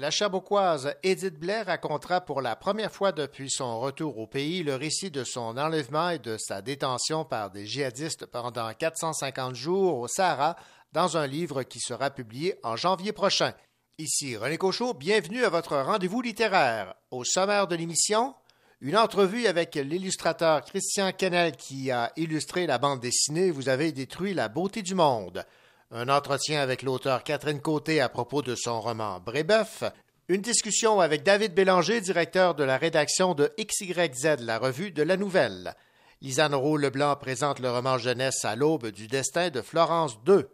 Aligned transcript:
La 0.00 0.12
Chabouquoise 0.12 0.94
Édith 1.02 1.40
Blais 1.40 1.62
racontera 1.62 2.20
pour 2.20 2.40
la 2.40 2.54
première 2.54 2.92
fois 2.92 3.10
depuis 3.10 3.50
son 3.50 3.80
retour 3.80 4.18
au 4.18 4.28
pays 4.28 4.62
le 4.62 4.76
récit 4.76 5.10
de 5.10 5.24
son 5.24 5.58
enlèvement 5.58 6.10
et 6.10 6.20
de 6.20 6.36
sa 6.38 6.62
détention 6.62 7.24
par 7.24 7.50
des 7.50 7.66
djihadistes 7.66 8.24
pendant 8.26 8.72
450 8.72 9.56
jours 9.56 9.98
au 9.98 10.06
Sahara 10.06 10.54
dans 10.92 11.16
un 11.16 11.26
livre 11.26 11.64
qui 11.64 11.80
sera 11.80 12.10
publié 12.10 12.60
en 12.62 12.76
janvier 12.76 13.10
prochain. 13.10 13.54
Ici 13.98 14.36
René 14.36 14.56
Cochot, 14.56 14.94
bienvenue 14.94 15.42
à 15.42 15.50
votre 15.50 15.76
rendez-vous 15.76 16.22
littéraire. 16.22 16.94
Au 17.10 17.24
sommaire 17.24 17.66
de 17.66 17.74
l'émission, 17.74 18.36
une 18.80 18.96
entrevue 18.96 19.48
avec 19.48 19.74
l'illustrateur 19.74 20.62
Christian 20.62 21.10
Kennel 21.10 21.56
qui 21.56 21.90
a 21.90 22.12
illustré 22.16 22.68
la 22.68 22.78
bande 22.78 23.00
dessinée 23.00 23.50
Vous 23.50 23.68
avez 23.68 23.90
détruit 23.90 24.32
la 24.32 24.46
beauté 24.46 24.82
du 24.82 24.94
monde 24.94 25.44
un 25.90 26.08
entretien 26.08 26.60
avec 26.60 26.82
l'auteur 26.82 27.24
Catherine 27.24 27.60
Côté 27.60 28.00
à 28.00 28.08
propos 28.08 28.42
de 28.42 28.54
son 28.54 28.80
roman 28.80 29.20
Brébeuf, 29.20 29.84
une 30.28 30.42
discussion 30.42 31.00
avec 31.00 31.22
David 31.22 31.54
Bélanger, 31.54 32.02
directeur 32.02 32.54
de 32.54 32.64
la 32.64 32.76
rédaction 32.76 33.34
de 33.34 33.50
XYZ, 33.58 34.40
la 34.40 34.58
revue 34.58 34.90
de 34.90 35.02
la 35.02 35.16
Nouvelle. 35.16 35.74
Lisanne 36.20 36.54
Roux-Leblanc 36.54 37.16
présente 37.16 37.60
le 37.60 37.70
roman 37.70 37.96
jeunesse 37.96 38.44
à 38.44 38.54
l'aube 38.54 38.88
du 38.88 39.06
destin 39.06 39.48
de 39.48 39.62
Florence 39.62 40.18
II. 40.26 40.44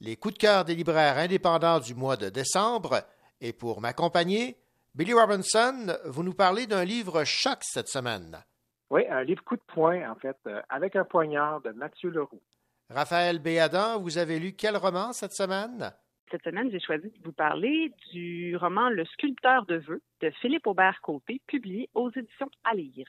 Les 0.00 0.16
coups 0.16 0.34
de 0.34 0.38
cœur 0.38 0.64
des 0.64 0.76
libraires 0.76 1.18
indépendants 1.18 1.80
du 1.80 1.96
mois 1.96 2.16
de 2.16 2.28
décembre. 2.28 3.02
Et 3.40 3.52
pour 3.52 3.80
m'accompagner, 3.80 4.56
Billy 4.94 5.12
Robinson, 5.12 5.96
vous 6.04 6.22
nous 6.22 6.34
parlez 6.34 6.68
d'un 6.68 6.84
livre 6.84 7.24
choc 7.24 7.58
cette 7.62 7.88
semaine. 7.88 8.44
Oui, 8.90 9.02
un 9.10 9.24
livre 9.24 9.42
coup 9.42 9.56
de 9.56 9.62
poing, 9.74 10.08
en 10.08 10.14
fait, 10.14 10.36
euh, 10.46 10.60
avec 10.68 10.94
un 10.94 11.04
poignard 11.04 11.60
de 11.62 11.70
Mathieu 11.70 12.10
Leroux. 12.10 12.40
Raphaël 12.90 13.38
Béadan, 13.38 14.00
vous 14.00 14.16
avez 14.16 14.38
lu 14.38 14.52
quel 14.52 14.76
roman 14.76 15.12
cette 15.12 15.34
semaine? 15.34 15.92
Cette 16.30 16.42
semaine, 16.42 16.70
j'ai 16.70 16.80
choisi 16.80 17.08
de 17.08 17.24
vous 17.24 17.32
parler 17.32 17.92
du 18.12 18.56
roman 18.56 18.88
Le 18.88 19.04
sculpteur 19.04 19.66
de 19.66 19.76
vœux 19.76 20.02
de 20.20 20.30
Philippe 20.40 20.66
Aubert-Côté, 20.66 21.40
publié 21.46 21.88
aux 21.94 22.10
éditions 22.10 22.50
À 22.64 22.74
lire. 22.74 23.06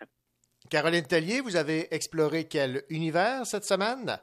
Caroline 0.70 1.06
Tellier, 1.06 1.42
vous 1.42 1.56
avez 1.56 1.94
exploré 1.94 2.46
quel 2.48 2.84
univers 2.90 3.46
cette 3.46 3.66
semaine? 3.66 4.18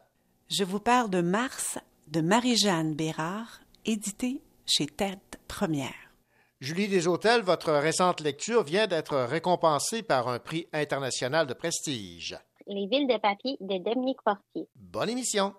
Je 0.51 0.65
vous 0.65 0.81
parle 0.81 1.11
de 1.11 1.21
Mars 1.21 1.79
de 2.09 2.21
Marie-Jeanne 2.21 2.95
Bérard, 2.95 3.61
édité 3.85 4.43
chez 4.67 4.87
Tête 4.87 5.41
Première. 5.49 5.95
Julie 6.61 6.89
Deshôtels, 6.89 7.43
votre 7.43 7.73
récente 7.73 8.21
lecture 8.21 8.63
vient 8.63 8.87
d'être 8.87 9.17
récompensée 9.17 10.03
par 10.03 10.29
un 10.29 10.39
prix 10.39 10.69
international 10.73 11.47
de 11.47 11.55
prestige. 11.55 12.37
Les 12.69 12.89
villes 12.89 13.07
de 13.07 13.17
papier 13.19 13.57
de 13.61 13.79
Dominique 13.79 14.23
Portier. 14.25 14.67
Bonne 14.75 15.11
émission. 15.11 15.55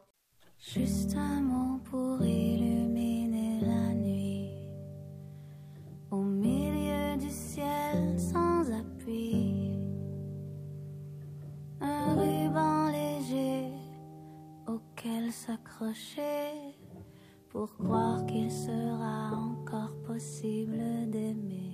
Juste 0.60 1.16
un 1.16 1.40
mot 1.40 1.80
pour 1.86 2.22
illuminer 2.22 3.62
la 3.62 3.94
nuit. 3.94 4.52
Au 6.12 6.18
milieu 6.18 7.16
du 7.16 7.30
ciel 7.30 8.20
sans 8.20 8.70
appui. 8.72 9.72
Un 11.80 12.16
ruban 12.16 12.90
léger 12.92 13.70
auquel 14.68 15.32
s'accrocher 15.32 16.52
pour 17.48 17.74
croire 17.78 18.26
qu'il 18.26 18.52
sera 18.52 19.32
encore 19.32 19.96
possible 20.06 21.10
d'aimer. 21.10 21.67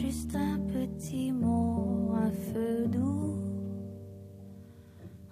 Juste 0.00 0.36
un 0.36 0.60
petit 0.60 1.32
mot, 1.32 2.12
un 2.14 2.30
feu 2.30 2.86
doux, 2.86 3.34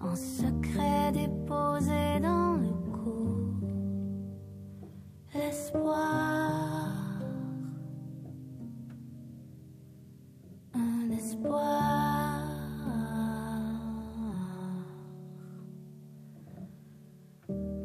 en 0.00 0.16
secret 0.16 1.12
déposé 1.12 2.18
dans 2.20 2.56
le 2.56 2.72
cou. 2.90 3.54
L'espoir, 5.34 6.88
un 10.74 11.10
espoir. 11.12 12.42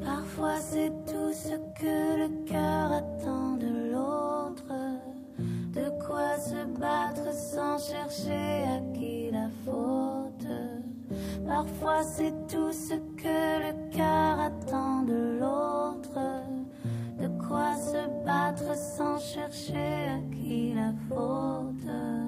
Parfois 0.03 0.57
c'est 0.59 0.89
tout 1.05 1.31
ce 1.31 1.55
que 1.79 2.17
le 2.21 2.43
cœur 2.45 2.91
attend 2.91 3.20
se 6.61 6.79
battre 6.79 7.33
sans 7.33 7.77
chercher 7.77 8.63
à 8.63 8.79
qui 8.93 9.31
la 9.31 9.49
faute. 9.65 10.47
Parfois 11.47 12.03
c'est 12.03 12.33
tout 12.47 12.71
ce 12.71 12.95
que 13.21 13.59
le 13.65 13.91
cœur 13.91 14.39
attend 14.39 15.03
de 15.03 15.39
l'autre. 15.39 16.19
De 17.19 17.27
quoi 17.47 17.75
se 17.75 18.25
battre 18.25 18.75
sans 18.75 19.19
chercher 19.19 20.07
à 20.09 20.19
qui 20.35 20.73
la 20.73 20.93
faute. 21.09 22.20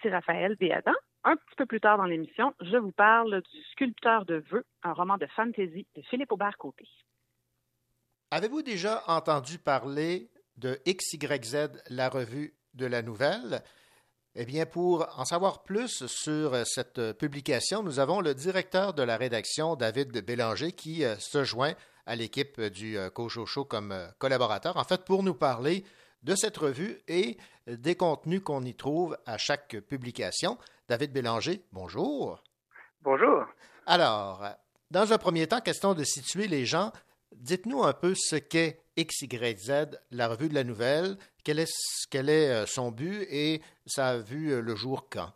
Ici 0.00 0.08
Raphaël 0.08 0.56
Béadan. 0.56 0.92
Un 1.24 1.36
petit 1.36 1.56
peu 1.56 1.66
plus 1.66 1.80
tard 1.80 1.98
dans 1.98 2.04
l'émission, 2.04 2.54
je 2.60 2.76
vous 2.78 2.92
parle 2.92 3.42
du 3.42 3.62
Sculpteur 3.72 4.24
de 4.24 4.42
vœux, 4.50 4.64
un 4.82 4.94
roman 4.94 5.18
de 5.18 5.26
fantasy 5.26 5.86
de 5.94 6.02
Philippe 6.08 6.32
Aubert-Côté. 6.32 6.88
Avez-vous 8.30 8.62
déjà 8.62 9.02
entendu 9.06 9.58
parler 9.58 10.30
de 10.56 10.78
XYZ, 10.86 11.82
la 11.90 12.08
revue 12.08 12.54
de 12.74 12.86
la 12.86 13.02
nouvelle? 13.02 13.62
Eh 14.34 14.46
bien, 14.46 14.64
pour 14.64 15.06
en 15.18 15.24
savoir 15.24 15.62
plus 15.64 16.06
sur 16.06 16.56
cette 16.66 17.18
publication, 17.18 17.82
nous 17.82 17.98
avons 17.98 18.20
le 18.20 18.32
directeur 18.34 18.94
de 18.94 19.02
la 19.02 19.18
rédaction, 19.18 19.76
David 19.76 20.24
Bélanger, 20.24 20.72
qui 20.72 21.04
euh, 21.04 21.16
se 21.16 21.44
joint 21.44 21.74
à 22.06 22.16
l'équipe 22.16 22.60
du 22.60 22.96
euh, 22.96 23.10
Cochocho 23.10 23.64
comme 23.64 23.92
euh, 23.92 24.06
collaborateur, 24.18 24.76
en 24.76 24.84
fait, 24.84 25.04
pour 25.04 25.22
nous 25.22 25.34
parler 25.34 25.84
de 26.22 26.34
cette 26.34 26.56
revue 26.56 26.98
et 27.08 27.36
des 27.66 27.94
contenus 27.94 28.40
qu'on 28.40 28.62
y 28.62 28.74
trouve 28.74 29.16
à 29.26 29.38
chaque 29.38 29.76
publication. 29.88 30.58
David 30.88 31.12
Bélanger, 31.12 31.62
bonjour. 31.72 32.42
Bonjour. 33.02 33.46
Alors, 33.86 34.44
dans 34.90 35.12
un 35.12 35.18
premier 35.18 35.46
temps, 35.46 35.60
question 35.60 35.94
de 35.94 36.04
situer 36.04 36.48
les 36.48 36.64
gens. 36.64 36.92
Dites-nous 37.32 37.84
un 37.84 37.92
peu 37.92 38.14
ce 38.16 38.36
qu'est 38.36 38.80
XYZ, 38.98 39.98
la 40.10 40.28
revue 40.28 40.48
de 40.48 40.54
la 40.54 40.64
nouvelle, 40.64 41.16
quel 41.44 41.60
est, 41.60 41.72
quel 42.10 42.28
est 42.28 42.50
euh, 42.50 42.66
son 42.66 42.90
but 42.90 43.22
et 43.30 43.60
ça 43.86 44.08
a 44.08 44.18
vu 44.18 44.50
euh, 44.50 44.60
le 44.60 44.74
jour 44.74 45.08
quand? 45.10 45.32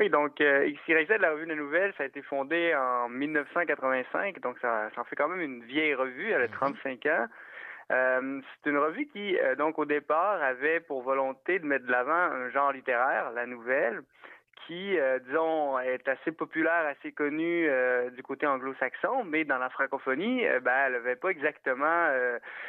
Oui, 0.00 0.08
donc 0.08 0.40
euh, 0.40 0.70
XYZ, 0.70 1.18
la 1.20 1.32
revue 1.32 1.44
de 1.44 1.50
la 1.50 1.56
nouvelle, 1.56 1.92
ça 1.98 2.04
a 2.04 2.06
été 2.06 2.22
fondé 2.22 2.74
en 2.74 3.08
1985, 3.08 4.40
donc 4.40 4.56
ça, 4.60 4.88
ça 4.94 5.00
en 5.00 5.04
fait 5.04 5.16
quand 5.16 5.28
même 5.28 5.40
une 5.40 5.64
vieille 5.64 5.94
revue, 5.94 6.30
elle 6.30 6.42
a 6.42 6.48
35 6.48 7.04
mhm. 7.04 7.10
ans. 7.10 7.26
Euh, 7.92 8.40
c'est 8.62 8.70
une 8.70 8.78
revue 8.78 9.06
qui, 9.08 9.38
euh, 9.38 9.54
donc, 9.54 9.78
au 9.78 9.84
départ, 9.84 10.42
avait 10.42 10.80
pour 10.80 11.02
volonté 11.02 11.58
de 11.58 11.66
mettre 11.66 11.86
de 11.86 11.92
l'avant 11.92 12.12
un 12.12 12.48
genre 12.50 12.72
littéraire, 12.72 13.32
la 13.32 13.46
nouvelle, 13.46 14.02
qui, 14.66 14.98
euh, 14.98 15.18
disons, 15.18 15.78
est 15.80 16.06
assez 16.08 16.30
populaire, 16.30 16.86
assez 16.86 17.12
connue 17.12 17.68
du 18.12 18.22
côté 18.22 18.46
anglo-saxon, 18.46 19.24
mais 19.24 19.44
dans 19.44 19.58
la 19.58 19.68
francophonie, 19.68 20.44
ben, 20.62 20.72
elle 20.86 20.92
n'avait 20.92 21.16
pas 21.16 21.30
exactement 21.30 22.08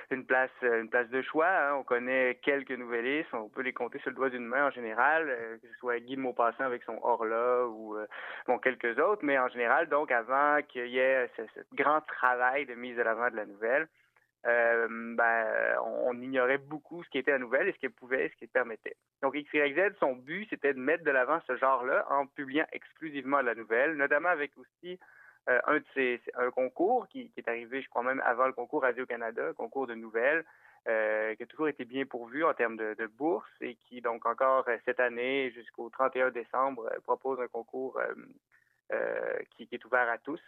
une 0.09 0.25
place, 0.25 0.49
une 0.63 0.89
place 0.89 1.07
de 1.09 1.21
choix. 1.21 1.47
Hein. 1.47 1.75
On 1.75 1.83
connaît 1.83 2.39
quelques 2.41 2.71
nouvellistes, 2.71 3.31
on 3.33 3.47
peut 3.47 3.61
les 3.61 3.73
compter 3.73 3.99
sur 3.99 4.09
le 4.09 4.15
doigt 4.15 4.29
d'une 4.31 4.45
main 4.45 4.67
en 4.67 4.71
général, 4.71 5.27
que 5.61 5.67
ce 5.67 5.73
soit 5.75 5.99
Guy 5.99 6.15
de 6.15 6.21
Maupassant 6.21 6.63
avec 6.63 6.81
son 6.83 6.99
Orla 7.03 7.67
ou 7.67 7.95
bon 8.47 8.57
quelques 8.57 8.97
autres, 8.97 9.23
mais 9.23 9.37
en 9.37 9.49
général, 9.49 9.87
donc, 9.87 10.11
avant 10.11 10.57
qu'il 10.67 10.87
y 10.87 10.97
ait 10.97 11.29
ce, 11.37 11.43
ce 11.53 11.59
grand 11.75 12.01
travail 12.01 12.65
de 12.65 12.73
mise 12.73 12.97
de 12.97 13.03
l'avant 13.03 13.29
de 13.29 13.35
la 13.35 13.45
nouvelle. 13.45 13.87
Euh, 14.45 14.87
ben, 14.89 15.77
on, 15.85 16.21
ignorait 16.21 16.57
beaucoup 16.57 17.03
ce 17.03 17.09
qui 17.09 17.17
était 17.17 17.31
la 17.31 17.39
nouvelle 17.39 17.69
et 17.69 17.71
ce 17.71 17.79
qu'elle 17.79 17.91
pouvait, 17.91 18.29
ce 18.29 18.35
qu'elle 18.35 18.49
permettait. 18.49 18.97
Donc, 19.21 19.35
XYZ, 19.35 19.93
son 19.99 20.15
but, 20.15 20.47
c'était 20.49 20.73
de 20.73 20.79
mettre 20.79 21.05
de 21.05 21.11
l'avant 21.11 21.39
ce 21.47 21.55
genre-là 21.55 22.05
en 22.09 22.27
publiant 22.27 22.65
exclusivement 22.73 23.41
la 23.41 23.55
nouvelle, 23.55 23.95
notamment 23.95 24.29
avec 24.29 24.51
aussi 24.57 24.99
euh, 25.49 25.59
un 25.65 25.77
de 25.77 26.19
un 26.35 26.51
concours 26.51 27.07
qui, 27.07 27.31
est 27.37 27.47
arrivé, 27.47 27.81
je 27.81 27.89
crois 27.89 28.03
même 28.03 28.21
avant 28.25 28.47
le 28.47 28.53
concours 28.53 28.81
Radio-Canada, 28.81 29.53
concours 29.55 29.87
de 29.87 29.95
nouvelles, 29.95 30.43
euh, 30.89 31.33
qui 31.35 31.43
a 31.43 31.45
toujours 31.45 31.69
été 31.69 31.85
bien 31.85 32.05
pourvu 32.05 32.43
en 32.43 32.53
termes 32.53 32.75
de, 32.75 32.95
de 32.95 33.07
bourse 33.07 33.49
et 33.61 33.75
qui, 33.75 34.01
donc, 34.01 34.25
encore 34.25 34.67
cette 34.83 34.99
année, 34.99 35.51
jusqu'au 35.51 35.89
31 35.89 36.31
décembre, 36.31 36.91
propose 37.05 37.39
un 37.39 37.47
concours 37.47 37.97
qui, 39.51 39.67
qui, 39.67 39.75
est 39.75 39.85
ouvert 39.85 40.09
à 40.09 40.17
tous, 40.17 40.41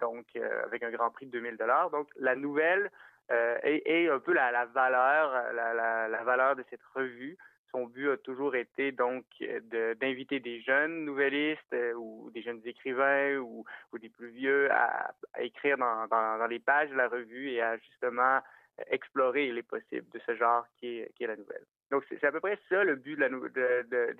donc 0.00 0.26
avec 0.64 0.82
un 0.82 0.90
grand 0.90 1.10
prix 1.10 1.26
de 1.26 1.32
2000 1.32 1.56
dollars. 1.56 1.90
Donc, 1.90 2.08
la 2.16 2.34
nouvelle 2.34 2.90
euh, 3.30 3.58
et, 3.62 4.08
un 4.08 4.18
peu 4.18 4.34
la, 4.34 4.66
valeur, 4.66 5.52
la, 5.54 6.24
valeur 6.24 6.56
de 6.56 6.64
cette 6.68 6.82
revue. 6.94 7.38
Son 7.70 7.86
but 7.86 8.10
a 8.10 8.16
toujours 8.18 8.54
été 8.54 8.92
donc 8.92 9.24
d'inviter 10.00 10.38
des 10.40 10.60
jeunes 10.60 11.04
nouvellistes 11.04 11.72
euh, 11.72 11.94
ou 11.94 12.30
des 12.32 12.42
jeunes 12.42 12.60
écrivains 12.64 13.38
ou, 13.38 13.64
des 13.98 14.10
plus 14.10 14.28
vieux 14.28 14.70
à, 14.70 15.12
écrire 15.38 15.76
dans, 15.78 16.46
les 16.48 16.60
pages 16.60 16.90
de 16.90 16.96
la 16.96 17.08
revue 17.08 17.50
et 17.50 17.62
à 17.62 17.76
justement 17.78 18.40
explorer 18.90 19.50
les 19.52 19.62
possibles 19.62 20.08
de 20.10 20.20
ce 20.26 20.36
genre 20.36 20.66
qui 20.78 20.98
est, 20.98 21.14
la 21.20 21.36
nouvelle. 21.36 21.64
Donc 21.90 22.04
c'est 22.08 22.24
à 22.24 22.32
peu 22.32 22.40
près 22.40 22.58
ça 22.68 22.84
le 22.84 22.96
but 22.96 23.18
de. 23.18 24.14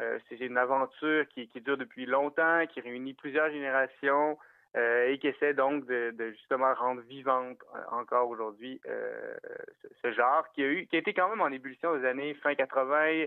Euh, 0.00 0.18
c'est 0.28 0.40
une 0.40 0.58
aventure 0.58 1.26
qui, 1.28 1.48
qui 1.48 1.60
dure 1.60 1.76
depuis 1.76 2.06
longtemps, 2.06 2.66
qui 2.66 2.80
réunit 2.80 3.14
plusieurs 3.14 3.50
générations, 3.50 4.38
euh, 4.76 5.12
et 5.12 5.18
qui 5.18 5.28
essaie 5.28 5.54
donc 5.54 5.86
de, 5.86 6.12
de, 6.18 6.30
justement 6.32 6.74
rendre 6.74 7.00
vivante 7.02 7.58
euh, 7.74 7.78
encore 7.92 8.28
aujourd'hui 8.28 8.80
euh, 8.88 9.36
ce, 9.82 9.88
ce, 10.02 10.12
genre 10.12 10.44
qui 10.52 10.62
a 10.62 10.66
eu 10.66 10.86
qui 10.86 10.96
a 10.96 10.98
été 10.98 11.14
quand 11.14 11.28
même 11.28 11.40
en 11.40 11.48
ébullition 11.48 11.90
aux 11.90 12.04
années 12.04 12.34
fin 12.34 12.56
80 12.56 13.26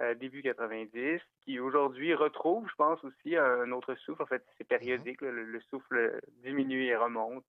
euh, 0.00 0.14
début 0.14 0.42
90 0.42 1.20
qui 1.44 1.60
aujourd'hui 1.60 2.14
retrouve 2.14 2.68
je 2.68 2.74
pense 2.74 2.98
aussi 3.04 3.36
un 3.36 3.70
autre 3.70 3.94
souffle. 3.94 4.22
En 4.22 4.26
fait 4.26 4.44
c'est 4.56 4.66
périodique 4.66 5.20
le, 5.20 5.44
le, 5.44 5.60
souffle 5.70 6.20
diminue 6.42 6.86
et 6.86 6.96
remonte 6.96 7.44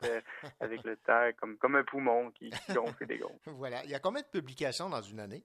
avec 0.60 0.84
le 0.84 0.96
temps 1.08 1.30
comme 1.40 1.58
comme 1.58 1.76
un 1.76 1.84
poumon 1.84 2.30
qui, 2.30 2.52
qui 2.52 2.74
gonfle 2.74 3.04
et 3.04 3.08
dégonfle. 3.08 3.40
Voilà. 3.48 3.84
Il 3.84 3.90
y 3.90 3.96
a 3.96 4.00
combien 4.00 4.22
de 4.22 4.28
publications 4.28 4.90
dans 4.90 5.02
une 5.02 5.20
année? 5.20 5.44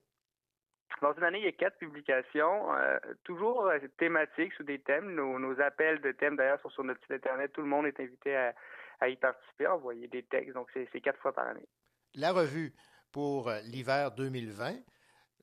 Dans 1.01 1.13
une 1.13 1.23
année, 1.23 1.39
il 1.39 1.45
y 1.45 1.49
a 1.49 1.51
quatre 1.51 1.77
publications, 1.77 2.73
euh, 2.73 2.97
toujours 3.23 3.65
euh, 3.67 3.79
thématiques 3.97 4.53
sous 4.53 4.63
des 4.63 4.79
thèmes. 4.79 5.13
Nos, 5.13 5.39
nos, 5.39 5.59
appels 5.59 6.01
de 6.01 6.11
thèmes, 6.11 6.35
d'ailleurs, 6.35 6.59
sont 6.61 6.69
sur 6.69 6.83
notre 6.83 7.01
site 7.01 7.11
Internet. 7.11 7.51
Tout 7.53 7.61
le 7.61 7.67
monde 7.67 7.85
est 7.85 7.99
invité 7.99 8.35
à, 8.35 8.53
à 9.01 9.09
y 9.09 9.15
participer, 9.17 9.65
à 9.65 9.75
envoyer 9.75 10.07
des 10.07 10.23
textes. 10.23 10.53
Donc, 10.53 10.69
c'est 10.73 11.01
quatre 11.01 11.19
fois 11.19 11.33
par 11.33 11.47
année. 11.47 11.67
La 12.13 12.31
revue 12.31 12.73
pour 13.11 13.49
euh, 13.49 13.59
l'hiver 13.61 14.11
2020, 14.11 14.75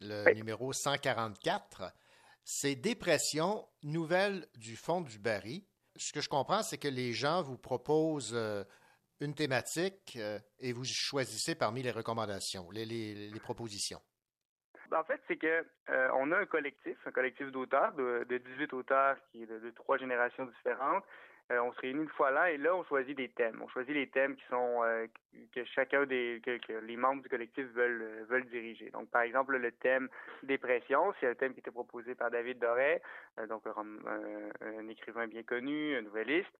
le 0.00 0.24
oui. 0.26 0.34
numéro 0.34 0.72
144, 0.72 1.92
c'est 2.44 2.74
Dépression, 2.74 3.66
nouvelle 3.82 4.46
du 4.56 4.76
fond 4.76 5.02
du 5.02 5.18
baril. 5.18 5.62
Ce 5.96 6.12
que 6.12 6.20
je 6.20 6.28
comprends, 6.28 6.62
c'est 6.62 6.78
que 6.78 6.88
les 6.88 7.12
gens 7.12 7.42
vous 7.42 7.58
proposent 7.58 8.34
une 9.20 9.34
thématique 9.34 10.18
et 10.58 10.72
vous 10.72 10.84
choisissez 10.84 11.54
parmi 11.54 11.82
les 11.82 11.90
recommandations, 11.90 12.70
les, 12.70 12.86
les, 12.86 13.28
les 13.28 13.40
propositions. 13.40 14.00
Ben, 14.92 14.98
en 14.98 15.04
fait, 15.04 15.22
c'est 15.26 15.36
que 15.36 15.64
euh, 15.88 16.08
on 16.12 16.30
a 16.32 16.36
un 16.36 16.44
collectif, 16.44 16.98
un 17.06 17.12
collectif 17.12 17.50
d'auteurs, 17.50 17.92
de, 17.94 18.26
de 18.28 18.36
18 18.36 18.74
auteurs 18.74 19.16
qui 19.30 19.42
est 19.42 19.46
de, 19.46 19.70
trois 19.70 19.96
générations 19.96 20.44
différentes. 20.44 21.02
Euh, 21.50 21.60
on 21.62 21.72
se 21.72 21.80
réunit 21.80 22.02
une 22.02 22.08
fois 22.10 22.30
là 22.30 22.50
et 22.50 22.58
là, 22.58 22.76
on 22.76 22.84
choisit 22.84 23.16
des 23.16 23.30
thèmes. 23.30 23.58
On 23.64 23.68
choisit 23.68 23.94
les 23.94 24.08
thèmes 24.08 24.36
qui 24.36 24.44
sont 24.50 24.82
euh, 24.84 25.06
que 25.54 25.64
chacun 25.64 26.04
des 26.04 26.42
que, 26.44 26.74
les 26.84 26.96
membres 26.98 27.22
du 27.22 27.30
collectif 27.30 27.64
veulent 27.68 28.26
veulent 28.28 28.44
diriger. 28.50 28.90
Donc, 28.90 29.08
par 29.08 29.22
exemple, 29.22 29.56
le 29.56 29.72
thème 29.72 30.10
dépression, 30.42 31.14
c'est 31.18 31.26
un 31.26 31.34
thème 31.34 31.54
qui 31.54 31.60
était 31.60 31.70
proposé 31.70 32.14
par 32.14 32.30
David 32.30 32.58
Doré, 32.58 33.00
donc 33.48 33.66
un, 33.66 33.80
un, 33.80 34.78
un, 34.78 34.88
écrivain 34.88 35.26
bien 35.26 35.42
connu, 35.42 35.96
un 35.96 36.02
nouvelliste. 36.02 36.52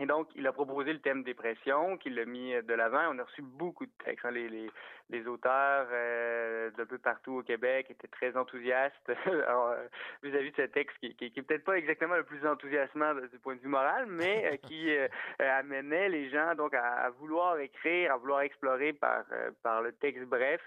Et 0.00 0.06
donc, 0.06 0.28
il 0.36 0.46
a 0.46 0.52
proposé 0.52 0.92
le 0.92 1.00
thème 1.00 1.24
dépression, 1.24 1.96
qu'il 1.96 2.14
l'a 2.14 2.24
mis 2.24 2.52
de 2.62 2.74
l'avant. 2.74 3.02
On 3.10 3.18
a 3.18 3.24
reçu 3.24 3.42
beaucoup 3.42 3.86
de 3.86 3.92
textes. 4.04 4.24
Hein. 4.24 4.30
Les, 4.30 5.26
auteurs 5.26 5.88
euh, 5.90 6.70
d'un 6.72 6.84
peu 6.84 6.98
partout 6.98 7.38
au 7.38 7.42
Québec 7.42 7.86
étaient 7.90 8.08
très 8.08 8.36
enthousiastes 8.36 8.94
euh, 9.26 9.88
vis-à-vis 10.22 10.50
de 10.50 10.56
ce 10.56 10.62
texte 10.62 10.98
qui, 10.98 11.14
qui, 11.14 11.42
peut-être 11.42 11.64
pas 11.64 11.78
exactement 11.78 12.16
le 12.16 12.24
plus 12.24 12.46
enthousiasmant 12.46 13.14
du 13.14 13.38
point 13.38 13.56
de 13.56 13.60
vue 13.60 13.68
moral, 13.68 14.06
mais 14.06 14.52
euh, 14.52 14.56
qui 14.56 14.90
euh, 14.90 15.08
amenait 15.38 16.08
les 16.08 16.30
gens 16.30 16.54
donc 16.54 16.74
à, 16.74 17.10
vouloir 17.18 17.58
écrire, 17.58 18.12
à 18.12 18.16
vouloir 18.16 18.40
explorer 18.42 18.96
euh, 19.02 19.50
par 19.62 19.82
le 19.82 19.92
texte 19.92 20.24
bref 20.24 20.60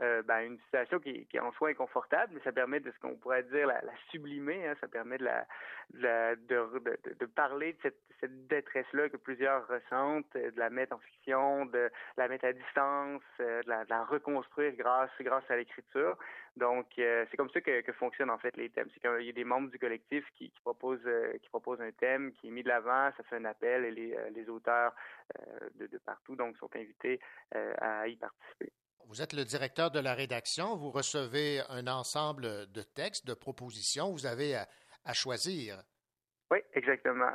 euh, 0.00 0.22
ben, 0.22 0.40
une 0.40 0.58
situation 0.60 0.98
qui, 0.98 1.26
qui, 1.26 1.36
est 1.36 1.40
en 1.40 1.52
soi 1.52 1.70
inconfortable, 1.70 2.32
mais 2.34 2.40
ça 2.42 2.52
permet 2.52 2.80
de 2.80 2.90
ce 2.90 2.98
qu'on 3.00 3.16
pourrait 3.16 3.42
dire 3.44 3.66
la, 3.66 3.80
sublimer. 4.10 4.66
Hein, 4.66 4.74
ça 4.80 4.88
permet 4.88 5.18
de, 5.18 5.24
la, 5.24 6.36
de, 6.36 7.26
parler 7.26 7.72
de 7.72 7.78
cette, 7.82 8.46
détresse-là 8.48 9.10
que 9.10 9.18
plusieurs 9.18 9.68
ressentent, 9.68 10.32
de 10.34 10.58
la 10.58 10.70
mettre 10.70 10.94
en 10.94 10.98
fiction, 10.98 11.66
de 11.66 11.90
la 12.16 12.26
mettre 12.26 12.46
à 12.46 12.54
distance, 12.54 13.20
de 13.38 13.68
la, 13.68 13.84
de 13.84 13.90
la 13.90 14.04
reconstruire 14.04 14.72
grâce, 14.76 15.10
grâce 15.20 15.44
à 15.50 15.56
l'écriture. 15.56 16.16
Donc, 16.56 16.86
euh, 16.98 17.26
c'est 17.30 17.36
comme 17.36 17.50
ça 17.50 17.60
que, 17.60 17.92
fonctionnent 17.92 18.30
en 18.30 18.38
fait 18.38 18.56
les 18.56 18.70
thèmes. 18.70 18.88
C'est 18.94 19.00
qu'il 19.00 19.26
y 19.26 19.28
a 19.28 19.32
des 19.32 19.44
membres 19.44 19.70
du 19.70 19.78
collectif 19.78 20.24
qui, 20.36 20.50
qui 20.50 20.60
proposent 20.60 21.00
euh, 21.06 21.32
qui 21.38 21.50
un 21.80 21.92
thème 21.92 22.32
qui 22.32 22.48
est 22.48 22.50
mis 22.50 22.62
de 22.62 22.68
l'avant, 22.68 23.10
ça 23.16 23.22
fait 23.24 23.36
un 23.36 23.44
appel 23.44 23.84
et 23.84 23.90
les, 23.90 24.14
euh, 24.14 24.30
les 24.30 24.48
auteurs 24.48 24.94
de, 25.76 25.86
de, 25.86 25.98
partout 25.98 26.36
donc 26.36 26.56
sont 26.58 26.70
invités 26.76 27.18
à 27.52 28.06
y 28.06 28.16
participer. 28.16 28.70
Vous 29.08 29.22
êtes 29.22 29.32
le 29.32 29.44
directeur 29.44 29.90
de 29.90 30.00
la 30.00 30.14
rédaction, 30.14 30.76
vous 30.76 30.90
recevez 30.90 31.60
un 31.68 31.86
ensemble 31.86 32.70
de 32.72 32.82
textes, 32.82 33.26
de 33.26 33.34
propositions, 33.34 34.10
vous 34.10 34.26
avez 34.26 34.56
à, 34.56 35.12
choisir. 35.12 35.76
Oui, 36.50 36.58
exactement. 36.72 37.32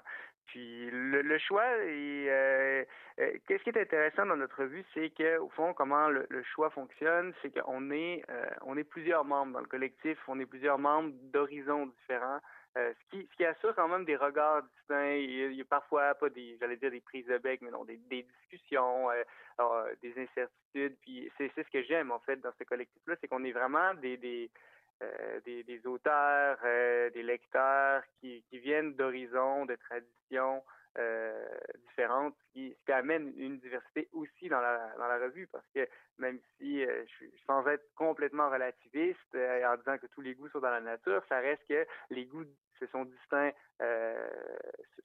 Puis 0.47 0.89
le, 0.89 1.21
le 1.21 1.38
choix, 1.38 1.63
euh, 1.63 2.83
euh, 3.19 3.31
qu'est-ce 3.47 3.63
qui 3.63 3.69
est 3.69 3.81
intéressant 3.81 4.25
dans 4.25 4.35
notre 4.35 4.63
revue, 4.63 4.83
c'est 4.95 5.11
que 5.11 5.38
au 5.38 5.49
fond, 5.49 5.73
comment 5.73 6.09
le, 6.09 6.25
le 6.29 6.43
choix 6.43 6.71
fonctionne, 6.71 7.33
c'est 7.41 7.51
qu'on 7.51 7.91
est, 7.91 8.23
euh, 8.29 8.49
on 8.65 8.75
est 8.75 8.83
plusieurs 8.83 9.23
membres 9.23 9.53
dans 9.53 9.59
le 9.59 9.67
collectif, 9.67 10.17
on 10.27 10.39
est 10.39 10.47
plusieurs 10.47 10.79
membres 10.79 11.11
d'horizons 11.31 11.85
différents. 11.85 12.39
Euh, 12.79 12.93
ce, 13.12 13.17
qui, 13.36 13.45
assure 13.45 13.75
quand 13.75 13.88
même 13.88 14.05
des 14.05 14.15
regards 14.15 14.63
distincts. 14.63 15.15
Il 15.15 15.53
y 15.53 15.62
a, 15.62 15.65
parfois 15.65 16.15
pas 16.15 16.29
des, 16.29 16.57
j'allais 16.59 16.77
dire 16.77 16.91
des 16.91 17.01
prises 17.01 17.25
de 17.25 17.38
bec, 17.38 17.62
mais 17.62 17.71
non, 17.71 17.83
des, 17.83 17.98
discussions, 18.24 19.09
euh, 19.09 19.24
alors, 19.57 19.86
des 20.01 20.12
incertitudes. 20.17 20.95
Puis 21.01 21.31
c'est, 21.38 21.51
ce 21.55 21.69
que 21.69 21.83
j'aime 21.83 22.12
en 22.12 22.19
fait 22.19 22.38
dans 22.38 22.53
ce 22.57 22.63
collectif-là, 22.63 23.15
c'est 23.19 23.27
qu'on 23.27 23.43
est 23.43 23.51
vraiment 23.51 23.93
des, 23.95 24.17
des 24.17 24.50
des, 25.45 25.88
auteurs, 25.88 26.57
des 27.13 27.24
lecteurs 27.24 28.03
qui, 28.19 28.43
qui 28.50 28.59
viennent 28.59 28.95
d'horizons, 28.95 29.65
de 29.65 29.75
traditions 29.75 30.62
euh, 30.98 31.45
différentes, 31.88 32.36
ce 32.48 32.53
qui, 32.53 32.91
amène 32.91 33.31
une 33.38 33.59
diversité 33.59 34.09
aussi 34.12 34.50
dans 34.50 34.59
la, 34.59 34.91
dans 34.98 35.07
la 35.07 35.19
revue, 35.19 35.48
parce 35.48 35.67
que 35.74 35.88
même 36.17 36.39
si 36.57 36.83
euh, 36.83 37.05
je 37.05 37.12
suis 37.13 37.31
sans 37.45 37.65
être 37.67 37.86
complètement 37.95 38.50
relativiste 38.50 39.19
euh, 39.36 39.71
en 39.71 39.77
disant 39.77 39.98
que 40.00 40.07
tous 40.07 40.21
les 40.21 40.33
goûts 40.33 40.50
sont 40.50 40.59
dans 40.59 40.71
la 40.71 40.81
nature, 40.81 41.21
ça 41.29 41.38
reste 41.39 41.62
que 41.69 41.86
les 42.09 42.25
goûts 42.25 42.43
se 42.79 42.88
sont 42.88 43.05
distincts 43.05 43.51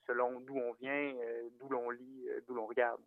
selon 0.06 0.40
d'où 0.40 0.56
on 0.56 0.72
vient, 0.74 1.14
d'où 1.58 1.68
l'on 1.68 1.90
lit, 1.90 2.28
d'où 2.46 2.54
l'on 2.54 2.66
regarde. 2.66 3.00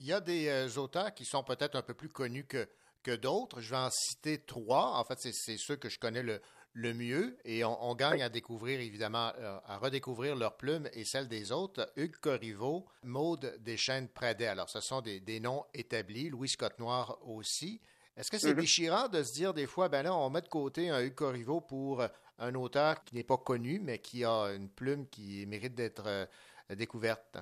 Il 0.00 0.06
y 0.06 0.12
a 0.12 0.20
des 0.20 0.78
auteurs 0.78 1.12
qui 1.14 1.24
sont 1.24 1.42
peut-être 1.42 1.76
un 1.76 1.82
peu 1.82 1.94
plus 1.94 2.08
connus 2.08 2.46
que, 2.46 2.68
que 3.02 3.14
d'autres. 3.14 3.60
Je 3.60 3.70
vais 3.70 3.76
en 3.76 3.90
citer 3.90 4.38
trois. 4.38 4.98
En 4.98 5.04
fait, 5.04 5.18
c'est 5.18 5.56
ceux 5.56 5.76
que 5.76 5.88
je 5.88 5.98
connais 5.98 6.22
le, 6.22 6.40
le 6.78 6.94
mieux 6.94 7.36
et 7.44 7.64
on, 7.64 7.94
gagne 7.94 8.22
à 8.22 8.28
découvrir, 8.28 8.80
évidemment, 8.80 9.32
euh, 9.38 9.58
à 9.64 9.78
redécouvrir 9.78 10.36
leurs 10.36 10.56
plumes 10.56 10.88
et 10.92 11.04
celles 11.04 11.28
des 11.28 11.50
autres. 11.50 11.90
Hugues 11.96 12.16
Corriveau, 12.16 12.86
Maude 13.02 13.56
Deschênes-Pradet. 13.60 14.46
Alors, 14.46 14.70
ce 14.70 14.80
sont 14.80 15.00
des, 15.00 15.40
noms 15.40 15.64
établis. 15.74 16.28
Louis 16.28 16.48
Scott 16.48 16.78
Noir 16.78 17.18
aussi. 17.26 17.80
Est-ce 18.16 18.30
que 18.30 18.38
c'est 18.38 18.52
mm-hmm. 18.52 18.60
déchirant 18.60 19.08
de 19.08 19.22
se 19.22 19.32
dire 19.32 19.54
des 19.54 19.66
fois, 19.66 19.88
ben 19.88 20.02
là, 20.02 20.14
on 20.14 20.30
met 20.30 20.40
de 20.40 20.48
côté 20.48 20.88
un 20.90 21.00
Hugues 21.02 21.14
Corriveau 21.14 21.60
pour 21.60 22.00
euh, 22.00 22.08
un 22.38 22.54
auteur 22.54 23.04
qui 23.04 23.14
n'est 23.14 23.24
pas 23.24 23.38
connu, 23.38 23.80
mais 23.82 23.98
qui 23.98 24.24
a 24.24 24.54
une 24.54 24.68
plume 24.68 25.06
qui 25.08 25.46
mérite 25.46 25.74
d'être 25.74 26.06
euh, 26.06 26.26
découverte? 26.74 27.38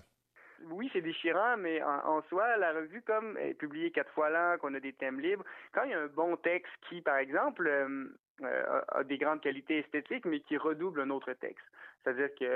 oui, 0.71 0.91
c'est 0.93 1.01
déchirant, 1.01 1.57
mais 1.57 1.83
en, 1.83 2.23
soi, 2.29 2.57
la 2.57 2.73
revue, 2.73 3.03
comme 3.03 3.37
est 3.39 3.55
publiée 3.55 3.91
quatre 3.91 4.13
fois 4.13 4.31
l'an, 4.31 4.57
qu'on 4.59 4.75
a 4.75 4.81
des 4.81 4.93
thèmes 4.93 5.21
libres, 5.21 5.45
quand 5.73 5.85
il 5.85 5.91
y 5.91 5.95
a 5.95 6.01
un 6.01 6.07
bon 6.07 6.37
texte 6.37 6.73
qui, 6.89 7.01
par 7.03 7.17
exemple, 7.17 7.69
euh, 7.69 8.81
a, 8.89 9.05
des 9.05 9.19
grandes 9.19 9.41
qualités 9.41 9.79
esthétiques, 9.79 10.25
mais 10.25 10.41
qui 10.41 10.57
redouble 10.57 11.01
un 11.01 11.11
autre 11.11 11.33
texte. 11.35 11.65
C'est-à-dire 12.03 12.35
qu'il 12.35 12.49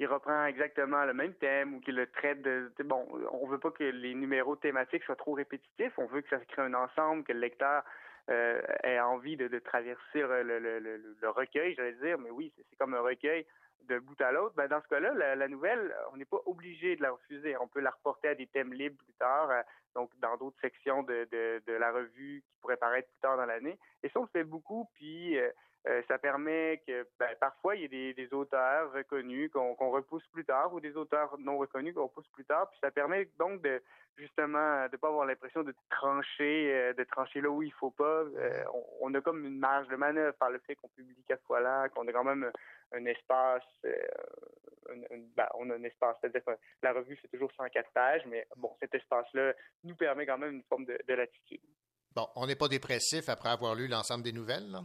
mhm. 0.00 0.12
reprend 0.12 0.46
exactement 0.46 1.04
le 1.04 1.14
même 1.14 1.34
thème 1.34 1.74
ou 1.74 1.80
qu'il 1.80 1.94
le 1.94 2.06
traite 2.08 2.42
de, 2.42 2.70
Bon, 2.84 3.06
on 3.30 3.46
veut 3.46 3.58
pas 3.58 3.70
que 3.70 3.84
les 3.84 4.14
numéros 4.14 4.56
thématiques 4.56 5.04
soient 5.04 5.16
trop 5.16 5.34
répétitifs. 5.34 5.92
On 5.96 6.06
veut 6.06 6.22
que 6.22 6.28
ça 6.28 6.38
crée 6.46 6.62
un 6.62 6.74
ensemble, 6.74 7.24
que 7.24 7.32
le 7.32 7.40
lecteur 7.40 7.82
euh, 7.82 7.82
ait 8.28 9.00
envie 9.00 9.36
de, 9.36 9.58
traverser 9.58 10.20
le 10.20 11.28
recueil, 11.28 11.74
j'allais 11.74 11.94
dire. 11.94 12.18
Mais 12.18 12.30
oui, 12.30 12.52
c'est 12.56 12.76
comme 12.76 12.94
un 12.94 13.00
recueil 13.00 13.46
de 13.86 13.98
bout 13.98 14.20
à 14.20 14.32
l'autre, 14.32 14.54
ben 14.56 14.68
dans 14.68 14.80
ce 14.82 14.88
cas-là, 14.88 15.34
la, 15.34 15.48
nouvelle, 15.48 15.94
on 16.12 16.16
n'est 16.16 16.24
pas 16.24 16.40
obligé 16.46 16.96
de 16.96 17.02
la 17.02 17.12
refuser. 17.12 17.56
On 17.58 17.68
peut 17.68 17.80
la 17.80 17.90
reporter 17.90 18.28
à 18.28 18.34
des 18.34 18.46
thèmes 18.46 18.72
libres 18.72 18.96
plus 18.98 19.14
tard, 19.14 19.50
euh, 19.50 19.62
donc 19.94 20.10
dans 20.18 20.36
d'autres 20.36 20.60
sections 20.60 21.02
de, 21.02 21.28
de, 21.30 21.72
la 21.72 21.92
revue 21.92 22.42
qui 22.46 22.56
pourraient 22.60 22.76
paraître 22.76 23.08
plus 23.08 23.20
tard 23.20 23.36
dans 23.36 23.46
l'année. 23.46 23.78
Et 24.02 24.08
ça, 24.08 24.20
on 24.20 24.22
le 24.22 24.28
fait 24.28 24.44
beaucoup, 24.44 24.88
puis 24.94 25.38
euh, 25.38 25.50
euh, 25.88 26.02
ça 26.08 26.18
permet 26.18 26.82
que 26.84 27.06
ben, 27.18 27.28
parfois 27.38 27.76
il 27.76 27.82
y 27.82 27.84
a 27.84 28.12
des, 28.12 28.34
auteurs 28.34 28.92
reconnus 28.92 29.50
qu'on 29.52 29.90
repousse 29.90 30.26
plus 30.32 30.44
tard 30.44 30.74
ou 30.74 30.80
des 30.80 30.96
auteurs 30.96 31.36
non 31.38 31.58
reconnus 31.58 31.94
qu'on 31.94 32.04
repousse 32.04 32.28
plus 32.28 32.44
tard. 32.44 32.68
Puis 32.70 32.78
ça 32.82 32.90
permet 32.90 33.28
donc 33.38 33.62
de 33.62 33.80
justement 34.16 34.88
de 34.88 34.96
pas 34.96 35.08
avoir 35.08 35.26
l'impression 35.26 35.62
de 35.62 35.74
trancher, 35.90 36.72
euh, 36.74 36.92
de 36.92 37.04
trancher 37.04 37.40
là 37.40 37.50
où 37.50 37.62
il 37.62 37.72
faut 37.72 37.92
pas. 37.92 38.24
Euh, 38.24 38.64
on, 39.00 39.14
a 39.14 39.20
comme 39.20 39.44
une 39.44 39.58
marge 39.58 39.86
de 39.86 39.94
manœuvre 39.94 40.36
par 40.38 40.50
le 40.50 40.58
fait 40.60 40.74
qu'on 40.74 40.88
publie 40.88 41.22
quatre 41.28 41.44
fois 41.44 41.60
là, 41.60 41.88
qu'on 41.90 42.06
a 42.08 42.12
quand 42.12 42.24
même 42.24 42.50
un 42.92 43.04
espace, 43.04 43.62
ben, 43.84 45.46
on 45.54 45.70
a 45.70 45.74
un 45.74 45.84
espace, 45.84 46.16
c'est-à-dire 46.20 46.42
la 46.82 46.92
revue 46.94 47.16
c'est 47.22 47.28
toujours 47.28 47.52
104 47.52 47.90
pages, 47.92 48.22
mais 48.26 48.46
bon, 48.56 48.74
cet 48.80 48.92
espace-là 48.94 49.54
nous 49.84 49.94
permet 49.94 50.26
quand 50.26 50.38
même 50.38 50.54
une 50.54 50.62
forme 50.64 50.84
de, 50.84 50.98
de 51.06 51.14
latitude. 51.14 51.60
Bon, 52.12 52.26
on 52.34 52.46
n'est 52.46 52.56
pas 52.56 52.68
dépressif 52.68 53.28
après 53.28 53.50
avoir 53.50 53.74
lu 53.74 53.86
l'ensemble 53.88 54.24
des 54.24 54.32
nouvelles? 54.32 54.76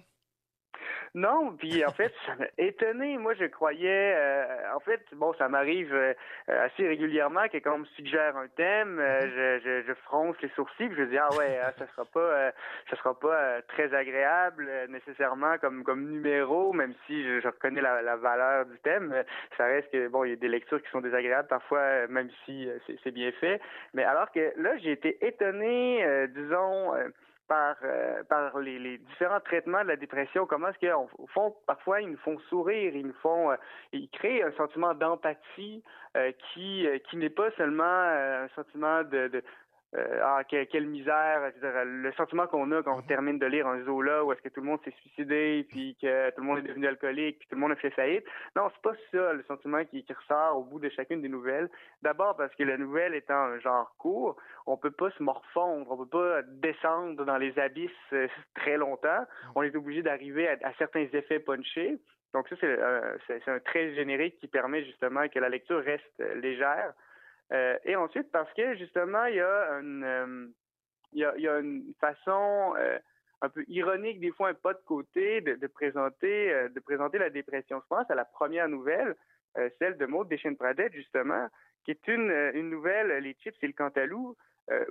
Non, 1.13 1.58
puis 1.58 1.84
en 1.84 1.91
fait, 1.91 2.13
ça 2.25 2.36
m'a 2.36 2.46
étonné. 2.58 3.18
Moi, 3.18 3.34
je 3.34 3.44
croyais, 3.44 4.13
euh, 4.15 4.74
en 4.74 4.80
fait, 4.80 5.01
bon, 5.13 5.34
ça 5.34 5.50
m'arrive 5.50 5.94
euh, 5.94 6.13
assez 6.48 6.88
régulièrement 6.88 7.50
que 7.50 7.58
quand 7.58 7.75
on 7.75 7.80
me 7.80 7.86
suggère 7.98 8.38
un 8.38 8.48
thème, 8.48 8.98
euh, 8.98 9.20
mm-hmm. 9.20 9.60
je, 9.62 9.82
je, 9.82 9.88
je, 9.88 9.94
fronce 10.06 10.38
les 10.41 10.48
sourcils, 10.50 10.88
puis 10.88 10.96
je 10.98 11.03
dis 11.03 11.18
ah 11.18 11.27
ouais, 11.38 11.60
hein, 11.60 11.72
ça 11.77 11.86
sera 11.88 12.06
pas, 12.06 12.51
ça 12.89 12.96
sera 12.96 13.20
pas 13.20 13.62
très 13.63 13.94
agréable 13.94 14.70
nécessairement 14.88 15.58
comme 15.58 15.84
comme 15.84 16.10
numéro, 16.10 16.72
même 16.72 16.94
si 17.08 17.24
je, 17.24 17.46
reconnais 17.46 17.82
la, 17.82 18.01
la, 18.01 18.15
valeur 18.15 18.65
du 18.65 18.77
thème. 18.80 19.13
Ça 19.58 19.65
reste 19.65 19.91
que 19.91 20.08
bon, 20.08 20.24
il 20.24 20.30
y 20.30 20.34
a 20.34 20.38
des 20.38 20.48
lectures 20.48 20.82
qui 20.82 20.89
sont 20.91 21.01
désagréables 21.01 21.50
parfois, 21.50 22.08
même 22.08 22.30
si 22.46 22.70
c'est 23.03 23.12
bien 23.12 23.34
fait. 23.34 23.60
Mais 23.94 24.06
alors 24.06 24.32
que 24.32 24.53
là, 24.56 24.77
j'ai 24.77 24.91
été 24.91 25.18
étonné, 25.25 26.27
disons 26.30 26.94
par, 27.51 27.75
euh, 27.84 28.62
les, 28.62 28.98
différents 28.98 29.41
traitements 29.41 29.84
de 29.84 29.89
la 29.89 29.98
dépression, 29.98 30.46
comment 30.46 30.70
est-ce 30.70 30.88
qu'au 30.88 31.27
fond, 31.34 31.53
parfois, 31.67 32.00
ils 32.00 32.10
nous 32.10 32.17
font 32.20 32.39
sourire, 32.48 32.96
ils 32.96 33.05
nous 33.05 33.20
font, 33.22 33.51
euh, 33.51 33.55
ils 33.91 34.08
créent 34.08 34.41
un 34.41 34.53
sentiment 34.53 34.93
d'empathie 34.93 35.84
euh, 36.15 36.31
qui, 36.53 36.88
qui 37.10 37.17
n'est 37.17 37.29
pas 37.29 37.51
seulement 37.58 37.84
un 37.84 38.48
sentiment 38.55 39.03
de, 39.03 39.27
de, 39.27 39.43
euh, 39.93 40.19
ah 40.24 40.43
quelle, 40.45 40.88
misère, 40.88 41.51
le 41.62 42.12
sentiment 42.13 42.48
qu'on 42.48 42.71
a 42.71 42.81
quand 42.81 42.98
on 42.98 43.01
termine 43.01 43.38
de 43.39 43.45
lire 43.45 43.67
un 43.67 43.83
Zola 43.83 44.24
où 44.24 44.31
est-ce 44.31 44.41
que 44.41 44.48
tout 44.48 44.62
le 44.62 44.67
monde 44.67 44.79
s'est 44.86 44.93
suicidé 45.01 45.67
puis 45.69 45.98
que 46.01 46.29
tout 46.29 46.39
le 46.39 46.48
monde 46.48 46.60
est 46.60 46.67
devenu 46.67 46.88
alcoolique 46.88 47.39
puis 47.39 47.48
tout 47.50 47.55
le 47.55 47.62
monde 47.62 47.74
a 47.74 47.75
fait 47.75 47.89
faillite. 47.89 48.24
Non, 48.55 48.69
c'est 48.74 48.81
pas 48.81 48.95
ça 49.12 49.33
le 49.33 49.43
sentiment 49.43 49.83
qui, 49.83 50.05
ressort 50.10 50.57
au 50.57 50.63
bout 50.63 50.79
de 50.79 50.89
chacune 50.89 51.21
des 51.21 51.27
nouvelles. 51.27 51.69
D'abord 52.03 52.38
parce 52.38 52.55
que 52.55 52.63
la 52.63 52.77
nouvelle 52.77 53.13
étant 53.15 53.33
un 53.33 53.60
genre 53.60 53.93
court, 53.98 54.38
on 54.65 54.77
peut 54.77 54.91
pas 54.91 55.12
se 55.12 55.21
morfondre, 55.21 55.91
on 55.91 55.98
peut 55.98 56.10
pas 56.10 56.41
descendre 56.43 57.25
dans 57.25 57.38
les 57.38 57.57
abysses 57.60 57.91
euh, 58.13 58.27
très 58.55 58.77
longtemps. 58.77 59.25
On 59.55 59.63
est 59.63 59.75
obligé 59.75 60.01
d'arriver 60.01 60.48
à, 60.48 60.55
à, 60.63 60.74
certains 60.77 61.07
effets 61.12 61.39
punchés. 61.39 62.00
Donc 62.33 62.48
ça, 62.48 62.55
euh, 62.63 63.17
c'est 63.27 63.50
un 63.50 63.60
trait 63.60 63.93
générique 63.93 64.38
qui 64.39 64.48
permet 64.48 64.86
justement 64.86 65.27
que 65.27 65.39
la 65.39 65.50
lecture 65.50 65.83
reste 65.83 66.24
légère. 66.36 66.93
Euh, 67.51 67.77
et 67.84 67.96
ensuite, 67.96 68.31
parce 68.31 68.51
que 68.53 68.75
justement, 68.75 69.25
il 69.25 69.36
y 69.36 69.41
a 69.41 69.79
une, 69.79 70.53
euh, 71.15 71.79
façon 72.00 72.74
euh, 72.77 72.98
un 73.41 73.50
peu 73.50 73.65
ironique, 73.67 74.20
des 74.20 74.31
fois 74.31 74.50
un 74.50 74.53
pas 74.53 74.74
de 74.74 74.81
côté, 74.86 75.41
de, 75.41 75.67
présenter, 75.67 76.70
de 76.70 76.79
présenter 76.79 77.17
la 77.17 77.29
dépression. 77.29 77.81
Je 77.81 77.88
pense 77.88 78.10
à 78.10 78.15
la 78.15 78.25
première 78.25 78.70
nouvelle, 78.70 79.15
celle 79.79 79.98
de 79.98 80.05
Maud 80.05 80.29
Deschênes-Pradet, 80.29 80.91
justement, 80.93 81.48
qui 81.84 81.91
est 81.91 82.08
une, 82.08 82.70
nouvelle, 82.70 83.24
Les 83.24 83.34
chips 83.34 83.58
et 83.63 83.67
le 83.67 83.74
cantalou, 83.74 84.38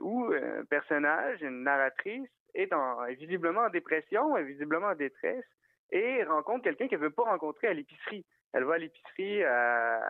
où 0.01 0.33
un 0.33 0.65
personnage, 0.65 1.41
une 1.43 1.63
narratrice, 1.63 2.29
est, 2.55 2.73
est 2.73 3.15
visiblement 3.15 3.63
en 3.63 3.71
dépression, 3.71 4.37
est 4.37 4.43
visiblement 4.43 4.89
en 4.89 4.97
détresse, 4.97 5.47
et 5.93 6.25
rencontre 6.25 6.65
quelqu'un 6.65 6.89
qu'elle 6.89 6.99
veut 6.99 7.11
pas 7.11 7.23
rencontrer 7.23 7.69
à 7.69 7.73
l'épicerie. 7.73 8.27
Elle 8.53 8.65
va 8.65 8.75
à 8.75 8.79
l'épicerie 8.79 9.43
euh, 9.43 10.01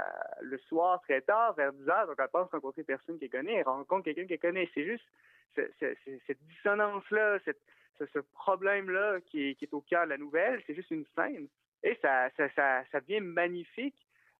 le 0.40 0.59
soir 0.59 1.00
très 1.02 1.20
tard, 1.20 1.54
vers 1.54 1.73
10 1.73 1.88
heures, 1.88 2.06
donc 2.06 2.16
elle 2.18 2.28
pense 2.28 2.50
rencontrer 2.50 2.85
personne 2.85 3.18
qu'elle 3.18 3.30
connaît, 3.30 3.54
elle 3.56 3.68
rencontre 3.68 4.04
quelqu'un 4.04 4.26
qu'elle 4.26 4.38
connaît. 4.38 4.68
C'est 4.75 4.85
juste 4.85 5.04
cette 5.54 6.42
dissonance-là, 6.49 7.38
ce, 7.99 8.18
problème-là 8.32 9.20
qui 9.26 9.56
est, 9.61 9.75
au 9.75 9.82
cœur 9.82 10.04
de 10.04 10.11
la 10.11 10.16
nouvelle, 10.16 10.62
c'est 10.66 10.75
juste 10.75 10.90
une 10.90 11.04
scène. 11.14 11.49
Et 11.82 11.99
ça, 12.00 12.30
ça, 12.37 12.49
ça, 12.90 13.00
devient 13.00 13.20
magnifique, 13.20 13.97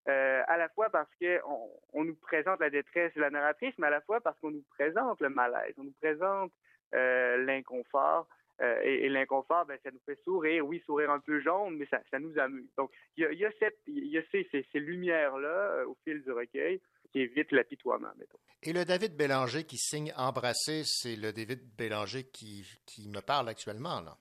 euh, 0.09 0.43
à 0.47 0.57
la 0.57 0.69
fois 0.71 0.89
parce 0.89 1.11
qu'on 1.21 1.71
on 1.93 2.05
nous 2.05 2.17
présente 2.17 2.61
la 2.61 2.71
détresse 2.71 3.13
de 3.15 3.21
la 3.21 3.31
narratrice, 3.31 3.75
mais 3.79 3.89
à 3.89 3.91
la 3.91 4.01
fois 4.01 4.21
parce 4.21 4.39
qu'on 4.41 4.51
nous 4.51 4.65
présente 4.71 5.21
le 5.21 5.29
malaise, 5.29 5.75
on 5.77 5.85
nous 5.85 5.95
présente 6.01 6.53
euh, 6.95 7.37
l'inconfort, 7.45 8.27
euh, 8.61 8.81
et, 8.83 9.09
l'inconfort, 9.09 9.65
ben, 9.67 9.79
ça 9.83 9.91
nous 9.91 10.01
fait 10.05 10.19
sourire. 10.23 10.67
Oui, 10.67 10.83
sourire 10.85 11.11
un 11.11 11.21
peu 11.21 11.41
jaune, 11.41 11.77
mais 11.77 11.87
ça, 11.87 12.01
ça 12.11 12.19
nous 12.19 12.39
amuse. 12.39 12.69
Donc, 12.77 12.91
il 13.17 13.23
y 13.23 13.27
a, 13.27 13.33
y 13.33 13.45
a, 13.45 13.51
y 13.87 14.19
a 14.19 14.23
ces, 14.31 14.49
ces, 14.51 14.67
ces 14.71 14.81
lumières-là 14.81 15.49
euh, 15.49 15.87
au 15.87 15.97
fil 16.05 16.23
du 16.23 16.31
recueil 16.31 16.81
qui 17.11 17.21
évitent 17.21 17.53
l'apitoiement, 17.53 18.11
mettons. 18.19 18.39
Et 18.63 18.73
le 18.73 18.85
David 18.85 19.17
Bélanger 19.17 19.65
qui 19.65 19.79
signe 19.79 20.13
Embrasser, 20.17 20.83
c'est 20.85 21.17
le 21.17 21.33
David 21.33 21.61
Bélanger 21.77 22.25
qui, 22.25 22.67
qui 22.87 23.09
me 23.09 23.21
parle 23.21 23.49
actuellement, 23.49 24.01
là. 24.01 24.17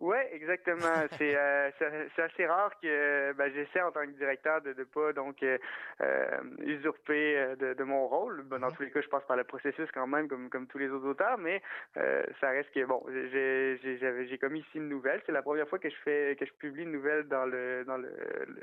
Oui, 0.00 0.16
exactement. 0.32 1.06
c'est 1.18 1.36
euh, 1.36 1.70
c'est 1.78 2.22
assez 2.22 2.46
rare 2.46 2.72
que 2.80 3.32
ben, 3.34 3.50
j'essaie 3.54 3.80
en 3.80 3.92
tant 3.92 4.04
que 4.04 4.10
directeur 4.10 4.60
de 4.60 4.74
ne 4.76 4.84
pas 4.84 5.12
donc 5.12 5.42
euh, 5.42 5.56
euh, 6.00 6.40
usurper 6.58 7.54
de, 7.58 7.74
de, 7.74 7.84
mon 7.84 8.08
rôle. 8.08 8.42
Ben, 8.42 8.58
dans 8.58 8.68
mhm. 8.68 8.76
tous 8.76 8.82
les 8.82 8.90
cas, 8.90 9.00
je 9.00 9.08
passe 9.08 9.24
par 9.24 9.36
le 9.36 9.44
processus 9.44 9.88
quand 9.92 10.06
même, 10.06 10.28
comme 10.28 10.50
comme 10.50 10.66
tous 10.66 10.78
les 10.78 10.90
autres 10.90 11.06
auteurs, 11.06 11.38
mais 11.38 11.62
ça 11.94 12.50
reste 12.50 12.72
que 12.72 12.84
bon, 12.84 13.04
j'ai 13.08 13.78
j'ai 13.82 14.38
commis 14.38 14.60
ici 14.60 14.78
une 14.78 14.88
nouvelle. 14.88 15.22
C'est 15.26 15.32
la 15.32 15.42
première 15.42 15.68
fois 15.68 15.78
que 15.78 15.88
je 15.88 15.96
fais 16.04 16.36
que 16.38 16.44
je 16.44 16.52
publie 16.54 16.82
une 16.82 16.92
nouvelle 16.92 17.28
dans 17.28 17.46
le 17.46 17.84
dans 17.86 17.96
le 17.96 18.10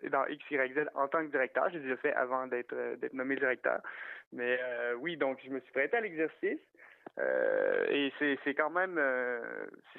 dans 0.10 0.26
XYZ 0.26 0.90
en 0.96 1.08
tant 1.08 1.26
que 1.26 1.32
directeur. 1.32 1.70
J'ai 1.72 1.80
déjà 1.80 1.98
fait 1.98 2.14
avant 2.14 2.48
d'être 2.48 2.76
d'être 2.98 3.14
nommé 3.14 3.36
directeur. 3.36 3.82
Mais 4.34 4.60
oui, 5.00 5.16
donc 5.18 5.40
je 5.46 5.50
me 5.50 5.60
suis 5.62 5.72
prêté 5.72 5.96
à 5.96 6.02
l'exercice. 6.02 6.60
Euh, 7.20 7.86
et 7.90 8.14
c'est 8.44 8.54
quand 8.54 8.70
même 8.70 9.00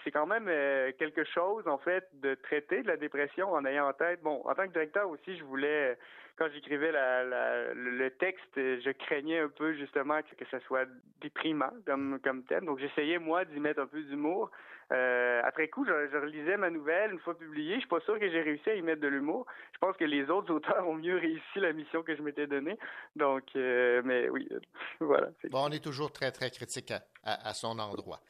c'est 0.03 0.11
quand 0.11 0.27
même 0.27 0.47
quelque 0.95 1.25
chose 1.25 1.69
en 1.69 1.79
fait 1.79 2.09
de 2.15 2.35
traiter 2.35 2.83
de 2.83 2.89
la 2.89 2.97
dépression 2.97 3.53
en 3.53 3.65
ayant 3.67 3.89
en 3.89 3.93
tête. 3.93 4.23
Bon, 4.23 4.41
en 4.45 4.55
tant 4.55 4.67
que 4.67 4.73
directeur 4.73 5.09
aussi, 5.11 5.37
je 5.37 5.45
voulais 5.45 5.97
quand 6.37 6.49
j'écrivais 6.53 6.93
la, 6.93 7.75
le 7.75 8.11
texte, 8.11 8.57
je 8.57 8.91
craignais 8.93 9.41
un 9.41 9.49
peu 9.49 9.75
justement 9.75 10.21
que, 10.23 10.35
que 10.35 10.51
ça 10.51 10.61
soit 10.61 10.89
déprimant 11.21 11.73
comme, 11.87 12.19
comme 12.25 12.43
thème. 12.45 12.65
Donc 12.65 12.79
j'essayais 12.79 13.19
moi 13.19 13.45
d'y 13.45 13.61
mettre 13.61 13.81
un 13.81 13.87
peu 13.87 14.03
d'humour. 14.03 14.51
Euh, 14.93 15.41
après 15.45 15.69
coup, 15.69 15.85
je, 15.87 15.93
je, 16.13 16.17
relisais 16.17 16.57
ma 16.57 16.71
nouvelle 16.71 17.13
une 17.13 17.19
fois 17.21 17.37
publiée. 17.37 17.75
Je 17.75 17.81
suis 17.81 17.89
pas 17.89 18.01
sûr 18.01 18.19
que 18.19 18.31
j'ai 18.31 18.43
réussi 18.43 18.71
à 18.71 18.75
y 18.75 18.83
mettre 18.83 19.01
de 19.01 19.09
l'humour. 19.09 19.47
Je 19.73 19.79
pense 19.79 19.97
que 19.97 20.05
les 20.05 20.29
autres 20.29 20.53
auteurs 20.53 20.87
ont 20.87 20.95
mieux 20.95 21.17
réussi 21.17 21.57
la 21.57 21.73
mission 21.73 22.03
que 22.03 22.15
je 22.15 22.23
m'étais 22.23 22.47
donnée. 22.47 22.79
Donc, 23.17 23.45
euh, 23.57 24.03
mais 24.05 24.29
oui, 24.29 24.49
voilà. 25.01 25.29
Bon, 25.51 25.65
on 25.69 25.71
est 25.71 25.83
toujours 25.83 26.13
très 26.13 26.31
très 26.31 26.51
critique 26.51 26.91
à, 26.91 27.03
à, 27.25 27.49
à 27.49 27.55
son 27.55 27.79
endroit. 27.79 28.21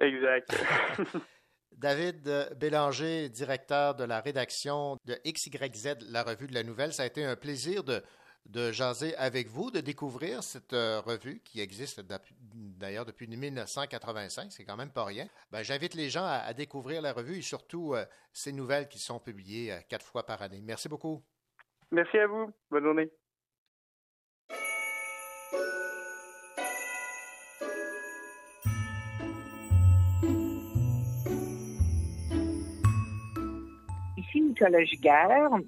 Exact. 0.00 0.56
David 1.76 2.56
Bélanger, 2.58 3.28
directeur 3.28 3.94
de 3.94 4.04
la 4.04 4.20
rédaction 4.20 4.96
de 5.04 5.16
XYZ, 5.26 6.10
la 6.10 6.22
revue 6.22 6.46
de 6.46 6.54
la 6.54 6.64
nouvelle, 6.64 6.92
ça 6.92 7.04
a 7.04 7.06
été 7.06 7.24
un 7.24 7.36
plaisir 7.36 7.84
de, 7.84 8.02
de 8.46 8.72
jaser 8.72 9.14
avec 9.16 9.48
vous, 9.48 9.70
de 9.70 9.80
découvrir 9.80 10.42
cette 10.42 10.72
euh, 10.72 11.00
revue 11.00 11.40
qui 11.44 11.60
existe 11.60 12.00
d'ailleurs 12.54 13.04
depuis 13.04 13.26
1985, 13.26 14.50
c'est 14.50 14.64
quand 14.64 14.76
même 14.76 14.90
pas 14.90 15.04
rien. 15.04 15.26
Ben, 15.50 15.62
J'invite 15.62 15.94
les 15.94 16.08
gens 16.08 16.24
à, 16.24 16.52
découvrir 16.54 17.02
la 17.02 17.12
revue 17.12 17.38
et 17.38 17.42
surtout 17.42 17.94
euh, 17.94 18.04
ces 18.32 18.52
nouvelles 18.52 18.88
qui 18.88 18.98
sont 18.98 19.18
publiées 19.20 19.72
euh, 19.72 19.80
quatre 19.88 20.06
fois 20.06 20.24
par 20.24 20.40
année. 20.42 20.60
Merci 20.62 20.88
beaucoup. 20.88 21.22
Merci 21.90 22.18
à 22.18 22.26
vous. 22.26 22.50
Bonne 22.70 22.84
journée. 22.84 23.10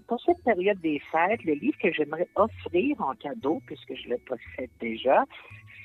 Pour 0.08 0.20
cette 0.22 0.42
période 0.42 0.80
des 0.80 0.98
fêtes, 1.12 1.44
le 1.44 1.52
livre 1.54 1.78
que 1.78 1.92
j'aimerais 1.92 2.26
offrir 2.34 3.00
en 3.00 3.14
cadeau, 3.14 3.62
puisque 3.66 3.94
je 3.94 4.08
le 4.08 4.18
possède 4.18 4.70
déjà, 4.80 5.24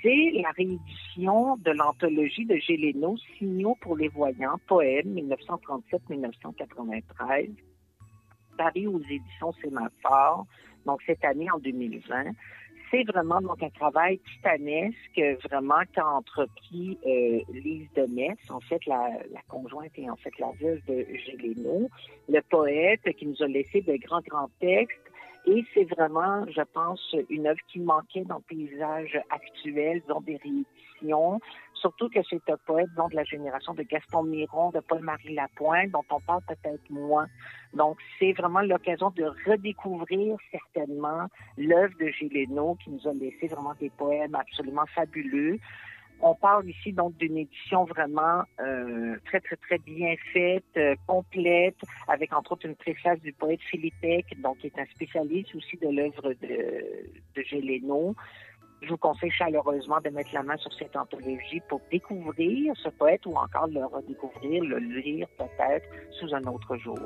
c'est 0.02 0.32
la 0.42 0.50
réédition 0.52 1.58
de 1.58 1.70
l'anthologie 1.72 2.46
de 2.46 2.56
Géléno, 2.56 3.16
Signaux 3.38 3.78
pour 3.82 3.96
les 3.96 4.08
voyants, 4.08 4.60
poème 4.68 5.14
1937-1993, 5.14 7.52
paru 8.58 8.88
aux 8.88 9.02
éditions 9.02 9.52
Sémaphore, 9.62 10.48
donc 10.86 11.02
cette 11.06 11.24
année 11.26 11.52
en 11.52 11.60
2020 11.60 12.32
c'est 12.96 13.04
vraiment 13.04 13.42
donc 13.42 13.62
un 13.62 13.70
travail 13.70 14.20
titanesque, 14.20 15.22
vraiment 15.50 15.82
qu'a 15.94 16.08
entrepris 16.08 16.98
euh, 17.06 17.40
Lise 17.52 17.90
de 17.96 18.06
Metz, 18.06 18.40
en 18.50 18.62
fait 18.62 18.86
la, 18.86 19.10
conjointe 19.50 19.92
et 19.98 20.10
en 20.10 20.16
fait 20.16 20.32
la 20.40 20.52
veuve 20.62 20.80
de 20.88 21.06
Géléno, 21.26 21.90
le 22.30 22.42
poète 22.42 23.02
qui 23.18 23.26
nous 23.26 23.42
a 23.42 23.48
laissé 23.48 23.82
de 23.82 23.98
grands 23.98 24.22
grands 24.22 24.50
textes. 24.60 24.98
Et 25.48 25.64
c'est 25.74 25.84
vraiment, 25.84 26.44
je 26.48 26.62
pense, 26.74 27.16
une 27.30 27.46
œuvre 27.46 27.60
qui 27.68 27.80
manquait 27.80 28.24
dans 28.24 28.38
le 28.38 28.56
paysage 28.56 29.20
actuel, 29.30 30.02
dans 30.08 30.22
des 30.22 30.38
rééditions, 30.38 31.40
surtout 31.86 32.10
que 32.10 32.20
c'est 32.28 32.50
un 32.50 32.58
poète 32.66 32.90
dont 32.98 33.08
de 33.10 33.16
la 33.16 33.24
génération 33.24 33.76
de 33.76 33.84
Gaston 33.84 34.24
Miron, 34.24 34.72
de 34.72 34.80
Paul-Marie 34.80 35.36
Lapointe, 35.36 35.92
dont 35.92 36.04
on 36.10 36.20
parle 36.20 36.42
peut-être 36.48 36.90
moins. 36.90 37.28
Donc, 37.76 38.00
c'est 38.18 38.34
vraiment 38.34 38.62
l'occasion 38.62 39.12
de 39.12 39.26
redécouvrir 39.46 40.36
certainement 40.50 41.28
l'œuvre 41.58 41.94
de 42.00 42.08
Géléno 42.08 42.76
qui 42.84 42.90
nous 42.90 43.08
a 43.08 43.14
laissé 43.14 43.46
vraiment 43.46 43.76
des 43.80 43.92
poèmes 43.92 44.34
absolument 44.34 44.88
fabuleux. 44.96 45.60
On 46.22 46.34
parle 46.34 46.68
ici 46.68 46.92
donc 46.92 47.16
d'une 47.18 47.38
édition 47.38 47.84
vraiment 47.84 48.42
euh, 48.60 49.18
très, 49.26 49.42
très, 49.42 49.58
très 49.58 49.78
bien 49.78 50.16
faite, 50.34 50.64
euh, 50.78 50.96
complète, 51.06 51.78
avec 52.08 52.34
entre 52.34 52.54
autres 52.54 52.66
une 52.66 52.76
préface 52.76 53.20
du 53.20 53.32
poète 53.34 53.62
Philippe 53.70 54.02
Eck, 54.02 54.26
donc 54.42 54.58
qui 54.58 54.68
est 54.68 54.80
un 54.80 54.86
spécialiste 54.86 55.54
aussi 55.54 55.78
de 55.78 55.90
l'œuvre 55.90 56.34
de, 56.42 57.12
de. 57.36 58.16
Je 58.82 58.90
vous 58.90 58.98
conseille 58.98 59.32
chaleureusement 59.32 60.00
de 60.04 60.10
mettre 60.10 60.34
la 60.34 60.44
main 60.44 60.58
sur 60.58 60.72
cette 60.74 60.96
anthologie 60.96 61.62
pour 61.70 61.82
découvrir 61.92 62.74
ce 62.78 62.90
poète 62.90 63.26
ou 63.26 63.36
encore 63.36 63.68
le 63.68 63.86
redécouvrir, 63.86 64.64
le 64.64 64.78
lire 64.78 65.28
peut-être 65.38 65.88
sous 66.20 66.34
un 66.34 66.44
autre 66.44 66.78
jour. 66.78 67.00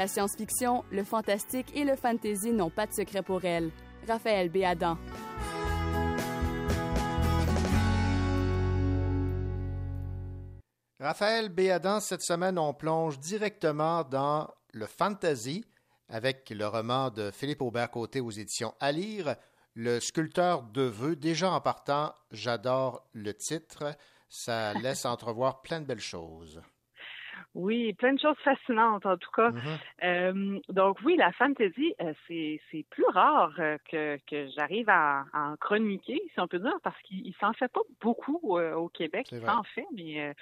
La 0.00 0.08
science-fiction, 0.08 0.82
le 0.90 1.04
fantastique 1.04 1.76
et 1.76 1.84
le 1.84 1.94
fantasy 1.94 2.52
n'ont 2.52 2.70
pas 2.70 2.86
de 2.86 2.92
secret 2.94 3.20
pour 3.22 3.44
elle. 3.44 3.70
Raphaël 4.08 4.48
Béadan. 4.48 4.96
Raphaël 10.98 11.50
Béadan, 11.50 12.00
cette 12.00 12.22
semaine, 12.22 12.58
on 12.58 12.72
plonge 12.72 13.18
directement 13.18 14.02
dans 14.02 14.48
le 14.72 14.86
fantasy 14.86 15.66
avec 16.08 16.48
le 16.48 16.66
roman 16.66 17.10
de 17.10 17.30
Philippe 17.30 17.60
Aubert-Côté 17.60 18.20
aux 18.20 18.30
éditions 18.30 18.72
À 18.80 18.92
lire, 18.92 19.36
Le 19.74 20.00
sculpteur 20.00 20.62
de 20.62 20.80
vœux. 20.80 21.14
Déjà 21.14 21.50
en 21.50 21.60
partant, 21.60 22.14
j'adore 22.30 23.06
le 23.12 23.34
titre. 23.34 23.94
Ça 24.30 24.72
laisse 24.82 25.04
entrevoir 25.04 25.60
plein 25.60 25.82
de 25.82 25.84
belles 25.84 26.00
choses. 26.00 26.62
Oui, 27.54 27.92
plein 27.94 28.14
de 28.14 28.20
choses 28.20 28.36
fascinantes 28.44 29.06
en 29.06 29.16
tout 29.16 29.30
cas. 29.32 29.50
Mm-hmm. 29.50 29.78
euh, 30.04 30.58
donc 30.68 30.98
oui, 31.04 31.16
la 31.16 31.32
fantasy, 31.32 31.94
euh, 32.00 32.12
c'est, 32.28 32.60
c'est 32.70 32.84
plus 32.90 33.06
rare 33.06 33.52
euh, 33.58 33.76
que, 33.90 34.18
que 34.28 34.48
j'arrive 34.56 34.88
à, 34.88 35.24
à, 35.32 35.50
en 35.50 35.56
chroniquer, 35.56 36.22
si 36.32 36.40
on 36.40 36.46
peut 36.46 36.60
dire, 36.60 36.78
parce 36.84 37.00
qu'il 37.02 37.34
s'en 37.40 37.52
fait 37.52 37.70
pas 37.72 37.80
beaucoup 38.00 38.56
euh, 38.56 38.74
au 38.74 38.88
Québec. 38.88 39.26
Il 39.32 39.40
s'en 39.40 39.64
fait, 39.64 39.86
mais 39.92 40.34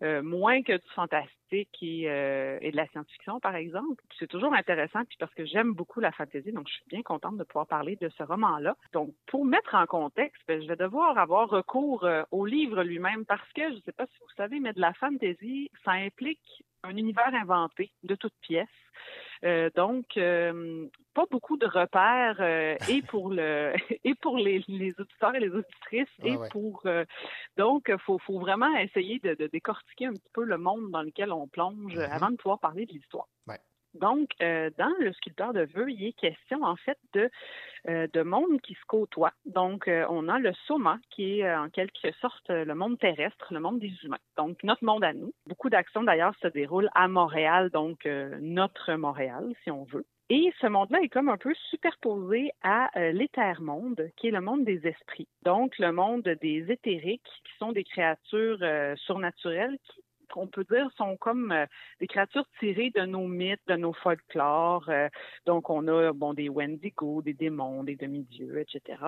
moins 0.00 0.62
que 0.62 0.72
du 0.72 0.88
fantastique 0.94 1.82
et, 1.82 2.02
et 2.02 2.70
de 2.70 2.76
la 2.76 2.86
science-fiction, 2.88 3.40
par 3.40 3.54
exemple. 3.54 4.02
c'est 4.18 4.26
toujours 4.26 4.54
intéressant, 4.54 5.04
puis 5.04 5.16
parce 5.18 5.32
que 5.34 5.44
j'aime 5.44 5.72
beaucoup 5.72 6.00
la 6.00 6.12
fantasy, 6.12 6.52
donc 6.52 6.68
je 6.68 6.74
suis 6.74 6.84
bien 6.88 7.02
contente 7.02 7.36
de 7.36 7.44
pouvoir 7.44 7.66
parler 7.66 7.96
de 7.96 8.08
ce 8.10 8.22
roman-là. 8.22 8.76
Donc, 8.92 9.14
pour 9.26 9.44
mettre 9.44 9.74
en 9.74 9.86
contexte, 9.86 10.42
ben, 10.48 10.60
je 10.60 10.66
vais 10.68 10.76
devoir 10.76 11.18
avoir 11.18 11.48
recours 11.48 12.06
au 12.30 12.46
livre 12.46 12.82
lui-même, 12.82 13.24
parce 13.24 13.50
que, 13.52 13.68
je 13.70 13.76
ne 13.76 13.80
sais 13.80 13.92
pas 13.92 14.06
si 14.06 14.18
vous 14.20 14.34
savez, 14.36 14.60
mais 14.60 14.72
de 14.72 14.80
la 14.80 14.92
fantasy, 14.94 15.70
ça 15.84 15.92
implique 15.92 16.64
un 16.82 16.96
univers 16.96 17.34
inventé 17.34 17.90
de 18.02 18.14
toutes 18.14 18.36
pièces. 18.40 18.68
Euh, 19.44 19.70
donc, 19.74 20.16
euh, 20.16 20.86
pas 21.14 21.24
beaucoup 21.30 21.56
de 21.56 21.66
repères 21.66 22.36
euh, 22.40 22.76
et 22.88 23.02
pour 23.02 23.30
le 23.30 23.74
et 24.04 24.14
pour 24.14 24.36
les, 24.36 24.64
les, 24.68 24.94
auditeurs 24.98 25.34
et 25.34 25.40
les 25.40 25.50
auditrices 25.50 26.08
ah 26.22 26.26
et 26.26 26.36
pour 26.50 26.86
donc 27.56 27.90
faut 28.04 28.18
faut 28.18 28.38
vraiment 28.38 28.74
essayer 28.76 29.18
de, 29.20 29.34
de, 29.34 29.46
décortiquer 29.46 30.06
un 30.06 30.12
petit 30.12 30.30
peu 30.32 30.44
le 30.44 30.58
monde 30.58 30.90
dans 30.90 31.02
lequel 31.02 31.32
on 31.32 31.46
plonge 31.48 31.94
mm-hmm. 31.94 32.10
avant 32.10 32.30
de 32.30 32.36
pouvoir 32.36 32.58
parler 32.58 32.86
de 32.86 32.92
l'histoire. 32.92 33.28
Ouais. 33.46 33.58
Donc, 34.00 34.30
euh, 34.42 34.70
dans 34.78 34.92
le 35.00 35.12
sculpteur 35.12 35.52
de 35.52 35.62
vœux, 35.74 35.90
il 35.90 36.06
est 36.06 36.12
question 36.12 36.62
en 36.62 36.76
fait 36.76 36.98
de, 37.12 37.30
euh, 37.88 38.06
de 38.12 38.22
mondes 38.22 38.60
qui 38.60 38.74
se 38.74 38.84
côtoient. 38.86 39.32
Donc, 39.44 39.88
euh, 39.88 40.06
on 40.08 40.28
a 40.28 40.38
le 40.38 40.52
soma, 40.66 40.98
qui 41.10 41.40
est 41.40 41.54
en 41.54 41.68
quelque 41.68 42.12
sorte 42.20 42.48
le 42.48 42.74
monde 42.74 42.98
terrestre, 42.98 43.52
le 43.52 43.60
monde 43.60 43.78
des 43.78 43.92
humains. 44.02 44.18
Donc, 44.36 44.62
notre 44.62 44.84
monde 44.84 45.04
à 45.04 45.12
nous. 45.12 45.32
Beaucoup 45.46 45.70
d'actions 45.70 46.02
d'ailleurs 46.02 46.34
se 46.42 46.48
déroulent 46.48 46.90
à 46.94 47.08
Montréal, 47.08 47.70
donc 47.70 48.06
notre 48.40 48.94
Montréal, 48.94 49.52
si 49.64 49.70
on 49.70 49.84
veut. 49.84 50.04
Et 50.28 50.52
ce 50.60 50.66
monde-là 50.66 50.98
est 51.02 51.08
comme 51.08 51.28
un 51.28 51.36
peu 51.36 51.54
superposé 51.70 52.50
à 52.62 52.90
euh, 52.98 53.12
l'éther-monde, 53.12 54.10
qui 54.16 54.26
est 54.26 54.32
le 54.32 54.40
monde 54.40 54.64
des 54.64 54.84
esprits. 54.84 55.28
Donc, 55.44 55.78
le 55.78 55.92
monde 55.92 56.28
des 56.40 56.64
éthériques, 56.68 57.22
qui 57.44 57.52
sont 57.60 57.70
des 57.70 57.84
créatures 57.84 58.58
surnaturelles 58.96 59.78
qui 59.84 60.02
on 60.34 60.46
peut 60.46 60.64
dire, 60.70 60.90
sont 60.96 61.16
comme 61.16 61.52
euh, 61.52 61.66
des 62.00 62.06
créatures 62.06 62.46
tirées 62.58 62.90
de 62.94 63.02
nos 63.02 63.26
mythes, 63.26 63.60
de 63.68 63.76
nos 63.76 63.92
folklores. 63.92 64.88
Euh, 64.88 65.08
donc, 65.46 65.70
on 65.70 65.86
a 65.88 66.12
bon 66.12 66.34
des 66.34 66.48
Wendigo, 66.48 67.22
des 67.22 67.34
démons, 67.34 67.84
des 67.84 67.96
demi-dieux, 67.96 68.58
etc. 68.58 68.98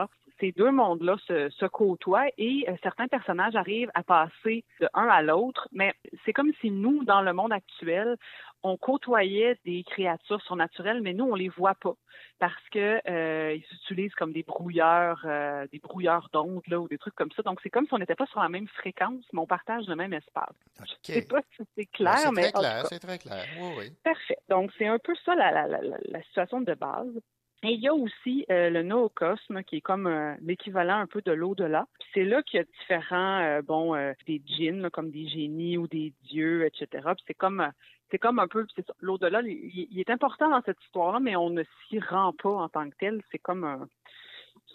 Ces 0.41 0.53
deux 0.53 0.71
mondes-là 0.71 1.17
se, 1.27 1.49
se, 1.51 1.67
côtoient 1.67 2.29
et 2.39 2.65
euh, 2.69 2.75
certains 2.83 3.09
personnages 3.09 3.57
arrivent 3.57 3.91
à 3.95 4.03
passer 4.03 4.65
de 4.81 4.89
un 4.95 5.09
à 5.09 5.23
l'autre, 5.23 5.69
mais 5.73 5.95
c'est 6.25 6.33
comme 6.33 6.53
si 6.61 6.71
nous, 6.71 7.05
dans 7.05 7.23
le 7.23 7.33
monde 7.33 7.53
actuel, 7.53 8.17
on 8.63 8.77
côtoyait 8.77 9.59
des 9.65 9.85
créatures 9.85 10.43
surnaturelles, 10.43 11.01
mais 11.03 11.15
nous, 11.15 11.25
on 11.25 11.35
les 11.35 11.49
voit 11.49 11.75
pas 11.75 11.95
parce 12.39 12.69
que 12.71 13.01
euh, 13.09 13.55
ils 13.55 13.77
utilisent 13.77 14.15
comme 14.15 14.33
des 14.33 14.43
brouilleurs, 14.43 15.23
euh, 15.25 15.67
des 15.73 15.79
brouilleurs 15.79 16.29
d'ondes 16.33 16.63
là 16.69 16.81
ou 16.81 16.89
des 16.89 16.99
trucs 16.99 17.15
comme 17.15 17.31
ça. 17.33 17.43
Donc 17.43 17.61
c'est 17.63 17.71
comme 17.71 17.87
si 17.87 17.95
on 17.95 17.99
n'était 17.99 18.15
pas 18.15 18.27
sur 18.27 18.41
la 18.41 18.49
même 18.49 18.69
fréquence, 18.69 19.25
mais 19.33 19.41
on 19.41 19.47
partage 19.47 19.87
le 19.87 19.97
même 19.97 20.13
espace. 20.13 20.55
Okay. 20.81 20.89
Je 21.03 21.13
sais 21.15 21.27
pas 21.27 21.41
si 21.57 21.63
c'est 21.77 21.87
clair, 21.87 22.33
mais 22.33 22.51
très 22.51 22.61
clair, 22.61 22.87
c'est 22.87 22.99
très 22.99 23.19
clair. 23.19 23.45
Oui, 23.61 23.71
oui. 23.79 23.93
Parfait. 24.05 24.39
Donc 24.49 24.71
c'est 24.79 24.87
un 24.87 24.99
peu 24.99 25.15
ça 25.25 25.35
la, 25.35 25.51
la, 25.51 25.67
la, 25.67 25.81
la 25.81 26.23
situation 26.23 26.61
de 26.61 26.75
base. 26.75 27.21
Et 27.65 27.73
il 27.73 27.81
y 27.81 27.89
a 27.89 27.95
aussi 27.95 28.47
euh, 28.53 28.71
le 28.71 28.85
noocosme, 28.85 29.65
qui 29.65 29.79
est 29.79 29.81
comme 29.81 30.07
euh, 30.07 30.35
l'équivalent 30.41 31.01
un 31.01 31.09
peu 31.09 31.23
de 31.23 31.33
l'au-delà. 31.33 31.89
C'est 32.15 32.23
là 32.23 32.41
qu'il 32.45 32.59
y 32.59 32.61
a 32.61 32.65
différents, 32.81 33.41
euh, 33.41 33.63
bon, 33.63 33.97
des 34.29 34.41
djinns, 34.47 34.91
comme 34.91 35.11
des 35.11 35.27
génies 35.27 35.77
ou 35.77 35.89
des 35.89 36.13
dieux, 36.23 36.65
etc. 36.67 36.87
Puis 37.17 37.25
c'est 37.27 37.35
comme, 37.35 37.69
c'est 38.11 38.19
comme 38.19 38.39
un 38.39 38.49
peu, 38.49 38.67
l'au-delà, 39.01 39.43
il, 39.43 39.89
il, 39.91 40.01
est 40.01 40.11
important 40.11 40.51
dans 40.51 40.63
cette 40.63 40.81
histoire-là, 40.85 41.21
mais 41.21 41.37
on 41.37 41.51
ne 41.51 41.63
s'y 41.89 41.99
rend 42.01 42.33
pas 42.33 42.51
en 42.51 42.69
tant 42.69 42.89
que 42.89 42.97
tel. 42.99 43.23
C'est 43.31 43.39
comme 43.39 43.65
un, 43.65 43.89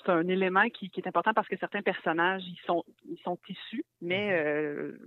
c'est 0.05 0.11
un 0.11 0.27
élément 0.27 0.69
qui, 0.69 0.89
qui, 0.89 0.99
est 0.99 1.07
important 1.07 1.33
parce 1.33 1.47
que 1.47 1.57
certains 1.57 1.81
personnages, 1.81 2.43
ils 2.45 2.59
sont, 2.65 2.83
ils 3.05 3.19
sont 3.19 3.37
issus, 3.47 3.85
mais 4.01 4.43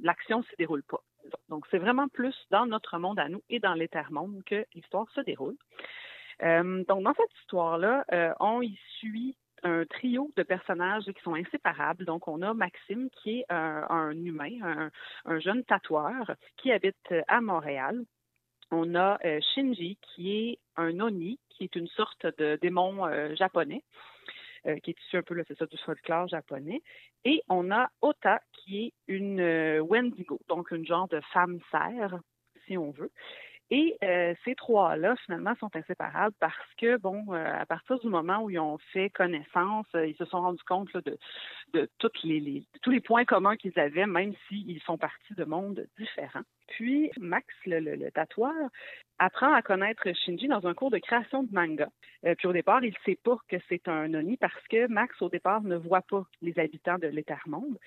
l'action 0.03 0.39
ne 0.39 0.45
se 0.45 0.57
déroule 0.59 0.83
pas. 0.83 1.03
Donc, 1.49 1.67
c'est 1.71 1.79
vraiment 1.79 2.09
plus 2.09 2.35
dans 2.51 2.67
notre 2.67 2.99
monde 2.99 3.19
à 3.19 3.29
nous 3.29 3.43
et 3.49 3.59
dans 3.59 3.75
l'éther-monde 3.75 4.43
que 4.45 4.65
l'histoire 4.75 5.11
se 5.11 5.21
déroule. 5.21 5.57
Euh, 6.43 6.85
donc, 6.85 7.03
dans 7.03 7.15
cette 7.15 7.35
histoire-là, 7.41 8.05
euh, 8.13 8.33
on 8.41 8.63
y 8.63 8.79
suit 8.99 9.37
un 9.63 9.85
trio 9.87 10.31
de 10.37 10.43
personnages 10.43 11.05
qui 11.05 11.23
sont 11.23 11.35
inséparables. 11.35 12.05
Donc, 12.05 12.29
on 12.29 12.43
a 12.43 12.53
Maxime, 12.53 13.09
qui 13.11 13.41
est 13.41 13.47
un, 13.49 14.13
humain, 14.13 14.91
un, 15.25 15.39
jeune 15.41 15.65
tatoueur 15.65 16.33
qui 16.57 16.71
habite 16.73 17.15
à 17.27 17.41
Montréal. 17.41 18.05
On 18.71 18.95
a 18.95 19.19
euh, 19.25 19.41
Shinji, 19.55 19.99
qui 20.03 20.37
est 20.37 20.59
un 20.77 21.01
Oni, 21.01 21.39
qui 21.51 21.65
est 21.65 21.77
une 21.77 21.89
sorte 21.89 22.27
de 22.39 22.59
démon 22.61 23.09
japonais, 23.35 23.83
qui 24.83 24.91
est 24.91 25.01
issu 25.01 25.17
un 25.17 25.23
peu, 25.23 25.43
c'est 25.47 25.57
ça, 25.57 25.67
du 25.67 25.79
folklore 25.79 26.29
japonais. 26.29 26.83
Et 27.25 27.43
on 27.49 27.71
a 27.71 27.89
Ota, 28.03 28.41
qui 28.53 28.87
est 28.87 28.93
une 29.07 29.81
Wendigo, 29.81 30.41
donc 30.49 30.71
une 30.73 30.85
genre 30.85 31.09
de 31.09 31.21
femme 31.33 31.61
serre, 31.71 32.19
si 32.67 32.77
on 32.77 32.91
veut. 32.91 33.13
Et 33.71 33.97
euh, 34.05 34.35
ces 34.45 34.55
trois-là, 34.55 35.17
finalement, 35.25 35.55
sont 35.59 35.75
inséparables 35.75 36.35
parce 36.39 36.75
que, 36.79 36.99
bon, 36.99 37.25
euh, 37.31 37.61
à 37.61 37.67
partir 37.67 37.99
du 37.99 38.07
moment 38.07 38.45
où 38.45 38.51
ils 38.51 38.61
ont 38.61 38.79
fait 38.93 39.11
connaissance, 39.11 39.87
euh, 39.97 40.07
ils 40.07 40.15
se 40.17 40.25
sont 40.25 40.41
rendus 40.41 40.63
compte 40.65 40.97
de, 40.97 41.89
tous 41.99 42.91
les 42.91 43.01
points 43.01 43.25
communs 43.25 43.57
qu'ils 43.57 43.77
avaient, 43.79 44.07
même 44.07 44.35
s'ils 44.47 44.81
font 44.83 44.99
partie 44.99 45.35
de 45.35 45.45
mondes 45.45 45.85
différents. 45.99 46.45
Puis, 46.69 47.11
Max, 47.19 47.47
le, 47.65 47.81
le, 47.81 48.11
tatoueur, 48.13 48.53
apprend 49.19 49.53
à 49.53 49.63
connaître 49.63 50.05
Shinji 50.15 50.47
dans 50.47 50.67
un 50.69 50.75
cours 50.75 50.91
de 50.91 50.99
création 50.99 51.43
de 51.43 51.53
manga. 51.53 51.89
puis 52.39 52.47
au 52.47 52.53
départ, 52.53 52.85
il 52.85 52.91
ne 52.91 53.05
sait 53.05 53.19
pas 53.23 53.37
que 53.49 53.57
c'est 53.69 53.89
un 53.89 54.13
Oni 54.15 54.37
parce 54.37 54.67
que 54.69 54.87
Max, 54.87 55.21
au 55.23 55.29
départ, 55.29 55.63
ne 55.63 55.77
voit 55.77 56.03
pas 56.03 56.25
les 56.41 56.57
habitants 56.59 56.99
de 56.99 57.09
l'éther-monde. 57.09 57.79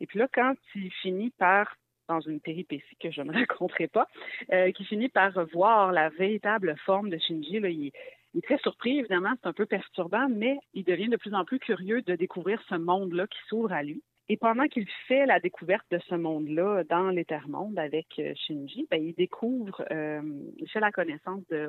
Et 0.00 0.06
puis 0.06 0.18
là, 0.18 0.26
quand 0.32 0.54
il 0.74 0.90
finit 0.90 1.30
par 1.30 1.76
dans 2.08 2.20
une 2.20 2.40
péripétie 2.40 2.96
que 3.00 3.10
je 3.10 3.22
ne 3.22 3.32
raconterai 3.38 3.88
pas, 3.88 4.08
euh, 4.52 4.72
qui 4.72 4.84
finit 4.84 5.08
par 5.08 5.32
voir 5.52 5.92
la 5.92 6.08
véritable 6.08 6.76
forme 6.84 7.10
de 7.10 7.18
Shinji. 7.18 7.56
Il, 7.56 7.92
est 8.36 8.42
très 8.42 8.58
surpris, 8.58 8.98
évidemment, 8.98 9.32
c'est 9.40 9.48
un 9.48 9.52
peu 9.52 9.66
perturbant, 9.66 10.28
mais 10.28 10.58
il 10.74 10.84
devient 10.84 11.08
de 11.08 11.16
plus 11.16 11.34
en 11.34 11.44
plus 11.44 11.58
curieux 11.58 12.02
de 12.02 12.14
découvrir 12.14 12.62
ce 12.68 12.74
monde-là 12.74 13.26
qui 13.26 13.38
s'ouvre 13.48 13.72
à 13.72 13.82
lui. 13.82 14.02
Et 14.30 14.36
pendant 14.36 14.66
qu'il 14.66 14.86
fait 15.06 15.24
la 15.24 15.40
découverte 15.40 15.86
de 15.90 15.98
ce 16.08 16.14
monde-là 16.14 16.84
dans 16.84 17.08
l'éther-monde 17.08 17.78
avec 17.78 18.06
euh, 18.18 18.34
Shinji, 18.34 18.86
ben, 18.90 19.02
il 19.02 19.14
découvre, 19.14 19.82
euh, 19.90 20.20
il 20.58 20.68
fait 20.68 20.80
la 20.80 20.92
connaissance 20.92 21.46
de 21.48 21.66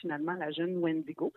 finalement, 0.00 0.32
la 0.32 0.50
jeune 0.50 0.78
Wendigo. 0.78 1.32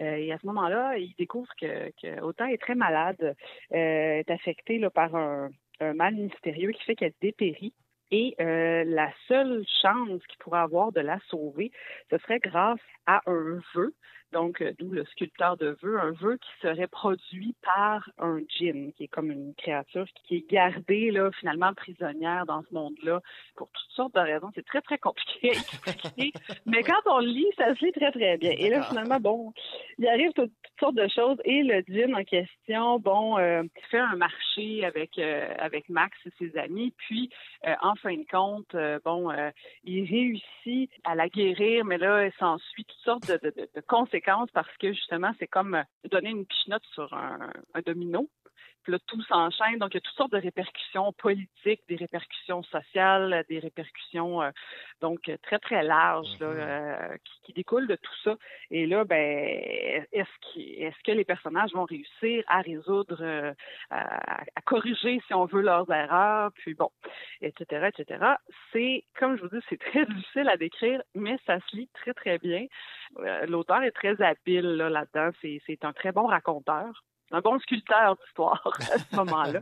Euh, 0.00 0.14
et 0.14 0.32
à 0.32 0.38
ce 0.38 0.46
moment-là, 0.46 0.98
il 0.98 1.14
découvre 1.18 1.50
que, 1.60 1.90
que 2.00 2.52
est 2.52 2.58
très 2.58 2.74
malade, 2.76 3.34
est 3.70 4.30
affectée 4.30 4.80
par 4.90 5.16
un, 5.16 5.50
un 5.80 5.94
mal 5.94 6.14
mystérieux 6.14 6.70
qui 6.72 6.82
fait 6.84 6.94
qu'elle 6.94 7.14
dépérit 7.20 7.74
et 8.10 8.34
euh, 8.40 8.84
la 8.86 9.10
seule 9.28 9.64
chance 9.82 10.20
qu'il 10.26 10.38
pourrait 10.38 10.60
avoir 10.60 10.92
de 10.92 11.00
la 11.00 11.18
sauver, 11.28 11.72
ce 12.10 12.18
serait 12.18 12.40
grâce 12.40 12.80
à 13.06 13.22
un 13.26 13.60
vœu 13.74 13.94
donc 14.34 14.60
euh, 14.60 14.72
d'où 14.78 14.90
le 14.90 15.04
sculpteur 15.06 15.56
de 15.56 15.76
vœux, 15.80 15.98
un 15.98 16.10
vœu 16.10 16.36
qui 16.36 16.50
serait 16.60 16.88
produit 16.88 17.54
par 17.62 18.10
un 18.18 18.40
djinn, 18.48 18.92
qui 18.92 19.04
est 19.04 19.08
comme 19.08 19.30
une 19.30 19.54
créature 19.54 20.06
qui 20.26 20.36
est 20.36 20.50
gardée 20.50 21.10
là 21.12 21.30
finalement 21.38 21.72
prisonnière 21.72 22.44
dans 22.44 22.62
ce 22.68 22.74
monde-là 22.74 23.20
pour 23.56 23.68
toutes 23.68 23.92
sortes 23.92 24.14
de 24.14 24.20
raisons. 24.20 24.50
C'est 24.54 24.66
très 24.66 24.82
très 24.82 24.98
compliqué 24.98 25.50
à 25.50 25.52
expliquer, 25.52 26.32
mais 26.66 26.82
quand 26.82 27.00
on 27.06 27.20
lit, 27.20 27.46
ça 27.56 27.74
se 27.74 27.84
lit 27.84 27.92
très 27.92 28.10
très 28.10 28.36
bien. 28.36 28.52
Et 28.58 28.68
là 28.70 28.82
finalement, 28.82 29.20
bon, 29.20 29.52
il 29.98 30.08
arrive 30.08 30.32
toutes, 30.32 30.52
sortes 30.80 30.96
de 30.96 31.08
choses 31.08 31.38
et 31.44 31.62
le 31.62 31.84
djinn 31.88 32.16
en 32.16 32.24
question, 32.24 32.98
bon, 32.98 33.38
euh, 33.38 33.62
fait 33.90 33.98
un 33.98 34.16
marché 34.16 34.84
avec 34.84 35.16
euh, 35.18 35.54
avec 35.58 35.88
Max 35.88 36.18
et 36.26 36.30
ses 36.38 36.58
amis, 36.58 36.92
puis 36.96 37.30
en 37.80 37.94
fin 37.94 38.16
de 38.16 38.26
compte, 38.30 38.76
bon, 39.04 39.30
il 39.84 40.04
réussit 40.04 40.90
à 41.04 41.14
la 41.14 41.28
guérir, 41.28 41.84
mais 41.84 41.98
là, 41.98 42.26
il 42.26 42.32
s'ensuit 42.38 42.84
toutes 42.84 43.04
sortes 43.04 43.28
de, 43.28 43.38
de, 43.42 43.68
de 43.74 43.80
conséquences 43.86 44.23
parce 44.52 44.74
que 44.78 44.92
justement, 44.92 45.32
c'est 45.38 45.46
comme 45.46 45.82
donner 46.10 46.30
une 46.30 46.46
pichenote 46.46 46.84
sur 46.94 47.12
un, 47.12 47.50
un 47.74 47.80
domino. 47.80 48.28
Puis 48.84 48.92
là, 48.92 48.98
tout 49.06 49.22
s'enchaîne. 49.22 49.78
Donc, 49.78 49.94
il 49.94 49.96
y 49.96 49.98
a 49.98 50.00
toutes 50.02 50.16
sortes 50.16 50.32
de 50.32 50.38
répercussions 50.38 51.12
politiques, 51.14 51.80
des 51.88 51.96
répercussions 51.96 52.62
sociales, 52.64 53.44
des 53.48 53.58
répercussions 53.58 54.42
euh, 54.42 54.50
donc 55.00 55.30
très, 55.42 55.58
très 55.58 55.82
larges 55.82 56.38
là, 56.38 56.46
mm-hmm. 56.46 56.58
euh, 56.58 57.16
qui, 57.24 57.40
qui, 57.42 57.52
découlent 57.54 57.86
de 57.86 57.96
tout 57.96 58.14
ça. 58.22 58.36
Et 58.70 58.86
là, 58.86 59.04
ben, 59.04 59.16
est-ce 60.12 60.58
est 60.58 61.02
que 61.02 61.12
les 61.12 61.24
personnages 61.24 61.72
vont 61.72 61.84
réussir 61.84 62.44
à 62.46 62.60
résoudre, 62.60 63.18
euh, 63.22 63.52
à, 63.90 64.42
à, 64.42 64.60
corriger, 64.66 65.20
si 65.26 65.34
on 65.34 65.46
veut, 65.46 65.62
leurs 65.62 65.90
erreurs, 65.90 66.52
puis 66.52 66.74
bon, 66.74 66.90
etc., 67.40 67.88
etc. 67.96 68.22
C'est, 68.72 69.04
comme 69.18 69.36
je 69.38 69.42
vous 69.42 69.48
dis, 69.48 69.64
c'est 69.70 69.80
très 69.80 70.04
difficile 70.06 70.48
à 70.50 70.58
décrire, 70.58 71.02
mais 71.14 71.38
ça 71.46 71.58
se 71.68 71.76
lit 71.76 71.88
très, 71.94 72.12
très 72.12 72.38
bien. 72.38 72.66
L'auteur 73.48 73.82
est 73.82 73.92
très 73.92 74.20
habile 74.20 74.76
là, 74.76 74.90
là-dedans. 74.90 75.30
C'est 75.40 75.84
un 75.84 75.92
très 75.94 76.12
bon 76.12 76.26
raconteur 76.26 77.02
un 77.34 77.40
bon 77.40 77.58
sculpteur 77.60 78.16
d'histoire 78.16 78.62
à 78.92 78.98
ce 78.98 79.16
moment-là. 79.16 79.60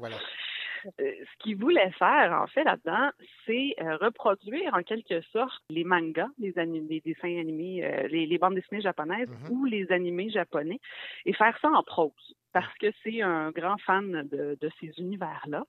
Euh, 0.86 0.90
ce 0.98 1.42
qu'il 1.42 1.56
voulait 1.56 1.90
faire, 1.92 2.32
en 2.32 2.46
fait, 2.46 2.64
là-dedans, 2.64 3.10
c'est 3.46 3.74
euh, 3.80 3.96
reproduire 3.96 4.74
en 4.74 4.82
quelque 4.82 5.20
sorte 5.32 5.62
les 5.70 5.84
mangas, 5.84 6.28
les, 6.38 6.52
les 6.56 7.00
dessins 7.00 7.38
animés, 7.38 7.84
euh, 7.84 8.08
les, 8.08 8.38
bandes 8.38 8.54
dessinées 8.54 8.80
japonaises 8.80 9.28
mm-hmm. 9.28 9.50
ou 9.50 9.64
les 9.64 9.90
animés 9.92 10.30
japonais, 10.30 10.80
et 11.24 11.32
faire 11.32 11.56
ça 11.60 11.68
en 11.68 11.82
prose, 11.82 12.34
parce 12.52 12.72
que 12.78 12.88
c'est 13.02 13.22
un 13.22 13.50
grand 13.50 13.78
fan 13.78 14.28
de, 14.28 14.58
de 14.60 14.70
ces 14.80 14.92
univers-là. 14.98 15.64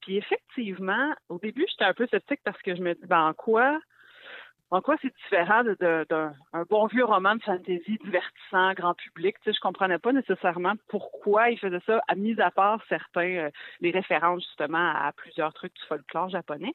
Puis 0.00 0.16
effectivement, 0.16 1.14
au 1.28 1.38
début, 1.38 1.66
j'étais 1.68 1.84
un 1.84 1.94
peu 1.94 2.06
sceptique 2.08 2.40
parce 2.44 2.60
que 2.62 2.74
je 2.74 2.82
me 2.82 2.94
dis, 2.94 3.06
ben, 3.06 3.28
en 3.28 3.34
quoi 3.34 3.78
en 4.70 4.82
quoi 4.82 4.96
c'est 5.00 5.14
différent 5.14 5.62
d'un 5.64 6.64
bon 6.68 6.86
vieux 6.86 7.04
roman 7.04 7.36
de 7.36 7.42
fantasy 7.42 7.98
divertissant, 8.04 8.74
grand 8.74 8.94
public? 8.94 9.36
Tu 9.38 9.44
sais, 9.44 9.56
je 9.56 9.60
comprenais 9.60 9.98
pas 9.98 10.12
nécessairement 10.12 10.74
pourquoi 10.88 11.50
il 11.50 11.58
faisait 11.58 11.80
ça, 11.86 12.00
à 12.06 12.14
mis 12.14 12.38
à 12.40 12.50
part 12.50 12.82
certains, 12.88 13.46
euh, 13.46 13.50
les 13.80 13.90
références 13.90 14.44
justement 14.44 14.92
à 14.94 15.12
plusieurs 15.12 15.54
trucs 15.54 15.74
du 15.74 15.82
folklore 15.86 16.28
japonais. 16.28 16.74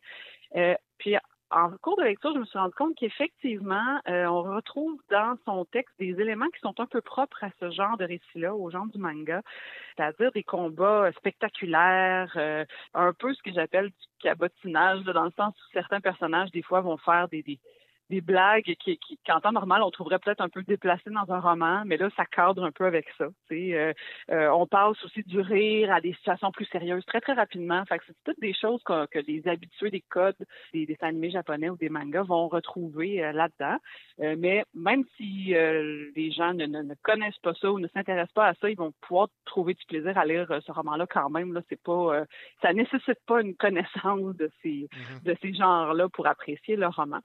Euh, 0.56 0.74
puis 0.98 1.16
en 1.52 1.70
cours 1.84 1.98
de 1.98 2.04
lecture, 2.04 2.34
je 2.34 2.40
me 2.40 2.46
suis 2.46 2.58
rendu 2.58 2.74
compte 2.74 2.96
qu'effectivement, 2.98 4.00
euh, 4.10 4.26
on 4.26 4.42
retrouve 4.42 5.00
dans 5.12 5.36
son 5.46 5.66
texte 5.66 5.94
des 6.00 6.20
éléments 6.20 6.48
qui 6.48 6.62
sont 6.62 6.80
un 6.80 6.88
peu 6.88 7.02
propres 7.02 7.44
à 7.44 7.50
ce 7.60 7.70
genre 7.70 7.96
de 7.98 8.06
récit-là, 8.06 8.56
au 8.56 8.72
genre 8.72 8.88
du 8.88 8.98
manga, 8.98 9.44
c'est-à-dire 9.96 10.32
des 10.32 10.42
combats 10.42 11.12
spectaculaires, 11.12 12.36
un 12.96 13.14
peu 13.14 13.36
ce 13.36 13.44
que 13.44 13.52
j'appelle 13.54 13.90
du 13.90 14.08
cabotinage, 14.20 15.04
dans 15.04 15.26
le 15.26 15.32
sens 15.38 15.54
où 15.54 15.72
certains 15.74 16.02
personnages, 16.02 16.50
des 16.50 16.64
fois, 16.64 16.82
vont 16.82 16.98
faire 16.98 17.28
des, 17.28 17.44
des 17.44 17.60
des 18.10 18.22
blagues 18.22 18.76
qui, 18.80 18.98
qui 18.98 19.20
qu'en 19.26 19.40
temps 19.40 19.52
normal, 19.52 19.82
on 19.84 19.92
trouverait 19.92 20.20
peut-être 20.20 20.42
un 20.42 20.50
peu 20.50 20.64
déplacées 20.64 21.10
dans 21.10 21.32
un 21.34 21.40
roman, 21.40 21.84
mais 21.86 21.98
là, 21.98 22.10
ça 22.16 22.26
cadre 22.26 22.64
un 22.64 22.72
peu 22.72 22.86
avec 22.86 23.08
ça. 23.18 23.28
Euh, 23.52 23.94
euh, 24.32 24.50
on 24.50 24.68
passe 24.68 25.04
aussi 25.04 25.24
du 25.24 25.40
rire 25.40 25.92
à 25.92 26.02
des 26.02 26.14
situations 26.14 26.52
plus 26.52 26.66
sérieuses 26.66 27.06
très, 27.06 27.22
très 27.22 27.34
rapidement. 27.34 27.84
Fait 27.86 28.00
que 28.00 28.04
c'est 28.08 28.16
toutes 28.26 28.40
des 28.40 28.54
choses 28.54 28.82
que, 28.84 29.06
que 29.08 29.20
les 29.20 29.48
habitués 29.48 29.90
des 29.90 30.02
codes 30.02 30.36
des 30.74 30.86
dessins 30.86 31.08
animés 31.08 31.32
japonais 31.32 31.70
ou 31.70 31.78
des 31.78 31.90
mangas 31.90 32.24
vont 32.24 32.48
retrouver 32.48 33.24
euh, 33.24 33.32
là-dedans. 33.32 33.78
Euh, 34.20 34.36
mais 34.38 34.64
même 34.74 35.04
si 35.18 35.54
les 35.54 36.32
gens 36.32 36.54
ne, 36.54 36.66
ne, 36.66 36.94
connaissent 37.02 37.40
pas 37.40 37.54
ça 37.56 37.72
ou 37.72 37.80
ne 37.80 37.88
s'intéressent 37.88 38.34
pas 38.34 38.48
à 38.48 38.54
ça, 38.56 38.70
ils 38.70 38.78
vont 38.78 38.94
pouvoir 39.02 39.28
trouver 39.46 39.74
du 39.74 39.86
plaisir 39.86 40.18
à 40.18 40.26
lire 40.26 40.48
ce 40.66 40.72
roman-là 40.72 41.08
quand 41.08 41.30
même. 41.30 41.54
Là, 41.54 41.62
c'est 41.70 41.82
pas, 41.82 42.24
ça 42.62 42.74
nécessite 42.74 43.20
pas 43.26 43.42
une 43.42 43.56
connaissance 43.56 44.36
de 44.36 44.52
ces, 44.62 44.88
mm-hmm. 44.92 45.24
de 45.24 45.36
ces 45.42 45.54
genres-là 45.54 46.10
pour 46.10 46.28
apprécier 46.28 46.76
le 46.76 46.88
roman. 46.88 47.20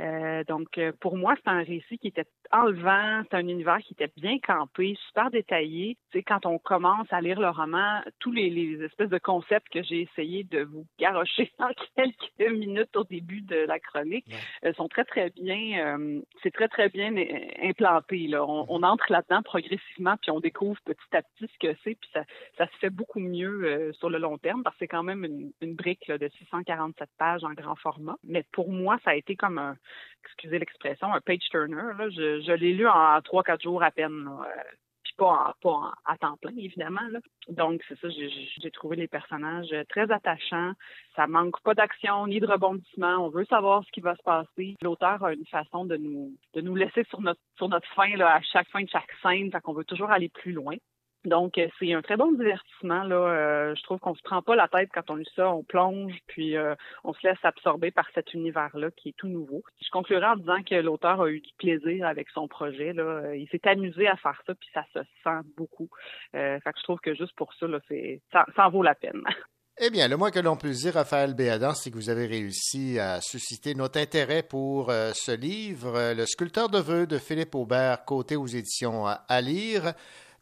Euh, 0.00 0.44
donc, 0.44 0.78
euh, 0.78 0.92
pour 1.00 1.16
moi, 1.16 1.34
c'est 1.36 1.50
un 1.50 1.62
récit 1.62 1.98
qui 1.98 2.08
était 2.08 2.26
enlevant, 2.52 3.22
c'est 3.24 3.36
un 3.36 3.46
univers 3.46 3.78
qui 3.78 3.92
était 3.92 4.10
bien 4.16 4.38
campé, 4.38 4.96
super 5.06 5.30
détaillé. 5.30 5.96
Tu 6.10 6.18
sais, 6.18 6.22
quand 6.22 6.46
on 6.46 6.58
commence 6.58 7.06
à 7.10 7.20
lire 7.20 7.40
le 7.40 7.48
roman, 7.48 8.00
tous 8.18 8.32
les, 8.32 8.50
les 8.50 8.82
espèces 8.84 9.08
de 9.08 9.18
concepts 9.18 9.68
que 9.68 9.82
j'ai 9.82 10.02
essayé 10.02 10.44
de 10.44 10.62
vous 10.62 10.86
garocher 10.98 11.52
en 11.58 11.70
quelques 11.96 12.52
minutes 12.52 12.96
au 12.96 13.04
début 13.04 13.42
de 13.42 13.56
la 13.56 13.78
chronique 13.78 14.26
euh, 14.64 14.72
sont 14.74 14.88
très, 14.88 15.04
très 15.04 15.30
bien, 15.30 16.20
c'est 16.42 16.52
très, 16.52 16.68
très 16.68 16.88
bien 16.88 17.14
implanté. 17.62 18.26
Là. 18.26 18.44
On, 18.44 18.66
on 18.68 18.82
entre 18.82 19.10
là-dedans 19.10 19.42
progressivement, 19.42 20.16
puis 20.20 20.30
on 20.30 20.40
découvre 20.40 20.80
petit 20.84 21.16
à 21.16 21.22
petit 21.22 21.50
ce 21.52 21.58
que 21.58 21.76
c'est, 21.84 21.94
puis 21.94 22.10
ça, 22.12 22.24
ça 22.58 22.66
se 22.66 22.76
fait 22.78 22.90
beaucoup 22.90 23.20
mieux 23.20 23.92
sur 23.94 24.10
le 24.10 24.18
long 24.18 24.38
terme, 24.38 24.62
parce 24.62 24.74
que 24.76 24.80
c'est 24.80 24.88
quand 24.88 25.02
même 25.02 25.24
une, 25.24 25.52
une 25.60 25.74
brique 25.74 26.06
là, 26.08 26.18
de 26.18 26.28
647 26.38 27.08
pages 27.18 27.44
en 27.44 27.52
grand 27.52 27.76
format. 27.76 28.16
Mais 28.24 28.44
pour 28.52 28.70
moi, 28.70 28.98
ça 29.04 29.10
a 29.10 29.14
été 29.14 29.36
comme 29.36 29.58
un, 29.58 29.76
excusez 30.24 30.58
l'expression, 30.58 31.12
un 31.12 31.20
page 31.20 31.48
turner. 31.50 31.92
Là. 31.98 32.08
Je, 32.10 32.39
je 32.40 32.52
l'ai 32.52 32.72
lu 32.72 32.86
en 32.88 33.20
trois, 33.22 33.42
quatre 33.42 33.62
jours 33.62 33.82
à 33.82 33.90
peine. 33.90 34.28
Euh, 34.28 34.62
Puis 35.02 35.14
pas, 35.16 35.26
en- 35.48 35.52
pas 35.62 35.94
à 36.04 36.16
temps 36.18 36.36
plein, 36.40 36.52
évidemment. 36.56 37.00
Là. 37.10 37.18
Donc, 37.48 37.82
c'est 37.88 37.98
ça, 37.98 38.08
j'ai- 38.10 38.28
j'ai 38.60 38.70
trouvé 38.70 38.96
les 38.96 39.08
personnages 39.08 39.74
très 39.88 40.08
attachants. 40.12 40.72
Ça 41.16 41.26
manque 41.26 41.60
pas 41.62 41.74
d'action 41.74 42.26
ni 42.26 42.38
de 42.38 42.46
rebondissement. 42.46 43.16
On 43.16 43.28
veut 43.30 43.46
savoir 43.46 43.82
ce 43.84 43.90
qui 43.92 44.00
va 44.00 44.14
se 44.14 44.22
passer. 44.22 44.76
L'auteur 44.82 45.24
a 45.24 45.32
une 45.32 45.46
façon 45.46 45.84
de 45.86 45.96
nous 45.96 46.32
de 46.54 46.60
nous 46.60 46.76
laisser 46.76 47.02
sur 47.04 47.20
notre 47.22 47.40
sur 47.56 47.68
notre 47.68 47.88
fin 47.94 48.14
là, 48.16 48.34
à 48.36 48.40
chaque 48.42 48.68
fin 48.68 48.82
de 48.82 48.88
chaque 48.90 49.10
scène. 49.22 49.50
Fait 49.50 49.60
qu'on 49.62 49.72
veut 49.72 49.84
toujours 49.84 50.10
aller 50.10 50.28
plus 50.28 50.52
loin. 50.52 50.76
Donc, 51.24 51.58
euh, 51.58 51.68
c'est 51.78 51.92
un 51.92 52.00
très 52.00 52.16
bon 52.16 52.32
divertissement. 52.32 53.04
Là. 53.04 53.16
Euh, 53.16 53.74
je 53.74 53.82
trouve 53.82 53.98
qu'on 53.98 54.14
se 54.14 54.22
prend 54.22 54.40
pas 54.40 54.56
la 54.56 54.68
tête 54.68 54.88
quand 54.92 55.10
on 55.10 55.16
lit 55.16 55.28
ça. 55.36 55.50
On 55.50 55.62
plonge, 55.62 56.14
puis 56.26 56.56
euh, 56.56 56.74
on 57.04 57.12
se 57.12 57.26
laisse 57.26 57.38
absorber 57.42 57.90
par 57.90 58.06
cet 58.14 58.32
univers-là 58.32 58.90
qui 58.96 59.10
est 59.10 59.16
tout 59.16 59.28
nouveau. 59.28 59.62
Je 59.82 59.90
conclurai 59.90 60.24
en 60.24 60.36
disant 60.36 60.62
que 60.62 60.76
l'auteur 60.76 61.20
a 61.20 61.30
eu 61.30 61.40
du 61.40 61.50
plaisir 61.58 62.06
avec 62.06 62.30
son 62.30 62.48
projet. 62.48 62.94
Là. 62.94 63.34
Il 63.34 63.46
s'est 63.48 63.66
amusé 63.68 64.08
à 64.08 64.16
faire 64.16 64.40
ça, 64.46 64.54
puis 64.54 64.68
ça 64.72 64.84
se 64.94 65.00
sent 65.22 65.46
beaucoup. 65.56 65.88
Fait 66.32 66.60
que 66.64 66.78
je 66.78 66.82
trouve 66.84 67.00
que 67.00 67.14
juste 67.14 67.36
pour 67.36 67.52
ça, 67.54 67.66
là, 67.66 67.80
c'est 67.88 68.22
ça, 68.32 68.46
en 68.56 68.70
vaut 68.70 68.82
la 68.82 68.94
peine. 68.94 69.22
Eh 69.82 69.88
bien, 69.88 70.08
le 70.08 70.18
moins 70.18 70.30
que 70.30 70.40
l'on 70.40 70.58
puisse 70.58 70.80
dire, 70.80 70.92
Raphaël 70.92 71.32
Béadan, 71.32 71.72
c'est 71.72 71.90
que 71.90 71.94
vous 71.94 72.10
avez 72.10 72.26
réussi 72.26 72.98
à 72.98 73.22
susciter 73.22 73.74
notre 73.74 73.98
intérêt 73.98 74.42
pour 74.42 74.90
ce 74.90 75.34
livre, 75.34 76.12
Le 76.12 76.26
sculpteur 76.26 76.68
de 76.68 76.78
vœux 76.78 77.06
de 77.06 77.16
Philippe 77.16 77.54
Aubert, 77.54 78.04
côté 78.04 78.36
aux 78.36 78.46
éditions 78.46 79.06
à 79.06 79.40
lire. 79.40 79.94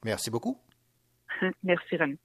Merci 0.04 0.30
beaucoup. 0.30 0.58
Merci, 1.62 1.96
René. 1.96 2.16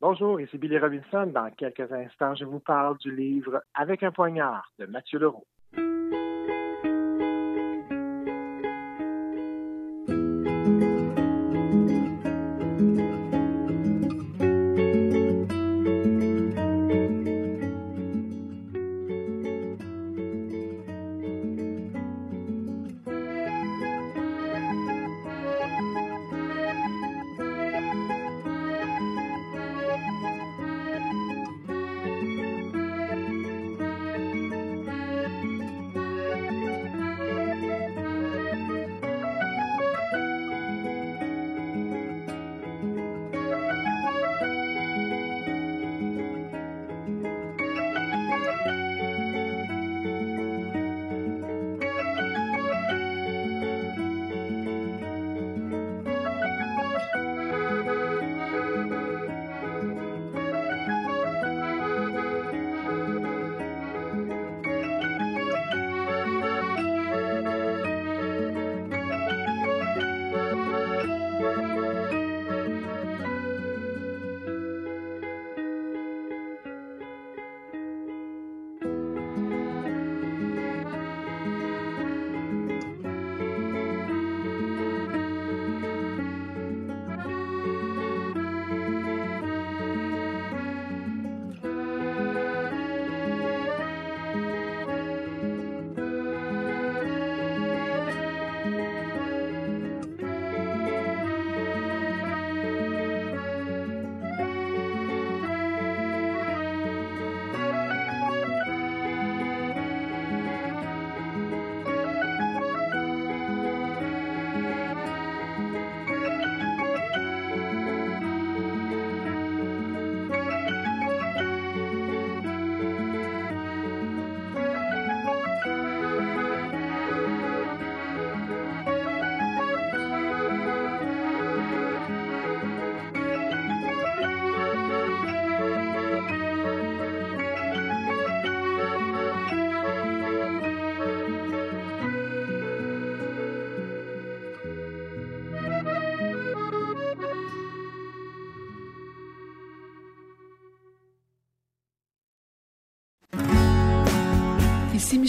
Bonjour, 0.00 0.40
ici 0.40 0.58
Billy 0.58 0.78
Robinson. 0.78 1.26
Dans 1.26 1.50
quelques 1.52 1.92
instants, 1.92 2.34
je 2.34 2.44
vous 2.44 2.58
parle 2.58 2.98
du 2.98 3.14
livre 3.14 3.62
Avec 3.74 4.02
un 4.02 4.10
poignard 4.10 4.72
de 4.78 4.86
Mathieu 4.86 5.18
Leroux. 5.20 5.46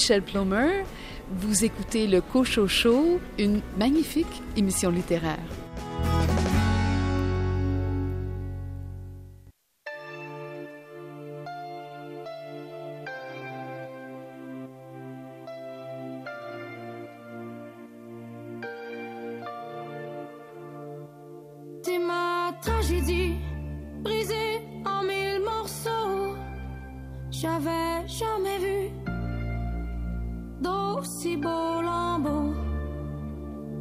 Michel 0.03 0.21
Plomer. 0.21 0.83
Vous 1.31 1.63
écoutez 1.63 2.07
le 2.07 2.19
Cocho 2.19 2.67
Show, 2.67 3.21
une 3.39 3.61
magnifique 3.77 4.41
émission 4.57 4.89
littéraire. 4.89 5.39
T'es 21.81 21.97
ma 21.97 22.51
tragédie, 22.61 23.35
brisée 24.01 24.59
en 24.85 25.03
mille 25.03 25.41
morceaux. 25.45 26.35
J'avais 27.31 28.05
jamais 28.05 28.57
vu 28.57 28.72
d'aussi 31.03 31.35
beau 31.35 31.81
lambeau. 31.81 32.53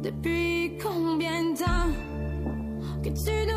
Depuis 0.01 0.77
combien 0.81 1.51
de 1.51 1.57
temps 1.57 1.91
que 3.01 3.09
tu 3.09 3.52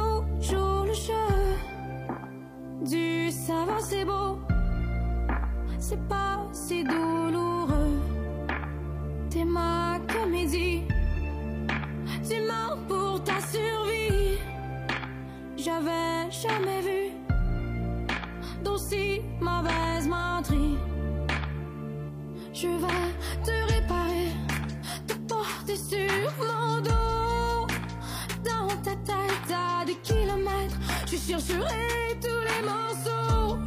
chercherai 31.38 32.16
tous 32.20 32.42
les 32.48 32.62
morceaux. 32.66 33.58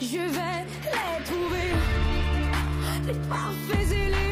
Je 0.00 0.18
vais 0.18 0.64
les 0.84 1.24
trouver, 1.24 1.70
les 3.06 3.18
parfaits 3.28 3.92
et 3.92 4.08
les 4.10 4.29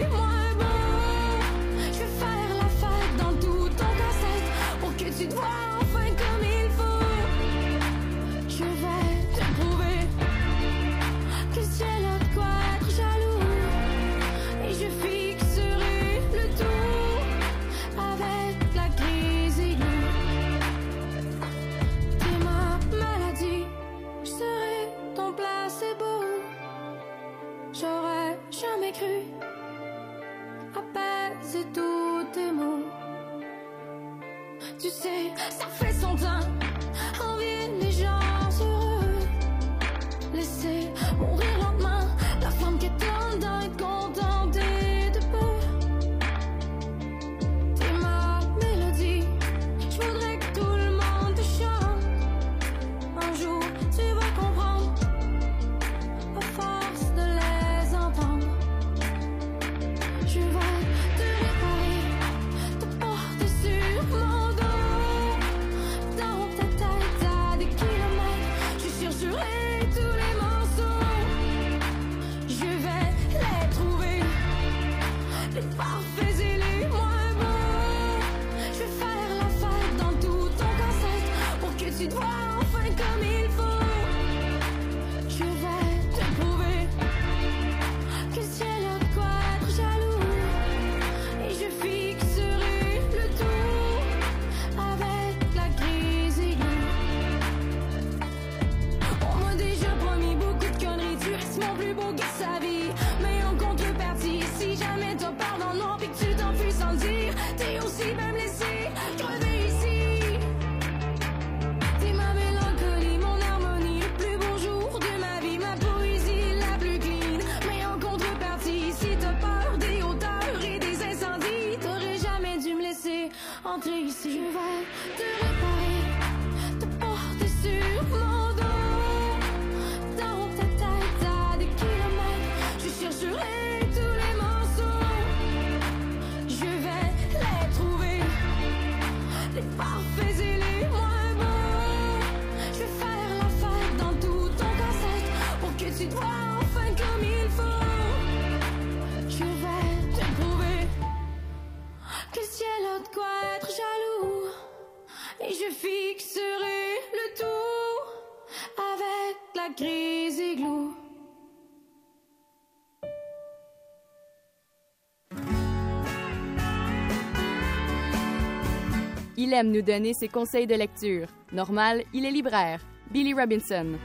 Il 169.41 169.53
aime 169.53 169.71
nous 169.71 169.83
donner 169.83 170.15
ses 170.15 170.27
conseils 170.27 170.67
de 170.67 170.75
lecture. 170.75 171.29
Normal, 171.53 172.03
il 172.13 172.27
est 172.27 172.33
libraire. 172.33 172.81
Billy 173.13 173.33
Robinson. 173.33 173.97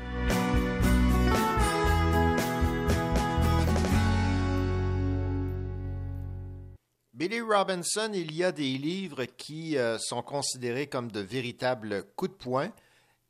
Billy 7.16 7.42
Robinson, 7.42 8.12
il 8.14 8.32
y 8.32 8.44
a 8.44 8.52
des 8.52 8.78
livres 8.78 9.26
qui 9.26 9.76
euh, 9.76 9.98
sont 9.98 10.22
considérés 10.22 10.86
comme 10.86 11.12
de 11.12 11.22
véritables 11.22 12.04
coups 12.16 12.30
de 12.30 12.38
poing, 12.38 12.72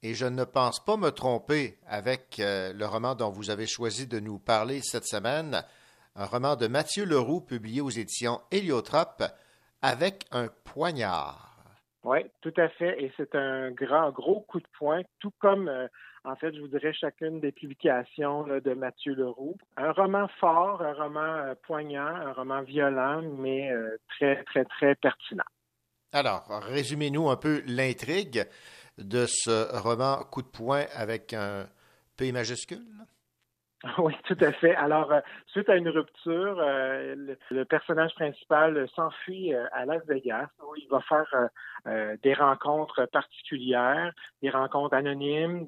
et 0.02 0.14
je 0.14 0.26
ne 0.26 0.44
pense 0.44 0.84
pas 0.84 0.98
me 0.98 1.12
tromper 1.12 1.78
avec 1.88 2.42
euh, 2.42 2.74
le 2.74 2.86
roman 2.86 3.16
dont 3.16 3.30
vous 3.30 3.50
avez 3.50 3.66
choisi 3.66 4.08
de 4.08 4.20
nous 4.20 4.40
parler 4.40 4.82
cette 4.84 5.08
semaine, 5.08 5.64
un 6.18 6.26
roman 6.26 6.58
de 6.58 6.68
Mathieu 6.68 7.06
Leroux 7.06 7.40
publié 7.40 7.80
aux 7.80 7.92
éditions 7.92 8.42
Héliotrope, 8.52 9.24
avec 9.82 10.26
un 10.32 10.50
poignard. 10.66 11.53
Oui, 12.04 12.20
tout 12.42 12.54
à 12.58 12.68
fait. 12.70 13.02
Et 13.02 13.12
c'est 13.16 13.34
un 13.36 13.72
grand, 13.72 14.12
gros 14.12 14.42
coup 14.42 14.60
de 14.60 14.68
poing, 14.78 15.02
tout 15.20 15.32
comme, 15.40 15.70
euh, 15.70 15.88
en 16.26 16.36
fait, 16.36 16.54
je 16.54 16.60
vous 16.60 16.68
dirais, 16.68 16.94
chacune 16.94 17.40
des 17.40 17.52
publications 17.52 18.44
de 18.44 18.74
Mathieu 18.74 19.14
Leroux. 19.14 19.58
Un 19.78 19.92
roman 19.94 20.28
fort, 20.40 20.82
un 20.82 20.94
roman 20.94 21.22
euh, 21.22 21.54
poignant, 21.64 22.08
un 22.08 22.34
roman 22.34 22.62
violent, 22.62 23.22
mais 23.38 23.72
euh, 23.72 23.98
très, 24.10 24.44
très, 24.44 24.66
très 24.66 24.96
pertinent. 24.96 25.44
Alors, 26.12 26.46
résumez-nous 26.64 27.30
un 27.30 27.38
peu 27.38 27.64
l'intrigue 27.66 28.46
de 28.98 29.26
ce 29.28 29.76
roman 29.82 30.24
coup 30.30 30.42
de 30.42 30.48
poing 30.48 30.86
avec 30.94 31.34
un 31.34 31.68
P 32.18 32.32
majuscule. 32.32 32.86
Oui, 33.98 34.14
tout 34.26 34.38
à 34.40 34.52
fait. 34.54 34.76
Alors, 34.76 35.12
euh, 35.12 35.20
suite 35.48 35.70
à 35.70 35.76
une 35.76 35.90
rupture, 35.90 36.58
euh, 36.60 37.36
le, 37.52 37.66
personnage 37.66 38.14
principal 38.16 38.88
s'enfuit 38.96 39.54
euh, 39.54 39.66
à 39.74 39.86
Las 39.86 40.06
Vegas 40.06 40.48
où 40.62 40.76
il 40.78 40.88
va 40.90 41.02
faire 41.02 41.50
des 42.24 42.34
rencontres 42.34 43.06
particulières, 43.08 44.14
des 44.42 44.50
rencontres 44.50 44.96
anonymes 44.96 45.68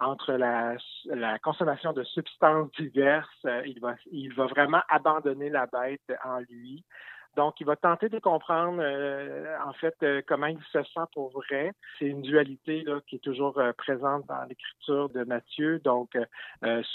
entre 0.00 0.32
la, 0.32 0.74
la, 1.04 1.38
consommation 1.38 1.92
de 1.92 2.02
substances 2.02 2.72
diverses. 2.72 3.46
il, 3.64 3.78
va, 3.80 3.94
il 4.10 4.34
va 4.34 4.46
vraiment 4.46 4.82
abandonner 4.88 5.50
la 5.50 5.66
bête 5.66 6.12
en 6.24 6.40
lui. 6.50 6.84
Donc, 7.36 7.60
il 7.60 7.66
va 7.66 7.76
tenter 7.76 8.08
de 8.08 8.18
comprendre, 8.18 8.78
euh, 8.80 9.56
en 9.66 9.72
fait, 9.72 9.94
euh, 10.02 10.22
comment 10.26 10.46
il 10.46 10.58
se 10.72 10.82
sent 10.82 11.06
pour 11.12 11.30
vrai. 11.30 11.72
C'est 11.98 12.06
une 12.06 12.22
dualité 12.22 12.82
là, 12.82 13.00
qui 13.06 13.16
est 13.16 13.24
toujours 13.24 13.58
euh, 13.58 13.72
présente 13.72 14.26
dans 14.26 14.44
l'écriture 14.44 15.08
de 15.08 15.24
Mathieu. 15.24 15.80
Donc, 15.80 16.16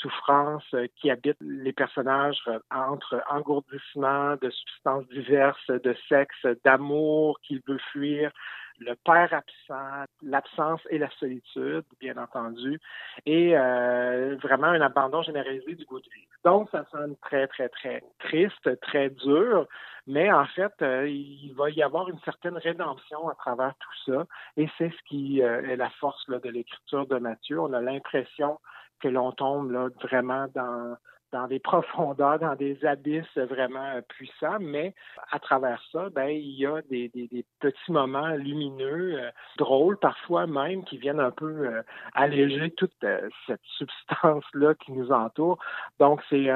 souffrance 0.02 0.76
qui 0.96 1.10
habite 1.12 1.38
les 1.42 1.74
personnages 1.74 2.42
entre 2.72 3.22
engourdissement 3.30 4.36
de 4.42 4.50
substances 4.50 5.08
diverses, 5.10 5.68
de 5.68 5.96
sexe, 6.08 6.46
d'amour 6.64 7.40
qu'il 7.42 7.62
veut 7.68 7.80
fuir, 7.92 8.32
le 8.80 8.96
père 8.96 9.34
absent, 9.34 10.06
l'absence 10.22 10.82
et 10.90 10.98
la 10.98 11.10
solitude, 11.12 11.84
bien 12.00 12.18
entendu, 12.18 12.80
et 13.26 13.58
euh, 13.58 14.38
vraiment 14.42 14.68
un 14.68 14.82
abandon 14.82 15.22
généralisé 15.22 15.76
du 15.76 15.86
goût 15.86 16.00
de 16.00 16.10
vie. 16.10 16.28
Donc, 16.44 16.70
ça 16.72 16.86
sonne 16.92 17.16
très, 17.22 17.48
très, 17.48 17.70
très 17.70 18.04
triste, 18.20 18.80
très 18.82 19.10
dur, 19.10 19.68
mais 20.08 20.32
en 20.32 20.46
fait, 20.46 20.74
euh, 20.82 21.08
il 21.08 21.54
va 21.56 21.70
y 21.70 21.84
avoir 21.84 22.10
une 22.10 22.20
certaine 22.20 22.58
rédemption 22.58 23.28
à 23.30 23.36
travers 23.36 23.74
tout 23.80 24.12
ça, 24.12 24.26
et 24.58 24.70
c'est 24.78 24.90
ce 24.90 25.04
qui 25.08 25.42
euh, 25.42 25.62
est 25.70 25.76
la 25.76 25.90
force 25.92 26.30
de 26.30 26.50
l'écriture 26.50 27.06
de 27.08 27.18
Mathieu. 27.18 27.60
On 27.60 27.74
a 27.74 27.82
l'impression 27.82 28.60
que 29.02 29.08
l'on 29.08 29.32
tombe 29.32 29.72
vraiment 30.02 30.48
dans 30.54 30.98
dans 31.32 31.48
des 31.48 31.60
profondeurs, 31.70 32.40
dans 32.40 32.56
des 32.56 32.86
abysses 32.86 33.38
vraiment 33.38 34.00
puissants, 34.08 34.60
mais 34.60 34.94
à 35.32 35.40
travers 35.40 35.82
ça, 35.92 36.10
ben, 36.10 36.30
il 36.30 36.58
y 36.60 36.66
a 36.66 36.82
des, 36.90 37.10
des, 37.10 37.28
des 37.28 37.46
petits 37.60 37.92
moments 37.92 38.30
lumineux, 38.30 39.20
euh, 39.20 39.32
drôles 39.58 39.98
parfois 39.98 40.48
même, 40.48 40.84
qui 40.84 40.98
viennent 40.98 41.20
un 41.20 41.32
peu 41.32 41.68
euh, 41.68 41.82
alléger 42.14 42.72
toute 42.72 42.94
euh, 43.04 43.30
cette 43.48 43.62
substance-là 43.78 44.76
qui 44.76 44.92
nous 44.92 45.12
entoure. 45.12 45.58
Donc, 46.00 46.22
c'est, 46.30 46.50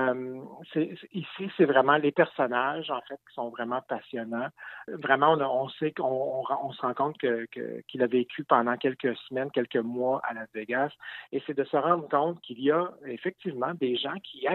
ici, 1.13 1.51
c'est 1.57 1.65
vraiment 1.65 1.97
les 1.97 2.11
personnages, 2.11 2.89
en 2.89 3.01
fait, 3.01 3.19
qui 3.28 3.34
sont 3.34 3.49
vraiment 3.49 3.82
passionnants. 3.82 4.49
Vraiment, 4.88 5.34
on, 5.34 5.41
on 5.41 5.69
sait 5.69 5.91
qu'on 5.91 6.03
on, 6.03 6.43
on 6.63 6.71
se 6.71 6.82
rend 6.82 6.93
compte 6.93 7.17
que, 7.17 7.45
que, 7.51 7.82
qu'il 7.88 8.01
a 8.01 8.07
vécu 8.07 8.43
pendant 8.43 8.78
quelques 8.78 9.15
semaines, 9.30 9.51
quelques 9.51 9.76
mois 9.76 10.21
à 10.24 10.34
Las 10.34 10.49
Vegas, 10.53 10.91
et 11.32 11.41
c'est 11.45 11.57
de 11.57 11.63
se 11.63 11.78
rendre 11.78 12.07
compte 12.09 12.39
qu'il 12.41 12.59
y 12.61 12.71
a 12.71 12.89
effectivement 13.05 13.74
des 13.74 13.95
gens 13.95 14.15
qui 14.24 14.47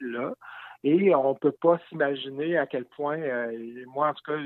là. 0.00 0.34
Et 0.84 1.14
on 1.14 1.30
ne 1.30 1.38
peut 1.38 1.52
pas 1.52 1.80
s'imaginer 1.88 2.58
à 2.58 2.66
quel 2.66 2.84
point, 2.84 3.18
euh, 3.18 3.84
moi 3.86 4.08
en 4.08 4.14
tout 4.14 4.22
cas, 4.26 4.38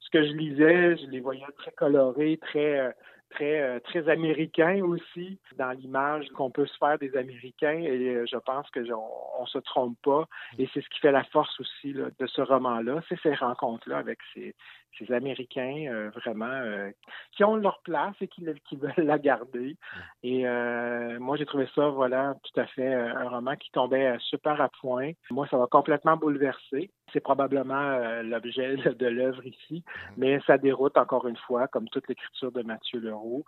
ce 0.00 0.10
que 0.10 0.26
je 0.26 0.32
lisais, 0.34 0.96
je 0.98 1.06
les 1.06 1.20
voyais 1.20 1.42
très 1.56 1.72
colorés, 1.72 2.38
très, 2.42 2.80
euh, 2.80 2.90
très, 3.30 3.62
euh, 3.62 3.80
très 3.80 4.06
américains 4.10 4.84
aussi, 4.84 5.40
dans 5.56 5.70
l'image 5.70 6.28
qu'on 6.34 6.50
peut 6.50 6.66
se 6.66 6.76
faire 6.76 6.98
des 6.98 7.16
Américains. 7.16 7.78
Et 7.78 8.26
je 8.26 8.36
pense 8.36 8.68
que 8.70 8.80
on, 8.92 9.40
on 9.40 9.46
se 9.46 9.58
trompe 9.58 9.96
pas. 10.02 10.26
Et 10.58 10.68
c'est 10.74 10.82
ce 10.82 10.88
qui 10.90 11.00
fait 11.00 11.12
la 11.12 11.24
force 11.24 11.58
aussi 11.60 11.94
là, 11.94 12.08
de 12.18 12.26
ce 12.26 12.42
roman-là, 12.42 13.00
c'est 13.08 13.18
ces 13.22 13.34
rencontres-là 13.34 13.96
avec 13.96 14.18
ces, 14.34 14.54
ces 14.98 15.12
Américains 15.12 15.86
euh, 15.88 16.10
vraiment 16.10 16.46
euh, 16.46 16.90
qui 17.32 17.44
ont 17.44 17.56
leur 17.56 17.80
place 17.82 18.14
et 18.20 18.28
qui, 18.28 18.46
qui 18.68 18.76
veulent 18.76 18.92
la 18.98 19.18
garder. 19.18 19.76
Et 20.22 20.46
euh, 20.46 21.18
moi, 21.20 21.36
j'ai 21.36 21.46
trouvé 21.46 21.68
ça, 21.74 21.88
voilà, 21.88 22.34
tout 22.42 22.60
à 22.60 22.66
fait 22.66 22.92
un 22.92 23.28
roman 23.28 23.56
qui 23.56 23.70
tombait 23.70 24.16
super 24.20 24.60
à 24.60 24.68
point. 24.80 25.12
Moi, 25.30 25.46
ça 25.50 25.56
va 25.56 25.66
complètement 25.66 26.16
bouleverser. 26.16 26.90
C'est 27.12 27.20
probablement 27.20 27.98
l'objet 28.22 28.76
de 28.76 29.06
l'œuvre 29.06 29.46
ici, 29.46 29.84
mais 30.16 30.40
ça 30.46 30.58
déroute 30.58 30.96
encore 30.96 31.28
une 31.28 31.36
fois, 31.36 31.68
comme 31.68 31.88
toute 31.88 32.08
l'écriture 32.08 32.50
de 32.50 32.62
Mathieu 32.62 32.98
Leroux. 32.98 33.44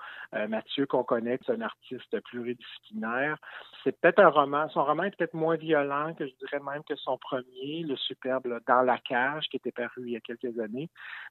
Mathieu, 0.48 0.86
qu'on 0.86 1.02
connaît, 1.02 1.40
c'est 1.44 1.52
un 1.52 1.60
artiste 1.62 2.20
pluridisciplinaire. 2.20 3.36
C'est 3.82 4.00
peut-être 4.00 4.20
un 4.20 4.28
roman, 4.28 4.68
son 4.68 4.84
roman 4.84 5.04
est 5.04 5.16
peut-être 5.16 5.34
moins 5.34 5.56
violent 5.56 6.14
que 6.14 6.26
je 6.26 6.32
dirais 6.36 6.60
même 6.60 6.84
que 6.84 6.94
son 6.94 7.18
premier, 7.18 7.82
le 7.82 7.96
superbe 7.96 8.46
là, 8.46 8.60
Dans 8.66 8.82
la 8.82 8.98
cage, 8.98 9.46
qui 9.48 9.56
était 9.56 9.72
paru 9.72 10.04
il 10.06 10.12
y 10.12 10.16
a 10.16 10.20
quelques 10.20 10.58
années 10.60 10.88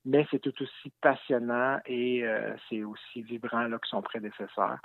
mais 0.08 0.26
c'est 0.32 0.40
tout 0.40 0.54
aussi 0.62 0.92
passionnant 1.02 1.80
et 1.86 2.24
euh, 2.24 2.56
c'est 2.70 2.84
aussi 2.84 3.22
vibrant 3.22 3.68
là, 3.68 3.78
que 3.78 3.88
son 3.88 4.02
prédécesseur. 4.02 4.78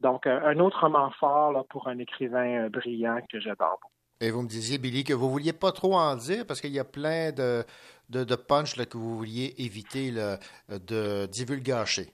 Donc, 0.00 0.26
euh, 0.26 0.40
un 0.42 0.58
autre 0.58 0.80
roman 0.80 1.10
fort 1.10 1.52
là, 1.52 1.62
pour 1.68 1.86
un 1.86 1.98
écrivain 1.98 2.64
euh, 2.64 2.68
brillant 2.70 3.20
que 3.30 3.38
j'adore 3.38 3.78
beaucoup. 3.82 3.94
Et 4.22 4.30
vous 4.30 4.42
me 4.42 4.48
disiez, 4.48 4.78
Billy, 4.78 5.04
que 5.04 5.12
vous 5.12 5.30
vouliez 5.30 5.52
pas 5.52 5.72
trop 5.72 5.94
en 5.94 6.16
dire 6.16 6.46
parce 6.46 6.62
qu'il 6.62 6.72
y 6.72 6.78
a 6.78 6.84
plein 6.84 7.30
de, 7.30 7.62
de, 8.08 8.24
de 8.24 8.34
punch 8.34 8.76
là, 8.76 8.86
que 8.86 8.96
vous 8.96 9.16
vouliez 9.18 9.54
éviter 9.58 10.10
là, 10.10 10.38
de 10.68 11.26
divulgacher. 11.26 12.08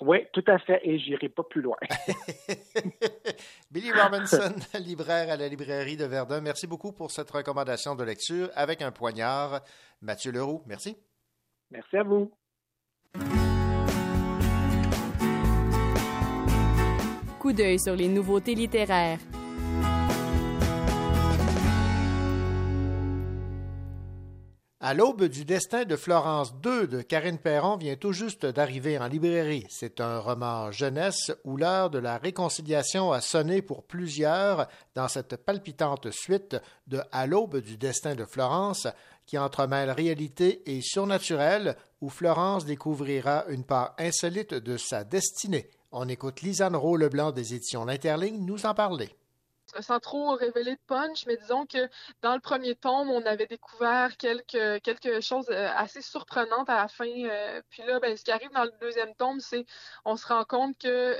Oui, 0.00 0.26
tout 0.32 0.44
à 0.46 0.58
fait, 0.58 0.80
et 0.84 0.98
j'irai 0.98 1.28
pas 1.28 1.42
plus 1.42 1.62
loin. 1.62 1.76
Billy 3.70 3.90
Robinson, 3.92 4.54
libraire 4.78 5.30
à 5.30 5.36
la 5.36 5.48
librairie 5.48 5.96
de 5.96 6.04
Verdun, 6.04 6.40
merci 6.40 6.66
beaucoup 6.66 6.92
pour 6.92 7.10
cette 7.10 7.30
recommandation 7.30 7.94
de 7.94 8.04
lecture 8.04 8.50
avec 8.54 8.82
un 8.82 8.92
poignard. 8.92 9.62
Mathieu 10.02 10.32
Leroux, 10.32 10.62
merci. 10.66 10.96
Merci 11.70 11.96
à 11.96 12.02
vous. 12.02 12.30
Coup 17.40 17.52
d'œil 17.52 17.78
sur 17.78 17.94
les 17.94 18.08
nouveautés 18.08 18.54
littéraires. 18.54 19.18
À 24.86 24.94
l'aube 24.94 25.24
du 25.24 25.44
destin 25.44 25.84
de 25.84 25.96
Florence 25.96 26.54
II 26.64 26.86
de 26.86 27.02
Karine 27.02 27.38
Perron 27.38 27.76
vient 27.76 27.96
tout 27.96 28.12
juste 28.12 28.46
d'arriver 28.46 28.96
en 29.00 29.08
librairie. 29.08 29.66
C'est 29.68 30.00
un 30.00 30.20
roman 30.20 30.70
jeunesse 30.70 31.32
où 31.42 31.56
l'heure 31.56 31.90
de 31.90 31.98
la 31.98 32.18
réconciliation 32.18 33.10
a 33.10 33.20
sonné 33.20 33.62
pour 33.62 33.82
plusieurs 33.82 34.68
dans 34.94 35.08
cette 35.08 35.44
palpitante 35.44 36.12
suite 36.12 36.56
de 36.86 37.00
À 37.10 37.26
l'aube 37.26 37.60
du 37.60 37.76
destin 37.76 38.14
de 38.14 38.24
Florence 38.24 38.86
qui 39.26 39.38
entremêle 39.38 39.90
réalité 39.90 40.62
et 40.70 40.80
surnaturel 40.80 41.76
où 42.00 42.08
Florence 42.08 42.64
découvrira 42.64 43.44
une 43.48 43.64
part 43.64 43.94
insolite 43.98 44.54
de 44.54 44.76
sa 44.76 45.04
destinée. 45.04 45.68
On 45.92 46.08
écoute 46.08 46.42
Lisanne 46.42 46.76
Rowe-Leblanc 46.76 47.32
des 47.32 47.54
éditions 47.54 47.84
L'Interligne 47.84 48.44
nous 48.44 48.66
en 48.66 48.74
parler 48.74 49.10
sans 49.80 50.00
trop 50.00 50.34
révéler 50.34 50.72
de 50.74 50.80
punch, 50.86 51.26
mais 51.26 51.36
disons 51.36 51.66
que 51.66 51.88
dans 52.22 52.34
le 52.34 52.40
premier 52.40 52.74
tome, 52.74 53.10
on 53.10 53.24
avait 53.26 53.46
découvert 53.46 54.16
quelque, 54.16 55.20
chose 55.20 55.46
euh, 55.50 55.68
assez 55.76 56.02
surprenante 56.02 56.68
à 56.68 56.76
la 56.76 56.88
fin. 56.88 57.06
Euh, 57.06 57.60
puis 57.70 57.82
là, 57.84 58.00
ben, 58.00 58.16
ce 58.16 58.24
qui 58.24 58.30
arrive 58.32 58.50
dans 58.52 58.64
le 58.64 58.72
deuxième 58.80 59.14
tome, 59.16 59.40
c'est 59.40 59.66
on 60.04 60.16
se 60.16 60.26
rend 60.26 60.44
compte 60.44 60.76
que, 60.78 61.16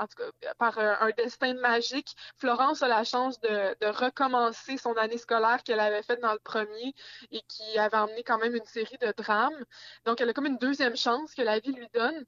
en 0.00 0.06
tout 0.06 0.16
cas, 0.16 0.54
par 0.58 0.78
un 0.78 1.10
destin 1.16 1.54
magique, 1.54 2.14
Florence 2.36 2.82
a 2.82 2.88
la 2.88 3.04
chance 3.04 3.40
de, 3.40 3.76
de 3.80 3.86
recommencer 3.86 4.76
son 4.76 4.94
année 4.94 5.18
scolaire 5.18 5.62
qu'elle 5.62 5.80
avait 5.80 6.02
faite 6.02 6.20
dans 6.20 6.32
le 6.32 6.38
premier 6.38 6.94
et 7.30 7.40
qui 7.48 7.78
avait 7.78 7.96
emmené 7.96 8.22
quand 8.22 8.38
même 8.38 8.54
une 8.54 8.64
série 8.64 8.98
de 9.00 9.12
drames. 9.16 9.64
Donc, 10.04 10.20
elle 10.20 10.30
a 10.30 10.32
comme 10.32 10.46
une 10.46 10.58
deuxième 10.58 10.96
chance 10.96 11.34
que 11.34 11.42
la 11.42 11.58
vie 11.58 11.72
lui 11.72 11.88
donne. 11.94 12.24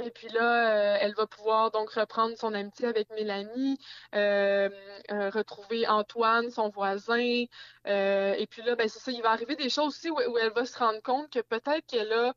Et 0.00 0.10
puis 0.10 0.28
là, 0.28 0.94
euh, 0.94 0.98
elle 1.00 1.14
va 1.14 1.26
pouvoir 1.26 1.70
donc 1.70 1.90
reprendre 1.92 2.36
son 2.36 2.52
amitié 2.52 2.86
avec 2.88 3.10
Mélanie, 3.10 3.78
euh, 4.14 4.68
euh, 5.12 5.30
retrouver 5.30 5.86
Antoine, 5.86 6.50
son 6.50 6.68
voisin. 6.68 7.44
et 7.86 8.46
puis 8.50 8.62
là, 8.62 8.74
ben 8.74 8.88
c'est 8.88 8.98
ça, 8.98 9.12
il 9.12 9.22
va 9.22 9.30
arriver 9.30 9.54
des 9.56 9.70
choses 9.70 9.88
aussi 9.88 10.10
où, 10.10 10.18
elle 10.38 10.52
va 10.52 10.64
se 10.64 10.76
rendre 10.78 11.00
compte 11.02 11.30
que 11.30 11.40
peut-être 11.40 11.86
qu'elle 11.86 12.12
a 12.12 12.34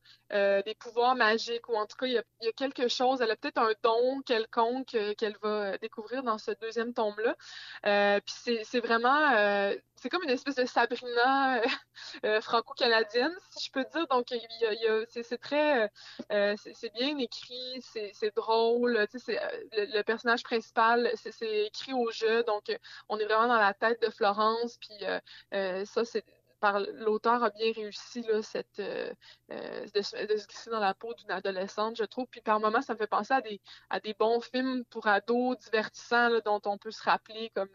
des 0.61 0.75
pouvoirs 0.75 1.15
magiques 1.15 1.67
ou 1.69 1.75
en 1.75 1.85
tout 1.87 1.97
cas, 1.97 2.05
il 2.05 2.13
y 2.13 2.47
a, 2.47 2.51
quelque 2.51 2.87
chose, 2.87 3.21
elle 3.21 3.31
a 3.31 3.35
peut-être 3.35 3.57
un 3.57 3.71
don 3.83 4.21
quelconque 4.21 4.95
qu'elle 5.17 5.37
va 5.41 5.77
découvrir 5.79 6.23
dans 6.23 6.37
ce 6.37 6.51
deuxième 6.61 6.93
tome-là. 6.93 8.19
puis 8.21 8.63
c'est 8.65 8.79
vraiment 8.79 9.73
c'est 9.99 10.09
comme 10.09 10.23
une 10.23 10.29
espèce 10.29 10.55
de 10.55 10.65
Sabrina 10.65 11.61
franco-canadienne, 12.41 13.35
si 13.49 13.65
je 13.65 13.71
peux 13.71 13.85
dire. 13.91 14.07
Donc, 14.07 14.27
c'est 15.09 15.37
très, 15.39 15.89
c'est 16.29 16.93
bien 16.93 17.17
écrit, 17.17 17.46
c'est 17.81 18.35
drôle. 18.35 18.93
Le, 18.93 19.97
le, 19.97 20.01
personnage 20.03 20.43
principal, 20.43 21.11
c'est 21.15 21.65
écrit 21.65 21.93
au 21.93 22.11
jeu, 22.11 22.43
donc 22.43 22.63
on 23.09 23.17
est 23.17 23.25
vraiment 23.25 23.47
dans 23.47 23.59
la 23.59 23.73
tête 23.73 24.01
de 24.01 24.09
Florence. 24.09 24.77
Puis 24.77 25.05
ça, 25.85 26.05
c'est 26.05 26.23
l'auteur 26.61 27.43
a 27.43 27.49
bien 27.49 27.71
réussi 27.75 28.25
cette, 28.41 28.79
euh, 28.79 29.11
euh, 29.51 29.85
de, 29.93 30.01
se 30.01 30.15
glisser 30.47 30.69
dans 30.69 30.79
la 30.79 30.93
peau 30.93 31.13
d'une 31.13 31.31
adolescente, 31.31 31.97
je 31.97 32.03
trouve. 32.03 32.27
Puis 32.27 32.41
par 32.41 32.59
moments, 32.59 32.81
ça 32.81 32.93
me 32.93 32.97
fait 32.97 33.07
penser 33.07 33.33
à 33.33 33.41
des, 33.41 33.61
à 33.89 33.99
des 33.99 34.13
bons 34.13 34.41
films 34.41 34.83
pour 34.85 35.07
ados 35.07 35.57
divertissants 35.59 36.39
dont 36.45 36.61
on 36.65 36.77
peut 36.77 36.91
se 36.91 37.03
rappeler 37.03 37.51
comme 37.55 37.69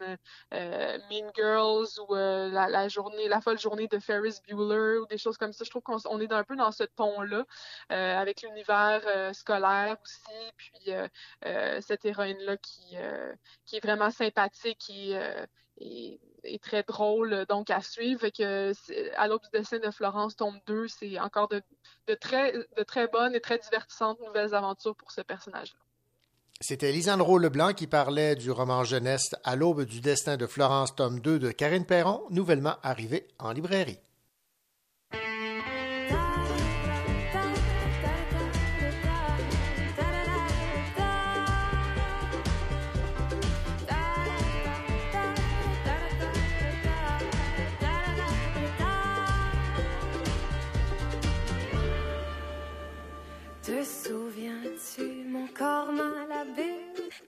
euh, 0.53 0.97
Mean 1.09 1.31
Girls 1.35 1.99
ou 2.07 2.13
la, 2.13 2.87
journée, 2.87 3.27
la 3.27 3.41
folle 3.41 3.59
journée 3.59 3.87
de 3.87 3.99
Ferris 3.99 4.39
Bueller 4.47 4.99
ou 4.99 5.05
des 5.07 5.17
choses 5.17 5.37
comme 5.37 5.53
ça. 5.53 5.63
Je 5.63 5.69
trouve 5.69 5.83
qu'on 5.83 6.19
est 6.19 6.31
un 6.31 6.43
peu 6.43 6.55
dans 6.55 6.71
ce 6.71 6.83
ton-là, 6.83 7.45
avec 7.89 8.41
l'univers 8.41 9.33
scolaire 9.33 9.97
aussi, 10.03 10.51
puis 10.57 10.91
cette 11.81 12.05
héroïne-là 12.05 12.57
qui, 12.57 12.95
qui 13.65 13.77
est 13.77 13.83
vraiment 13.83 14.09
sympathique 14.09 14.89
et, 14.89 15.17
est 15.79 16.61
très 16.61 16.83
drôle 16.83 17.45
donc 17.47 17.69
à 17.69 17.81
suivre. 17.81 18.27
Que 18.29 18.73
à 19.15 19.27
l'aube 19.27 19.41
du 19.43 19.59
dessin 19.59 19.79
de 19.79 19.91
Florence 19.91 20.35
tombe 20.35 20.57
2, 20.67 20.87
c'est 20.87 21.19
encore 21.19 21.47
de, 21.47 21.61
très, 22.15 22.53
de 22.53 22.83
très 22.83 23.07
bonnes 23.07 23.35
et 23.35 23.41
très 23.41 23.57
divertissantes 23.57 24.19
nouvelles 24.25 24.53
aventures 24.53 24.95
pour 24.95 25.11
ce 25.11 25.21
personnage-là. 25.21 25.79
C'était 26.61 26.91
Lisandro 26.91 27.37
Leblanc 27.39 27.73
qui 27.73 27.87
parlait 27.87 28.35
du 28.35 28.49
roman 28.51 28.83
jeunesse 28.83 29.35
À 29.43 29.55
l'aube 29.55 29.83
du 29.83 29.99
destin 29.99 30.37
de 30.37 30.47
Florence, 30.47 30.95
tome 30.95 31.19
2 31.19 31.39
de 31.39 31.51
Karine 31.51 31.85
Perron, 31.85 32.23
nouvellement 32.29 32.75
arrivé 32.83 33.27
en 33.37 33.51
librairie. 33.51 33.99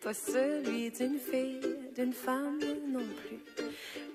Toi 0.05 0.13
celui 0.13 0.91
d'une 0.91 1.17
fille, 1.17 1.59
d'une 1.95 2.13
femme 2.13 2.59
non 2.89 3.07
plus, 3.21 3.39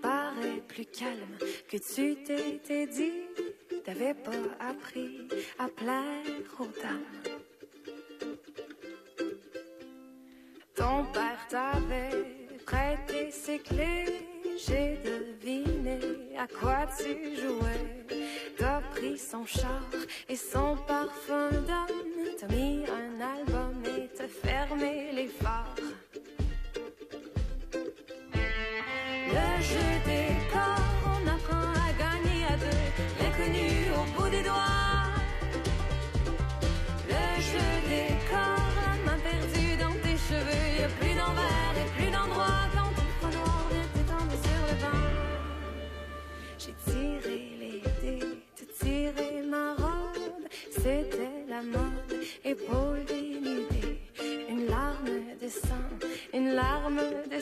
paraît 0.00 0.62
plus 0.68 0.86
calme 0.86 1.36
que 1.68 1.78
tu 1.78 2.14
t'étais 2.22 2.86
dit, 2.86 3.26
t'avais 3.84 4.14
pas 4.14 4.30
appris 4.60 5.26
à 5.58 5.66
plaire 5.66 6.60
aux 6.60 6.70
dames. 6.80 7.34
Ton 10.76 11.06
père 11.12 11.44
t'avait 11.48 12.24
prêté 12.64 13.32
ses 13.32 13.58
clés, 13.58 14.28
j'ai 14.64 14.96
deviné 15.02 15.98
à 16.38 16.46
quoi 16.46 16.86
tu 16.96 17.34
jouais. 17.34 18.06
T'as 18.56 18.80
pris 18.92 19.18
son 19.18 19.44
char 19.44 19.82
et 20.28 20.36
son 20.36 20.76
parfum 20.86 21.50
d'homme, 21.50 22.28
t'as 22.38 22.46
mis 22.46 22.84
un 22.86 23.20
album 23.20 23.82
et 23.86 24.08
t'as 24.14 24.28
fermé 24.28 25.10
les 25.12 25.26
phares. 25.26 25.79
Une 54.48 54.66
larme 54.66 55.06
de 55.40 55.48
sang, 55.48 55.88
une 56.34 56.52
larme 56.54 57.00
de 57.30 57.40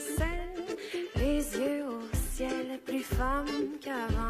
les 1.17 1.59
yeux 1.59 1.85
au 1.87 2.17
ciel, 2.35 2.81
plus 2.85 3.03
femme 3.03 3.47
qu'avant. 3.81 4.28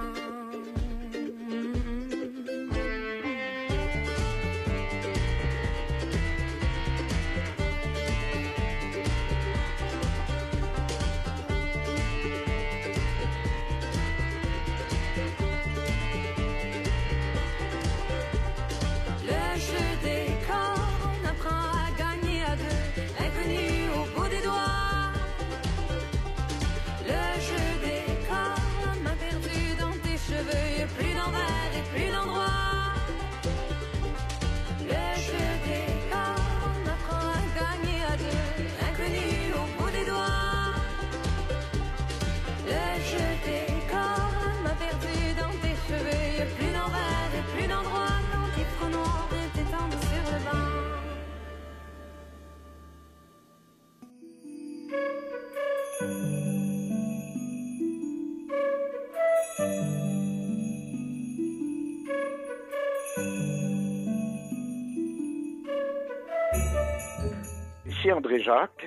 André 68.28 68.42
Jacques. 68.42 68.86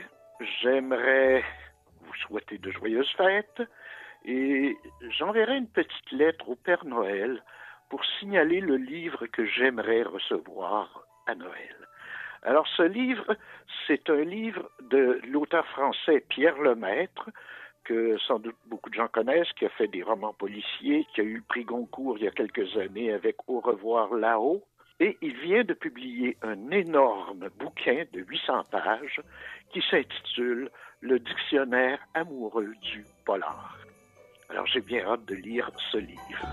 J'aimerais 0.61 1.43
vous 2.01 2.13
souhaiter 2.27 2.59
de 2.59 2.69
joyeuses 2.69 3.11
fêtes 3.17 3.63
et 4.23 4.77
j'enverrai 5.17 5.57
une 5.57 5.67
petite 5.67 6.11
lettre 6.11 6.47
au 6.47 6.55
Père 6.55 6.85
Noël 6.85 7.43
pour 7.89 8.05
signaler 8.19 8.59
le 8.59 8.75
livre 8.75 9.25
que 9.25 9.43
j'aimerais 9.47 10.03
recevoir 10.03 11.07
à 11.25 11.33
Noël. 11.33 11.75
Alors 12.43 12.67
ce 12.77 12.83
livre, 12.83 13.35
c'est 13.87 14.11
un 14.11 14.23
livre 14.23 14.69
de 14.91 15.19
l'auteur 15.27 15.65
français 15.69 16.23
Pierre 16.29 16.59
Lemaître, 16.59 17.31
que 17.83 18.19
sans 18.19 18.37
doute 18.37 18.57
beaucoup 18.67 18.91
de 18.91 18.95
gens 18.95 19.07
connaissent, 19.07 19.51
qui 19.53 19.65
a 19.65 19.69
fait 19.69 19.87
des 19.87 20.03
romans 20.03 20.33
policiers, 20.33 21.07
qui 21.15 21.21
a 21.21 21.23
eu 21.23 21.37
le 21.37 21.43
prix 21.49 21.63
Goncourt 21.63 22.19
il 22.19 22.25
y 22.25 22.27
a 22.27 22.31
quelques 22.31 22.77
années 22.77 23.11
avec 23.11 23.37
Au 23.47 23.59
revoir 23.59 24.13
là-haut. 24.13 24.63
Et 25.03 25.17
il 25.23 25.35
vient 25.37 25.63
de 25.63 25.73
publier 25.73 26.37
un 26.43 26.69
énorme 26.69 27.49
bouquin 27.57 28.03
de 28.13 28.19
800 28.19 28.65
pages 28.69 29.19
qui 29.73 29.81
s'intitule 29.89 30.69
Le 30.99 31.17
dictionnaire 31.17 31.97
amoureux 32.13 32.75
du 32.83 33.03
polar. 33.25 33.79
Alors 34.47 34.67
j'ai 34.67 34.81
bien 34.81 35.03
hâte 35.07 35.25
de 35.25 35.33
lire 35.33 35.71
ce 35.91 35.97
livre. 35.97 36.45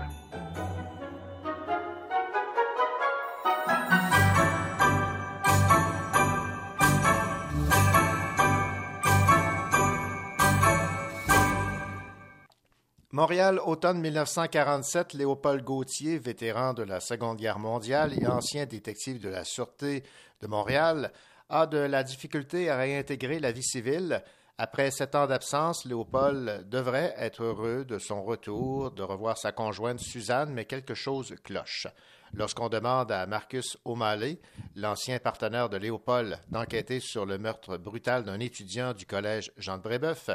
Montréal, 13.11 13.59
automne 13.65 13.99
1947, 14.01 15.13
Léopold 15.13 15.63
Gauthier, 15.63 16.19
vétéran 16.19 16.75
de 16.75 16.83
la 16.83 16.99
Seconde 16.99 17.37
Guerre 17.37 17.57
mondiale 17.57 18.13
et 18.13 18.27
ancien 18.27 18.67
détective 18.67 19.19
de 19.19 19.29
la 19.29 19.43
Sûreté 19.43 20.03
de 20.41 20.47
Montréal, 20.47 21.11
a 21.49 21.65
de 21.65 21.79
la 21.79 22.03
difficulté 22.03 22.69
à 22.69 22.77
réintégrer 22.77 23.39
la 23.39 23.51
vie 23.51 23.63
civile. 23.63 24.23
Après 24.59 24.91
sept 24.91 25.15
ans 25.15 25.25
d'absence, 25.25 25.85
Léopold 25.85 26.69
devrait 26.69 27.15
être 27.17 27.41
heureux 27.41 27.83
de 27.83 27.97
son 27.97 28.21
retour, 28.21 28.91
de 28.91 29.01
revoir 29.01 29.39
sa 29.39 29.51
conjointe 29.51 29.99
Suzanne, 29.99 30.53
mais 30.53 30.65
quelque 30.65 30.93
chose 30.93 31.33
cloche. 31.43 31.87
Lorsqu'on 32.33 32.69
demande 32.69 33.11
à 33.11 33.25
Marcus 33.25 33.77
O'Malley, 33.85 34.39
l'ancien 34.75 35.19
partenaire 35.19 35.69
de 35.69 35.77
Léopold, 35.77 36.39
d'enquêter 36.49 36.99
sur 36.99 37.25
le 37.25 37.37
meurtre 37.37 37.77
brutal 37.77 38.23
d'un 38.23 38.39
étudiant 38.39 38.93
du 38.93 39.05
collège 39.05 39.51
Jean 39.57 39.77
de 39.77 39.83
Brébeuf, 39.83 40.29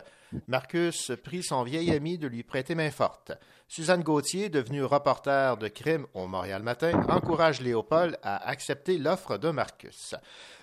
Marcus 0.49 1.13
prie 1.23 1.43
son 1.43 1.63
vieil 1.63 1.93
ami 1.93 2.19
de 2.19 2.27
lui 2.27 2.43
prêter 2.43 2.75
main 2.75 2.91
forte. 2.91 3.33
Suzanne 3.69 4.03
Gauthier, 4.03 4.49
devenue 4.49 4.85
reporter 4.85 5.57
de 5.57 5.69
crime 5.69 6.07
au 6.15 6.27
Montréal 6.27 6.63
Matin, 6.63 7.07
encourage 7.09 7.61
Léopold 7.61 8.19
à 8.23 8.49
accepter 8.49 8.99
l'offre 8.99 9.39
de 9.39 9.51
Marcus. 9.51 10.15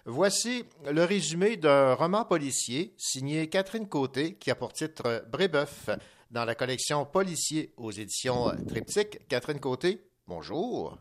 Voici 0.05 0.65
le 0.89 1.03
résumé 1.03 1.57
d'un 1.57 1.93
roman 1.93 2.25
policier 2.25 2.93
signé 2.97 3.49
Catherine 3.49 3.88
Côté 3.88 4.36
qui 4.36 4.51
a 4.51 4.55
pour 4.55 4.73
titre 4.73 5.25
Brébeuf 5.32 5.89
dans 6.32 6.45
la 6.45 6.55
collection 6.55 7.05
Policier 7.05 7.73
aux 7.77 7.91
éditions 7.91 8.51
Triptyque. 8.67 9.27
Catherine 9.27 9.59
Côté, 9.59 10.09
bonjour. 10.27 10.97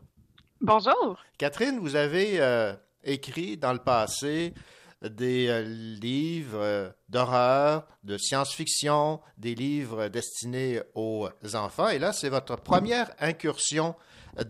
Bonjour. 0.63 1.17
Catherine, 1.39 1.79
vous 1.79 1.95
avez 1.95 2.39
euh, 2.39 2.73
écrit 3.03 3.57
dans 3.57 3.73
le 3.73 3.79
passé 3.79 4.53
des 5.01 5.47
euh, 5.47 5.61
livres 5.63 6.59
euh, 6.59 6.89
d'horreur, 7.09 7.87
de 8.03 8.15
science-fiction, 8.19 9.19
des 9.39 9.55
livres 9.55 10.07
destinés 10.07 10.81
aux 10.93 11.29
enfants. 11.55 11.89
Et 11.89 11.97
là, 11.97 12.13
c'est 12.13 12.29
votre 12.29 12.57
première 12.57 13.11
incursion 13.19 13.95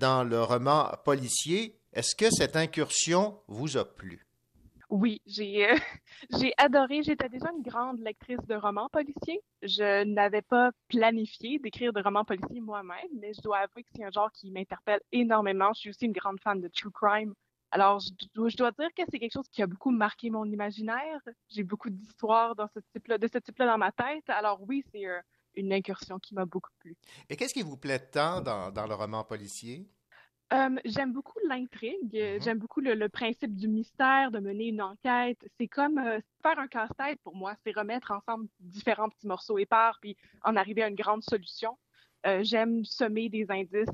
dans 0.01 0.25
le 0.25 0.43
roman 0.43 0.91
policier. 1.05 1.79
Est-ce 1.93 2.13
que 2.13 2.29
cette 2.29 2.57
incursion 2.57 3.39
vous 3.47 3.77
a 3.77 3.85
plu? 3.85 4.27
Oui, 4.91 5.21
j'ai 5.25 5.71
euh, 5.71 5.75
j'ai 6.37 6.53
adoré. 6.57 7.01
J'étais 7.01 7.29
déjà 7.29 7.49
une 7.55 7.63
grande 7.63 8.01
lectrice 8.01 8.45
de 8.45 8.55
romans 8.55 8.89
policiers. 8.89 9.41
Je 9.61 10.03
n'avais 10.03 10.41
pas 10.41 10.71
planifié 10.89 11.59
d'écrire 11.59 11.93
de 11.93 12.01
romans 12.01 12.25
policiers 12.25 12.59
moi-même, 12.59 13.07
mais 13.19 13.33
je 13.33 13.41
dois 13.41 13.59
avouer 13.59 13.83
que 13.83 13.89
c'est 13.95 14.03
un 14.03 14.11
genre 14.11 14.29
qui 14.33 14.51
m'interpelle 14.51 14.99
énormément. 15.13 15.71
Je 15.73 15.79
suis 15.79 15.89
aussi 15.91 16.05
une 16.05 16.11
grande 16.11 16.41
fan 16.41 16.59
de 16.59 16.67
true 16.67 16.91
crime. 16.91 17.33
Alors, 17.71 18.01
je 18.01 18.09
dois, 18.35 18.71
dire 18.71 18.89
que 18.93 19.03
c'est 19.09 19.17
quelque 19.17 19.31
chose 19.31 19.47
qui 19.49 19.61
a 19.61 19.67
beaucoup 19.67 19.91
marqué 19.91 20.29
mon 20.29 20.43
imaginaire. 20.43 21.21
J'ai 21.47 21.63
beaucoup 21.63 21.89
d'histoires 21.89 22.53
de 22.53 22.65
ce 22.75 23.37
type-là 23.39 23.65
dans 23.65 23.77
ma 23.77 23.93
tête. 23.93 24.29
Alors 24.29 24.59
oui, 24.67 24.83
c'est 24.91 25.07
euh, 25.07 25.21
une 25.55 25.71
incursion 25.71 26.19
qui 26.19 26.35
m'a 26.35 26.43
beaucoup 26.43 26.71
plu. 26.79 26.97
Et 27.29 27.37
qu'est-ce 27.37 27.53
qui 27.53 27.61
vous 27.61 27.77
plaît 27.77 27.99
tant 27.99 28.41
dans, 28.41 28.71
dans 28.71 28.87
le 28.87 28.93
roman 28.93 29.23
policier? 29.23 29.89
Euh, 30.53 30.75
j'aime 30.83 31.13
beaucoup 31.13 31.39
l'intrigue, 31.47 32.13
Mhm. 32.13 32.41
j'aime 32.41 32.59
beaucoup 32.59 32.81
le, 32.81 32.93
le 32.93 33.07
principe 33.07 33.55
du 33.55 33.69
mystère, 33.69 34.31
de 34.31 34.39
mener 34.39 34.65
une 34.67 34.81
enquête. 34.81 35.39
C'est 35.57 35.69
comme 35.69 35.97
euh, 35.97 36.19
faire 36.41 36.59
un 36.59 36.67
casse-tête 36.67 37.19
pour 37.23 37.35
moi, 37.35 37.55
c'est 37.63 37.71
remettre 37.75 38.11
ensemble 38.11 38.47
différents 38.59 39.07
petits 39.09 39.27
morceaux 39.27 39.57
épars 39.57 39.97
puis 40.01 40.17
en 40.43 40.57
arriver 40.57 40.83
à 40.83 40.89
une 40.89 40.95
grande 40.95 41.23
solution. 41.23 41.77
Euh, 42.25 42.43
j'aime 42.43 42.83
semer 42.83 43.29
des 43.29 43.49
indices 43.49 43.87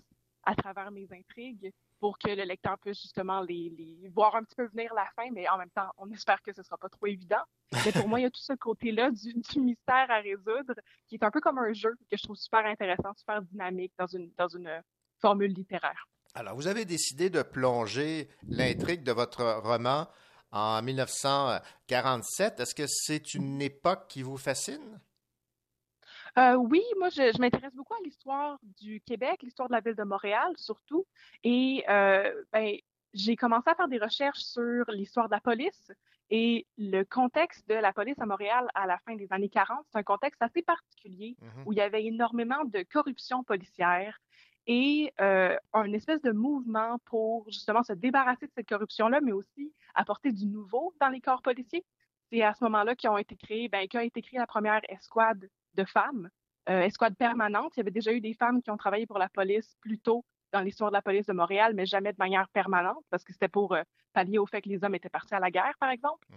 à 0.44 0.56
travers 0.56 0.90
mes 0.90 1.08
intrigues 1.12 1.72
pour 2.00 2.18
que 2.18 2.30
le 2.30 2.44
lecteur 2.44 2.78
puisse 2.80 3.02
justement 3.02 3.42
les, 3.42 3.70
les 3.78 4.10
voir 4.10 4.36
un 4.36 4.44
petit 4.44 4.56
peu 4.56 4.66
venir 4.68 4.94
la 4.96 5.08
fin, 5.16 5.30
mais 5.32 5.48
en 5.50 5.58
même 5.58 5.70
temps, 5.72 5.92
on 5.98 6.10
espère 6.12 6.42
que 6.42 6.54
ce 6.54 6.64
sera 6.64 6.78
pas 6.78 6.90
trop 6.90 7.06
évident. 7.06 7.42
Mais 7.86 7.92
pour 7.92 8.08
moi, 8.08 8.20
il 8.20 8.24
y 8.24 8.26
a 8.26 8.32
tout 8.32 8.42
ce 8.42 8.54
côté-là 8.54 9.12
du, 9.12 9.34
du 9.34 9.60
mystère 9.60 10.10
à 10.10 10.20
résoudre 10.22 10.74
qui 11.08 11.16
est 11.16 11.24
un 11.24 11.32
peu 11.32 11.40
comme 11.40 11.60
un 11.60 11.74
jeu 11.74 11.94
que 12.10 12.18
je 12.18 12.24
trouve 12.24 12.36
super 12.36 12.66
intéressant, 12.66 13.14
super 13.16 13.42
dynamique 13.44 13.94
dans 13.98 14.08
une, 14.08 14.32
dans 14.38 14.48
une 14.48 14.82
formule 15.20 15.52
littéraire. 15.54 16.08
Alors, 16.40 16.54
vous 16.54 16.68
avez 16.68 16.86
décidé 16.86 17.32
de 17.32 17.42
plonger 17.42 18.30
l'intrigue 18.48 19.02
de 19.02 19.12
votre 19.12 19.60
roman 19.64 20.06
en 20.52 20.84
1947. 20.84 22.60
Est-ce 22.60 22.76
que 22.76 22.86
c'est 22.86 23.34
une 23.34 23.60
époque 23.60 24.06
qui 24.08 24.22
vous 24.22 24.38
fascine? 24.38 25.00
Euh, 26.38 26.54
oui, 26.54 26.84
moi, 27.00 27.10
je, 27.10 27.32
je 27.36 27.42
m'intéresse 27.42 27.74
beaucoup 27.74 27.96
à 27.96 28.04
l'histoire 28.06 28.60
du 28.80 29.02
Québec, 29.02 29.40
l'histoire 29.42 29.68
de 29.68 29.74
la 29.74 29.80
ville 29.80 29.96
de 29.96 30.04
Montréal 30.04 30.54
surtout. 30.58 31.08
Et 31.44 31.84
euh, 31.90 32.32
ben, 32.54 32.76
j'ai 33.16 33.36
commencé 33.36 33.72
à 33.72 33.74
faire 33.74 33.88
des 33.88 33.98
recherches 33.98 34.44
sur 34.44 34.86
l'histoire 34.92 35.30
de 35.30 35.34
la 35.34 35.42
police 35.42 35.92
et 36.30 36.68
le 36.78 37.02
contexte 37.02 37.68
de 37.68 37.74
la 37.74 37.94
police 37.94 38.20
à 38.20 38.28
Montréal 38.28 38.68
à 38.76 38.86
la 38.86 39.00
fin 39.00 39.16
des 39.16 39.26
années 39.32 39.50
40. 39.50 39.80
C'est 39.92 39.98
un 39.98 40.04
contexte 40.04 40.44
assez 40.44 40.62
particulier 40.62 41.36
où 41.66 41.74
il 41.74 41.80
y 41.80 41.82
avait 41.82 42.06
énormément 42.06 42.64
de 42.66 42.84
corruption 42.84 43.44
policière 43.44 44.20
et 44.68 45.14
euh, 45.22 45.56
un 45.74 45.92
espèce 45.94 46.22
de 46.22 46.32
mouvement 46.32 47.00
pour 47.06 47.46
justement 47.50 47.84
se 47.84 47.94
débarrasser 47.94 48.48
de 48.48 48.52
cette 48.54 48.68
corruption-là, 48.68 49.22
mais 49.22 49.32
aussi 49.32 49.74
apporter 49.96 50.32
du 50.32 50.46
nouveau 50.46 50.94
dans 51.00 51.08
les 51.08 51.22
corps 51.22 51.42
policiers. 51.42 51.86
C'est 52.30 52.42
à 52.44 52.54
ce 52.54 52.64
moment-là 52.66 52.96
qu'ont 52.96 53.18
été 53.18 53.38
créés, 53.38 53.70
ben, 53.70 53.88
qu'a 53.88 54.04
été 54.04 54.22
créée 54.22 54.40
la 54.40 54.48
première 54.48 54.82
escouade 54.90 55.50
de 55.76 55.86
femmes, 55.86 56.30
euh, 56.70 56.82
escouade 56.82 57.16
permanente. 57.16 57.72
Il 57.78 57.80
y 57.80 57.82
avait 57.82 57.92
déjà 57.92 58.12
eu 58.12 58.20
des 58.20 58.34
femmes 58.34 58.62
qui 58.62 58.70
ont 58.70 58.78
travaillé 58.78 59.08
pour 59.08 59.18
la 59.18 59.30
police 59.30 59.78
plus 59.80 60.00
tôt 60.00 60.26
dans 60.52 60.60
l'histoire 60.60 60.92
de 60.92 60.96
la 60.96 61.02
police 61.02 61.26
de 61.26 61.34
Montréal, 61.34 61.74
mais 61.74 61.86
jamais 61.86 62.12
de 62.12 62.18
manière 62.20 62.50
permanente, 62.50 63.04
parce 63.10 63.24
que 63.24 63.32
c'était 63.32 63.48
pour 63.48 63.74
euh, 63.74 63.84
pallier 64.14 64.38
au 64.38 64.46
fait 64.46 64.62
que 64.62 64.70
les 64.70 64.84
hommes 64.84 64.96
étaient 64.96 65.10
partis 65.10 65.34
à 65.34 65.40
la 65.40 65.50
guerre, 65.50 65.76
par 65.80 65.90
exemple. 65.90 66.28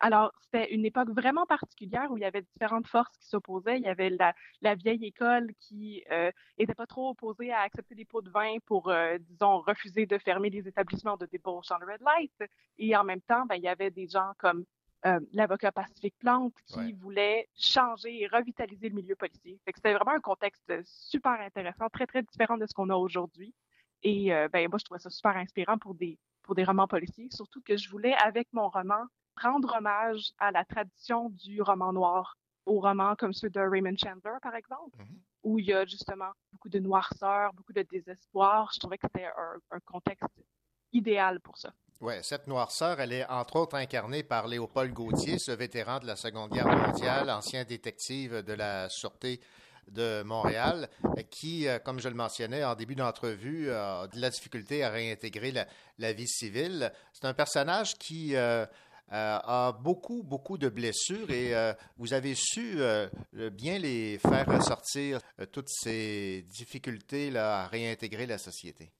Alors, 0.00 0.32
c'était 0.42 0.72
une 0.72 0.84
époque 0.84 1.10
vraiment 1.10 1.44
particulière 1.46 2.10
où 2.10 2.16
il 2.16 2.20
y 2.20 2.24
avait 2.24 2.42
différentes 2.42 2.86
forces 2.86 3.16
qui 3.18 3.26
s'opposaient. 3.26 3.78
Il 3.78 3.82
y 3.84 3.88
avait 3.88 4.10
la, 4.10 4.32
la 4.60 4.74
vieille 4.76 5.04
école 5.04 5.50
qui 5.58 6.04
euh, 6.12 6.30
était 6.56 6.74
pas 6.74 6.86
trop 6.86 7.10
opposée 7.10 7.52
à 7.52 7.60
accepter 7.60 7.94
des 7.96 8.04
pots 8.04 8.22
de 8.22 8.30
vin 8.30 8.58
pour, 8.64 8.90
euh, 8.90 9.18
disons, 9.18 9.60
refuser 9.60 10.06
de 10.06 10.16
fermer 10.18 10.50
les 10.50 10.68
établissements 10.68 11.16
de 11.16 11.26
débauche 11.26 11.70
en 11.72 11.78
red 11.78 12.00
light. 12.00 12.32
Et 12.78 12.94
en 12.96 13.02
même 13.02 13.20
temps, 13.22 13.44
ben, 13.46 13.56
il 13.56 13.62
y 13.62 13.68
avait 13.68 13.90
des 13.90 14.06
gens 14.06 14.32
comme 14.38 14.64
euh, 15.06 15.20
l'avocat 15.32 15.72
Pacifique 15.72 16.16
Plante 16.18 16.54
qui 16.66 16.78
Ouais. 16.78 16.92
voulait 17.00 17.48
changer 17.56 18.22
et 18.22 18.26
revitaliser 18.28 18.88
le 18.88 18.94
milieu 18.94 19.16
policier. 19.16 19.58
Fait 19.64 19.72
que 19.72 19.78
c'était 19.78 19.94
vraiment 19.94 20.12
un 20.12 20.20
contexte 20.20 20.72
super 20.84 21.40
intéressant, 21.40 21.88
très, 21.88 22.06
très 22.06 22.22
différent 22.22 22.56
de 22.56 22.66
ce 22.66 22.72
qu'on 22.74 22.90
a 22.90 22.96
aujourd'hui. 22.96 23.52
Et 24.02 24.32
euh, 24.32 24.48
ben, 24.52 24.68
moi, 24.68 24.78
je 24.78 24.84
trouvais 24.84 25.00
ça 25.00 25.10
super 25.10 25.36
inspirant 25.36 25.76
pour 25.78 25.94
des, 25.94 26.18
pour 26.42 26.54
des 26.54 26.62
romans 26.64 26.86
policiers, 26.86 27.28
surtout 27.32 27.60
que 27.62 27.76
je 27.76 27.90
voulais, 27.90 28.14
avec 28.14 28.46
mon 28.52 28.68
roman, 28.68 29.04
rendre 29.42 29.74
hommage 29.76 30.32
à 30.38 30.50
la 30.50 30.64
tradition 30.64 31.30
du 31.30 31.62
roman 31.62 31.92
noir, 31.92 32.36
aux 32.66 32.80
romans 32.80 33.14
comme 33.16 33.32
ceux 33.32 33.50
de 33.50 33.60
Raymond 33.60 33.96
Chandler, 33.96 34.38
par 34.42 34.54
exemple, 34.54 34.98
où 35.42 35.58
il 35.58 35.66
y 35.66 35.72
a 35.72 35.84
justement 35.86 36.30
beaucoup 36.52 36.68
de 36.68 36.78
noirceur, 36.78 37.52
beaucoup 37.54 37.72
de 37.72 37.82
désespoir. 37.82 38.70
Je 38.74 38.80
trouvais 38.80 38.98
que 38.98 39.06
c'était 39.06 39.26
un, 39.26 39.76
un 39.76 39.80
contexte 39.80 40.26
idéal 40.92 41.40
pour 41.40 41.56
ça. 41.56 41.72
Oui, 42.00 42.14
cette 42.22 42.46
noirceur, 42.46 43.00
elle 43.00 43.12
est 43.12 43.26
entre 43.28 43.56
autres 43.56 43.76
incarnée 43.76 44.22
par 44.22 44.46
Léopold 44.46 44.92
Gauthier, 44.92 45.38
ce 45.38 45.50
vétéran 45.50 45.98
de 45.98 46.06
la 46.06 46.14
Seconde 46.14 46.52
Guerre 46.52 46.68
mondiale, 46.68 47.28
ancien 47.28 47.64
détective 47.64 48.42
de 48.42 48.52
la 48.52 48.88
Sûreté 48.88 49.40
de 49.88 50.22
Montréal, 50.22 50.88
qui, 51.30 51.66
euh, 51.66 51.78
comme 51.78 51.98
je 51.98 52.08
le 52.08 52.14
mentionnais 52.14 52.62
en 52.62 52.74
début 52.74 52.94
d'entrevue, 52.94 53.70
a 53.70 54.06
de 54.06 54.20
la 54.20 54.30
difficulté 54.30 54.84
à 54.84 54.90
réintégrer 54.90 55.50
la, 55.50 55.66
la 55.98 56.12
vie 56.12 56.28
civile. 56.28 56.92
C'est 57.12 57.24
un 57.24 57.34
personnage 57.34 57.96
qui 57.96 58.36
euh, 58.36 58.66
euh, 59.12 59.38
a 59.42 59.72
beaucoup, 59.72 60.22
beaucoup 60.22 60.58
de 60.58 60.68
blessures 60.68 61.30
et 61.30 61.54
euh, 61.54 61.72
vous 61.96 62.12
avez 62.12 62.34
su 62.34 62.74
euh, 62.76 63.08
bien 63.52 63.78
les 63.78 64.18
faire 64.18 64.46
ressortir, 64.46 65.20
euh, 65.40 65.46
toutes 65.46 65.68
ces 65.68 66.42
difficultés-là 66.48 67.62
à 67.62 67.66
réintégrer 67.66 68.26
la 68.26 68.38
société. 68.38 68.92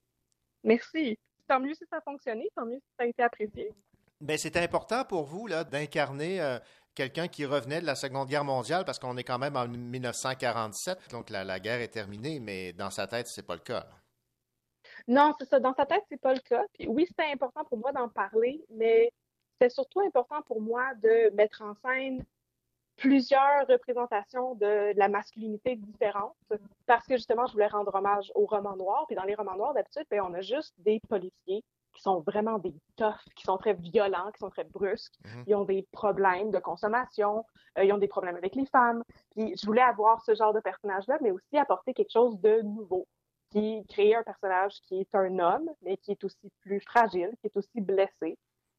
Merci. 0.64 1.18
Tant 1.46 1.60
mieux 1.60 1.74
si 1.74 1.84
ça 1.90 1.98
a 1.98 2.00
fonctionné, 2.00 2.48
tant 2.54 2.66
mieux 2.66 2.78
si 2.78 2.94
ça 2.98 3.04
a 3.04 3.06
été 3.06 3.22
apprécié. 3.22 3.72
Ben, 4.20 4.36
c'était 4.36 4.60
important 4.60 5.04
pour 5.04 5.24
vous 5.24 5.46
là, 5.46 5.64
d'incarner 5.64 6.58
quelqu'un 6.94 7.28
qui 7.28 7.46
revenait 7.46 7.80
de 7.80 7.86
la 7.86 7.94
Seconde 7.94 8.28
Guerre 8.28 8.44
mondiale 8.44 8.84
parce 8.84 8.98
qu'on 8.98 9.16
est 9.16 9.24
quand 9.24 9.38
même 9.38 9.56
en 9.56 9.68
1947, 9.68 11.10
donc 11.12 11.30
la, 11.30 11.44
la 11.44 11.60
guerre 11.60 11.80
est 11.80 11.88
terminée, 11.88 12.40
mais 12.40 12.72
dans 12.72 12.90
sa 12.90 13.06
tête, 13.06 13.28
c'est 13.28 13.46
pas 13.46 13.54
le 13.54 13.60
cas. 13.60 13.86
Non, 15.06 15.32
c'est 15.38 15.48
ça. 15.48 15.60
Dans 15.60 15.74
sa 15.74 15.86
tête, 15.86 16.02
c'est 16.10 16.20
pas 16.20 16.34
le 16.34 16.40
cas. 16.40 16.64
Puis 16.74 16.86
oui, 16.88 17.06
c'était 17.08 17.30
important 17.32 17.64
pour 17.64 17.78
moi 17.78 17.92
d'en 17.92 18.08
parler, 18.08 18.64
mais 18.70 19.12
c'était 19.58 19.70
surtout 19.70 20.00
important 20.00 20.42
pour 20.42 20.60
moi 20.60 20.94
de 21.02 21.34
mettre 21.34 21.62
en 21.62 21.74
scène 21.74 22.24
plusieurs 22.96 23.66
représentations 23.68 24.54
de 24.56 24.96
la 24.96 25.08
masculinité 25.08 25.76
différentes 25.76 26.36
parce 26.86 27.06
que 27.06 27.16
justement, 27.16 27.46
je 27.46 27.52
voulais 27.52 27.68
rendre 27.68 27.94
hommage 27.94 28.30
aux 28.34 28.46
romans 28.46 28.76
noirs. 28.76 29.04
Puis 29.06 29.16
dans 29.16 29.24
les 29.24 29.34
romans 29.34 29.56
noirs, 29.56 29.74
d'habitude, 29.74 30.04
ben, 30.10 30.20
on 30.22 30.34
a 30.34 30.40
juste 30.40 30.74
des 30.78 31.00
policiers 31.08 31.64
qui 31.94 32.02
sont 32.02 32.20
vraiment 32.20 32.58
des 32.58 32.74
toughs, 32.96 33.32
qui 33.34 33.44
sont 33.44 33.56
très 33.56 33.74
violents, 33.74 34.30
qui 34.32 34.38
sont 34.38 34.50
très 34.50 34.64
brusques. 34.64 35.14
Mhm. 35.24 35.44
Ils 35.46 35.54
ont 35.54 35.64
des 35.64 35.86
problèmes 35.92 36.50
de 36.50 36.58
consommation, 36.58 37.44
euh, 37.78 37.84
ils 37.84 37.92
ont 37.92 37.98
des 37.98 38.08
problèmes 38.08 38.36
avec 38.36 38.54
les 38.54 38.66
femmes. 38.66 39.02
Puis 39.34 39.54
je 39.56 39.66
voulais 39.66 39.82
avoir 39.82 40.20
ce 40.22 40.34
genre 40.34 40.52
de 40.52 40.60
personnage-là, 40.60 41.18
mais 41.20 41.30
aussi 41.30 41.56
apporter 41.56 41.94
quelque 41.94 42.12
chose 42.12 42.38
de 42.40 42.62
nouveau, 42.62 43.06
qui 43.50 43.84
créer 43.88 44.14
un 44.14 44.22
personnage 44.22 44.74
qui 44.82 45.00
est 45.00 45.14
un 45.14 45.38
homme, 45.38 45.70
mais 45.82 45.96
qui 45.96 46.12
est 46.12 46.22
aussi 46.24 46.50
plus 46.60 46.80
fragile, 46.80 47.30
qui 47.40 47.46
est 47.46 47.56
aussi 47.56 47.80
blessé, 47.80 48.36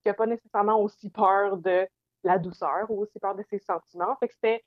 qui 0.10 0.12
n'a 0.12 0.26
pas 0.26 0.26
nécessairement 0.26 0.80
aussi 0.80 1.10
peur 1.10 1.58
de 1.58 1.88
la 2.24 2.38
douceur 2.38 2.90
ou 2.90 3.02
aussi 3.02 3.20
peur 3.20 3.36
de 3.36 3.44
ses 3.50 3.60
sentiments. 3.60 4.16
Fait 4.20 4.28
que 4.28 4.34
c'était 4.34 4.64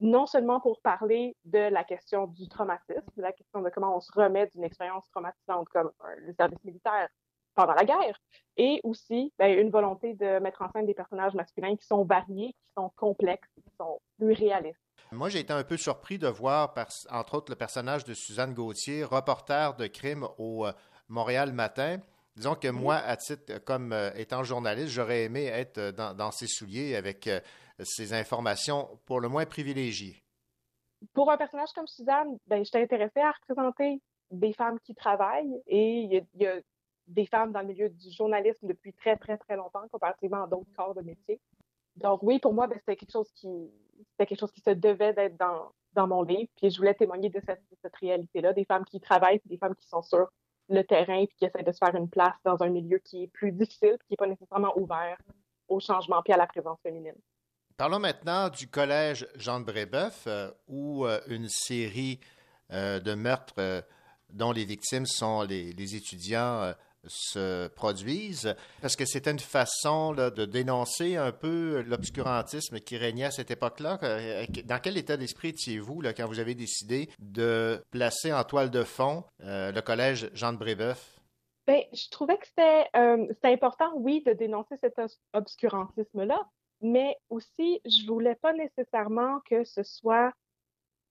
non 0.00 0.26
seulement 0.26 0.60
pour 0.60 0.80
parler 0.80 1.36
de 1.44 1.58
la 1.58 1.84
question 1.84 2.26
du 2.26 2.48
traumatisme, 2.48 3.04
de 3.16 3.22
la 3.22 3.32
question 3.32 3.60
de 3.60 3.70
comment 3.70 3.96
on 3.96 4.00
se 4.00 4.10
remet 4.12 4.46
d'une 4.48 4.64
expérience 4.64 5.04
traumatisante 5.10 5.68
comme 5.68 5.90
le 6.18 6.32
service 6.32 6.64
militaire 6.64 7.08
pendant 7.54 7.74
la 7.74 7.84
guerre, 7.84 8.18
et 8.56 8.80
aussi 8.84 9.32
ben, 9.38 9.58
une 9.58 9.70
volonté 9.70 10.14
de 10.14 10.38
mettre 10.38 10.62
en 10.62 10.70
scène 10.70 10.86
des 10.86 10.94
personnages 10.94 11.34
masculins 11.34 11.76
qui 11.76 11.84
sont 11.84 12.04
variés, 12.04 12.48
qui 12.52 12.72
sont 12.76 12.90
complexes, 12.96 13.50
qui 13.54 13.74
sont 13.76 14.00
plus 14.18 14.32
réalistes. 14.32 14.80
Moi, 15.12 15.28
j'ai 15.28 15.40
été 15.40 15.52
un 15.52 15.64
peu 15.64 15.76
surpris 15.76 16.18
de 16.18 16.28
voir, 16.28 16.72
entre 17.10 17.34
autres, 17.34 17.50
le 17.50 17.56
personnage 17.56 18.04
de 18.04 18.14
Suzanne 18.14 18.54
Gauthier, 18.54 19.02
reporter 19.02 19.74
de 19.74 19.88
crime 19.88 20.26
au 20.38 20.66
euh, 20.66 20.72
Montréal 21.08 21.52
Matin. 21.52 21.98
Disons 22.36 22.54
que 22.54 22.68
moi, 22.68 22.96
à 22.96 23.16
titre 23.16 23.42
euh, 23.50 23.58
comme 23.58 23.92
euh, 23.92 24.10
étant 24.14 24.42
journaliste, 24.44 24.88
j'aurais 24.92 25.24
aimé 25.24 25.46
être 25.46 25.78
euh, 25.78 25.92
dans, 25.92 26.14
dans 26.14 26.30
ses 26.30 26.46
souliers 26.46 26.94
avec 26.96 27.26
euh, 27.26 27.40
ces 27.82 28.12
informations 28.14 28.88
pour 29.06 29.20
le 29.20 29.28
moins 29.28 29.46
privilégiées. 29.46 30.22
Pour 31.12 31.30
un 31.30 31.36
personnage 31.36 31.70
comme 31.74 31.86
Suzanne, 31.86 32.36
ben, 32.46 32.64
j'étais 32.64 32.82
intéressée 32.82 33.20
à 33.20 33.32
représenter 33.32 34.00
des 34.30 34.52
femmes 34.52 34.78
qui 34.80 34.94
travaillent 34.94 35.60
et 35.66 36.02
il 36.02 36.24
y, 36.36 36.46
a- 36.46 36.60
des 37.08 37.26
femmes 37.26 37.50
dans 37.50 37.60
le 37.62 37.66
milieu 37.66 37.88
du 37.88 38.10
journalisme 38.12 38.68
depuis 38.68 38.92
très, 38.92 39.16
très, 39.16 39.36
très 39.36 39.56
longtemps, 39.56 39.82
comparativement 39.90 40.44
à 40.44 40.46
d'autres 40.46 40.70
corps 40.76 40.94
de 40.94 41.00
métier. 41.02 41.40
Donc 41.96 42.22
oui, 42.22 42.38
pour 42.38 42.52
moi, 42.54 42.68
ben, 42.68 42.78
c'était 42.78 42.94
quelque 42.96 43.10
chose 43.12 43.30
qui 43.34 43.48
c'était 44.12 44.26
quelque 44.26 44.38
chose 44.40 44.52
qui 44.52 44.60
se 44.60 44.70
devait 44.70 45.12
d'être 45.12 45.36
dans, 45.36 45.72
dans 45.94 46.06
mon 46.06 46.22
livre. 46.22 46.48
Puis 46.56 46.70
je 46.70 46.78
voulais 46.78 46.94
témoigner 46.94 47.28
de 47.28 47.40
cette, 47.44 47.62
cette 47.82 47.96
réalité-là, 47.96 48.52
des 48.52 48.64
femmes 48.64 48.84
qui 48.84 49.00
travaillent, 49.00 49.40
des 49.46 49.58
femmes 49.58 49.74
qui 49.74 49.88
sont 49.88 50.02
sur 50.02 50.28
le 50.70 50.84
terrain, 50.84 51.26
puis 51.26 51.36
qui 51.36 51.44
essaient 51.44 51.62
de 51.62 51.72
se 51.72 51.78
faire 51.78 51.94
une 51.94 52.08
place 52.08 52.36
dans 52.44 52.62
un 52.62 52.68
milieu 52.68 52.98
qui 52.98 53.24
est 53.24 53.26
plus 53.26 53.52
difficile, 53.52 53.96
puis 53.98 54.08
qui 54.08 54.12
n'est 54.12 54.16
pas 54.16 54.26
nécessairement 54.26 54.72
ouvert 54.78 55.18
au 55.68 55.80
changement, 55.80 56.22
puis 56.22 56.32
à 56.32 56.36
la 56.36 56.46
présence 56.46 56.78
féminine. 56.82 57.14
Parlons 57.76 57.98
maintenant 57.98 58.50
du 58.50 58.68
collège 58.68 59.26
Jean 59.36 59.60
de 59.60 59.64
Brébeuf, 59.64 60.24
euh, 60.26 60.50
où 60.68 61.06
euh, 61.06 61.18
une 61.28 61.48
série 61.48 62.20
euh, 62.72 63.00
de 63.00 63.14
meurtres 63.14 63.84
dont 64.28 64.52
les 64.52 64.64
victimes 64.64 65.06
sont 65.06 65.42
les, 65.42 65.96
étudiants 65.96 66.72
se 67.06 67.68
produisent, 67.68 68.54
parce 68.82 68.96
que 68.96 69.04
c'était 69.04 69.30
une 69.30 69.38
façon 69.38 70.12
là, 70.12 70.30
de 70.30 70.44
dénoncer 70.44 71.16
un 71.16 71.32
peu 71.32 71.82
l'obscurantisme 71.82 72.80
qui 72.80 72.96
régnait 72.96 73.24
à 73.24 73.30
cette 73.30 73.50
époque-là. 73.50 73.98
Euh, 74.02 74.44
Dans 74.64 74.78
quel 74.78 74.96
état 74.96 75.16
d'esprit 75.16 75.48
étiez-vous 75.48 76.02
quand 76.16 76.26
vous 76.26 76.38
avez 76.38 76.54
décidé 76.54 77.08
de 77.18 77.82
placer 77.90 78.32
en 78.32 78.44
toile 78.44 78.70
de 78.70 78.82
fond 78.82 79.24
euh, 79.42 79.72
le 79.72 79.80
collège 79.80 80.30
Jean 80.34 80.52
de 80.52 80.58
Brébeuf? 80.58 81.20
Ben, 81.66 81.82
je 81.92 82.08
trouvais 82.10 82.36
que 82.36 82.46
c'était 82.46 82.88
euh, 82.96 83.26
important, 83.44 83.92
oui, 83.94 84.22
de 84.26 84.32
dénoncer 84.32 84.76
cet 84.80 85.00
obscurantisme-là, 85.32 86.48
mais 86.80 87.16
aussi, 87.28 87.80
je 87.84 88.06
voulais 88.06 88.34
pas 88.36 88.52
nécessairement 88.52 89.40
que 89.48 89.64
ce 89.64 89.82
soit 89.82 90.32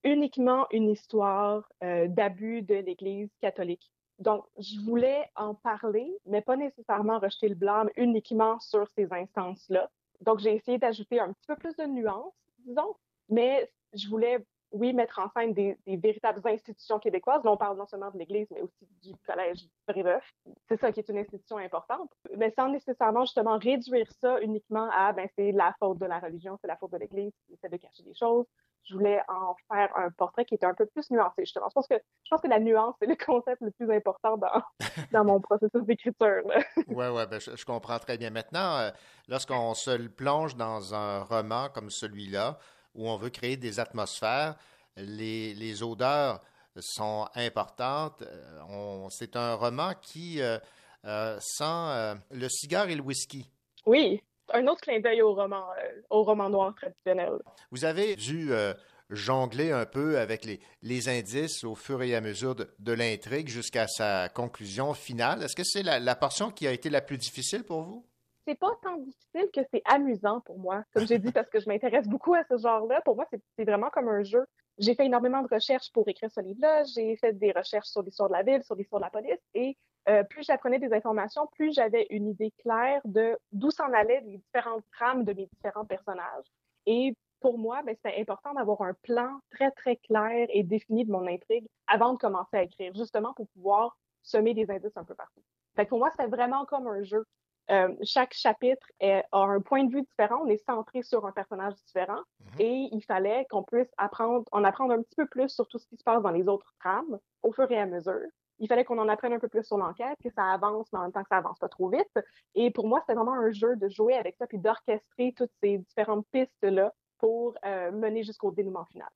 uniquement 0.03 0.67
une 0.71 0.89
histoire 0.89 1.69
euh, 1.83 2.07
d'abus 2.07 2.61
de 2.61 2.75
l'Église 2.75 3.29
catholique. 3.41 3.91
Donc, 4.19 4.45
je 4.57 4.79
voulais 4.81 5.29
en 5.35 5.55
parler, 5.55 6.13
mais 6.25 6.41
pas 6.41 6.57
nécessairement 6.57 7.19
rejeter 7.19 7.47
le 7.47 7.55
blâme 7.55 7.89
uniquement 7.95 8.59
sur 8.59 8.87
ces 8.89 9.11
instances-là. 9.11 9.89
Donc, 10.21 10.39
j'ai 10.39 10.55
essayé 10.55 10.77
d'ajouter 10.77 11.19
un 11.19 11.31
petit 11.31 11.47
peu 11.47 11.55
plus 11.55 11.75
de 11.77 11.85
nuances, 11.85 12.33
disons, 12.65 12.95
mais 13.29 13.71
je 13.93 14.09
voulais, 14.09 14.45
oui, 14.71 14.93
mettre 14.93 15.19
en 15.19 15.29
scène 15.29 15.53
des, 15.53 15.77
véritables 15.87 16.41
institutions 16.45 16.99
québécoises. 16.99 17.43
Là, 17.45 17.51
on 17.53 17.57
parle 17.57 17.77
non 17.77 17.87
seulement 17.87 18.11
de 18.11 18.17
l'Église, 18.17 18.47
mais 18.51 18.61
aussi 18.61 18.87
du 19.01 19.15
Collège 19.25 19.65
Brébeuf. 19.87 20.29
C'est 20.67 20.79
ça 20.79 20.91
qui 20.91 20.99
est 20.99 21.09
une 21.09 21.17
institution 21.17 21.57
importante, 21.57 22.11
mais 22.37 22.51
sans 22.51 22.67
nécessairement 22.67 23.23
justement 23.23 23.57
réduire 23.57 24.11
ça 24.19 24.41
uniquement 24.41 24.89
à, 24.91 25.13
ben, 25.13 25.29
c'est 25.37 25.53
la 25.53 25.73
faute 25.79 25.97
de 25.97 26.05
la 26.05 26.19
religion, 26.19 26.57
c'est 26.59 26.67
la 26.67 26.75
faute 26.75 26.91
de 26.91 26.97
l'Église 26.97 27.31
qui 27.45 27.53
essaie 27.53 27.69
de 27.69 27.77
cacher 27.77 28.03
des 28.03 28.13
choses. 28.13 28.45
Je 28.85 28.95
voulais 28.95 29.19
en 29.27 29.55
faire 29.71 29.89
un 29.95 30.09
portrait 30.11 30.45
qui 30.45 30.55
était 30.55 30.65
un 30.65 30.73
peu 30.73 30.85
plus 30.87 31.11
nuancé, 31.11 31.43
justement. 31.43 31.67
Je 31.69 31.73
pense 31.73 31.87
que, 31.87 31.95
je 31.95 32.29
pense 32.29 32.41
que 32.41 32.47
la 32.47 32.59
nuance, 32.59 32.95
c'est 32.99 33.07
le 33.07 33.15
concept 33.15 33.61
le 33.61 33.71
plus 33.71 33.91
important 33.91 34.37
dans, 34.37 34.61
dans 35.11 35.23
mon 35.25 35.39
processus 35.39 35.83
d'écriture. 35.83 36.41
Oui, 36.45 37.05
oui, 37.07 37.25
ben, 37.29 37.39
je, 37.39 37.55
je 37.55 37.65
comprends 37.65 37.99
très 37.99 38.17
bien. 38.17 38.31
Maintenant, 38.31 38.77
euh, 38.77 38.91
lorsqu'on 39.27 39.73
se 39.75 40.07
plonge 40.07 40.55
dans 40.55 40.95
un 40.95 41.23
roman 41.23 41.69
comme 41.69 41.89
celui-là, 41.89 42.57
où 42.95 43.07
on 43.07 43.17
veut 43.17 43.29
créer 43.29 43.57
des 43.57 43.79
atmosphères, 43.79 44.55
les, 44.97 45.53
les 45.53 45.83
odeurs 45.83 46.41
sont 46.81 47.27
importantes. 47.35 48.21
Euh, 48.21 49.07
C'est 49.09 49.35
un 49.35 49.55
roman 49.55 49.93
qui 50.01 50.41
euh, 50.41 50.57
euh, 51.05 51.37
sent 51.39 52.19
le 52.31 52.47
cigare 52.49 52.89
et 52.89 52.95
le 52.95 53.01
whisky. 53.01 53.49
Oui, 53.85 54.21
un 54.53 54.67
autre 54.67 54.81
clin 54.81 54.99
d'œil 54.99 55.21
au 55.21 55.33
roman, 55.33 55.63
euh, 55.77 56.01
au 56.09 56.23
roman 56.23 56.49
noir 56.49 56.73
traditionnel. 56.75 57.33
Vous 57.71 57.85
avez 57.85 58.15
dû 58.15 58.51
euh, 58.51 58.73
jongler 59.09 59.71
un 59.71 59.85
peu 59.85 60.19
avec 60.19 60.45
les, 60.45 60.59
les 60.81 61.09
indices 61.09 61.63
au 61.63 61.75
fur 61.75 62.01
et 62.01 62.15
à 62.15 62.21
mesure 62.21 62.55
de, 62.55 62.69
de 62.79 62.93
l'intrigue 62.93 63.47
jusqu'à 63.47 63.87
sa 63.87 64.29
conclusion 64.29 64.93
finale. 64.93 65.43
Est-ce 65.43 65.55
que 65.55 65.63
c'est 65.63 65.83
la, 65.83 65.99
la 65.99 66.15
portion 66.15 66.51
qui 66.51 66.67
a 66.67 66.71
été 66.71 66.89
la 66.89 67.01
plus 67.01 67.17
difficile 67.17 67.63
pour 67.63 67.81
vous? 67.81 68.05
c'est 68.49 68.55
pas 68.55 68.71
tant 68.81 68.97
difficile 68.97 69.49
que 69.53 69.61
c'est 69.71 69.83
amusant 69.85 70.41
pour 70.41 70.57
moi. 70.57 70.83
Comme 70.93 71.05
j'ai 71.05 71.19
dit, 71.19 71.31
parce 71.31 71.49
que 71.49 71.59
je 71.59 71.69
m'intéresse 71.69 72.07
beaucoup 72.07 72.33
à 72.33 72.43
ce 72.49 72.57
genre-là. 72.57 73.01
Pour 73.01 73.15
moi, 73.15 73.25
c'est 73.31 73.41
c'est 73.55 73.63
vraiment 73.63 73.89
comme 73.91 74.07
un 74.07 74.23
jeu. 74.23 74.43
J'ai 74.79 74.95
fait 74.95 75.05
énormément 75.05 75.41
de 75.41 75.47
recherches 75.53 75.91
pour 75.93 76.07
écrire 76.07 76.31
ce 76.31 76.41
livre-là. 76.41 76.83
J'ai 76.95 77.15
fait 77.17 77.33
des 77.33 77.51
recherches 77.51 77.89
sur 77.89 78.01
l'histoire 78.01 78.29
de 78.29 78.33
la 78.33 78.43
ville, 78.43 78.63
sur 78.63 78.75
l'histoire 78.75 79.01
de 79.01 79.05
la 79.05 79.11
police. 79.11 79.39
Et 79.53 79.77
euh, 80.07 80.23
plus 80.23 80.43
j'apprenais 80.45 80.79
des 80.79 80.93
informations, 80.93 81.47
plus 81.55 81.73
j'avais 81.73 82.07
une 82.09 82.27
idée 82.29 82.51
claire 82.59 83.01
de 83.05 83.37
d'où 83.51 83.69
s'en 83.71 83.91
allaient 83.93 84.21
les 84.21 84.37
différentes 84.37 84.83
trames 84.93 85.23
de 85.23 85.33
mes 85.33 85.47
différents 85.47 85.85
personnages. 85.85 86.45
Et 86.85 87.13
pour 87.41 87.57
moi, 87.57 87.81
ben, 87.83 87.95
c'était 87.95 88.19
important 88.19 88.53
d'avoir 88.53 88.81
un 88.81 88.93
plan 89.03 89.39
très, 89.51 89.71
très 89.71 89.95
clair 89.97 90.47
et 90.49 90.63
défini 90.63 91.05
de 91.05 91.11
mon 91.11 91.27
intrigue 91.27 91.67
avant 91.87 92.13
de 92.13 92.17
commencer 92.17 92.57
à 92.57 92.63
écrire, 92.63 92.93
justement 92.95 93.33
pour 93.33 93.47
pouvoir 93.49 93.97
semer 94.23 94.53
des 94.53 94.69
indices 94.71 94.95
un 94.97 95.03
peu 95.05 95.15
partout. 95.15 95.41
Fait 95.75 95.85
que 95.85 95.89
pour 95.89 95.99
moi, 95.99 96.09
c'était 96.11 96.27
vraiment 96.27 96.65
comme 96.65 96.87
un 96.87 97.03
jeu. 97.03 97.25
Euh, 97.71 97.95
chaque 98.03 98.33
chapitre 98.33 98.87
est- 98.99 99.23
a 99.31 99.39
un 99.43 99.61
point 99.61 99.83
de 99.83 99.91
vue 99.93 100.01
différent, 100.01 100.41
on 100.43 100.47
est 100.47 100.57
centré 100.65 101.03
sur 101.03 101.25
un 101.27 101.31
personnage 101.31 101.75
différent 101.85 102.21
et 102.57 102.89
il 102.91 103.01
fallait 103.05 103.45
qu'on 103.51 103.63
puisse 103.63 103.89
apprendre, 103.97 104.43
en 104.51 104.63
apprendre 104.63 104.93
un 104.93 105.01
petit 105.03 105.15
peu 105.15 105.27
plus 105.27 105.49
sur 105.49 105.67
tout 105.67 105.77
ce 105.77 105.87
qui 105.87 105.95
se 105.95 106.03
passe 106.03 106.23
dans 106.23 106.31
les 106.31 106.47
autres 106.47 106.73
trames 106.79 107.19
au 107.43 107.51
fur 107.51 107.69
et 107.71 107.77
à 107.79 107.85
mesure. 107.85 108.27
Il 108.59 108.67
fallait 108.67 108.83
qu'on 108.83 108.97
en 108.97 109.07
apprenne 109.09 109.33
un 109.33 109.39
peu 109.39 109.47
plus 109.47 109.63
sur 109.63 109.77
l'enquête, 109.77 110.17
que 110.23 110.29
ça 110.35 110.43
avance, 110.43 110.87
mais 110.91 110.99
en 110.99 111.03
même 111.03 111.11
temps 111.11 111.23
que 111.23 111.29
ça 111.29 111.37
avance 111.37 111.59
pas 111.59 111.69
trop 111.69 111.89
vite. 111.89 112.19
Et 112.55 112.71
pour 112.71 112.87
moi, 112.87 112.99
c'était 113.01 113.15
vraiment 113.15 113.33
un 113.33 113.51
jeu 113.51 113.75
de 113.75 113.87
jouer 113.89 114.15
avec 114.15 114.35
ça 114.37 114.47
puis 114.47 114.59
d'orchestrer 114.59 115.33
toutes 115.35 115.51
ces 115.61 115.77
différentes 115.77 116.25
pistes-là 116.31 116.93
pour 117.17 117.55
euh, 117.65 117.91
mener 117.91 118.23
jusqu'au 118.23 118.51
dénouement 118.51 118.85
final. 118.85 119.09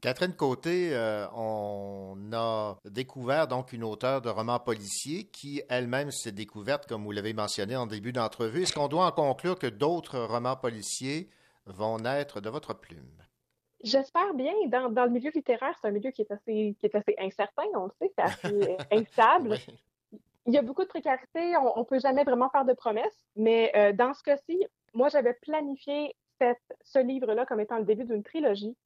Catherine 0.00 0.32
Côté, 0.32 0.94
euh, 0.94 1.26
on 1.34 2.16
a 2.32 2.78
découvert 2.86 3.46
donc 3.46 3.74
une 3.74 3.84
auteure 3.84 4.22
de 4.22 4.30
romans 4.30 4.58
policiers 4.58 5.24
qui 5.24 5.62
elle-même 5.68 6.10
s'est 6.10 6.32
découverte, 6.32 6.86
comme 6.86 7.04
vous 7.04 7.12
l'avez 7.12 7.34
mentionné 7.34 7.76
en 7.76 7.86
début 7.86 8.12
d'entrevue. 8.12 8.62
Est-ce 8.62 8.72
qu'on 8.72 8.88
doit 8.88 9.04
en 9.04 9.12
conclure 9.12 9.58
que 9.58 9.66
d'autres 9.66 10.18
romans 10.20 10.56
policiers 10.56 11.28
vont 11.66 11.98
naître 11.98 12.40
de 12.40 12.48
votre 12.48 12.72
plume? 12.72 13.12
J'espère 13.82 14.34
bien. 14.34 14.52
Dans, 14.66 14.90
dans 14.90 15.04
le 15.04 15.10
milieu 15.10 15.30
littéraire, 15.34 15.76
c'est 15.80 15.88
un 15.88 15.92
milieu 15.92 16.10
qui 16.10 16.22
est 16.22 16.30
assez, 16.30 16.76
qui 16.78 16.86
est 16.86 16.94
assez 16.94 17.14
incertain, 17.18 17.64
on 17.74 17.84
le 17.84 17.92
sait, 17.98 18.12
c'est 18.16 18.22
assez 18.22 18.76
instable. 18.92 19.56
Il 20.46 20.54
y 20.54 20.58
a 20.58 20.62
beaucoup 20.62 20.82
de 20.82 20.88
précarité, 20.88 21.56
on 21.56 21.80
ne 21.80 21.84
peut 21.84 22.00
jamais 22.00 22.24
vraiment 22.24 22.50
faire 22.50 22.64
de 22.64 22.72
promesses, 22.72 23.26
mais 23.36 23.70
euh, 23.76 23.92
dans 23.92 24.14
ce 24.14 24.22
cas-ci, 24.22 24.66
moi, 24.94 25.08
j'avais 25.08 25.34
planifié 25.34 26.14
cette, 26.40 26.58
ce 26.82 26.98
livre-là 26.98 27.46
comme 27.46 27.60
étant 27.60 27.78
le 27.78 27.84
début 27.84 28.04
d'une 28.04 28.22
trilogie. 28.22 28.76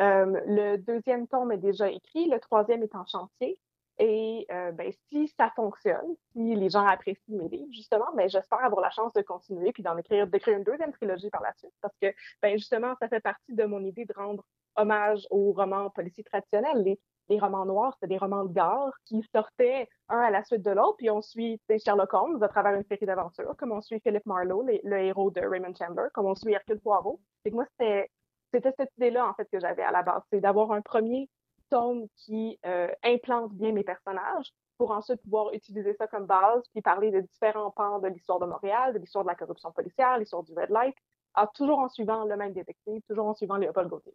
Euh, 0.00 0.40
le 0.46 0.76
deuxième 0.76 1.26
tome 1.26 1.52
est 1.52 1.58
déjà 1.58 1.90
écrit, 1.90 2.26
le 2.28 2.40
troisième 2.40 2.82
est 2.82 2.94
en 2.94 3.04
chantier. 3.06 3.58
Et 4.02 4.46
euh, 4.50 4.72
ben, 4.72 4.90
si 5.10 5.28
ça 5.38 5.50
fonctionne, 5.54 6.16
si 6.32 6.56
les 6.56 6.70
gens 6.70 6.86
apprécient 6.86 7.36
mes 7.36 7.48
livres, 7.48 7.70
justement, 7.70 8.06
ben, 8.16 8.30
j'espère 8.30 8.64
avoir 8.64 8.80
la 8.80 8.88
chance 8.88 9.12
de 9.12 9.20
continuer 9.20 9.72
puis 9.72 9.82
d'en 9.82 9.94
écrire, 9.98 10.26
d'écrire 10.26 10.56
une 10.56 10.64
deuxième 10.64 10.90
trilogie 10.92 11.28
par 11.28 11.42
la 11.42 11.52
suite. 11.52 11.74
Parce 11.82 11.94
que, 12.00 12.06
ben, 12.40 12.56
justement, 12.56 12.94
ça 12.98 13.08
fait 13.08 13.20
partie 13.20 13.54
de 13.54 13.64
mon 13.64 13.84
idée 13.84 14.06
de 14.06 14.14
rendre 14.14 14.42
hommage 14.76 15.26
aux 15.30 15.52
romans 15.52 15.90
policiers 15.90 16.24
traditionnels. 16.24 16.82
Les, 16.82 16.98
les 17.28 17.38
romans 17.38 17.66
noirs, 17.66 17.92
c'était 17.92 18.14
des 18.14 18.16
romans 18.16 18.44
de 18.44 18.54
gare 18.54 18.94
qui 19.04 19.22
sortaient 19.34 19.86
un 20.08 20.20
à 20.20 20.30
la 20.30 20.44
suite 20.44 20.62
de 20.62 20.70
l'autre, 20.70 20.96
puis 20.96 21.10
on 21.10 21.20
suit 21.20 21.60
Sherlock 21.68 22.14
Holmes 22.14 22.42
à 22.42 22.48
travers 22.48 22.74
une 22.74 22.84
série 22.84 23.04
d'aventures, 23.04 23.54
comme 23.58 23.72
on 23.72 23.82
suit 23.82 24.00
Philip 24.00 24.24
Marlowe, 24.24 24.64
le 24.82 24.98
héros 24.98 25.30
de 25.30 25.42
Raymond 25.42 25.74
Chandler, 25.78 26.08
comme 26.14 26.24
on 26.24 26.34
suit 26.34 26.54
Hercule 26.54 26.80
Poirot. 26.80 27.20
Et 27.44 27.50
moi, 27.50 27.66
c'était 27.72 28.10
c'était 28.52 28.72
cette 28.76 28.90
idée-là, 28.96 29.28
en 29.28 29.34
fait, 29.34 29.48
que 29.52 29.60
j'avais 29.60 29.82
à 29.82 29.92
la 29.92 30.02
base. 30.02 30.22
C'est 30.32 30.40
d'avoir 30.40 30.72
un 30.72 30.80
premier 30.80 31.28
tome 31.70 32.06
qui 32.16 32.58
euh, 32.66 32.88
implante 33.02 33.52
bien 33.52 33.72
mes 33.72 33.84
personnages 33.84 34.52
pour 34.78 34.90
ensuite 34.90 35.22
pouvoir 35.22 35.52
utiliser 35.52 35.94
ça 35.94 36.06
comme 36.06 36.26
base 36.26 36.62
puis 36.72 36.82
parler 36.82 37.10
de 37.10 37.20
différents 37.20 37.70
pans 37.70 37.98
de 37.98 38.08
l'histoire 38.08 38.38
de 38.38 38.46
Montréal, 38.46 38.94
de 38.94 38.98
l'histoire 38.98 39.24
de 39.24 39.30
la 39.30 39.34
corruption 39.34 39.70
policière, 39.72 40.18
l'histoire 40.18 40.42
du 40.42 40.52
Red 40.54 40.70
Light, 40.70 40.94
ah, 41.34 41.48
toujours 41.54 41.78
en 41.78 41.88
suivant 41.88 42.24
le 42.24 42.36
même 42.36 42.52
détective, 42.52 43.00
toujours 43.08 43.26
en 43.26 43.34
suivant 43.34 43.56
Léopold 43.56 43.88
Gauthier. 43.88 44.14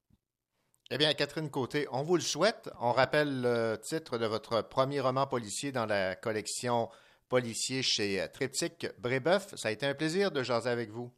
Eh 0.91 0.97
bien, 0.97 1.13
Catherine 1.13 1.49
Côté, 1.49 1.87
on 1.91 2.03
vous 2.03 2.15
le 2.15 2.21
souhaite. 2.21 2.69
On 2.79 2.91
rappelle 2.91 3.41
le 3.41 3.77
titre 3.77 4.17
de 4.17 4.25
votre 4.27 4.61
premier 4.61 4.99
roman 5.01 5.25
policier 5.25 5.71
dans 5.71 5.85
la 5.85 6.15
collection 6.15 6.89
policier 7.27 7.81
chez 7.81 8.23
Triptyque 8.31 8.87
Brébeuf. 8.99 9.55
Ça 9.55 9.69
a 9.69 9.71
été 9.71 9.85
un 9.87 9.95
plaisir 9.95 10.31
de 10.31 10.43
jaser 10.43 10.69
avec 10.69 10.91
vous. 10.91 11.11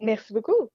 Merci 0.00 0.34
beaucoup. 0.34 0.70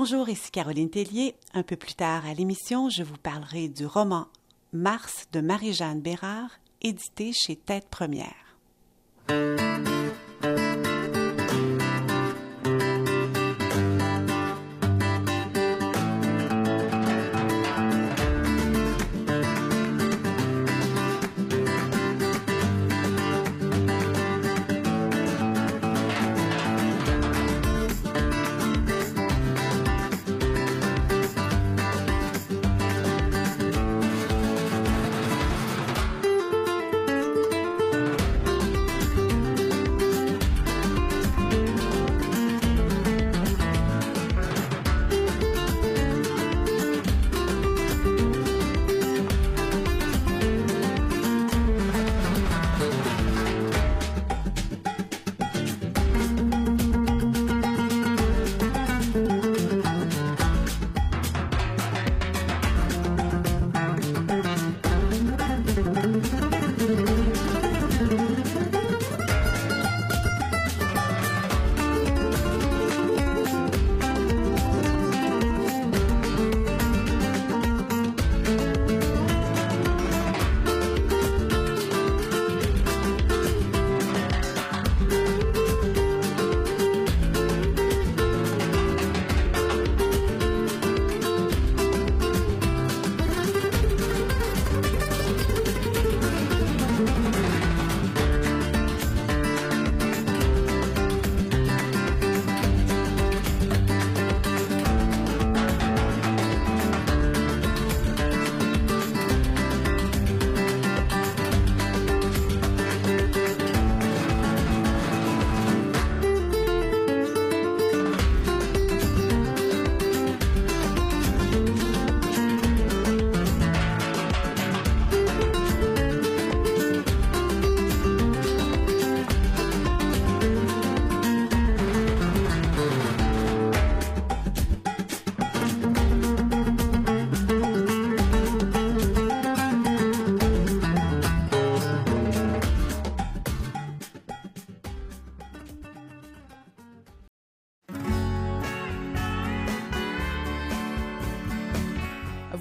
Bonjour, 0.00 0.28
ici 0.28 0.52
Caroline 0.52 0.90
Tellier. 0.90 1.34
Un 1.54 1.64
peu 1.64 1.74
plus 1.74 1.94
tard 1.94 2.24
à 2.24 2.32
l'émission, 2.32 2.88
je 2.88 3.02
vous 3.02 3.16
parlerai 3.16 3.68
du 3.68 3.84
roman 3.84 4.28
Mars 4.72 5.26
de 5.32 5.40
Marie-Jeanne 5.40 6.00
Bérard, 6.00 6.50
édité 6.80 7.32
chez 7.32 7.56
Tête 7.56 7.88
Première. 7.90 8.47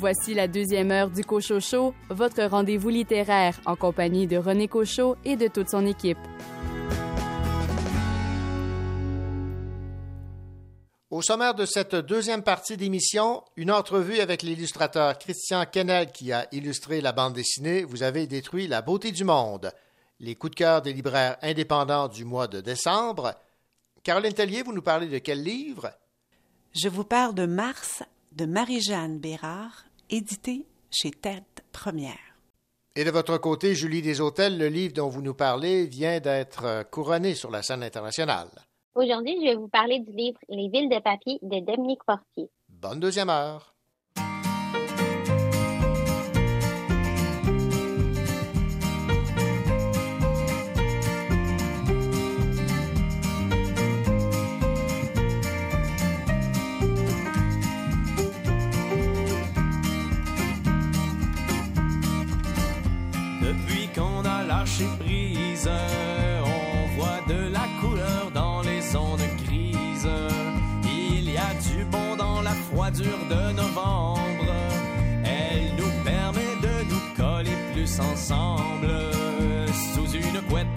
Voici 0.09 0.33
la 0.33 0.47
deuxième 0.47 0.89
heure 0.91 1.09
du 1.09 1.25
Cochocho, 1.25 1.93
votre 2.09 2.41
rendez-vous 2.41 2.87
littéraire 2.87 3.59
en 3.65 3.75
compagnie 3.75 4.25
de 4.25 4.37
René 4.37 4.69
Cochot 4.69 5.17
et 5.25 5.35
de 5.35 5.49
toute 5.49 5.67
son 5.67 5.85
équipe. 5.85 6.17
Au 11.09 11.21
sommaire 11.21 11.55
de 11.55 11.65
cette 11.65 11.95
deuxième 11.95 12.41
partie 12.41 12.77
d'émission, 12.77 13.43
une 13.57 13.69
entrevue 13.69 14.21
avec 14.21 14.43
l'illustrateur 14.43 15.19
Christian 15.19 15.65
Kennel 15.69 16.09
qui 16.13 16.31
a 16.31 16.47
illustré 16.53 17.01
la 17.01 17.11
bande 17.11 17.33
dessinée 17.33 17.83
Vous 17.83 18.01
avez 18.01 18.27
détruit 18.27 18.67
la 18.67 18.81
beauté 18.81 19.11
du 19.11 19.25
monde. 19.25 19.73
Les 20.21 20.35
coups 20.35 20.51
de 20.51 20.55
cœur 20.55 20.81
des 20.81 20.93
libraires 20.93 21.35
indépendants 21.41 22.07
du 22.07 22.23
mois 22.23 22.47
de 22.47 22.61
décembre. 22.61 23.35
Caroline 24.03 24.31
Tellier, 24.31 24.63
vous 24.63 24.71
nous 24.71 24.81
parlez 24.81 25.07
de 25.07 25.17
quel 25.17 25.43
livre? 25.43 25.91
Je 26.73 26.87
vous 26.87 27.03
parle 27.03 27.35
de 27.35 27.45
Mars 27.45 28.03
de 28.37 28.45
Marie-Jeanne 28.45 29.17
Bérard, 29.17 29.86
édité 30.09 30.65
chez 30.91 31.11
Tête 31.11 31.63
Première. 31.71 32.15
Et 32.95 33.03
de 33.03 33.11
votre 33.11 33.37
côté, 33.37 33.75
Julie 33.75 34.01
Deshôtels, 34.01 34.57
le 34.57 34.67
livre 34.67 34.93
dont 34.93 35.09
vous 35.09 35.21
nous 35.21 35.33
parlez 35.35 35.85
vient 35.85 36.19
d'être 36.19 36.89
couronné 36.89 37.35
sur 37.35 37.51
la 37.51 37.61
scène 37.61 37.83
internationale. 37.83 38.49
Aujourd'hui, 38.95 39.37
je 39.39 39.49
vais 39.49 39.55
vous 39.55 39.67
parler 39.67 39.99
du 39.99 40.11
livre 40.11 40.39
Les 40.49 40.69
villes 40.69 40.89
de 40.89 40.99
papier 40.99 41.37
de 41.43 41.63
Dominique 41.63 42.03
Fortier. 42.03 42.49
Bonne 42.67 42.99
deuxième 42.99 43.29
heure. 43.29 43.76
On 66.43 66.97
voit 66.97 67.21
de 67.27 67.51
la 67.51 67.67
couleur 67.81 68.31
dans 68.33 68.61
les 68.61 68.95
ondes 68.95 69.19
grises. 69.43 70.09
Il 70.85 71.29
y 71.31 71.37
a 71.37 71.53
du 71.67 71.85
bon 71.85 72.15
dans 72.17 72.41
la 72.41 72.51
froidure 72.51 73.25
de 73.29 73.53
novembre. 73.53 74.53
Elle 75.23 75.75
nous 75.77 75.91
permet 76.03 76.55
de 76.61 76.83
nous 76.91 77.15
coller 77.15 77.57
plus 77.73 77.99
ensemble. 77.99 78.89
Sous 79.93 80.09
une 80.11 80.41
couette, 80.49 80.67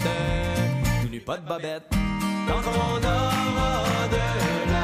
tout 1.03 1.09
nu 1.11 1.21
pas 1.21 1.39
de 1.39 1.47
babette. 1.47 1.91
Qu'on 2.47 2.59
aura 2.59 2.99
de 2.99 4.73
l'amour, 4.73 4.80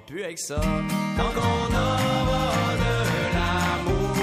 plus 0.00 0.24
avec 0.24 0.38
ça. 0.38 0.60
Tant 1.16 1.30
qu'on 1.34 1.74
aura 1.74 2.74
de 2.82 2.94
l'amour, 3.34 4.16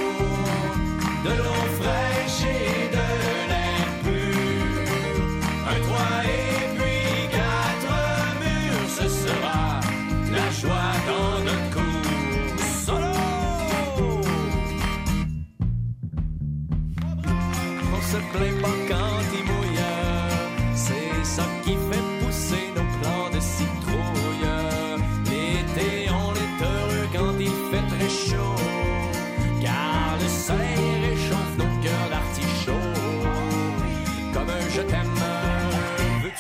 de 1.25 1.29
l'eau 1.37 1.63
fraîche 1.79 2.43
et 2.43 2.87
de 2.89 3.07
l'air 3.49 3.89
pur, 4.03 4.79
un 5.69 5.79
toit 5.85 6.19
et 6.25 6.67
puis 6.77 7.09
quatre 7.31 7.95
murs, 8.41 8.89
ce 8.89 9.07
sera 9.07 9.79
la 10.31 10.47
joie 10.51 10.93
dans 11.07 11.35
notre 11.43 11.69
cour. 11.75 12.07
Solo! 12.85 13.13
On 17.93 18.01
se 18.01 18.17
pas 18.61 18.88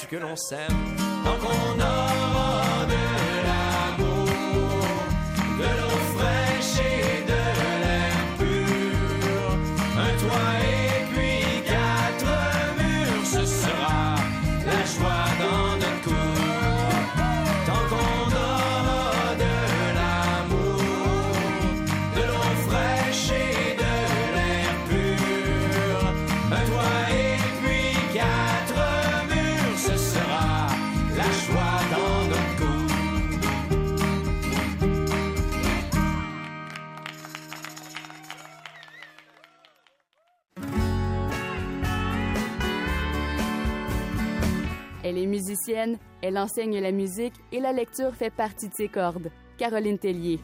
que 0.09 0.17
l'on 0.17 0.35
s'aime. 0.35 0.75
Tant 1.23 1.37
qu'on 1.37 1.79
aura 1.79 2.68
Elle 45.09 45.17
est 45.17 45.25
musicienne, 45.25 45.97
elle 46.21 46.37
enseigne 46.37 46.79
la 46.79 46.91
musique 46.91 47.33
et 47.51 47.59
la 47.59 47.73
lecture 47.73 48.13
fait 48.13 48.29
partie 48.29 48.69
de 48.69 48.75
ses 48.75 48.89
cordes. 48.89 49.31
Caroline 49.57 49.97
Tellier. 49.97 50.39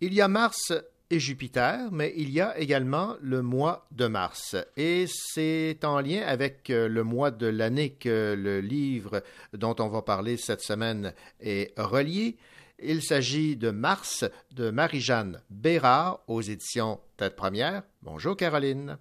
Il 0.00 0.12
y 0.12 0.20
a 0.20 0.26
Mars 0.26 0.72
et 1.08 1.20
Jupiter, 1.20 1.92
mais 1.92 2.12
il 2.16 2.30
y 2.30 2.40
a 2.40 2.58
également 2.58 3.14
le 3.20 3.42
mois 3.42 3.86
de 3.92 4.08
mars. 4.08 4.56
Et 4.76 5.06
c'est 5.08 5.78
en 5.84 6.00
lien 6.00 6.22
avec 6.26 6.68
euh, 6.70 6.88
le 6.88 7.04
mois 7.04 7.30
de 7.30 7.46
l'année 7.46 7.90
que 7.90 8.34
le 8.36 8.58
livre 8.60 9.22
dont 9.52 9.76
on 9.78 9.86
va 9.86 10.02
parler 10.02 10.36
cette 10.36 10.62
semaine 10.62 11.14
est 11.40 11.78
relié. 11.78 12.36
Il 12.80 13.02
s'agit 13.02 13.56
de 13.56 13.70
Mars 13.70 14.24
de 14.52 14.70
Marie-Jeanne 14.70 15.42
Bérard 15.50 16.20
aux 16.28 16.40
éditions 16.40 17.00
Tête 17.16 17.34
Première. 17.34 17.82
Bonjour 18.02 18.36
Caroline. 18.36 18.98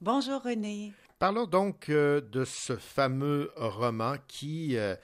Bonjour 0.00 0.42
René. 0.42 0.92
Parlons 1.20 1.46
donc 1.46 1.90
euh, 1.90 2.20
de 2.20 2.44
ce 2.44 2.74
fameux 2.74 3.52
roman 3.54 4.14
qui, 4.26 4.76
euh, 4.76 4.96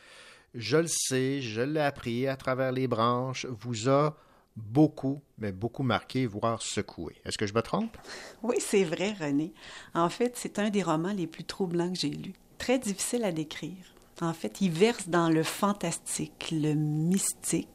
je 0.55 0.79
le 0.79 0.89
sais, 0.89 1.41
je 1.41 1.61
l'ai 1.61 1.81
appris 1.81 2.27
à 2.27 2.35
travers 2.35 2.73
les 2.73 2.89
branches, 2.89 3.47
vous 3.47 3.89
a 3.89 4.17
beaucoup, 4.57 5.23
mais 5.39 5.53
beaucoup 5.53 5.85
marqué, 5.85 6.27
voire 6.27 6.63
secoué. 6.63 7.15
Est-ce 7.25 7.39
que 7.39 7.47
je 7.47 7.55
me 7.55 7.63
trompe? 7.63 7.97
Oui, 8.43 8.57
c'est 8.59 8.85
vrai, 8.85 9.13
René. 9.13 9.53
En 9.95 10.09
fait, 10.09 10.33
c'est 10.37 10.59
un 10.59 10.71
des 10.71 10.83
romans 10.83 11.13
les 11.13 11.29
plus 11.29 11.45
troublants 11.45 11.93
que 11.93 11.99
j'ai 11.99 12.11
lus. 12.11 12.35
Très 12.59 12.81
difficile 12.81 13.23
à 13.23 13.31
décrire. 13.31 13.95
En 14.21 14.33
fait, 14.33 14.61
il 14.63 14.73
verse 14.73 15.09
dans 15.09 15.29
le 15.29 15.45
fantastique, 15.45 16.49
le 16.51 16.75
mystique. 16.75 17.69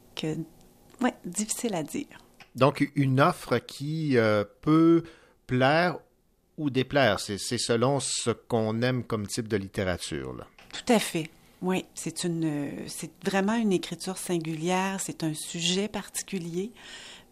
Oui, 1.00 1.10
difficile 1.24 1.74
à 1.74 1.82
dire. 1.82 2.06
Donc, 2.54 2.90
une 2.94 3.20
offre 3.20 3.58
qui 3.58 4.16
euh, 4.16 4.44
peut 4.60 5.02
plaire 5.46 5.98
ou 6.58 6.70
déplaire. 6.70 7.18
C'est 7.18 7.38
c'est 7.38 7.58
selon 7.58 7.98
ce 8.00 8.30
qu'on 8.30 8.82
aime 8.82 9.04
comme 9.04 9.26
type 9.26 9.48
de 9.48 9.56
littérature. 9.56 10.34
là. 10.34 10.46
Tout 10.72 10.92
à 10.92 10.98
fait. 10.98 11.30
Oui, 11.62 11.84
c'est 11.94 12.24
une, 12.24 12.72
c'est 12.88 13.12
vraiment 13.24 13.54
une 13.54 13.72
écriture 13.72 14.18
singulière. 14.18 14.98
C'est 15.00 15.22
un 15.22 15.32
sujet 15.32 15.88
particulier, 15.88 16.72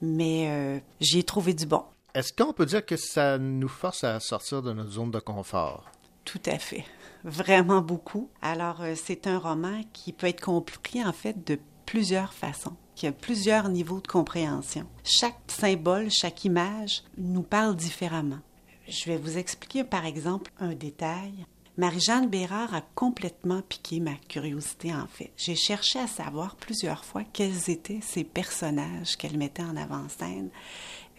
mais 0.01 0.49
euh, 0.49 0.79
j'y 1.01 1.19
ai 1.19 1.23
trouvé 1.25 1.53
du 1.53 1.67
bon. 1.67 1.83
Est-ce 2.15 2.33
qu'on 2.33 2.53
peut 2.53 2.67
dire 2.67 2.85
que 2.85 2.97
ça 2.97 3.39
nous 3.39 3.69
force 3.69 4.05
à 4.05 4.19
sortir 4.21 4.63
de 4.63 4.73
notre 4.73 4.91
zone 4.91 5.11
de 5.11 5.21
confort? 5.21 5.91
Tout 6.25 6.41
à 6.47 6.59
fait. 6.59 6.85
Vraiment 7.25 7.83
beaucoup. 7.83 8.31
Alors, 8.41 8.81
euh, 8.83 8.95
c'est 8.97 9.27
un 9.27 9.39
roman 9.39 9.83
qui 9.93 10.13
peut 10.13 10.29
être 10.29 10.41
compris, 10.41 11.05
en 11.05 11.13
fait, 11.13 11.47
de 11.47 11.59
plusieurs 11.91 12.33
façons, 12.33 12.77
qui 12.95 13.09
a 13.09 13.13
plusieurs 13.13 13.69
niveaux 13.69 14.01
de 14.01 14.07
compréhension. 14.07 14.87
Chaque 15.03 15.41
symbole, 15.49 16.09
chaque 16.09 16.45
image 16.45 17.03
nous 17.19 17.43
parle 17.43 17.75
différemment. 17.75 18.39
Je 18.87 19.07
vais 19.07 19.17
vous 19.17 19.39
expliquer, 19.39 19.83
par 19.83 20.07
exemple, 20.07 20.53
un 20.61 20.73
détail. 20.75 21.33
Marie-Jeanne 21.77 22.29
Bérard 22.29 22.77
a 22.77 22.83
complètement 22.95 23.61
piqué 23.63 23.99
ma 23.99 24.15
curiosité, 24.29 24.95
en 24.95 25.09
fait. 25.09 25.33
J'ai 25.37 25.57
cherché 25.57 25.99
à 25.99 26.07
savoir 26.07 26.55
plusieurs 26.55 27.05
fois 27.05 27.25
quels 27.33 27.69
étaient 27.71 28.01
ces 28.03 28.23
personnages 28.23 29.17
qu'elle 29.17 29.37
mettait 29.37 29.65
en 29.65 29.77
avant-scène. 29.77 30.51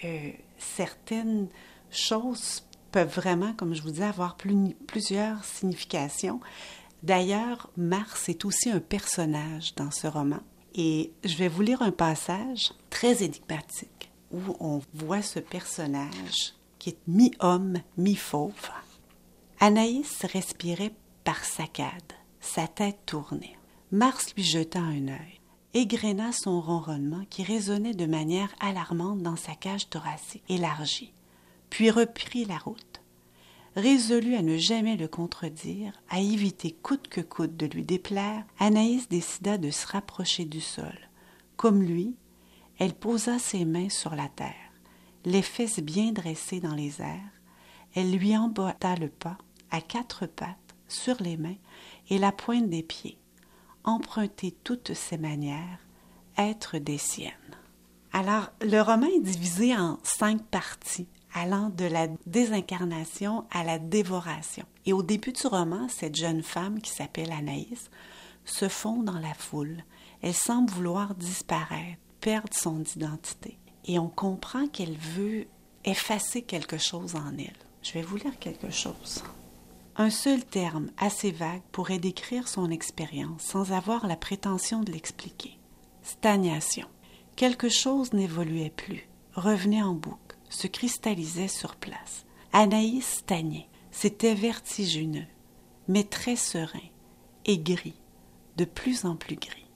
Euh, 0.05 0.31
certaines 0.57 1.49
choses 1.91 2.63
peuvent 2.93 3.13
vraiment, 3.13 3.51
comme 3.53 3.73
je 3.73 3.81
vous 3.81 3.91
dis, 3.91 4.03
avoir 4.03 4.37
plus- 4.37 4.73
plusieurs 4.87 5.43
significations. 5.43 6.39
D'ailleurs, 7.03 7.69
Mars 7.75 8.29
est 8.29 8.45
aussi 8.45 8.69
un 8.69 8.79
personnage 8.79 9.75
dans 9.75 9.91
ce 9.91 10.07
roman. 10.07 10.39
Et 10.73 11.11
je 11.23 11.35
vais 11.35 11.47
vous 11.47 11.61
lire 11.61 11.81
un 11.81 11.91
passage 11.91 12.73
très 12.89 13.23
énigmatique 13.23 14.11
où 14.31 14.55
on 14.59 14.81
voit 14.93 15.21
ce 15.21 15.39
personnage 15.39 16.53
qui 16.79 16.91
est 16.91 16.97
mi-homme, 17.07 17.79
mi-fauve. 17.97 18.71
Anaïs 19.59 20.25
respirait 20.25 20.93
par 21.23 21.43
saccades, 21.43 22.13
sa 22.39 22.67
tête 22.67 22.99
tournait. 23.05 23.57
Mars 23.91 24.33
lui 24.35 24.43
jeta 24.43 24.79
un 24.79 25.09
œil, 25.09 25.39
égrena 25.73 26.31
son 26.31 26.61
ronronnement 26.61 27.25
qui 27.29 27.43
résonnait 27.43 27.93
de 27.93 28.05
manière 28.05 28.49
alarmante 28.59 29.21
dans 29.21 29.35
sa 29.35 29.53
cage 29.53 29.89
thoracique 29.89 30.43
élargie, 30.49 31.13
puis 31.69 31.91
reprit 31.91 32.45
la 32.45 32.57
route. 32.57 33.00
Résolue 33.75 34.35
à 34.35 34.41
ne 34.41 34.57
jamais 34.57 34.97
le 34.97 35.07
contredire, 35.07 35.93
à 36.09 36.19
éviter 36.19 36.71
coûte 36.71 37.07
que 37.07 37.21
coûte 37.21 37.55
de 37.55 37.65
lui 37.65 37.83
déplaire, 37.83 38.43
Anaïs 38.59 39.07
décida 39.07 39.57
de 39.57 39.71
se 39.71 39.87
rapprocher 39.87 40.43
du 40.43 40.59
sol. 40.59 40.97
Comme 41.55 41.81
lui, 41.81 42.15
elle 42.79 42.93
posa 42.93 43.39
ses 43.39 43.63
mains 43.63 43.89
sur 43.89 44.13
la 44.15 44.27
terre, 44.27 44.73
les 45.23 45.41
fesses 45.41 45.79
bien 45.79 46.11
dressées 46.11 46.59
dans 46.59 46.75
les 46.75 47.01
airs. 47.01 47.31
Elle 47.95 48.11
lui 48.11 48.35
emboîta 48.35 48.95
le 48.95 49.07
pas, 49.07 49.37
à 49.69 49.79
quatre 49.79 50.25
pattes, 50.25 50.57
sur 50.89 51.21
les 51.21 51.37
mains 51.37 51.57
et 52.09 52.17
la 52.17 52.33
pointe 52.33 52.69
des 52.69 52.83
pieds. 52.83 53.19
Emprunter 53.85 54.51
toutes 54.63 54.93
ses 54.93 55.17
manières, 55.17 55.79
être 56.37 56.77
des 56.77 56.97
siennes. 56.97 57.31
Alors, 58.11 58.51
le 58.61 58.81
roman 58.81 59.07
est 59.07 59.21
divisé 59.21 59.75
en 59.77 59.97
cinq 60.03 60.43
parties, 60.43 61.07
allant 61.33 61.69
de 61.69 61.85
la 61.85 62.07
désincarnation 62.25 63.45
à 63.51 63.63
la 63.63 63.79
dévoration. 63.79 64.65
Et 64.85 64.93
au 64.93 65.03
début 65.03 65.31
du 65.31 65.47
roman, 65.47 65.87
cette 65.89 66.15
jeune 66.15 66.43
femme 66.43 66.81
qui 66.81 66.91
s'appelle 66.91 67.31
Anaïs 67.31 67.89
se 68.45 68.67
fond 68.67 69.03
dans 69.03 69.19
la 69.19 69.33
foule. 69.33 69.83
Elle 70.21 70.33
semble 70.33 70.71
vouloir 70.71 71.15
disparaître, 71.15 71.99
perdre 72.19 72.53
son 72.53 72.83
identité. 72.95 73.57
Et 73.85 73.97
on 73.99 74.09
comprend 74.09 74.67
qu'elle 74.67 74.97
veut 74.97 75.47
effacer 75.85 76.43
quelque 76.43 76.77
chose 76.77 77.15
en 77.15 77.37
elle. 77.37 77.53
Je 77.81 77.93
vais 77.93 78.03
vous 78.03 78.17
lire 78.17 78.37
quelque 78.39 78.69
chose. 78.69 79.23
Un 79.97 80.09
seul 80.09 80.43
terme 80.43 80.89
assez 80.97 81.31
vague 81.31 81.61
pourrait 81.71 81.99
décrire 81.99 82.47
son 82.47 82.69
expérience 82.69 83.41
sans 83.41 83.71
avoir 83.71 84.07
la 84.07 84.15
prétention 84.15 84.81
de 84.81 84.91
l'expliquer. 84.91 85.57
Stagnation. 86.03 86.87
Quelque 87.35 87.69
chose 87.69 88.13
n'évoluait 88.13 88.73
plus, 88.75 89.07
revenait 89.33 89.81
en 89.81 89.93
boucle, 89.93 90.30
se 90.51 90.67
cristallisait 90.67 91.47
sur 91.47 91.75
place. 91.75 92.25
Anaïs 92.53 93.05
stagnait. 93.05 93.67
C'était 93.91 94.35
vertigineux, 94.35 95.27
mais 95.87 96.03
très 96.03 96.35
serein, 96.35 96.79
et 97.45 97.57
gris, 97.57 97.99
de 98.57 98.65
plus 98.65 99.05
en 99.05 99.15
plus 99.15 99.35
gris. 99.35 99.67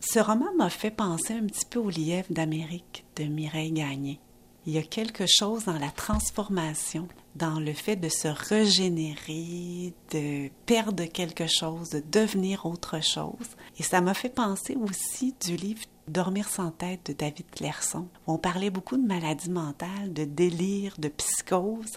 Ce 0.00 0.18
roman 0.18 0.52
m'a 0.58 0.68
fait 0.68 0.90
penser 0.90 1.32
un 1.32 1.46
petit 1.46 1.64
peu 1.64 1.78
au 1.78 1.88
lièvre 1.88 2.32
d'Amérique 2.32 3.04
de 3.16 3.24
Mireille 3.24 3.72
Gagné. 3.72 4.20
Il 4.64 4.72
y 4.74 4.78
a 4.78 4.82
quelque 4.82 5.24
chose 5.26 5.64
dans 5.64 5.78
la 5.78 5.90
transformation, 5.90 7.08
dans 7.34 7.58
le 7.58 7.72
fait 7.72 7.96
de 7.96 8.08
se 8.08 8.28
régénérer, 8.28 9.92
de 10.12 10.50
perdre 10.66 11.04
quelque 11.06 11.48
chose, 11.48 11.90
de 11.90 12.02
devenir 12.12 12.64
autre 12.64 13.02
chose. 13.02 13.56
Et 13.78 13.82
ça 13.82 14.00
m'a 14.00 14.14
fait 14.14 14.28
penser 14.28 14.76
aussi 14.76 15.34
du 15.44 15.56
livre 15.56 15.82
Dormir 16.08 16.48
sans 16.48 16.70
tête 16.70 17.06
de 17.06 17.12
David 17.12 17.50
Clairson. 17.50 18.08
où 18.26 18.34
On 18.34 18.38
parlait 18.38 18.70
beaucoup 18.70 18.96
de 18.96 19.06
maladies 19.06 19.50
mentales, 19.50 20.12
de 20.12 20.24
délire, 20.24 20.94
de 20.98 21.08
psychose. 21.08 21.92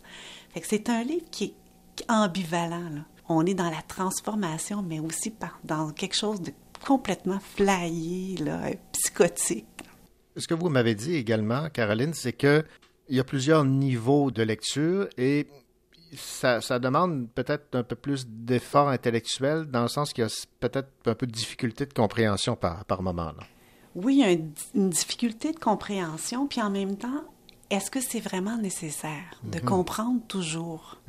C'est 0.63 0.89
un 0.89 1.03
livre 1.03 1.25
qui 1.31 1.45
est 1.45 2.11
ambivalent. 2.11 3.03
On 3.27 3.45
est 3.45 3.55
dans 3.55 3.69
la 3.69 3.81
transformation, 3.81 4.83
mais 4.83 4.99
aussi 4.99 5.33
dans 5.63 5.91
quelque 5.91 6.15
chose 6.15 6.41
de 6.41 6.53
complètement 6.85 7.39
flyé, 7.39 8.37
psychotique. 8.91 9.65
Ce 10.37 10.47
que 10.47 10.53
vous 10.53 10.69
m'avez 10.69 10.95
dit 10.95 11.15
également, 11.15 11.69
Caroline, 11.69 12.13
c'est 12.13 12.33
que 12.33 12.63
il 13.07 13.15
y 13.15 13.19
a 13.19 13.23
plusieurs 13.23 13.63
niveaux 13.65 14.31
de 14.31 14.41
lecture 14.43 15.07
et 15.17 15.47
ça, 16.15 16.61
ça 16.61 16.79
demande 16.79 17.29
peut-être 17.35 17.75
un 17.75 17.83
peu 17.83 17.95
plus 17.95 18.25
d'effort 18.27 18.89
intellectuel 18.89 19.65
dans 19.65 19.81
le 19.83 19.87
sens 19.87 20.11
qu'il 20.13 20.23
y 20.23 20.27
a 20.27 20.45
peut-être 20.59 20.89
un 21.05 21.13
peu 21.13 21.27
de 21.27 21.31
difficulté 21.31 21.85
de 21.85 21.93
compréhension 21.93 22.55
par, 22.55 22.85
par 22.85 23.01
moment. 23.03 23.25
là. 23.25 23.43
Oui, 23.95 24.23
une, 24.23 24.51
une 24.73 24.89
difficulté 24.89 25.51
de 25.53 25.59
compréhension, 25.59 26.47
puis 26.47 26.61
en 26.61 26.69
même 26.69 26.97
temps, 26.97 27.23
est-ce 27.69 27.89
que 27.89 28.01
c'est 28.01 28.19
vraiment 28.19 28.57
nécessaire 28.57 29.39
de 29.43 29.59
Mhm. 29.59 29.65
comprendre 29.65 30.21
toujours? 30.27 30.99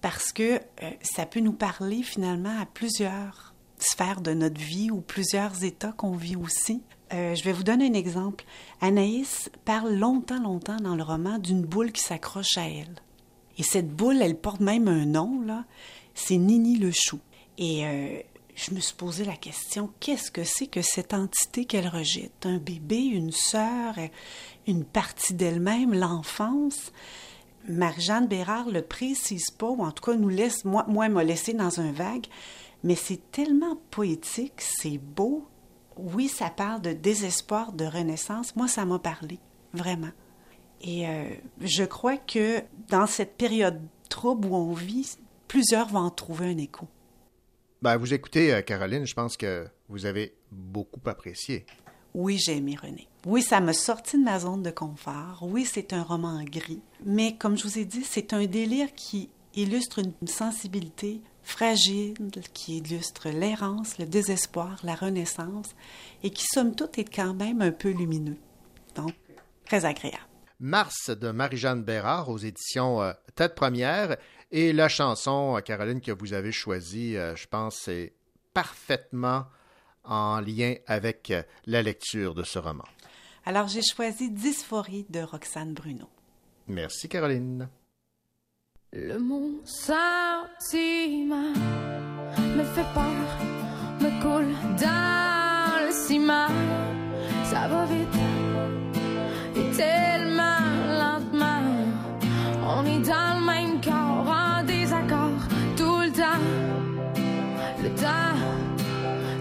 Parce 0.00 0.32
que 0.32 0.54
euh, 0.82 0.90
ça 1.02 1.26
peut 1.26 1.40
nous 1.40 1.52
parler 1.52 2.02
finalement 2.02 2.58
à 2.60 2.66
plusieurs 2.66 3.54
sphères 3.78 4.20
de 4.20 4.32
notre 4.32 4.60
vie 4.60 4.90
ou 4.90 5.00
plusieurs 5.00 5.64
états 5.64 5.92
qu'on 5.92 6.16
vit 6.16 6.36
aussi. 6.36 6.82
Euh, 7.14 7.34
je 7.34 7.44
vais 7.44 7.52
vous 7.52 7.62
donner 7.62 7.88
un 7.88 7.94
exemple. 7.94 8.44
Anaïs 8.80 9.50
parle 9.64 9.94
longtemps, 9.94 10.42
longtemps 10.42 10.76
dans 10.76 10.96
le 10.96 11.02
roman 11.02 11.38
d'une 11.38 11.62
boule 11.62 11.92
qui 11.92 12.02
s'accroche 12.02 12.58
à 12.58 12.68
elle. 12.68 12.96
Et 13.56 13.62
cette 13.62 13.88
boule, 13.88 14.20
elle 14.20 14.36
porte 14.36 14.60
même 14.60 14.88
un 14.88 15.06
nom, 15.06 15.40
là. 15.42 15.64
C'est 16.14 16.36
Nini 16.36 16.76
le 16.76 16.90
chou. 16.92 17.20
Et 17.56 17.86
euh, 17.86 18.18
je 18.56 18.74
me 18.74 18.80
suis 18.80 18.96
posé 18.96 19.24
la 19.24 19.36
question, 19.36 19.90
qu'est-ce 20.00 20.30
que 20.30 20.42
c'est 20.42 20.66
que 20.66 20.82
cette 20.82 21.14
entité 21.14 21.64
qu'elle 21.66 21.88
rejette? 21.88 22.46
Un 22.46 22.58
bébé, 22.58 22.98
une 22.98 23.30
sœur, 23.30 23.94
une 24.66 24.84
partie 24.84 25.34
d'elle-même, 25.34 25.94
l'enfance? 25.94 26.92
Marie-Jeanne 27.68 28.26
Bérard 28.26 28.70
le 28.70 28.82
précise 28.82 29.50
pas, 29.50 29.68
ou 29.68 29.84
en 29.84 29.92
tout 29.92 30.04
cas 30.04 30.16
nous 30.16 30.28
laisse, 30.28 30.64
moi, 30.64 30.84
moi, 30.88 31.08
m'a 31.08 31.22
laissé 31.22 31.54
dans 31.54 31.80
un 31.80 31.92
vague, 31.92 32.26
mais 32.82 32.96
c'est 32.96 33.30
tellement 33.30 33.78
poétique, 33.90 34.60
c'est 34.60 34.98
beau. 34.98 35.46
Oui, 35.96 36.28
ça 36.28 36.50
parle 36.50 36.82
de 36.82 36.92
désespoir, 36.92 37.72
de 37.72 37.84
renaissance. 37.84 38.56
Moi, 38.56 38.68
ça 38.68 38.84
m'a 38.84 38.98
parlé, 38.98 39.38
vraiment. 39.72 40.10
Et 40.80 41.08
euh, 41.08 41.24
je 41.60 41.84
crois 41.84 42.16
que 42.16 42.62
dans 42.88 43.06
cette 43.06 43.36
période 43.36 43.80
trouble 44.08 44.48
où 44.48 44.54
on 44.54 44.72
vit, 44.72 45.16
plusieurs 45.48 45.88
vont 45.88 46.00
en 46.00 46.10
trouver 46.10 46.46
un 46.46 46.58
écho. 46.58 46.86
Ben, 47.82 47.96
vous 47.96 48.14
écoutez, 48.14 48.52
euh, 48.52 48.62
Caroline, 48.62 49.06
je 49.06 49.14
pense 49.14 49.36
que 49.36 49.66
vous 49.88 50.06
avez 50.06 50.34
beaucoup 50.50 51.00
apprécié. 51.06 51.66
Oui, 52.14 52.38
j'ai 52.38 52.56
aimé 52.56 52.76
René. 52.80 53.08
Oui, 53.26 53.42
ça 53.42 53.60
m'a 53.60 53.72
sorti 53.72 54.18
de 54.18 54.24
ma 54.24 54.38
zone 54.38 54.62
de 54.62 54.70
confort. 54.70 55.40
Oui, 55.42 55.64
c'est 55.64 55.92
un 55.92 56.02
roman 56.02 56.42
gris. 56.44 56.82
Mais 57.04 57.36
comme 57.36 57.56
je 57.58 57.64
vous 57.64 57.78
ai 57.78 57.84
dit, 57.84 58.04
c'est 58.04 58.32
un 58.32 58.44
délire 58.46 58.92
qui 58.94 59.30
illustre 59.54 60.00
une 60.00 60.28
sensibilité 60.28 61.20
fragile, 61.44 62.16
qui 62.52 62.78
illustre 62.78 63.28
l'errance, 63.28 63.98
le 63.98 64.06
désespoir, 64.06 64.80
la 64.82 64.94
renaissance, 64.94 65.74
et 66.22 66.30
qui, 66.30 66.44
somme 66.46 66.74
toute, 66.74 66.98
est 66.98 67.04
quand 67.04 67.34
même 67.34 67.62
un 67.62 67.72
peu 67.72 67.90
lumineux. 67.90 68.38
Donc, 68.96 69.14
très 69.66 69.84
agréable. 69.84 70.18
Mars 70.60 71.10
de 71.10 71.30
Marie-Jeanne 71.30 71.82
Bérard 71.82 72.28
aux 72.28 72.38
éditions 72.38 73.02
euh, 73.02 73.12
Tête 73.34 73.54
Première. 73.54 74.16
Et 74.50 74.72
la 74.72 74.88
chanson, 74.88 75.56
euh, 75.56 75.60
Caroline, 75.60 76.00
que 76.00 76.12
vous 76.12 76.32
avez 76.32 76.52
choisie, 76.52 77.16
euh, 77.16 77.34
je 77.34 77.46
pense, 77.46 77.76
c'est 77.76 78.12
parfaitement 78.52 79.46
en 80.04 80.40
lien 80.40 80.76
avec 80.86 81.30
euh, 81.30 81.42
la 81.66 81.82
lecture 81.82 82.34
de 82.34 82.44
ce 82.44 82.58
roman. 82.58 82.84
Alors, 83.46 83.68
j'ai 83.68 83.82
choisi 83.82 84.30
Dysphorie 84.30 85.06
de 85.10 85.20
Roxane 85.20 85.74
Bruno. 85.74 86.08
Merci, 86.68 87.08
Caroline. 87.08 87.68
Le 88.96 89.18
mot 89.18 89.60
sentiment 89.64 91.52
me 92.56 92.62
fait 92.62 92.86
peur, 92.94 93.26
me 94.00 94.22
coule 94.22 94.54
dans 94.80 95.84
le 95.84 95.92
ciment. 95.92 96.46
Ça 97.42 97.66
va 97.66 97.86
vite 97.86 98.06
et 99.56 99.76
tellement 99.76 100.60
lentement. 100.96 101.64
On 102.62 102.86
est 102.86 103.00
dans 103.00 103.40
le 103.40 103.44
même 103.44 103.80
corps, 103.80 104.32
en 104.32 104.62
désaccord 104.62 105.42
tout 105.76 105.98
le 105.98 106.12
temps. 106.12 106.44
Le 107.82 107.88
temps 108.00 108.38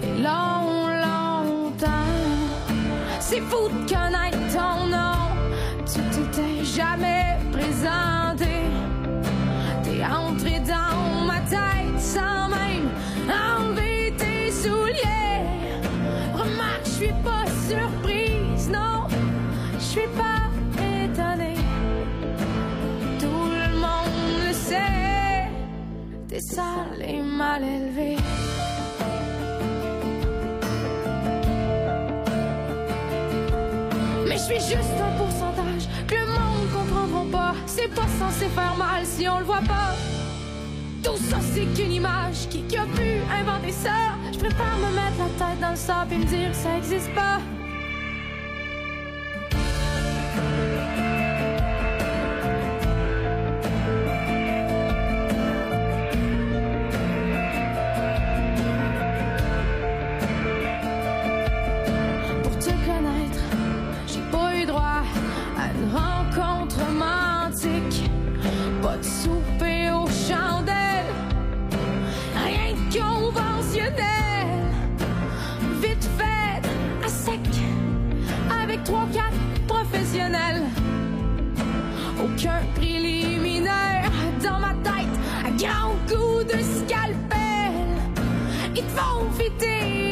est 0.02 0.18
long, 0.20 0.88
longtemps. 1.06 2.10
C'est 3.20 3.42
fou 3.42 3.70
de 3.70 3.88
connaître 3.88 4.40
ton 4.52 4.88
nom. 4.88 5.14
Tu 5.86 6.02
t'étais 6.10 6.64
jamais 6.64 7.23
et 27.02 27.22
mal 27.22 27.64
élevé. 27.64 28.18
Mais 34.28 34.38
je 34.38 34.44
suis 34.44 34.56
juste 34.56 35.00
un 35.02 35.18
pourcentage 35.18 35.88
que 36.08 36.16
le 36.16 36.28
monde 36.28 36.70
comprendra 36.72 37.24
pas. 37.32 37.56
C'est 37.66 37.94
pas 37.94 38.08
censé 38.20 38.46
faire 38.50 38.76
mal 38.78 39.06
si 39.06 39.28
on 39.28 39.40
le 39.40 39.46
voit 39.46 39.62
pas. 39.62 39.96
Tout 41.04 41.18
ça, 41.18 41.38
c'est 41.54 41.66
qu'une 41.74 41.94
image. 41.94 42.48
Qui, 42.50 42.64
qui 42.64 42.78
a 42.78 42.86
pu 42.86 43.22
inventer 43.32 43.72
ça? 43.72 44.16
Je 44.32 44.38
préfère 44.40 44.78
me 44.78 44.96
mettre 44.96 45.18
la 45.20 45.46
tête 45.46 45.60
dans 45.60 45.72
le 45.72 45.76
sable 45.76 46.14
et 46.14 46.18
me 46.18 46.26
dire 46.26 46.50
que 46.52 46.56
ça 46.56 46.78
existe 46.78 47.14
pas. 47.14 47.40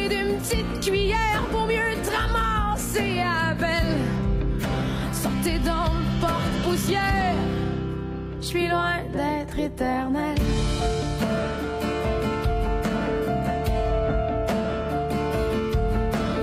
D'une 0.08 0.38
petite 0.38 0.80
cuillère 0.80 1.42
pour 1.50 1.66
mieux 1.66 1.94
te 2.02 2.10
ramasser 2.10 3.20
à 3.20 3.54
peine. 3.54 3.98
Sortez 5.12 5.58
dans 5.58 5.84
le 5.84 6.20
porte-poussière, 6.20 7.34
je 8.40 8.46
suis 8.46 8.68
loin 8.68 8.96
d'être 9.12 9.58
éternel. 9.58 10.36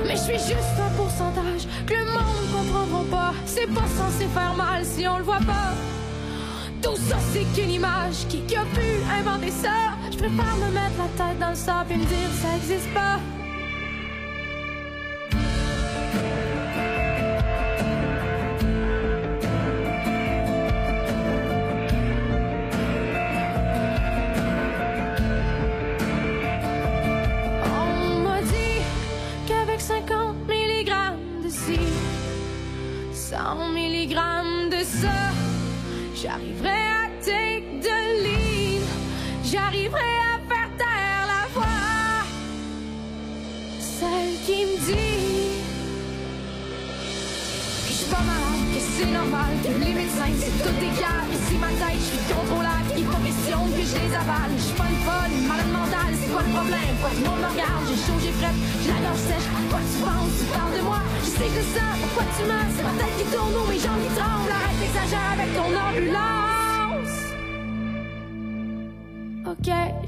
Mais 0.05 0.15
je 0.15 0.21
suis 0.21 0.33
juste 0.33 0.79
un 0.79 0.89
pourcentage 0.97 1.67
que 1.85 1.93
le 1.93 2.05
monde 2.05 2.47
comprendra 2.51 3.03
pas. 3.11 3.33
C'est 3.45 3.67
pas 3.67 3.87
censé 3.87 4.25
faire 4.27 4.55
mal 4.55 4.83
si 4.85 5.07
on 5.07 5.17
le 5.17 5.23
voit 5.23 5.37
pas. 5.37 5.73
Tout 6.81 6.95
ça, 6.95 7.17
c'est 7.31 7.45
qu'une 7.53 7.71
image. 7.71 8.25
Qui, 8.29 8.41
qui 8.41 8.55
a 8.55 8.63
pu 8.63 9.03
inventer 9.19 9.51
ça? 9.51 9.98
Je 10.11 10.17
préfère 10.17 10.55
me 10.57 10.71
mettre 10.71 10.97
la 10.97 11.25
tête 11.25 11.39
dans 11.39 11.49
le 11.49 11.55
sable 11.55 11.91
et 11.93 11.97
me 11.97 12.05
dire 12.05 12.29
ça 12.41 12.55
existe 12.55 12.93
pas. 12.93 13.19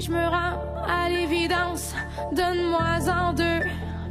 Je 0.01 0.11
me 0.11 0.27
rends 0.27 0.57
à 0.87 1.09
l'évidence, 1.09 1.93
donne-moi 2.31 2.79
en 3.07 3.33
deux, 3.33 3.61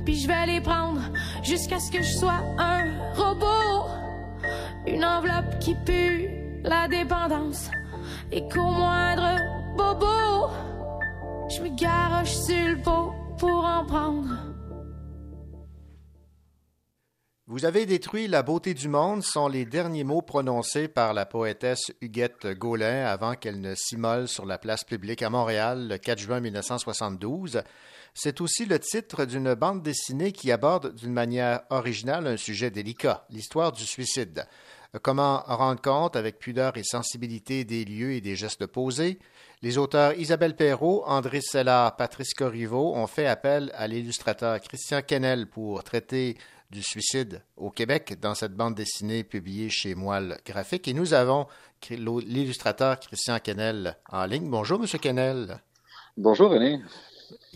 puis 0.04 0.16
je 0.16 0.28
vais 0.28 0.46
les 0.46 0.60
prendre 0.60 1.00
jusqu'à 1.42 1.80
ce 1.80 1.90
que 1.90 2.02
je 2.02 2.12
sois 2.12 2.40
un 2.58 2.84
robot. 3.16 3.88
Une 4.86 5.04
enveloppe 5.04 5.58
qui 5.58 5.74
pue 5.74 6.28
la 6.62 6.86
dépendance 6.86 7.70
et 8.30 8.48
qu'au 8.48 8.70
moindre 8.70 9.36
bobo, 9.76 10.50
je 11.48 11.60
me 11.62 11.68
garoche 11.76 12.34
sur 12.34 12.68
le 12.68 12.76
pot 12.76 13.12
pour 13.38 13.64
en 13.64 13.84
prendre. 13.84 14.49
Vous 17.50 17.64
avez 17.64 17.84
détruit 17.84 18.28
la 18.28 18.44
beauté 18.44 18.74
du 18.74 18.86
monde 18.86 19.24
sont 19.24 19.48
les 19.48 19.64
derniers 19.64 20.04
mots 20.04 20.22
prononcés 20.22 20.86
par 20.86 21.12
la 21.12 21.26
poétesse 21.26 21.90
Huguette 22.00 22.46
Gaulin 22.46 23.04
avant 23.04 23.34
qu'elle 23.34 23.60
ne 23.60 23.74
s'immole 23.74 24.28
sur 24.28 24.46
la 24.46 24.56
place 24.56 24.84
publique 24.84 25.20
à 25.20 25.30
Montréal 25.30 25.88
le 25.88 25.98
4 25.98 26.16
juin 26.20 26.38
1972. 26.38 27.62
C'est 28.14 28.40
aussi 28.40 28.66
le 28.66 28.78
titre 28.78 29.24
d'une 29.24 29.54
bande 29.54 29.82
dessinée 29.82 30.30
qui 30.30 30.52
aborde 30.52 30.94
d'une 30.94 31.12
manière 31.12 31.62
originale 31.70 32.28
un 32.28 32.36
sujet 32.36 32.70
délicat, 32.70 33.26
l'histoire 33.30 33.72
du 33.72 33.84
suicide. 33.84 34.46
Comment 35.02 35.42
rendre 35.46 35.82
compte 35.82 36.14
avec 36.14 36.38
pudeur 36.38 36.76
et 36.76 36.84
sensibilité 36.84 37.64
des 37.64 37.84
lieux 37.84 38.12
et 38.12 38.20
des 38.20 38.36
gestes 38.36 38.66
posés? 38.66 39.18
Les 39.62 39.76
auteurs 39.76 40.14
Isabelle 40.14 40.54
Perrault, 40.54 41.02
André 41.04 41.40
Sellard, 41.40 41.96
Patrice 41.96 42.32
Corriveau 42.32 42.94
ont 42.94 43.08
fait 43.08 43.26
appel 43.26 43.72
à 43.74 43.88
l'illustrateur 43.88 44.60
Christian 44.60 45.02
Kennel 45.02 45.48
pour 45.48 45.82
traiter 45.82 46.36
du 46.70 46.82
suicide 46.82 47.42
au 47.56 47.70
Québec 47.70 48.18
dans 48.20 48.34
cette 48.34 48.54
bande 48.54 48.74
dessinée 48.74 49.24
publiée 49.24 49.70
chez 49.70 49.94
Moelle 49.94 50.38
Graphique. 50.46 50.86
Et 50.88 50.94
nous 50.94 51.14
avons 51.14 51.46
l'illustrateur 51.90 52.98
Christian 53.00 53.38
Kennel 53.38 53.96
en 54.08 54.24
ligne. 54.26 54.48
Bonjour, 54.48 54.78
Monsieur 54.78 54.98
Kennel. 54.98 55.60
Bonjour, 56.16 56.50
René. 56.50 56.80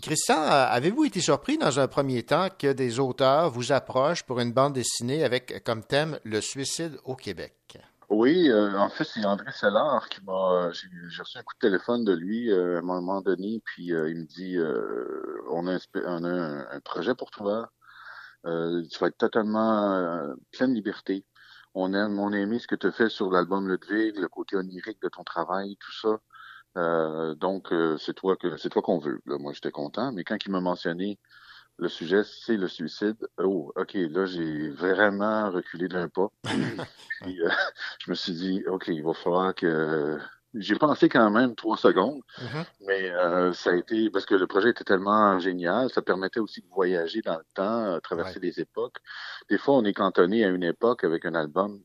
Christian, 0.01 0.41
avez-vous 0.41 1.05
été 1.05 1.19
surpris 1.19 1.57
dans 1.57 1.79
un 1.79 1.87
premier 1.87 2.23
temps 2.23 2.47
que 2.49 2.71
des 2.71 2.99
auteurs 2.99 3.49
vous 3.49 3.71
approchent 3.71 4.23
pour 4.23 4.39
une 4.39 4.53
bande 4.53 4.73
dessinée 4.73 5.23
avec 5.23 5.63
comme 5.63 5.83
thème 5.83 6.19
le 6.23 6.41
suicide 6.41 6.97
au 7.03 7.15
Québec? 7.15 7.77
Oui, 8.07 8.49
euh, 8.49 8.77
en 8.77 8.89
fait, 8.89 9.03
c'est 9.03 9.25
André 9.25 9.51
Sellard 9.51 10.07
qui 10.09 10.23
m'a. 10.23 10.69
J'ai 10.71 11.21
reçu 11.21 11.37
un 11.39 11.43
coup 11.43 11.55
de 11.55 11.67
téléphone 11.67 12.05
de 12.05 12.13
lui 12.13 12.51
euh, 12.51 12.75
à 12.75 12.79
un 12.79 12.81
moment 12.83 13.19
donné, 13.21 13.61
puis 13.65 13.93
euh, 13.93 14.09
il 14.09 14.17
me 14.17 14.25
dit 14.25 14.57
on 15.49 15.67
a, 15.67 15.73
un, 15.73 15.79
spé- 15.79 16.03
on 16.05 16.23
a 16.23 16.29
un, 16.29 16.67
un 16.71 16.79
projet 16.81 17.15
pour 17.15 17.31
toi. 17.31 17.71
Euh, 18.45 18.83
tu 18.91 18.99
vas 18.99 19.07
être 19.07 19.17
totalement 19.17 19.93
euh, 19.93 20.33
pleine 20.51 20.73
liberté. 20.73 21.25
On 21.73 21.93
aime, 21.93 22.19
on 22.19 22.31
a 22.31 22.37
aimé 22.37 22.59
ce 22.59 22.67
que 22.67 22.75
tu 22.75 22.91
fais 22.91 23.09
sur 23.09 23.29
l'album 23.31 23.67
Ludwig, 23.67 24.17
le 24.17 24.27
côté 24.29 24.55
onirique 24.55 25.01
de 25.01 25.09
ton 25.09 25.23
travail, 25.23 25.75
tout 25.79 25.91
ça. 25.91 26.19
Euh, 26.77 27.35
donc, 27.35 27.71
euh, 27.71 27.97
c'est 27.97 28.13
toi 28.13 28.35
que 28.35 28.57
c'est 28.57 28.69
toi 28.69 28.81
qu'on 28.81 28.99
veut. 28.99 29.21
Là, 29.25 29.37
moi, 29.37 29.53
j'étais 29.53 29.71
content, 29.71 30.11
mais 30.11 30.23
quand 30.23 30.37
il 30.45 30.51
m'a 30.51 30.61
mentionné 30.61 31.19
le 31.77 31.89
sujet, 31.89 32.23
c'est 32.23 32.57
le 32.57 32.67
suicide. 32.67 33.17
Oh, 33.37 33.71
ok, 33.75 33.93
là, 33.93 34.25
j'ai 34.25 34.69
vraiment 34.69 35.49
reculé 35.51 35.87
d'un 35.87 36.09
pas. 36.09 36.29
Puis, 37.21 37.41
euh, 37.41 37.49
je 37.99 38.09
me 38.09 38.15
suis 38.15 38.33
dit, 38.33 38.63
ok, 38.67 38.87
il 38.87 39.03
va 39.03 39.13
falloir 39.13 39.55
que. 39.55 40.17
J'ai 40.57 40.75
pensé 40.75 41.09
quand 41.09 41.29
même 41.29 41.55
trois 41.55 41.77
secondes, 41.77 42.21
mais 42.81 43.09
euh, 43.11 43.51
ça 43.53 43.71
a 43.71 43.75
été 43.75 44.09
parce 44.09 44.25
que 44.25 44.35
le 44.35 44.47
projet 44.47 44.69
était 44.69 44.83
tellement 44.83 45.37
génial, 45.39 45.89
ça 45.89 46.01
permettait 46.01 46.39
aussi 46.39 46.61
de 46.61 46.67
voyager 46.67 47.21
dans 47.21 47.37
le 47.37 47.45
temps, 47.53 47.85
euh, 47.85 47.99
traverser 47.99 48.39
des 48.39 48.59
époques. 48.59 48.97
Des 49.49 49.57
fois, 49.57 49.75
on 49.75 49.83
est 49.85 49.93
cantonné 49.93 50.45
à 50.45 50.49
une 50.49 50.63
époque 50.63 51.03
avec 51.03 51.25
un 51.25 51.35
album 51.35 51.81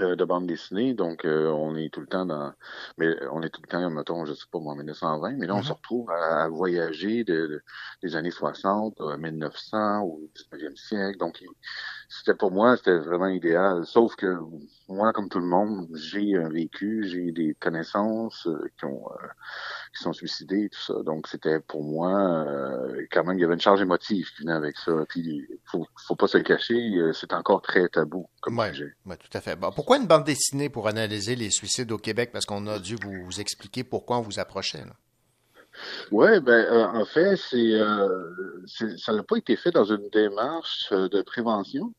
euh, 0.00 0.16
de 0.16 0.24
bande 0.24 0.46
dessinée, 0.46 0.92
donc 0.92 1.24
euh, 1.24 1.48
on 1.48 1.74
est 1.74 1.88
tout 1.92 2.00
le 2.00 2.06
temps 2.06 2.26
dans, 2.26 2.52
mais 2.98 3.14
on 3.32 3.42
est 3.42 3.48
tout 3.48 3.62
le 3.62 3.68
temps, 3.68 3.88
mettons, 3.90 4.26
je 4.26 4.34
sais 4.34 4.44
pas 4.52 4.58
moi, 4.58 4.74
en 4.74 4.76
1920, 4.76 5.32
mais 5.38 5.46
là 5.46 5.54
on 5.54 5.62
se 5.62 5.72
retrouve 5.72 6.10
à, 6.10 6.44
à 6.44 6.48
voyager 6.48 7.24
de, 7.24 7.46
de- 7.46 7.62
des 8.02 8.14
années 8.14 8.30
60 8.30 9.00
à 9.00 9.16
1900 9.16 10.02
au 10.02 10.28
19e 10.34 10.76
siècle, 10.76 11.16
donc 11.18 11.40
il- 11.40 11.48
c'était 12.08 12.34
pour 12.34 12.50
moi, 12.50 12.76
c'était 12.76 12.98
vraiment 12.98 13.26
idéal. 13.28 13.84
Sauf 13.84 14.16
que 14.16 14.36
moi, 14.88 15.12
comme 15.12 15.28
tout 15.28 15.40
le 15.40 15.46
monde, 15.46 15.86
j'ai 15.94 16.36
un 16.36 16.48
vécu, 16.48 17.04
j'ai 17.06 17.32
des 17.32 17.54
connaissances 17.60 18.46
euh, 18.46 18.70
qui 18.78 18.86
ont 18.86 19.06
euh, 19.12 19.26
qui 19.96 20.02
sont 20.02 20.12
suicidés 20.14 20.64
et 20.64 20.68
tout 20.70 20.80
ça. 20.80 20.94
Donc 21.04 21.26
c'était 21.28 21.60
pour 21.60 21.82
moi 21.84 22.18
euh, 22.46 23.06
quand 23.12 23.24
même 23.24 23.38
il 23.38 23.42
y 23.42 23.44
avait 23.44 23.54
une 23.54 23.60
charge 23.60 23.82
émotive 23.82 24.26
qui 24.36 24.42
venait 24.42 24.52
avec 24.56 24.76
ça. 24.78 24.92
Puis 25.08 25.46
faut 25.66 25.86
faut 26.06 26.16
pas 26.16 26.26
se 26.28 26.38
le 26.38 26.44
cacher, 26.44 26.96
euh, 26.96 27.12
c'est 27.12 27.32
encore 27.34 27.60
très 27.62 27.88
tabou 27.88 28.26
comme 28.40 28.58
Ouais, 28.58 28.70
sujet. 28.70 28.94
ouais, 29.06 29.16
tout 29.16 29.36
à 29.36 29.40
fait. 29.40 29.56
Bon, 29.56 29.70
pourquoi 29.70 29.98
une 29.98 30.06
bande 30.06 30.24
dessinée 30.24 30.70
pour 30.70 30.88
analyser 30.88 31.36
les 31.36 31.50
suicides 31.50 31.92
au 31.92 31.98
Québec? 31.98 32.30
Parce 32.32 32.46
qu'on 32.46 32.66
a 32.68 32.78
dû 32.78 32.96
vous, 32.96 33.24
vous 33.24 33.40
expliquer 33.40 33.84
pourquoi 33.84 34.18
on 34.18 34.22
vous 34.22 34.38
approchait. 34.38 34.84
là. 34.84 34.92
Ouais, 36.10 36.40
ben 36.40 36.52
euh, 36.52 36.86
en 36.86 37.04
fait, 37.04 37.36
c'est 37.36 37.74
euh, 37.74 38.18
ça 38.96 39.12
n'a 39.12 39.22
pas 39.22 39.36
été 39.36 39.56
fait 39.56 39.70
dans 39.70 39.84
une 39.84 40.08
démarche 40.10 40.88
euh, 40.92 41.08
de 41.08 41.22
prévention, 41.22 41.94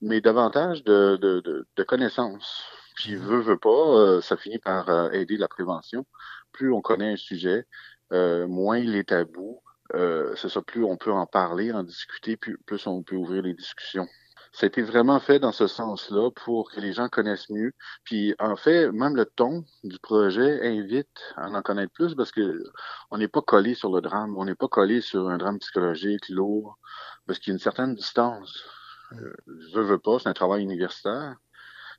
mais 0.00 0.20
davantage 0.20 0.84
de, 0.84 1.16
de, 1.16 1.40
de, 1.40 1.66
de 1.76 1.82
connaissance. 1.82 2.64
Puis 2.96 3.16
veut, 3.16 3.40
veut 3.40 3.58
pas, 3.58 3.70
euh, 3.70 4.20
ça 4.20 4.36
finit 4.36 4.58
par 4.58 4.88
euh, 4.88 5.10
aider 5.10 5.36
la 5.36 5.48
prévention. 5.48 6.06
Plus 6.52 6.72
on 6.72 6.80
connaît 6.80 7.12
un 7.12 7.16
sujet, 7.16 7.66
euh, 8.12 8.46
moins 8.46 8.78
il 8.78 8.96
est 8.96 9.08
tabou. 9.10 9.62
Euh, 9.94 10.34
c'est 10.36 10.48
ça, 10.48 10.62
plus 10.62 10.84
on 10.84 10.96
peut 10.96 11.12
en 11.12 11.26
parler, 11.26 11.72
en 11.72 11.82
discuter, 11.82 12.36
plus, 12.36 12.58
plus 12.66 12.86
on 12.86 13.02
peut 13.02 13.16
ouvrir 13.16 13.42
les 13.42 13.54
discussions. 13.54 14.06
Ça 14.52 14.66
a 14.66 14.68
été 14.68 14.82
vraiment 14.82 15.20
fait 15.20 15.38
dans 15.38 15.52
ce 15.52 15.66
sens-là 15.66 16.30
pour 16.30 16.70
que 16.70 16.80
les 16.80 16.92
gens 16.92 17.08
connaissent 17.08 17.50
mieux. 17.50 17.72
Puis 18.04 18.34
en 18.38 18.56
fait, 18.56 18.90
même 18.90 19.14
le 19.14 19.24
ton 19.24 19.64
du 19.84 19.98
projet 20.00 20.66
invite 20.66 21.08
à 21.36 21.48
en 21.48 21.62
connaître 21.62 21.92
plus 21.92 22.14
parce 22.14 22.32
que 22.32 22.62
on 23.10 23.18
n'est 23.18 23.28
pas 23.28 23.42
collé 23.42 23.74
sur 23.74 23.92
le 23.92 24.00
drame, 24.00 24.36
on 24.36 24.44
n'est 24.44 24.56
pas 24.56 24.68
collé 24.68 25.00
sur 25.00 25.28
un 25.28 25.38
drame 25.38 25.58
psychologique 25.60 26.28
lourd, 26.28 26.78
parce 27.26 27.38
qu'il 27.38 27.52
y 27.52 27.54
a 27.54 27.56
une 27.56 27.60
certaine 27.60 27.94
distance. 27.94 28.64
Euh, 29.12 29.34
je 29.46 29.76
veux, 29.76 29.82
veux 29.84 29.98
pas, 29.98 30.18
c'est 30.18 30.28
un 30.28 30.32
travail 30.34 30.62
universitaire. 30.62 31.36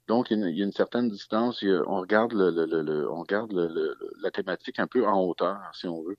Donc, 0.08 0.32
il 0.32 0.40
y 0.40 0.62
a 0.62 0.66
une, 0.66 0.72
certaine 0.72 1.10
distance. 1.10 1.64
on 1.64 2.02
regarde, 2.02 2.34
le, 2.34 2.50
le- 2.52 2.66
le- 2.66 2.82
le- 2.82 3.10
on 3.12 3.22
regarde 3.22 3.52
la 4.22 4.32
thématique 4.32 4.80
un 4.80 4.88
peu 4.88 5.06
en 5.08 5.22
hauteur, 5.22 5.58
si 5.74 5.88
on 5.88 6.04
veut. 6.04 6.18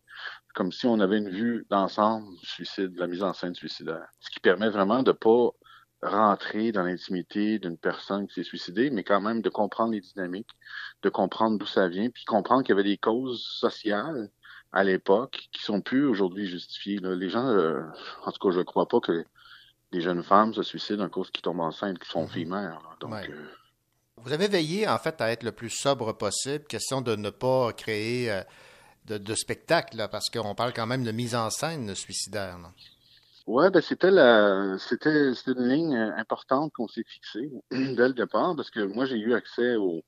Comme 0.54 0.72
si 0.72 0.86
on 0.86 1.00
avait 1.00 1.18
une 1.18 1.30
vue 1.30 1.66
d'ensemble 1.68 2.26
du 2.38 2.46
suicide, 2.46 2.94
de 2.94 3.00
la 3.00 3.06
mise 3.06 3.22
en 3.22 3.32
scène 3.32 3.54
suicidaire. 3.54 4.06
Ce 4.20 4.30
qui 4.30 4.40
permet 4.40 4.70
vraiment 4.70 5.02
de 5.02 5.12
pas 5.12 5.50
rentrer 6.02 6.72
dans 6.72 6.82
l'intimité 6.82 7.58
d'une 7.58 7.76
personne 7.78 8.26
qui 8.26 8.34
s'est 8.34 8.42
suicidée, 8.42 8.90
mais 8.90 9.04
quand 9.04 9.20
même 9.20 9.40
de 9.40 9.48
comprendre 9.48 9.92
les 9.92 10.00
dynamiques, 10.00 10.50
de 11.02 11.08
comprendre 11.08 11.58
d'où 11.58 11.66
ça 11.66 11.88
vient, 11.88 12.10
puis 12.10 12.24
comprendre 12.24 12.62
qu'il 12.64 12.70
y 12.70 12.78
avait 12.78 12.88
des 12.88 12.98
causes 12.98 13.42
sociales 13.44 14.28
à 14.72 14.82
l'époque 14.84 15.48
qui 15.52 15.62
sont 15.62 15.80
plus 15.80 16.04
aujourd'hui 16.06 16.46
justifiées. 16.48 16.98
là. 16.98 17.14
Les 17.14 17.28
gens, 17.28 17.46
euh, 17.46 17.82
en 18.24 18.32
tout 18.32 18.48
cas, 18.48 18.54
je 18.56 18.62
crois 18.62 18.88
pas 18.88 19.00
que 19.00 19.24
des 19.92 20.00
jeunes 20.00 20.22
femmes 20.22 20.54
se 20.54 20.62
suicident 20.62 21.04
à 21.04 21.08
cause 21.08 21.30
qu'ils 21.30 21.42
tombent 21.42 21.60
enceintes, 21.60 21.98
qu'ils 21.98 22.10
sont 22.10 22.26
filles 22.26 22.46
mères. 22.46 22.80
Donc, 23.00 23.12
Ouais. 23.12 23.28
euh, 23.30 23.44
Vous 24.16 24.32
avez 24.32 24.48
veillé, 24.48 24.88
en 24.88 24.98
fait, 24.98 25.20
à 25.20 25.30
être 25.30 25.42
le 25.42 25.52
plus 25.52 25.70
sobre 25.70 26.12
possible, 26.12 26.64
question 26.64 27.00
de 27.00 27.14
ne 27.16 27.30
pas 27.30 27.72
créer 27.74 28.30
euh, 28.30 28.42
de, 29.04 29.18
de 29.18 29.34
spectacle, 29.34 29.96
là, 29.96 30.08
parce 30.08 30.30
qu'on 30.30 30.54
parle 30.54 30.72
quand 30.72 30.86
même 30.86 31.04
de 31.04 31.12
mise 31.12 31.34
en 31.34 31.50
scène 31.50 31.94
suicidaire. 31.94 32.58
là. 32.58 32.72
Ouais, 33.46 33.70
ben 33.70 33.80
c'était 33.82 34.10
la, 34.10 34.78
c'était, 34.78 35.34
c'était 35.34 35.52
une 35.60 35.68
ligne 35.68 35.96
euh, 35.96 36.14
importante 36.16 36.72
qu'on 36.72 36.86
s'est 36.86 37.04
fixée 37.04 37.50
dès 37.70 38.08
le 38.08 38.12
départ, 38.14 38.54
parce 38.54 38.70
que 38.70 38.80
moi 38.80 39.04
j'ai 39.04 39.18
eu 39.18 39.34
accès 39.34 39.74
au, 39.76 40.02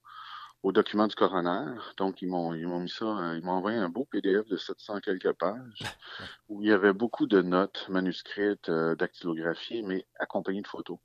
aux 0.63 0.73
documents 0.73 1.09
du 1.09 1.17
coroner, 1.17 1.75
donc 1.97 2.23
ils 2.23 2.29
m'ont, 2.29 2.55
ils 2.55 2.67
m'ont 2.69 2.81
mis 2.81 2.91
ça, 2.91 3.07
euh, 3.07 3.37
ils 3.37 3.45
m'ont 3.45 3.53
envoyé 3.53 3.79
un 3.79 3.89
beau 3.89 4.05
PDF 4.11 4.47
de 4.49 4.57
700 4.57 5.01
quelques 5.01 5.33
pages 5.33 5.81
où 6.49 6.63
il 6.63 6.69
y 6.69 6.73
avait 6.73 6.93
beaucoup 6.93 7.27
de 7.27 7.43
notes 7.43 7.89
manuscrites, 7.89 8.69
euh, 8.69 8.95
dactylographiées, 8.95 9.83
mais 9.83 10.07
accompagnées 10.21 10.63
de 10.63 10.69
photos. 10.69 10.99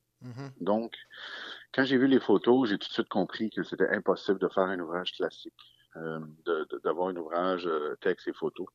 Donc, 0.62 0.96
quand 1.74 1.84
j'ai 1.86 1.98
vu 1.98 2.08
les 2.08 2.20
photos, 2.20 2.70
j'ai 2.70 2.78
tout 2.78 2.88
de 2.90 2.94
suite 2.94 3.10
compris 3.10 3.50
que 3.50 3.64
c'était 3.64 3.90
impossible 3.90 4.40
de 4.40 4.50
faire 4.50 4.64
un 4.66 4.80
ouvrage 4.80 5.14
classique, 5.14 5.54
euh, 5.96 6.20
de- 6.46 6.68
de- 6.70 6.80
d'avoir 6.84 7.10
un 7.10 7.16
ouvrage 7.16 7.66
euh, 7.68 7.96
texte 8.02 8.28
et 8.28 8.34
photos, 8.34 8.68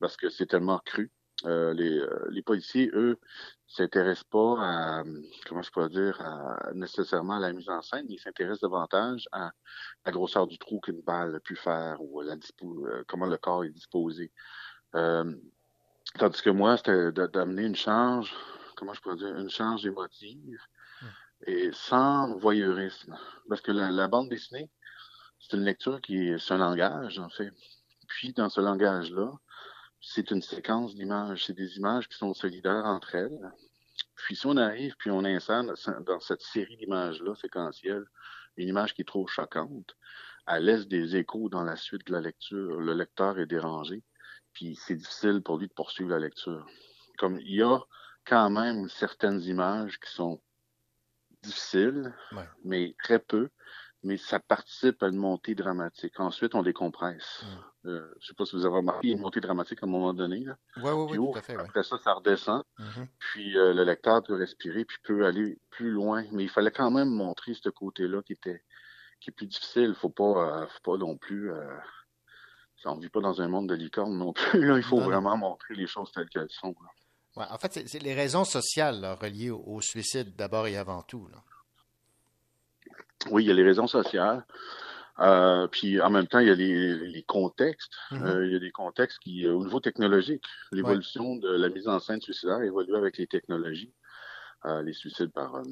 parce 0.00 0.16
que 0.16 0.28
c'est 0.30 0.46
tellement 0.46 0.80
cru. 0.84 1.12
Euh, 1.46 1.72
les, 1.72 1.98
euh, 1.98 2.26
les 2.30 2.42
policiers, 2.42 2.90
eux, 2.92 3.18
s'intéressent 3.66 4.24
pas 4.24 4.56
à, 4.58 5.04
comment 5.46 5.62
je 5.62 5.70
pourrais 5.70 5.88
dire, 5.88 6.20
à, 6.20 6.72
nécessairement 6.74 7.36
à 7.36 7.40
la 7.40 7.52
mise 7.52 7.70
en 7.70 7.80
scène, 7.80 8.06
ils 8.08 8.18
s'intéressent 8.18 8.60
davantage 8.60 9.26
à 9.32 9.52
la 10.04 10.12
grosseur 10.12 10.46
du 10.46 10.58
trou 10.58 10.80
qu'une 10.80 11.00
balle 11.00 11.34
a 11.34 11.40
pu 11.40 11.56
faire 11.56 12.02
ou 12.02 12.20
la 12.20 12.36
dispo, 12.36 12.86
euh, 12.86 13.04
comment 13.08 13.26
le 13.26 13.38
corps 13.38 13.64
est 13.64 13.70
disposé. 13.70 14.32
Euh, 14.94 15.34
tandis 16.18 16.42
que 16.42 16.50
moi, 16.50 16.76
c'était 16.76 17.12
d'amener 17.28 17.64
une 17.64 17.76
charge, 17.76 18.34
comment 18.76 18.92
je 18.92 19.00
pourrais 19.00 19.16
dire, 19.16 19.34
une 19.36 19.50
charge 19.50 19.86
émotive 19.86 20.60
et 21.46 21.70
sans 21.72 22.36
voyeurisme. 22.36 23.16
Parce 23.48 23.62
que 23.62 23.72
la, 23.72 23.90
la 23.90 24.08
bande 24.08 24.28
dessinée, 24.28 24.70
c'est 25.38 25.56
une 25.56 25.64
lecture 25.64 26.00
qui 26.02 26.28
est, 26.28 26.38
c'est 26.38 26.52
un 26.52 26.58
langage, 26.58 27.18
en 27.18 27.30
fait. 27.30 27.50
Puis, 28.08 28.34
dans 28.34 28.50
ce 28.50 28.60
langage-là, 28.60 29.32
c'est 30.00 30.30
une 30.30 30.42
séquence 30.42 30.94
d'images. 30.94 31.44
C'est 31.46 31.52
des 31.52 31.76
images 31.76 32.08
qui 32.08 32.16
sont 32.16 32.34
solidaires 32.34 32.84
entre 32.86 33.14
elles. 33.14 33.52
Puis, 34.16 34.36
si 34.36 34.46
on 34.46 34.56
arrive, 34.56 34.96
puis 34.96 35.10
on 35.10 35.24
insère 35.24 35.62
dans- 35.64 36.20
cette 36.20 36.42
série 36.42 36.76
d'images-là, 36.76 37.34
séquentielle, 37.34 38.04
une 38.56 38.68
image 38.68 38.94
qui 38.94 39.02
est 39.02 39.06
trop 39.06 39.26
choquante, 39.26 39.96
elle 40.46 40.64
laisse 40.64 40.88
des 40.88 41.16
échos 41.16 41.48
dans 41.48 41.62
la 41.62 41.76
suite 41.76 42.06
de 42.06 42.12
la 42.12 42.20
lecture. 42.20 42.80
Le 42.80 42.94
lecteur 42.94 43.38
est 43.38 43.46
dérangé, 43.46 44.02
puis 44.52 44.74
c'est 44.76 44.96
difficile 44.96 45.42
pour 45.42 45.58
lui 45.58 45.68
de 45.68 45.72
poursuivre 45.72 46.10
la 46.10 46.18
lecture. 46.18 46.66
Comme 47.18 47.38
il 47.40 47.54
y 47.56 47.62
a 47.62 47.78
quand 48.24 48.50
même 48.50 48.88
certaines 48.88 49.40
images 49.42 49.98
qui 50.00 50.10
sont 50.10 50.40
difficiles, 51.42 52.12
mais 52.64 52.94
très 53.02 53.18
peu, 53.18 53.48
mais 54.02 54.16
ça 54.16 54.40
participe 54.40 55.02
à 55.02 55.08
une 55.08 55.16
montée 55.16 55.54
dramatique. 55.54 56.18
Ensuite, 56.20 56.54
on 56.54 56.62
décompresse. 56.62 57.44
Euh, 57.84 58.12
je 58.20 58.28
sais 58.28 58.34
pas 58.34 58.44
si 58.46 58.56
vous 58.56 58.64
avez 58.66 58.76
remarqué, 58.76 59.08
il 59.08 59.10
y 59.10 59.12
a 59.12 59.16
une 59.16 59.22
montée 59.22 59.40
dramatique 59.40 59.78
à 59.82 59.86
un 59.86 59.90
moment 59.90 60.14
donné. 60.14 60.40
Là. 60.40 60.56
Oui, 60.78 60.90
oui, 60.90 61.06
Puis 61.10 61.18
oui, 61.18 61.26
oh, 61.28 61.32
tout 61.32 61.38
à 61.38 61.42
fait. 61.42 61.56
ouais. 61.56 61.62
Après 61.64 61.82
ça, 61.82 61.98
ça 61.98 62.14
redescend. 62.14 62.62
Mhm. 62.78 63.06
Puis 63.18 63.56
euh, 63.58 63.72
le 63.74 63.84
lecteur 63.84 64.22
peut 64.22 64.34
respirer, 64.36 64.84
puis 64.84 64.96
peut 65.02 65.26
aller 65.26 65.58
plus 65.70 65.90
loin. 65.90 66.24
Mais 66.32 66.44
il 66.44 66.48
fallait 66.50 66.70
quand 66.70 66.90
même 66.90 67.08
montrer 67.10 67.54
ce 67.54 67.68
côté-là 67.68 68.22
qui 68.22 68.32
était 68.34 68.62
qui 69.20 69.30
est 69.30 69.34
plus 69.34 69.46
difficile. 69.46 69.94
Faut 69.94 70.08
pas, 70.10 70.62
euh, 70.62 70.66
faut 70.66 70.92
pas 70.92 70.98
non 70.98 71.16
plus. 71.18 71.50
On 72.86 72.96
vit 72.96 73.10
pas 73.10 73.20
dans 73.20 73.42
un 73.42 73.48
monde 73.48 73.68
de 73.68 73.74
licorne 73.74 74.16
non 74.16 74.32
plus. 74.32 74.64
Là, 74.66 74.76
il 74.78 74.82
faut 74.82 74.96
Non, 74.96 75.02
non. 75.02 75.10
vraiment 75.10 75.36
montrer 75.36 75.74
les 75.74 75.86
choses 75.86 76.10
telles 76.12 76.28
qu'elles 76.30 76.48
sont. 76.50 76.74
là. 76.82 76.88
Ouais, 77.36 77.44
en 77.50 77.58
fait, 77.58 77.72
c'est 77.72 77.86
c'est 77.88 77.98
les 77.98 78.14
raisons 78.14 78.44
sociales 78.44 79.00
là, 79.00 79.14
reliées 79.14 79.50
au, 79.50 79.62
au 79.64 79.80
suicide 79.82 80.34
d'abord 80.34 80.66
et 80.66 80.76
avant 80.78 81.02
tout. 81.02 81.28
là. 81.28 81.38
Oui, 83.30 83.44
il 83.44 83.48
y 83.48 83.50
a 83.50 83.54
les 83.54 83.62
raisons 83.64 83.86
sociales. 83.86 84.44
Euh, 85.18 85.66
puis 85.66 86.00
en 86.00 86.08
même 86.08 86.26
temps, 86.26 86.38
il 86.38 86.48
y 86.48 86.50
a 86.50 86.54
les, 86.54 86.94
les 86.96 87.22
contextes. 87.24 87.92
Mhm. 88.10 88.22
Euh, 88.26 88.46
il 88.46 88.52
y 88.52 88.56
a 88.56 88.58
des 88.58 88.70
contextes 88.70 89.18
qui, 89.18 89.46
euh, 89.46 89.52
au 89.54 89.64
niveau 89.64 89.80
technologique, 89.80 90.44
l'évolution 90.72 91.36
de 91.36 91.50
la 91.50 91.68
mise 91.68 91.88
en 91.88 91.98
scène 92.00 92.20
suicidaire 92.22 92.62
évolue 92.62 92.96
avec 92.96 93.18
les 93.18 93.26
technologies. 93.26 93.92
Euh, 94.66 94.82
les 94.82 94.92
suicides 94.92 95.32
par 95.32 95.56
euh, 95.56 95.62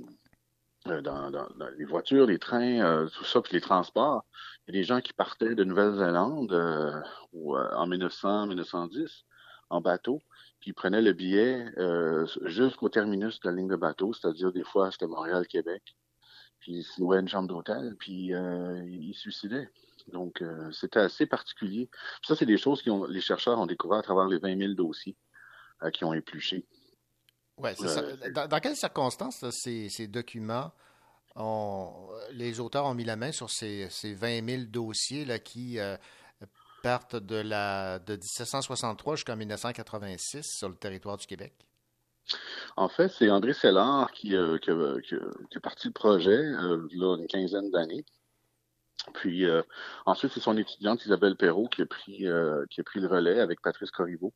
euh, 0.89 1.01
dans, 1.03 1.31
dans- 1.31 1.49
dans 1.57 1.69
les 1.79 1.85
voitures, 1.85 2.27
les 2.27 2.39
trains, 2.39 2.81
euh, 2.81 3.07
tout 3.09 3.25
ça, 3.25 3.41
puis 3.43 3.53
les 3.55 3.61
transports. 3.61 4.25
Il 4.67 4.75
y 4.75 4.79
a 4.79 4.81
des 4.81 4.85
gens 4.85 5.01
qui 5.01 5.13
partaient 5.13 5.55
de 5.55 5.65
Nouvelle-Zélande 5.65 6.53
euh, 6.53 6.93
ou, 7.33 7.57
euh, 7.57 7.69
en 7.75 7.87
1900-1910 7.89 9.25
en 9.71 9.81
bateau, 9.83 10.21
puis 10.61 10.71
ils 10.71 10.75
prenaient 10.75 11.03
le 11.03 11.13
billet 11.13 11.67
euh, 11.77 12.27
jusqu'au 12.45 12.89
terminus 12.89 13.39
de 13.41 13.51
la 13.51 13.55
ligne 13.57 13.69
de 13.69 13.77
bateau, 13.77 14.15
c'est-à-dire 14.15 14.51
des 14.53 14.65
fois 14.65 14.91
c'était 14.91 15.07
Montréal-Québec 15.07 15.83
puis 16.61 16.79
ils 16.79 16.85
se 16.85 17.01
louaient 17.01 17.21
une 17.21 17.29
chambre 17.29 17.49
d'hôtel, 17.49 17.97
puis 17.99 18.35
euh, 18.35 18.83
ils 18.89 19.15
se 19.15 19.21
suicidaient. 19.23 19.69
Donc, 20.13 20.41
euh, 20.43 20.71
c'était 20.73 21.01
assez 21.01 21.27
particulier. 21.27 21.89
Puis 21.93 22.29
ça, 22.29 22.37
c'est 22.37 22.47
des 22.47 22.57
choses 22.59 22.83
que 22.83 23.11
les 23.11 23.21
chercheurs 23.21 23.59
ont 23.59 23.67
découvert 23.67 23.99
à 23.99 24.03
travers 24.03 24.27
les 24.27 24.39
20 24.39 24.57
000 24.59 24.73
dossiers 24.75 25.17
euh, 25.83 25.91
qui 25.91 26.05
ont 26.05 26.15
épluché. 26.15 26.65
Ouais, 27.59 27.75
c'est 27.75 27.85
Euh, 27.87 28.17
ça. 28.17 28.31
Dans, 28.31 28.49
dans 28.49 28.61
quelles 28.61 28.77
circonstances 28.77 29.43
là, 29.43 29.51
ces, 29.53 29.89
ces 29.89 30.07
documents, 30.07 30.73
ont, 31.37 32.09
les 32.33 32.59
auteurs 32.61 32.87
ont 32.87 32.95
mis 32.95 33.05
la 33.05 33.17
main 33.17 33.33
sur 33.33 33.51
ces, 33.51 33.89
ces 33.91 34.15
20 34.15 34.49
000 34.49 34.63
dossiers 34.65 35.25
là, 35.25 35.39
qui 35.39 35.79
euh, 35.79 35.97
partent 36.83 37.17
de, 37.17 37.37
la, 37.37 37.99
de 37.99 38.15
1763 38.15 39.17
jusqu'en 39.17 39.37
1986 39.37 40.43
sur 40.45 40.69
le 40.69 40.77
territoire 40.77 41.17
du 41.17 41.27
Québec? 41.27 41.53
En 42.77 42.89
fait, 42.89 43.09
c'est 43.09 43.31
André 43.31 43.53
Sellard 43.55 44.13
qui, 44.13 44.37
euh, 44.37 44.59
qui, 44.59 44.71
a- 44.71 45.01
qui 45.01 45.15
a- 45.15 45.31
qui 45.51 45.57
a 45.59 45.61
parti 45.61 45.89
le 45.89 45.93
projet, 45.93 46.31
euh, 46.37 46.87
là, 46.93 47.17
une 47.17 47.27
quinzaine 47.27 47.71
d'années. 47.71 48.05
Puis 49.15 49.47
euh, 49.47 49.63
ensuite, 50.07 50.33
c'est 50.33 50.41
son 50.41 50.57
étudiante 50.57 51.05
Isabelle 51.05 51.37
Perrault 51.37 51.69
qui 51.69 51.83
a 51.83 51.87
pris, 51.87 52.27
euh, 52.27 52.65
qui 52.71 52.81
a 52.81 52.85
pris 52.85 53.01
le 53.01 53.07
relais 53.09 53.41
avec 53.41 53.61
Patrice 53.63 53.91
Corriveau. 53.91 54.35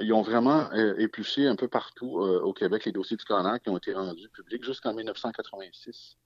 Ils 0.00 0.12
ont 0.12 0.22
vraiment 0.22 0.68
euh, 0.72 0.94
épluché 0.98 1.46
un 1.46 1.54
peu 1.56 1.68
partout 1.68 2.20
euh, 2.20 2.40
au 2.40 2.52
Québec 2.52 2.84
les 2.86 2.92
dossiers 2.92 3.16
du 3.16 3.24
coroner 3.24 3.58
qui 3.62 3.68
ont 3.70 3.76
été 3.76 3.92
rendus 3.94 4.28
publics 4.30 4.64
jusqu'en 4.64 4.94
1986. 4.94 6.16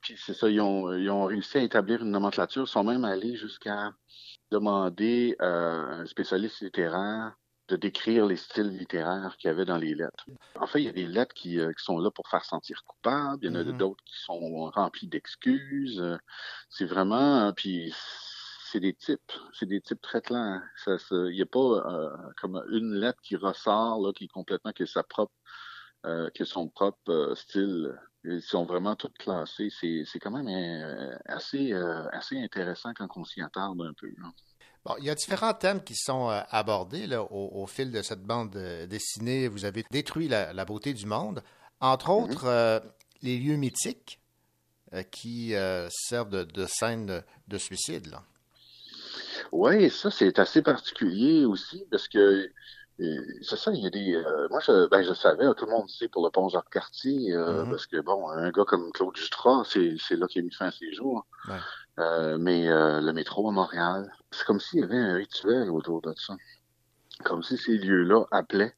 Puis 0.00 0.16
c'est 0.18 0.34
ça, 0.34 0.48
ils 0.48 0.60
ont, 0.60 0.92
ils 0.94 1.10
ont 1.10 1.24
réussi 1.24 1.58
à 1.58 1.62
établir 1.62 2.02
une 2.02 2.10
nomenclature, 2.10 2.62
ils 2.64 2.70
sont 2.70 2.84
même 2.84 3.04
allés 3.04 3.36
jusqu'à 3.36 3.92
demander 4.50 5.36
euh, 5.42 5.44
à 5.44 5.94
un 5.96 6.06
spécialiste 6.06 6.60
littéraire 6.60 7.34
de 7.68 7.76
décrire 7.76 8.26
les 8.26 8.36
styles 8.36 8.68
littéraires 8.68 9.36
qu'il 9.38 9.48
y 9.48 9.50
avait 9.50 9.64
dans 9.64 9.76
les 9.76 9.94
lettres. 9.94 10.26
En 10.54 10.66
fait, 10.66 10.80
il 10.80 10.84
y 10.86 10.88
a 10.88 10.92
des 10.92 11.06
lettres 11.06 11.34
qui, 11.34 11.58
euh, 11.58 11.72
qui 11.72 11.84
sont 11.84 11.98
là 11.98 12.10
pour 12.10 12.28
faire 12.28 12.44
sentir 12.44 12.82
coupable, 12.84 13.38
il 13.42 13.48
y 13.48 13.50
en 13.50 13.56
a 13.60 13.64
Mhm. 13.64 13.76
d'autres 13.76 14.02
qui 14.04 14.16
sont 14.22 14.70
remplies 14.70 15.08
d'excuses. 15.08 16.02
C'est 16.70 16.84
vraiment, 16.86 17.48
euh, 17.48 17.52
puis 17.52 17.92
c'est 18.70 18.80
des 18.80 18.94
types, 18.94 19.32
c'est 19.52 19.66
des 19.66 19.80
types 19.80 20.00
très 20.00 20.20
clairs. 20.20 20.62
Il 21.10 21.30
n'y 21.32 21.42
a 21.42 21.46
pas 21.46 21.58
euh, 21.58 22.16
comme 22.40 22.62
une 22.70 22.94
lettre 22.94 23.20
qui 23.22 23.36
ressort 23.36 24.00
là, 24.00 24.12
qui 24.12 24.24
est 24.24 24.28
complètement 24.28 24.72
que 24.72 24.86
sa 24.86 25.02
propre, 25.02 25.34
euh, 26.04 26.30
que 26.34 26.44
son 26.44 26.68
propre 26.68 26.98
euh, 27.10 27.34
style. 27.34 27.98
Ils 28.24 28.42
sont 28.42 28.64
vraiment 28.64 28.96
toutes 28.96 29.16
classées. 29.18 29.70
C'est, 29.70 30.02
c'est 30.04 30.18
quand 30.18 30.32
même 30.32 30.48
euh, 30.48 31.16
assez, 31.26 31.72
euh, 31.72 32.08
assez 32.10 32.36
intéressant 32.42 32.92
quand 32.94 33.08
on 33.16 33.24
s'y 33.24 33.40
attarde 33.40 33.80
un 33.80 33.92
peu. 33.94 34.08
là. 34.18 34.30
Bon, 34.86 34.94
il 34.98 35.04
y 35.04 35.10
a 35.10 35.14
différents 35.14 35.54
thèmes 35.54 35.82
qui 35.82 35.94
sont 35.96 36.30
euh, 36.30 36.40
abordés 36.50 37.06
là, 37.06 37.22
au, 37.22 37.62
au 37.62 37.66
fil 37.66 37.90
de 37.90 38.02
cette 38.02 38.22
bande 38.22 38.54
euh, 38.56 38.86
dessinée. 38.86 39.48
Vous 39.48 39.64
avez 39.64 39.84
détruit 39.90 40.28
la, 40.28 40.52
la 40.52 40.64
beauté 40.64 40.94
du 40.94 41.06
monde. 41.06 41.42
Entre 41.80 42.10
autres, 42.10 42.44
euh, 42.46 42.80
les 43.22 43.38
lieux 43.38 43.56
mythiques 43.56 44.20
euh, 44.94 45.02
qui 45.02 45.54
euh, 45.54 45.88
servent 45.90 46.30
de, 46.30 46.44
de 46.44 46.66
scène 46.66 47.06
de, 47.06 47.22
de 47.48 47.58
suicide. 47.58 48.06
Là. 48.06 48.22
Oui, 49.52 49.90
ça, 49.90 50.10
c'est 50.10 50.38
assez 50.38 50.62
particulier 50.62 51.44
aussi 51.44 51.84
parce 51.90 52.08
que 52.08 52.50
c'est 52.98 53.56
ça, 53.58 53.72
il 53.72 53.82
y 53.82 53.86
a 53.86 53.90
des. 53.90 54.14
euh, 54.14 54.48
moi, 54.48 54.60
je, 54.60 54.88
ben, 54.88 55.02
je 55.02 55.12
savais, 55.12 55.44
tout 55.58 55.66
le 55.66 55.70
monde 55.72 55.86
sait 55.90 56.08
pour 56.08 56.24
le 56.24 56.30
pont 56.30 56.48
Jacques-Cartier, 56.48 57.32
euh, 57.34 57.64
Mhm. 57.64 57.70
parce 57.70 57.86
que, 57.86 58.00
bon, 58.00 58.26
un 58.30 58.50
gars 58.50 58.64
comme 58.66 58.90
Claude 58.92 59.14
Jutras, 59.14 59.64
c'est 59.70 59.96
c'est 59.98 60.16
là 60.16 60.26
qu'il 60.26 60.40
a 60.40 60.44
mis 60.46 60.50
fin 60.52 60.68
à 60.68 60.72
ses 60.72 60.90
jours. 60.94 61.26
Ouais. 61.46 61.58
Euh, 61.98 62.36
mais 62.38 62.68
euh, 62.68 63.00
le 63.00 63.12
métro 63.12 63.48
à 63.48 63.52
Montréal, 63.52 64.12
c'est 64.30 64.44
comme 64.44 64.60
s'il 64.60 64.80
y 64.80 64.82
avait 64.84 64.98
un 64.98 65.14
rituel 65.14 65.70
autour 65.70 66.02
de 66.02 66.12
ça. 66.16 66.34
Comme 67.24 67.42
si 67.42 67.56
ces 67.56 67.78
lieux-là 67.78 68.24
appelaient 68.30 68.74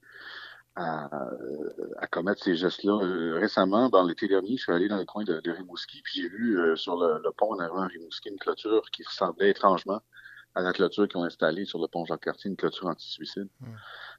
à, 0.77 1.09
à 1.99 2.07
commettre 2.07 2.43
ces 2.43 2.55
gestes-là. 2.55 2.93
Euh, 3.03 3.39
récemment, 3.41 3.89
dans 3.89 4.05
l'été 4.05 4.29
dernier, 4.29 4.57
je 4.57 4.63
suis 4.63 4.73
allé 4.73 4.89
dans 4.89 4.97
le 4.99 5.05
coin 5.05 5.25
de, 5.25 5.41
de 5.41 5.51
Rimouski, 5.51 6.03
puis 6.03 6.23
j'ai 6.23 6.29
vu 6.29 6.59
euh, 6.59 6.77
sur 6.77 6.97
le, 6.97 7.21
le 7.23 7.33
pont 7.33 7.53
en 7.55 7.59
avant 7.59 7.87
Rimouski 7.87 8.29
une 8.29 8.39
clôture 8.39 8.83
qui 8.93 9.03
ressemblait 9.03 9.51
étrangement 9.51 10.01
à 10.55 10.63
la 10.63 10.73
clôture 10.73 11.07
qu'ils 11.09 11.19
ont 11.19 11.25
installée 11.25 11.65
sur 11.65 11.81
le 11.81 11.89
pont 11.89 12.05
Jacques-Cartier, 12.05 12.51
une 12.51 12.57
clôture 12.57 12.87
anti-suicide. 12.87 13.49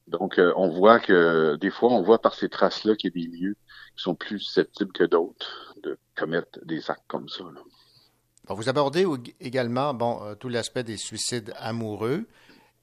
Donc, 0.08 0.38
euh, 0.38 0.54
on 0.56 0.70
voit 0.70 1.00
que 1.00 1.56
des 1.56 1.70
fois, 1.70 1.92
on 1.92 2.02
voit 2.02 2.20
par 2.20 2.34
ces 2.34 2.50
traces-là 2.50 2.96
qu'il 2.96 3.12
y 3.16 3.26
a 3.26 3.30
des 3.30 3.38
lieux 3.38 3.56
qui 3.96 4.04
sont 4.04 4.16
plus 4.16 4.40
susceptibles 4.40 4.92
que 4.92 5.04
d'autres 5.04 5.74
de 5.84 5.98
commettre 6.16 6.60
des 6.66 6.90
actes 6.92 7.04
comme 7.08 7.30
ça. 7.30 7.44
là. 7.44 7.62
Bon, 8.50 8.56
vous 8.56 8.68
abordez 8.68 9.06
également 9.40 9.94
bon, 9.94 10.24
euh, 10.24 10.34
tout 10.36 10.50
l'aspect 10.50 10.84
des 10.84 10.98
suicides 10.98 11.54
amoureux 11.58 12.26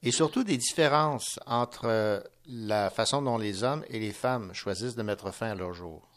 et 0.01 0.11
surtout 0.11 0.45
des 0.45 0.55
différences 0.57 1.39
entre 1.45 1.85
euh, 1.85 2.21
la 2.47 2.89
façon 2.89 3.21
dont 3.21 3.37
les 3.37 3.63
hommes 3.65 3.83
et 3.89 3.99
les 3.99 4.13
femmes 4.13 4.53
choisissent 4.53 4.95
de 4.95 5.03
mettre 5.03 5.31
fin 5.31 5.51
à 5.51 5.55
leur 5.55 5.73
jour. 5.73 6.07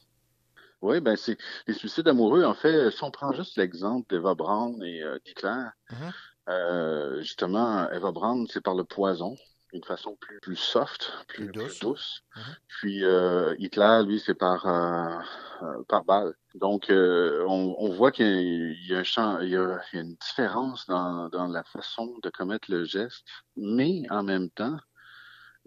Oui, 0.83 1.01
ben 1.01 1.17
c'est 1.17 1.37
les 1.67 1.75
suicides 1.75 2.07
amoureux. 2.09 2.45
En 2.45 2.55
fait, 2.55 2.91
si 2.91 3.03
on 3.03 3.11
prend 3.11 3.33
juste 3.33 3.59
l'exemple 3.59 4.07
d'Eva 4.09 4.35
Braun 4.35 4.81
et 4.83 5.03
euh, 5.03 5.19
d'Hitler, 5.27 5.65
Mhm. 5.91 6.13
euh, 6.49 7.21
justement, 7.23 7.91
Eva 7.91 8.13
Braun, 8.13 8.47
c'est 8.49 8.63
par 8.63 8.75
le 8.77 8.85
poison, 8.85 9.37
d'une 9.73 9.85
façon 9.85 10.17
plus, 10.17 10.41
plus 10.41 10.57
soft, 10.57 11.13
plus, 11.29 11.51
plus 11.51 11.79
douce. 11.81 12.23
Puis 12.69 13.05
euh, 13.05 13.55
Hitler, 13.59 14.03
lui, 14.07 14.19
c'est 14.19 14.35
par 14.35 14.67
euh, 14.67 15.19
euh, 15.63 15.83
par 15.89 16.05
balle. 16.05 16.35
Donc, 16.55 16.91
euh, 16.91 17.45
on, 17.47 17.77
on 17.79 17.91
voit 17.91 18.11
qu'il 18.11 18.77
y 18.87 18.95
a 18.95 18.99
un 18.99 19.05
champ, 19.05 19.41
il 19.41 19.49
y 19.49 19.53
y 19.53 19.57
a 19.57 19.81
une 19.93 20.17
différence 20.17 20.87
dans, 20.87 21.29
dans 21.29 21.47
la 21.47 21.65
façon 21.65 22.19
de 22.23 22.31
commettre 22.31 22.71
le 22.71 22.85
geste, 22.85 23.25
mais 23.57 24.03
en 24.11 24.23
même 24.23 24.51
temps, 24.51 24.79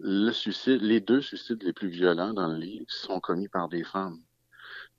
le 0.00 0.30
suicide, 0.32 0.82
les 0.82 1.00
deux 1.00 1.22
suicides 1.22 1.62
les 1.62 1.72
plus 1.72 1.88
violents 1.88 2.34
dans 2.34 2.48
le 2.48 2.58
livre 2.58 2.86
sont 2.88 3.20
commis 3.20 3.48
par 3.48 3.68
des 3.68 3.84
femmes. 3.84 4.18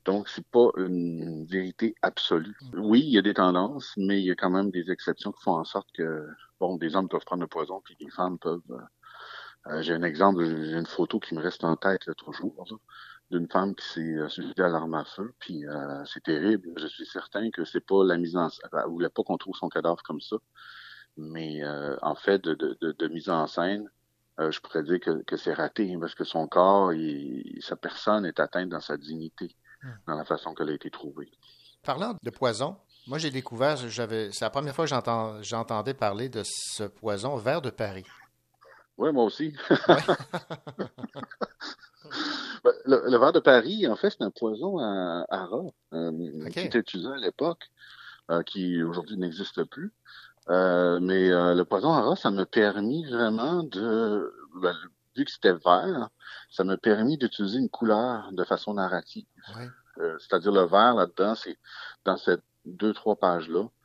Donc, 0.04 0.28
c'est 0.28 0.46
pas 0.46 0.70
une 0.76 1.44
vérité 1.46 1.94
absolue. 2.00 2.56
Oui, 2.74 3.00
il 3.00 3.10
y 3.10 3.18
a 3.18 3.22
des 3.22 3.34
tendances, 3.34 3.92
mais 3.96 4.20
il 4.20 4.24
y 4.24 4.30
a 4.30 4.36
quand 4.36 4.50
même 4.50 4.70
des 4.70 4.90
exceptions 4.90 5.32
qui 5.32 5.42
font 5.42 5.56
en 5.56 5.64
sorte 5.64 5.88
que, 5.92 6.28
bon, 6.60 6.76
des 6.76 6.94
hommes 6.94 7.08
peuvent 7.08 7.24
prendre 7.24 7.42
le 7.42 7.48
poison, 7.48 7.80
puis 7.84 7.96
des 7.98 8.10
femmes 8.10 8.38
peuvent. 8.38 8.62
Euh, 9.70 9.82
j'ai 9.82 9.94
un 9.94 10.02
exemple, 10.02 10.44
j'ai 10.44 10.76
une 10.78 10.86
photo 10.86 11.18
qui 11.20 11.34
me 11.34 11.40
reste 11.40 11.64
en 11.64 11.76
tête 11.76 12.06
là, 12.06 12.14
toujours, 12.14 12.54
là, 12.70 12.76
d'une 13.30 13.48
femme 13.48 13.74
qui 13.74 13.86
s'est 13.86 14.00
euh, 14.16 14.28
suicidée 14.28 14.62
à 14.62 14.68
l'arme 14.68 14.94
à 14.94 15.04
feu, 15.04 15.34
puis 15.38 15.66
euh, 15.66 16.04
c'est 16.04 16.22
terrible. 16.22 16.70
Je 16.76 16.86
suis 16.86 17.06
certain 17.06 17.50
que 17.50 17.64
c'est 17.64 17.80
pas 17.84 18.04
la 18.04 18.16
mise 18.16 18.36
en, 18.36 18.48
elle 18.72 18.88
voulait 18.88 19.08
pas 19.08 19.22
qu'on 19.24 19.36
trouve 19.36 19.56
son 19.56 19.68
cadavre 19.68 20.02
comme 20.02 20.20
ça, 20.20 20.36
mais 21.16 21.62
euh, 21.64 21.96
en 22.02 22.14
fait 22.14 22.38
de, 22.44 22.54
de, 22.54 22.76
de, 22.80 22.92
de 22.92 23.08
mise 23.08 23.28
en 23.28 23.46
scène, 23.46 23.90
euh, 24.38 24.50
je 24.50 24.60
pourrais 24.60 24.82
dire 24.82 25.00
que, 25.00 25.22
que 25.22 25.36
c'est 25.36 25.54
raté 25.54 25.92
hein, 25.94 25.98
parce 26.00 26.14
que 26.14 26.24
son 26.24 26.46
corps, 26.46 26.92
il- 26.92 27.58
sa 27.62 27.74
personne 27.76 28.26
est 28.26 28.38
atteinte 28.38 28.68
dans 28.68 28.80
sa 28.80 28.96
dignité, 28.96 29.54
dans 30.06 30.14
la 30.14 30.24
façon 30.24 30.54
qu'elle 30.54 30.68
a 30.70 30.74
été 30.74 30.90
trouvée. 30.90 31.30
Parlant 31.82 32.14
de 32.22 32.30
poison, 32.30 32.76
moi 33.06 33.18
j'ai 33.18 33.30
découvert, 33.30 33.76
j'avais, 33.76 34.30
c'est 34.32 34.44
la 34.44 34.50
première 34.50 34.74
fois 34.74 34.84
que 34.84 34.90
j'entends, 34.90 35.40
j'entendais 35.42 35.94
parler 35.94 36.28
de 36.28 36.42
ce 36.44 36.84
poison 36.84 37.36
vert 37.36 37.62
de 37.62 37.70
Paris. 37.70 38.04
Oui, 38.98 39.12
moi 39.12 39.24
aussi. 39.24 39.54
Ben, 42.64 42.72
le, 42.84 43.02
le 43.10 43.18
verre 43.18 43.32
de 43.32 43.40
Paris, 43.40 43.86
en 43.88 43.96
fait, 43.96 44.10
c'est 44.10 44.22
un 44.22 44.30
poison 44.30 44.78
à, 44.78 45.24
à 45.28 45.44
rat 45.46 45.64
euh, 45.92 46.10
qui 46.50 46.58
était 46.66 46.78
utilisé 46.78 47.08
à 47.08 47.16
l'époque, 47.16 47.68
euh, 48.30 48.42
qui 48.42 48.82
aujourd'hui 48.82 49.16
n'existe 49.16 49.62
plus. 49.64 49.92
Euh, 50.48 50.98
mais 51.00 51.30
euh, 51.30 51.54
le 51.54 51.64
poison 51.64 51.92
à 51.92 52.00
rat, 52.02 52.16
ça 52.16 52.30
m'a 52.30 52.46
permis 52.46 53.04
vraiment 53.04 53.62
de, 53.64 54.32
ben, 54.62 54.74
vu 55.16 55.24
que 55.24 55.30
c'était 55.30 55.52
vert, 55.52 56.08
ça 56.50 56.64
m'a 56.64 56.76
permis 56.76 57.18
d'utiliser 57.18 57.58
une 57.58 57.68
couleur 57.70 58.30
de 58.32 58.44
façon 58.44 58.74
narrative. 58.74 59.26
Euh, 59.98 60.16
C'est-à-dire 60.20 60.52
le 60.52 60.62
vert 60.62 60.94
là-dedans, 60.94 61.34
c'est 61.34 61.58
dans 62.04 62.16
ces 62.16 62.36
deux 62.64 62.92
trois 62.92 63.16
pages 63.16 63.48
là, 63.48 63.64
c'est- 63.64 63.75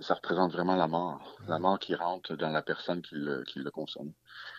ça 0.00 0.14
représente 0.14 0.52
vraiment 0.52 0.76
la 0.76 0.86
mort, 0.86 1.36
la 1.48 1.58
mort 1.58 1.78
qui 1.78 1.94
rentre 1.94 2.36
dans 2.36 2.50
la 2.50 2.62
personne 2.62 3.02
qui 3.02 3.16
le, 3.16 3.42
qui 3.44 3.58
le 3.58 3.70
consomme. 3.70 4.12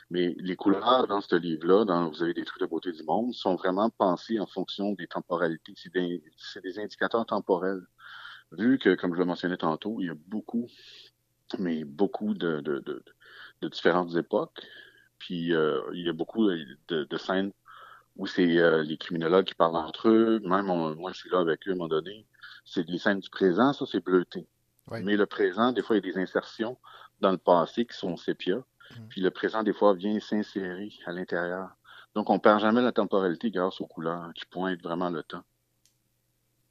Mais 0.09 0.35
les 0.37 0.55
couleurs 0.55 1.07
dans 1.07 1.21
ce 1.21 1.35
livre-là, 1.35 1.85
dans 1.85 2.09
Vous 2.09 2.21
avez 2.23 2.33
détruit 2.33 2.61
la 2.61 2.67
beauté 2.67 2.91
du 2.91 3.03
monde, 3.03 3.33
sont 3.33 3.55
vraiment 3.55 3.89
pensées 3.89 4.39
en 4.39 4.45
fonction 4.45 4.91
des 4.93 5.07
temporalités. 5.07 5.73
C'est 5.75 5.93
des, 5.93 6.23
des 6.61 6.79
indicateurs 6.79 7.25
temporels. 7.25 7.81
Vu 8.51 8.77
que, 8.77 8.95
comme 8.95 9.13
je 9.13 9.19
le 9.19 9.25
mentionnais 9.25 9.57
tantôt, 9.57 9.97
il 9.99 10.07
y 10.07 10.09
a 10.09 10.15
beaucoup, 10.27 10.67
mais 11.57 11.83
beaucoup 11.85 12.33
de, 12.33 12.59
de, 12.59 12.79
de, 12.79 13.03
de 13.61 13.67
différentes 13.69 14.15
époques. 14.15 14.61
Puis 15.19 15.53
euh, 15.53 15.81
il 15.93 16.05
y 16.05 16.09
a 16.09 16.13
beaucoup 16.13 16.49
de, 16.49 17.03
de 17.05 17.17
scènes 17.17 17.51
où 18.15 18.27
c'est 18.27 18.57
euh, 18.59 18.83
les 18.83 18.97
criminologues 18.97 19.45
qui 19.45 19.55
parlent 19.55 19.75
entre 19.75 20.09
eux. 20.09 20.39
Même 20.43 20.65
moi, 20.65 21.11
je 21.13 21.17
suis 21.17 21.29
là 21.29 21.39
avec 21.39 21.67
eux 21.67 21.71
à 21.71 21.73
un 21.73 21.77
moment 21.77 21.87
donné. 21.87 22.27
C'est 22.65 22.87
les 22.87 22.97
scènes 22.97 23.19
du 23.19 23.29
présent, 23.29 23.73
ça 23.73 23.85
c'est 23.85 24.03
bleuté. 24.03 24.47
Mais 24.91 25.15
le 25.15 25.25
présent, 25.25 25.71
des 25.71 25.81
fois, 25.81 25.95
il 25.95 26.05
y 26.05 26.09
a 26.09 26.13
des 26.13 26.19
insertions 26.19 26.77
dans 27.21 27.31
le 27.31 27.37
passé 27.37 27.85
qui 27.85 27.97
sont 27.97 28.17
sépia. 28.17 28.63
Puis 29.09 29.21
le 29.21 29.31
présent, 29.31 29.63
des 29.63 29.73
fois, 29.73 29.93
vient 29.93 30.19
s'insérer 30.19 30.91
à 31.05 31.11
l'intérieur. 31.11 31.69
Donc, 32.15 32.29
on 32.29 32.37
perd 32.37 32.59
jamais 32.59 32.81
la 32.81 32.91
temporalité 32.91 33.49
grâce 33.49 33.81
aux 33.81 33.87
couleurs 33.87 34.31
qui 34.35 34.45
pointent 34.45 34.83
vraiment 34.83 35.09
le 35.09 35.23
temps. 35.23 35.43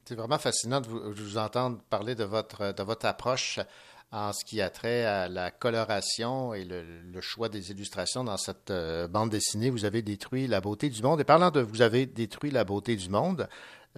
C'est 0.04 0.14
vraiment 0.14 0.38
fascinant 0.38 0.80
de 0.80 0.86
vous, 0.86 1.00
de 1.00 1.20
vous 1.20 1.38
entendre 1.38 1.80
parler 1.88 2.14
de 2.14 2.24
votre, 2.24 2.72
de 2.72 2.82
votre 2.82 3.06
approche 3.06 3.58
en 4.12 4.32
ce 4.32 4.44
qui 4.44 4.60
a 4.60 4.68
trait 4.68 5.04
à 5.04 5.28
la 5.28 5.50
coloration 5.50 6.54
et 6.54 6.64
le, 6.64 6.82
le 6.82 7.20
choix 7.20 7.48
des 7.48 7.70
illustrations 7.70 8.24
dans 8.24 8.36
cette 8.36 8.70
euh, 8.70 9.08
bande 9.08 9.30
dessinée. 9.30 9.70
Vous 9.70 9.84
avez 9.84 10.02
détruit 10.02 10.46
la 10.46 10.60
beauté 10.60 10.90
du 10.90 11.02
monde. 11.02 11.20
Et 11.20 11.24
parlant 11.24 11.50
de 11.50 11.60
vous 11.60 11.82
avez 11.82 12.06
détruit 12.06 12.50
la 12.50 12.64
beauté 12.64 12.94
du 12.94 13.08
monde, 13.08 13.48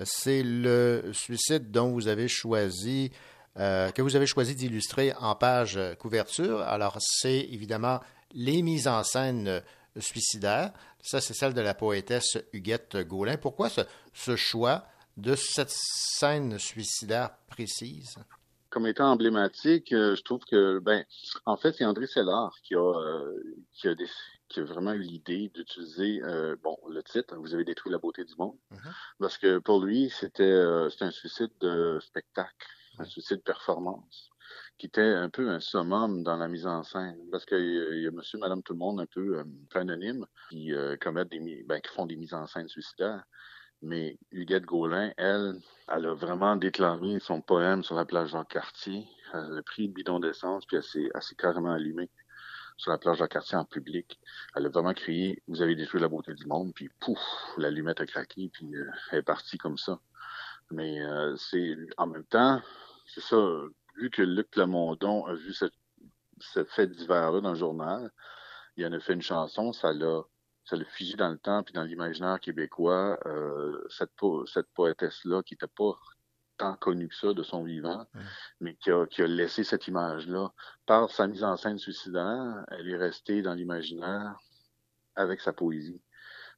c'est 0.05 0.43
le 0.43 1.11
suicide 1.13 1.71
dont 1.71 1.91
vous 1.91 2.09
avez 2.09 2.29
choisi, 2.29 3.11
euh, 3.59 3.91
que 3.91 4.03
vous 4.03 4.17
avez 4.17 4.27
choisi 4.27 4.55
d'illustrer 4.55 5.13
en 5.21 5.35
page 5.35 5.77
euh, 5.77 5.95
couverture. 5.95 6.61
Alors, 6.61 6.97
c'est 7.01 7.41
évidemment 7.41 8.01
les 8.33 8.63
mises 8.63 8.89
en 8.89 9.03
scène 9.03 9.49
euh, 9.49 9.61
suicidaires. 9.99 10.73
Ça, 11.01 11.21
c'est 11.21 11.35
celle 11.35 11.55
de 11.55 11.61
la 11.61 11.75
poétesse 11.75 12.39
Huguette 12.53 12.97
Gaulin. 12.97 13.37
Pourquoi 13.37 13.69
ce, 13.69 13.83
ce 14.13 14.37
choix 14.37 14.87
de 15.17 15.35
cette 15.37 15.71
scène 15.71 16.59
suicidaire 16.59 17.31
précise? 17.47 18.17
Comme 18.71 18.89
étant 18.89 19.13
emblématique, 19.13 19.91
je 19.91 20.21
trouve 20.23 20.41
que, 20.51 20.81
ben, 20.81 21.05
en 21.47 21.57
fait, 21.57 21.75
c'est 21.75 21.85
André 21.85 22.09
Sellard 22.09 22.57
qui 22.65 22.75
a, 22.75 22.81
euh, 22.81 23.41
qui 23.73 23.87
a, 23.87 23.95
déc- 23.95 24.11
qui 24.49 24.59
a 24.59 24.65
vraiment 24.65 24.93
eu 24.95 24.99
l'idée 24.99 25.49
d'utiliser, 25.55 26.21
euh, 26.25 26.57
bon, 26.61 26.77
le 26.89 27.01
titre, 27.05 27.37
Vous 27.37 27.55
avez 27.55 27.65
détruit 27.65 27.93
la 27.93 27.99
beauté 27.99 28.25
du 28.25 28.35
monde, 28.37 28.57
parce 29.21 29.39
que 29.39 29.59
pour 29.59 29.85
lui, 29.85 30.11
c'était 30.11 30.43
euh, 30.43 30.91
c'était 30.91 31.05
un 31.05 31.13
suicide 31.13 31.53
de 31.61 32.01
spectacle, 32.01 32.51
un 32.99 33.05
suicide 33.05 33.43
performance, 33.43 34.31
qui 34.79 34.87
était 34.87 35.01
un 35.03 35.29
peu 35.31 35.49
un 35.49 35.61
summum 35.61 36.23
dans 36.23 36.37
la 36.37 36.49
mise 36.49 36.67
en 36.67 36.83
scène, 36.83 37.19
parce 37.31 37.45
qu'il 37.45 37.59
y, 37.59 37.79
a- 37.81 37.95
il 37.95 38.03
y 38.03 38.07
a 38.07 38.11
monsieur, 38.11 38.39
madame, 38.39 38.63
tout 38.63 38.73
le 38.73 38.79
monde 38.79 39.01
un 39.01 39.07
peu, 39.07 39.39
euh, 39.39 39.45
anonyme, 39.75 40.27
qui 40.51 40.73
euh, 40.73 40.97
commettent 40.97 41.31
des, 41.31 41.65
ben, 41.67 41.81
qui 41.81 41.93
font 41.93 42.07
des 42.07 42.17
mises 42.17 42.35
en 42.35 42.47
scène 42.47 42.69
suicidaires. 42.69 43.25
Mais 43.83 44.19
Huguette 44.31 44.65
Gaulin, 44.65 45.13
elle, 45.19 45.61
elle 45.89 46.07
a 46.07 46.15
vraiment 46.15 46.57
déclaré 46.57 47.19
son 47.21 47.43
poème 47.43 47.83
sur 47.83 47.97
la 47.97 48.07
plage 48.07 48.31
Jacques-Cartier. 48.31 49.07
Elle 49.35 49.59
a 49.59 49.63
pris 49.63 49.89
le 49.89 49.93
bidon 49.93 50.21
d'essence, 50.21 50.65
puis 50.65 50.77
elle 50.79 50.83
s'est, 50.83 51.11
carrément 51.37 51.73
allumée 51.73 52.09
sur 52.79 52.93
la 52.93 52.99
plage 52.99 53.19
Jacques-Cartier 53.19 53.59
en 53.59 53.65
public. 53.65 54.19
Elle 54.57 54.67
a 54.67 54.69
vraiment 54.71 54.95
crié 54.95 55.43
«Vous 55.49 55.61
avez 55.61 55.75
détruit 55.75 56.01
la 56.01 56.09
beauté 56.09 56.33
du 56.35 56.47
monde», 56.47 56.73
puis 56.75 56.89
pouf, 56.99 57.19
l'allumette 57.59 58.01
a 58.01 58.07
craqué, 58.07 58.49
puis 58.53 58.75
euh, 58.75 58.91
elle 59.11 59.19
est 59.19 59.23
partie 59.23 59.59
comme 59.59 59.77
ça. 59.77 60.01
Mais 60.71 61.01
euh, 61.01 61.37
c'est 61.37 61.77
en 61.97 62.07
même 62.07 62.25
temps, 62.25 62.61
c'est 63.07 63.21
ça, 63.21 63.37
vu 63.97 64.11
que 64.11 64.23
Luc 64.23 64.51
Plamondon 64.51 65.27
a 65.27 65.35
vu 65.35 65.53
cette, 65.53 65.75
ce 66.41 66.65
fait 66.65 66.87
divers-là 66.87 67.41
dans 67.41 67.51
le 67.51 67.59
journal, 67.59 68.11
il 68.77 68.87
en 68.87 68.93
a 68.93 69.01
fait 69.01 69.15
une 69.15 69.23
chanson, 69.23 69.73
ça 69.73 69.93
l'a 69.93 70.23
ça 70.65 70.77
figé 70.85 71.15
dans 71.17 71.29
le 71.29 71.39
temps 71.39 71.63
puis 71.63 71.75
dans 71.75 71.83
l'imaginaire 71.85 72.41
québécois 72.41 73.19
euh, 73.27 73.85
cette 73.91 74.13
po- 74.17 74.47
cette 74.47 74.69
poétesse 74.73 75.23
là 75.27 75.43
qui 75.43 75.55
était 75.55 75.67
pas 75.67 75.93
tant 76.57 76.75
connu 76.77 77.09
que 77.09 77.15
ça 77.15 77.35
de 77.35 77.43
son 77.43 77.65
vivant, 77.65 78.07
mais 78.61 78.75
qui 78.77 78.91
a, 78.91 79.07
qui 79.07 79.23
a 79.23 79.27
laissé 79.27 79.65
cette 79.65 79.89
image-là. 79.89 80.53
Par 80.87 81.11
sa 81.11 81.27
mise 81.27 81.45
en 81.45 81.57
scène 81.57 81.79
suicidaire, 81.79 82.65
elle 82.71 82.89
est 82.89 82.97
restée 82.97 83.43
dans 83.43 83.55
l'imaginaire 83.55 84.39
avec 85.17 85.41
sa 85.41 85.53
poésie. 85.53 86.01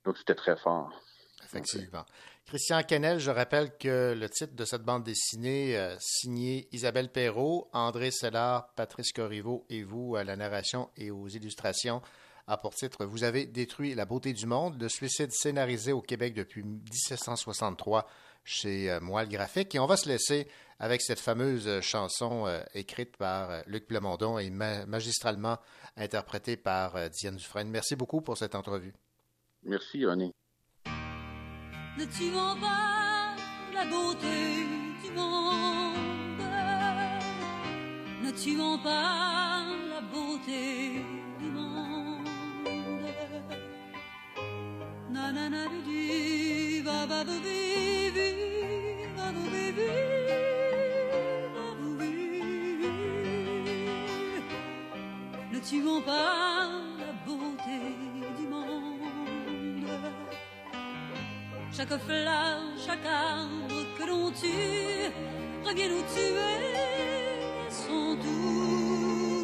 Donc 0.05 0.19
c'était 0.19 0.35
très 0.35 0.57
fort. 0.57 1.03
Effectivement. 1.47 2.05
Christian 2.47 2.83
Kennel, 2.83 3.19
je 3.19 3.31
rappelle 3.31 3.77
que 3.77 4.15
le 4.17 4.29
titre 4.29 4.55
de 4.55 4.65
cette 4.65 4.83
bande 4.83 5.03
dessinée, 5.03 5.77
euh, 5.77 5.97
signée 5.99 6.69
Isabelle 6.73 7.11
Perrault, 7.11 7.69
André 7.73 8.11
Sellard, 8.11 8.69
Patrice 8.75 9.13
Corriveau 9.13 9.65
et 9.69 9.83
vous 9.83 10.15
à 10.17 10.23
la 10.25 10.37
narration 10.37 10.91
et 10.97 11.11
aux 11.11 11.27
illustrations, 11.29 12.03
a 12.47 12.57
pour 12.57 12.75
titre 12.75 13.05
Vous 13.05 13.25
avez 13.25 13.47
détruit 13.47 13.95
la 13.95 14.05
beauté 14.05 14.33
du 14.33 14.47
monde, 14.47 14.81
le 14.81 14.89
suicide 14.89 15.33
scénarisé 15.33 15.91
au 15.93 16.01
Québec 16.01 16.35
depuis 16.35 16.63
1763 16.63 18.07
chez 18.45 18.91
euh, 18.91 19.01
Moelle 19.01 19.29
Graphique. 19.29 19.75
Et 19.75 19.81
on 19.81 19.87
va 19.87 19.97
se 19.97 20.09
laisser 20.09 20.47
avec 20.79 21.03
cette 21.03 21.19
fameuse 21.19 21.67
euh, 21.67 21.81
chanson 21.81 22.47
euh, 22.47 22.63
écrite 22.75 23.17
par 23.17 23.63
Luc 23.67 23.87
Plamondon 23.89 24.39
et 24.39 24.51
ma- 24.51 24.87
magistralement 24.87 25.59
interprétée 25.97 26.57
par 26.57 27.11
Diane 27.11 27.35
Dufresne. 27.37 27.69
Merci 27.71 27.97
beaucoup 27.97 28.21
pour 28.21 28.39
cette 28.39 28.55
entrevue. 28.55 28.95
Merci, 29.65 30.07
René. 30.07 30.33
Ne 31.99 32.05
tuons 32.05 32.57
pas 32.61 33.35
la 33.73 33.85
beauté 33.87 34.67
du 35.03 35.11
monde. 35.13 36.43
Ne 38.23 38.31
tuons 38.33 38.79
pas 38.79 39.65
la 39.89 40.01
beauté 40.03 41.03
du 41.41 41.47
monde. 41.47 42.29
Na 45.11 45.33
na 45.33 45.49
na 45.49 45.65
du 45.87 46.83
va 46.83 47.25
vi. 47.25 47.67
Ne 55.53 55.61
tuons 55.61 56.03
pas 56.03 56.69
la 56.99 57.13
beauté 57.27 58.06
Chaque 61.77 61.99
fleur, 61.99 62.63
chaque 62.87 63.05
arbre 63.05 63.69
que 63.99 64.05
l'on 64.05 64.31
tue 64.31 65.13
revient 65.63 65.91
nous 65.91 66.05
tuer 66.15 66.73
son 67.69 68.17
tour. 68.17 69.37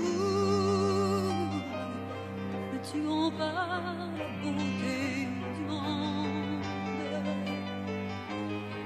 Ne 2.72 2.78
tuons 2.90 3.30
pas 3.32 3.82
la 4.16 4.28
beauté 4.42 5.28
du 5.56 5.62
monde. 5.68 6.64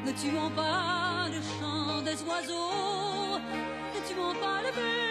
Ne 0.04 0.10
tuons 0.10 0.50
pas 0.50 1.28
le 1.28 1.40
chant 1.40 2.02
des 2.02 2.18
oiseaux. 2.24 3.38
Ne 3.94 4.00
tuons 4.08 4.34
pas 4.42 4.58
le 4.64 4.70
bleu 4.72 5.06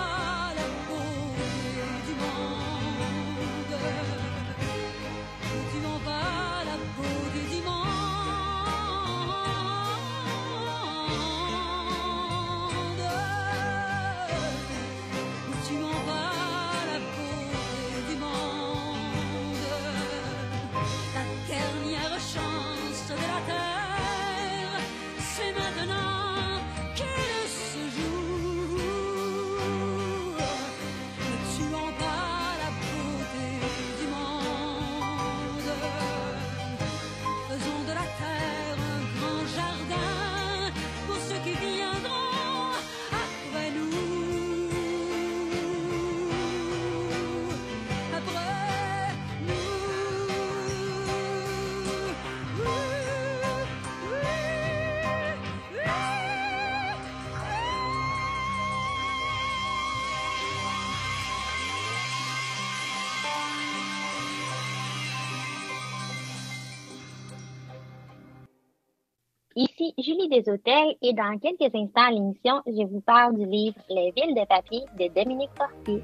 Julie 69.99 70.29
Deshôtels 70.29 70.95
et 71.01 71.15
dans 71.15 71.39
quelques 71.39 71.75
instants 71.75 72.09
à 72.09 72.11
l'émission, 72.11 72.61
je 72.67 72.87
vous 72.87 73.01
parle 73.01 73.35
du 73.35 73.47
livre 73.47 73.79
Les 73.89 74.13
villes 74.15 74.35
de 74.35 74.45
papier 74.47 74.83
de 74.99 75.09
Dominique 75.09 75.49
Fortier. 75.57 76.03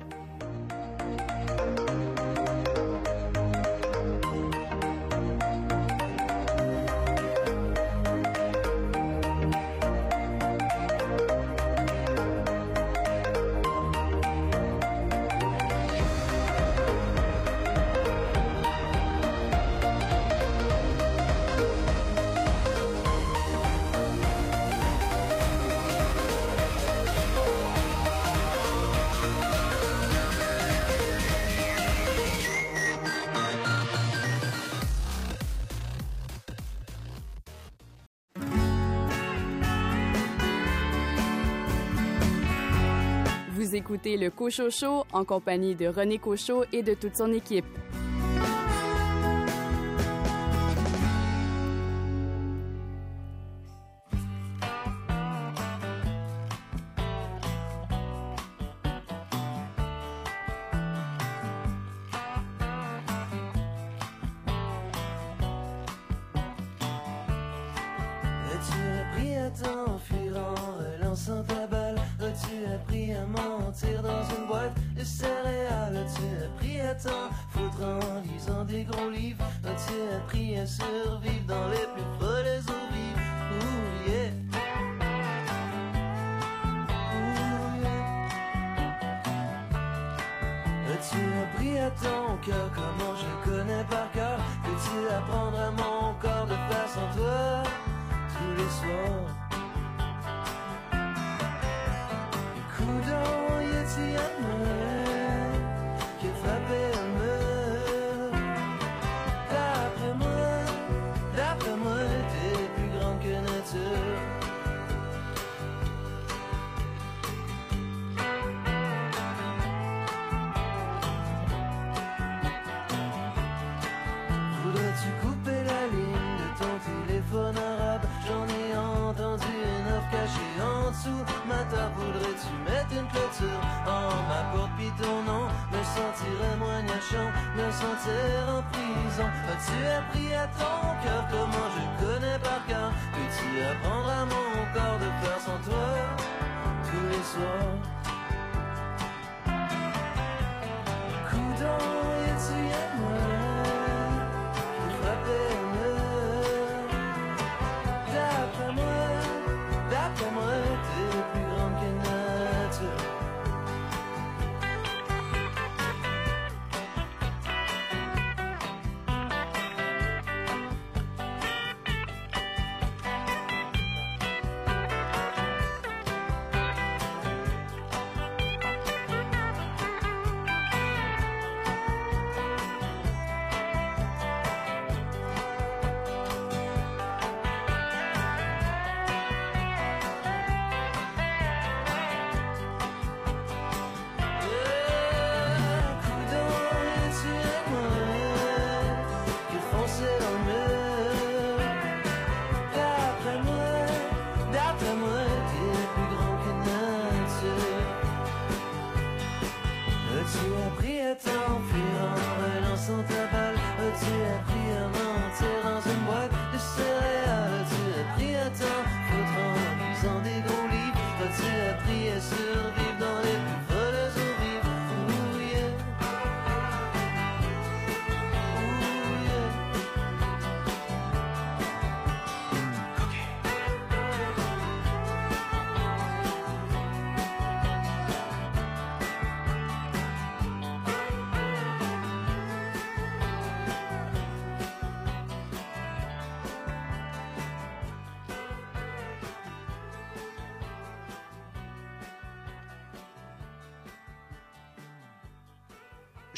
Écoutez 43.74 44.18
le 44.18 44.30
Cochot 44.30 44.70
Show 44.70 45.04
en 45.12 45.24
compagnie 45.24 45.74
de 45.74 45.86
René 45.86 46.18
Cochot 46.18 46.64
et 46.72 46.82
de 46.82 46.92
toute 46.92 47.16
son 47.16 47.32
équipe. 47.32 47.64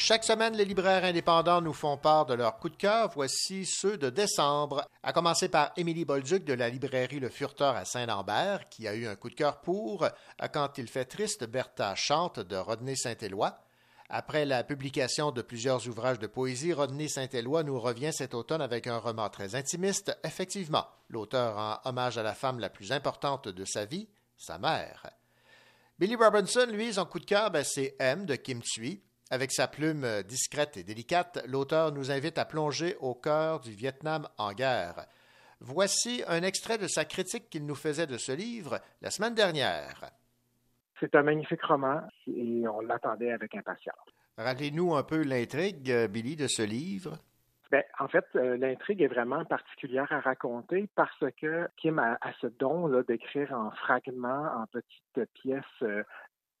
Chaque 0.07 0.23
semaine, 0.23 0.55
les 0.55 0.65
libraires 0.65 1.03
indépendants 1.03 1.61
nous 1.61 1.73
font 1.73 1.97
part 1.97 2.27
de 2.27 2.35
leurs 2.35 2.57
coups 2.57 2.73
de 2.73 2.77
cœur. 2.77 3.09
Voici 3.15 3.65
ceux 3.65 3.97
de 3.97 4.11
décembre, 4.11 4.85
à 5.01 5.13
commencer 5.13 5.49
par 5.49 5.71
Émilie 5.77 6.05
Bolduc 6.05 6.45
de 6.45 6.53
la 6.53 6.69
librairie 6.69 7.19
Le 7.19 7.29
Furteur 7.29 7.75
à 7.75 7.85
Saint-Lambert, 7.85 8.69
qui 8.69 8.87
a 8.87 8.93
eu 8.93 9.07
un 9.07 9.15
coup 9.15 9.31
de 9.31 9.33
cœur 9.33 9.61
pour 9.61 10.07
À 10.37 10.47
Quand 10.47 10.77
il 10.77 10.89
fait 10.89 11.05
triste, 11.05 11.45
Bertha 11.45 11.95
chante 11.95 12.39
de 12.39 12.55
Rodney 12.55 12.95
Saint-Éloi. 12.95 13.57
Après 14.07 14.45
la 14.45 14.63
publication 14.63 15.31
de 15.31 15.41
plusieurs 15.41 15.87
ouvrages 15.87 16.19
de 16.19 16.27
poésie, 16.27 16.71
Rodney 16.71 17.09
Saint-Éloi 17.09 17.63
nous 17.63 17.79
revient 17.79 18.13
cet 18.13 18.35
automne 18.35 18.61
avec 18.61 18.85
un 18.85 18.99
roman 18.99 19.29
très 19.29 19.55
intimiste. 19.55 20.15
Effectivement, 20.23 20.85
l'auteur 21.09 21.55
rend 21.55 21.79
hommage 21.83 22.19
à 22.19 22.21
la 22.21 22.35
femme 22.35 22.59
la 22.59 22.69
plus 22.69 22.91
importante 22.91 23.47
de 23.47 23.65
sa 23.65 23.85
vie, 23.85 24.07
sa 24.37 24.59
mère. 24.59 25.09
Billy 25.97 26.15
Robinson, 26.15 26.67
lui, 26.69 26.93
son 26.93 27.05
coup 27.05 27.17
de 27.17 27.25
cœur, 27.25 27.49
ben, 27.49 27.63
c'est 27.63 27.95
M 27.97 28.27
de 28.27 28.35
Kim 28.35 28.61
Thuy. 28.61 29.01
Avec 29.31 29.51
sa 29.51 29.67
plume 29.67 30.03
euh, 30.03 30.21
discrète 30.21 30.77
et 30.77 30.83
délicate, 30.83 31.43
l'auteur 31.47 31.91
nous 31.91 32.11
invite 32.11 32.37
à 32.37 32.45
plonger 32.45 32.95
au 32.99 33.15
cœur 33.15 33.59
du 33.59 33.71
Vietnam 33.71 34.27
en 34.37 34.53
guerre. 34.53 35.07
Voici 35.59 36.23
un 36.27 36.43
extrait 36.43 36.77
de 36.77 36.87
sa 36.87 37.05
critique 37.05 37.49
qu'il 37.49 37.65
nous 37.65 37.75
faisait 37.75 38.05
de 38.05 38.17
ce 38.17 38.31
livre 38.31 38.79
la 39.01 39.09
semaine 39.09 39.33
dernière. 39.33 40.11
C'est 40.99 41.15
un 41.15 41.23
magnifique 41.23 41.63
roman 41.63 42.01
et 42.27 42.67
on 42.67 42.81
l'attendait 42.81 43.31
avec 43.31 43.55
impatience. 43.55 43.95
Rappelez-nous 44.37 44.95
un 44.95 45.03
peu 45.03 45.23
l'intrigue, 45.23 45.89
euh, 45.89 46.07
Billy, 46.07 46.35
de 46.35 46.47
ce 46.47 46.61
livre. 46.61 47.17
Ben, 47.71 47.83
en 47.99 48.07
fait, 48.07 48.25
euh, 48.35 48.57
l'intrigue 48.57 49.01
est 49.01 49.07
vraiment 49.07 49.43
particulière 49.43 50.11
à 50.11 50.19
raconter 50.19 50.87
parce 50.93 51.25
que 51.41 51.67
Kim 51.77 51.97
a, 51.97 52.19
a 52.21 52.31
ce 52.41 52.47
don 52.47 53.01
d'écrire 53.01 53.53
en 53.53 53.71
fragments, 53.71 54.51
en 54.55 54.67
petites 54.67 55.33
pièces 55.41 55.83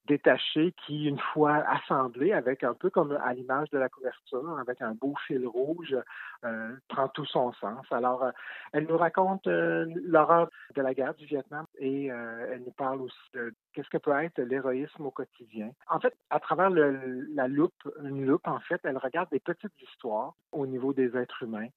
détachées 0.07 0.73
qui, 0.85 1.05
une 1.05 1.19
fois 1.19 1.55
assemblées, 1.67 2.31
avec 2.33 2.63
un 2.63 2.73
peu 2.73 2.89
comme 2.89 3.11
à 3.23 3.33
l'image 3.33 3.69
de 3.71 3.77
la 3.77 3.89
couverture, 3.89 4.57
avec 4.59 4.81
un 4.81 4.93
beau 4.93 5.13
fil 5.25 5.45
rouge, 5.47 5.95
euh, 6.43 6.75
prend 6.87 7.07
tout 7.09 7.25
son 7.25 7.51
sens. 7.53 7.85
Alors, 7.91 8.23
euh, 8.23 8.31
elle 8.73 8.85
nous 8.87 8.97
raconte 8.97 9.47
euh, 9.47 9.85
l'horreur 10.03 10.49
de 10.75 10.81
la 10.81 10.93
guerre 10.93 11.15
du 11.15 11.25
Vietnam 11.25 11.65
et 11.79 12.11
euh, 12.11 12.47
elle 12.51 12.63
nous 12.63 12.71
parle 12.71 13.01
aussi 13.01 13.17
de 13.33 13.53
qu'est-ce 13.73 13.89
que 13.89 13.97
peut 13.97 14.11
être 14.23 14.39
l'héroïsme 14.41 15.05
au 15.05 15.11
quotidien. 15.11 15.71
En 15.89 15.99
fait, 15.99 16.15
à 16.29 16.39
travers 16.39 16.69
le- 16.69 17.27
la 17.33 17.47
loupe, 17.47 17.73
une 18.03 18.25
loupe, 18.25 18.47
en 18.47 18.59
fait, 18.59 18.79
elle 18.83 18.97
regarde 18.97 19.29
des 19.31 19.39
petites 19.39 19.81
histoires 19.81 20.33
au 20.51 20.65
niveau 20.67 20.93
des 20.93 21.15
êtres 21.17 21.43
humains 21.43 21.67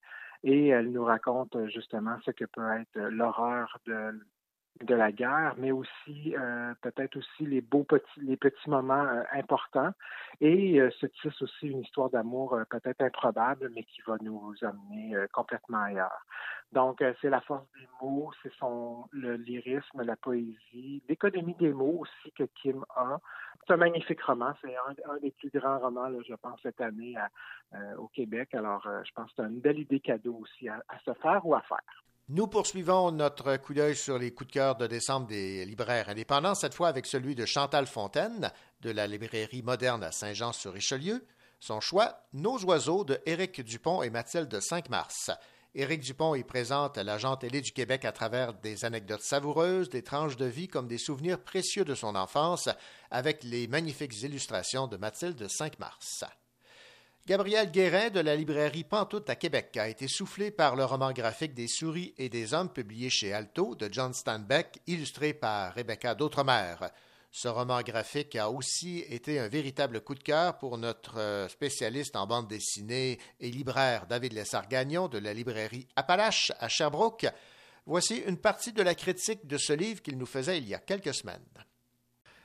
et 0.44 0.68
elle 0.68 0.92
nous 0.92 1.04
raconte 1.04 1.56
justement 1.66 2.16
ce 2.24 2.30
que 2.30 2.44
peut 2.44 2.70
être 2.80 2.98
l'horreur 3.10 3.78
de 3.86 4.12
de 4.84 4.94
la 4.94 5.12
guerre, 5.12 5.54
mais 5.58 5.72
aussi 5.72 6.34
euh, 6.36 6.74
peut-être 6.82 7.16
aussi 7.16 7.46
les 7.46 7.60
beaux 7.60 7.84
petits 7.84 8.20
les 8.20 8.36
petits 8.36 8.70
moments 8.70 9.04
euh, 9.04 9.22
importants 9.32 9.92
et 10.40 10.80
euh, 10.80 10.90
se 10.92 11.06
tisse 11.06 11.40
aussi 11.42 11.68
une 11.68 11.80
histoire 11.80 12.10
d'amour 12.10 12.54
euh, 12.54 12.64
peut-être 12.70 13.00
improbable, 13.02 13.70
mais 13.74 13.84
qui 13.84 14.00
va 14.06 14.16
nous 14.20 14.54
amener 14.62 15.16
euh, 15.16 15.26
complètement 15.32 15.82
ailleurs. 15.82 16.24
Donc 16.72 17.02
euh, 17.02 17.12
c'est 17.20 17.30
la 17.30 17.40
force 17.40 17.66
des 17.78 17.88
mots, 18.00 18.30
c'est 18.42 18.52
son 18.54 19.08
le 19.12 19.36
lyrisme, 19.36 20.02
la 20.02 20.16
poésie, 20.16 21.02
l'économie 21.08 21.54
des 21.54 21.72
mots 21.72 22.00
aussi 22.00 22.32
que 22.32 22.44
Kim 22.62 22.84
a. 22.94 23.18
C'est 23.66 23.74
un 23.74 23.78
magnifique 23.78 24.22
roman, 24.22 24.54
c'est 24.62 24.74
un, 24.76 25.16
des 25.18 25.32
plus 25.32 25.50
grands 25.50 25.78
romans, 25.78 26.08
là, 26.08 26.18
je 26.26 26.34
pense, 26.34 26.60
cette 26.62 26.80
année 26.80 27.16
à, 27.16 27.28
au 27.98 28.08
Québec. 28.08 28.54
Alors 28.54 28.86
je 29.04 29.12
pense 29.12 29.30
que 29.30 29.36
c'est 29.36 29.48
une 29.48 29.60
belle 29.60 29.78
idée 29.78 30.00
cadeau 30.00 30.36
aussi 30.40 30.68
à 30.68 30.82
se 31.04 31.12
faire 31.14 31.44
ou 31.44 31.54
à 31.54 31.62
faire. 31.62 32.04
Nous 32.30 32.46
poursuivons 32.46 33.10
notre 33.10 33.56
coup 33.56 33.72
d'œil 33.72 33.96
sur 33.96 34.18
les 34.18 34.34
coups 34.34 34.48
de 34.48 34.52
cœur 34.52 34.76
de 34.76 34.86
décembre 34.86 35.26
des 35.28 35.64
libraires 35.64 36.10
indépendants, 36.10 36.54
cette 36.54 36.74
fois 36.74 36.88
avec 36.88 37.06
celui 37.06 37.34
de 37.34 37.46
Chantal 37.46 37.86
Fontaine 37.86 38.52
de 38.82 38.90
la 38.90 39.06
librairie 39.06 39.62
moderne 39.62 40.04
à 40.04 40.12
Saint-Jean-sur-Richelieu. 40.12 41.24
Son 41.58 41.80
choix, 41.80 42.26
Nos 42.34 42.62
oiseaux 42.66 43.02
de 43.02 43.18
Éric 43.24 43.62
Dupont 43.62 44.02
et 44.02 44.10
Mathilde 44.10 44.48
de 44.48 44.60
5 44.60 44.90
mars. 44.90 45.30
Éric 45.74 46.02
Dupont 46.02 46.34
y 46.34 46.44
présente 46.44 46.98
l'agent 46.98 47.38
télé 47.38 47.62
du 47.62 47.72
Québec 47.72 48.04
à 48.04 48.12
travers 48.12 48.52
des 48.52 48.84
anecdotes 48.84 49.22
savoureuses, 49.22 49.88
des 49.88 50.02
tranches 50.02 50.36
de 50.36 50.44
vie 50.44 50.68
comme 50.68 50.86
des 50.86 50.98
souvenirs 50.98 51.42
précieux 51.42 51.86
de 51.86 51.94
son 51.94 52.14
enfance, 52.14 52.68
avec 53.10 53.42
les 53.42 53.68
magnifiques 53.68 54.20
illustrations 54.20 54.86
de 54.86 54.98
Mathilde 54.98 55.36
de 55.36 55.48
5 55.48 55.78
mars. 55.78 56.24
Gabriel 57.28 57.70
Guérin 57.70 58.08
de 58.08 58.20
la 58.20 58.34
librairie 58.34 58.84
Pantoute 58.84 59.28
à 59.28 59.36
Québec 59.36 59.76
a 59.76 59.86
été 59.86 60.08
soufflé 60.08 60.50
par 60.50 60.76
le 60.76 60.86
roman 60.86 61.12
graphique 61.12 61.52
Des 61.52 61.68
souris 61.68 62.14
et 62.16 62.30
des 62.30 62.54
hommes 62.54 62.72
publié 62.72 63.10
chez 63.10 63.34
Alto 63.34 63.74
de 63.74 63.86
John 63.92 64.14
Steinbeck, 64.14 64.80
illustré 64.86 65.34
par 65.34 65.74
Rebecca 65.74 66.14
D'Outremer. 66.14 66.76
Ce 67.30 67.48
roman 67.48 67.82
graphique 67.82 68.34
a 68.36 68.48
aussi 68.48 69.00
été 69.10 69.38
un 69.38 69.48
véritable 69.48 70.00
coup 70.00 70.14
de 70.14 70.22
cœur 70.22 70.56
pour 70.56 70.78
notre 70.78 71.18
euh, 71.18 71.48
spécialiste 71.48 72.16
en 72.16 72.26
bande 72.26 72.48
dessinée 72.48 73.18
et 73.40 73.50
libraire 73.50 74.06
David 74.06 74.32
Lessard-Gagnon 74.32 75.08
de 75.08 75.18
la 75.18 75.34
librairie 75.34 75.86
Appalache 75.96 76.50
à 76.58 76.70
Sherbrooke. 76.70 77.26
Voici 77.84 78.22
une 78.26 78.38
partie 78.38 78.72
de 78.72 78.80
la 78.80 78.94
critique 78.94 79.46
de 79.46 79.58
ce 79.58 79.74
livre 79.74 80.00
qu'il 80.00 80.16
nous 80.16 80.24
faisait 80.24 80.56
il 80.56 80.66
y 80.66 80.74
a 80.74 80.78
quelques 80.78 81.14
semaines. 81.14 81.44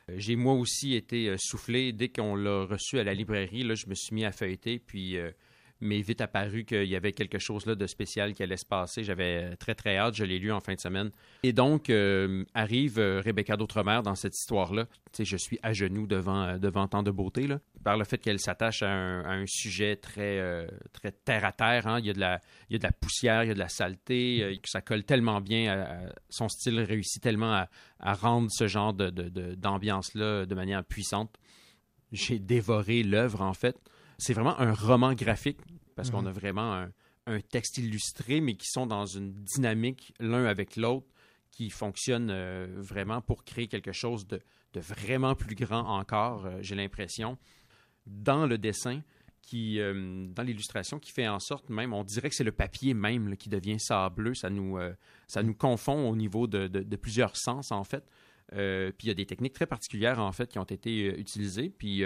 J'ai 0.08 0.36
moi 0.36 0.52
aussi 0.52 0.94
été 0.94 1.28
euh, 1.28 1.36
soufflé 1.38 1.92
dès 1.92 2.08
qu'on 2.08 2.36
l'a 2.36 2.64
reçu 2.64 2.98
à 2.98 3.04
la 3.04 3.14
librairie. 3.14 3.62
Là, 3.62 3.74
je 3.74 3.86
me 3.86 3.94
suis 3.94 4.14
mis 4.14 4.24
à 4.24 4.32
feuilleter, 4.32 4.78
puis 4.78 5.16
euh, 5.16 5.30
mais 5.80 6.00
vite 6.00 6.20
apparu 6.20 6.64
qu'il 6.64 6.84
y 6.84 6.96
avait 6.96 7.12
quelque 7.12 7.38
chose 7.38 7.66
là 7.66 7.74
de 7.74 7.86
spécial 7.86 8.34
qui 8.34 8.42
allait 8.42 8.56
se 8.56 8.64
passer. 8.64 9.04
J'avais 9.04 9.44
euh, 9.44 9.56
très, 9.56 9.74
très 9.74 9.96
hâte. 9.96 10.14
Je 10.14 10.24
l'ai 10.24 10.38
lu 10.38 10.52
en 10.52 10.60
fin 10.60 10.74
de 10.74 10.80
semaine. 10.80 11.10
Et 11.42 11.52
donc, 11.52 11.90
euh, 11.90 12.44
arrive 12.54 12.98
euh, 12.98 13.20
Rebecca 13.20 13.56
d'Outremer 13.56 14.00
dans 14.02 14.14
cette 14.14 14.34
histoire-là. 14.34 14.86
Tu 15.12 15.24
je 15.24 15.36
suis 15.36 15.58
à 15.62 15.72
genoux 15.72 16.06
devant, 16.06 16.88
tant 16.88 17.02
de 17.02 17.10
beauté, 17.10 17.46
par 17.84 17.96
le 17.96 18.04
fait 18.04 18.18
qu'elle 18.18 18.40
s'attache 18.40 18.82
à, 18.82 18.88
un, 18.90 19.44
sujet 19.46 19.96
très, 19.96 20.38
euh, 20.38 20.66
très 20.92 21.12
terre 21.12 21.44
à 21.44 21.52
terre. 21.52 21.86
hein. 21.86 22.00
Il, 22.00 22.06
y 22.06 22.10
a 22.10 22.14
de 22.14 22.20
la, 22.82 22.92
poussière, 22.92 23.44
il 23.44 23.48
y 23.48 23.50
a 23.50 23.54
de 23.54 23.58
la 23.58 23.68
saleté, 23.68 24.58
ça 24.64 24.80
colle 24.80 25.04
tellement 25.04 25.40
bien. 25.40 26.08
son 26.30 26.48
style 26.48 26.80
réussit 26.80 27.22
tellement 27.22 27.66
à, 28.00 28.14
rendre 28.14 28.48
ce 28.50 28.66
genre 28.66 28.94
d'ambiance-là 28.94 30.46
de 30.46 30.54
manière 30.54 30.84
puissante. 30.84 31.36
J'ai 32.12 32.38
dévoré 32.38 33.02
l'œuvre, 33.02 33.42
en 33.42 33.54
fait. 33.54 33.76
C'est 34.18 34.34
vraiment 34.34 34.58
un 34.60 34.72
roman 34.72 35.14
graphique, 35.14 35.58
parce 35.96 36.10
qu'on 36.10 36.22
Mhm. 36.22 36.28
a 36.28 36.32
vraiment 36.32 36.74
un, 36.74 36.90
un 37.26 37.40
texte 37.40 37.78
illustré, 37.78 38.40
mais 38.40 38.54
qui 38.54 38.66
sont 38.68 38.86
dans 38.86 39.06
une 39.06 39.32
dynamique 39.32 40.12
l'un 40.20 40.44
avec 40.44 40.76
l'autre 40.76 41.06
qui 41.50 41.70
fonctionne 41.70 42.30
euh, 42.30 42.66
vraiment 42.76 43.20
pour 43.22 43.44
créer 43.44 43.68
quelque 43.68 43.92
chose 43.92 44.26
de, 44.26 44.40
de 44.72 44.80
vraiment 44.80 45.34
plus 45.34 45.54
grand 45.54 45.86
encore, 45.98 46.46
euh, 46.46 46.58
j'ai 46.62 46.74
l'impression, 46.74 47.38
dans 48.06 48.46
le 48.46 48.58
dessin, 48.58 49.02
qui, 49.40 49.78
euh, 49.78 50.26
dans 50.30 50.42
l'illustration, 50.42 50.98
qui 50.98 51.12
fait 51.12 51.28
en 51.28 51.38
sorte 51.38 51.68
même, 51.70 51.92
on 51.92 52.02
dirait 52.02 52.28
que 52.30 52.34
c'est 52.34 52.44
le 52.44 52.52
papier 52.52 52.94
même 52.94 53.28
là, 53.28 53.36
qui 53.36 53.48
devient 53.50 53.78
sableux, 53.78 54.34
ça 54.34 54.48
nous, 54.50 54.78
ça 55.28 55.42
nous 55.42 55.54
confond 55.54 56.08
au 56.08 56.16
niveau 56.16 56.46
de, 56.46 56.66
de- 56.66 56.82
de 56.82 56.96
plusieurs 56.96 57.36
sens, 57.36 57.70
en 57.70 57.84
fait. 57.84 58.04
Puis 58.48 58.56
il 59.02 59.08
y 59.08 59.10
a 59.10 59.14
des 59.14 59.26
techniques 59.26 59.52
très 59.52 59.66
particulières, 59.66 60.18
en 60.18 60.32
fait, 60.32 60.50
qui 60.50 60.58
ont 60.58 60.64
été 60.64 61.18
utilisées. 61.20 61.68
Puis 61.68 62.02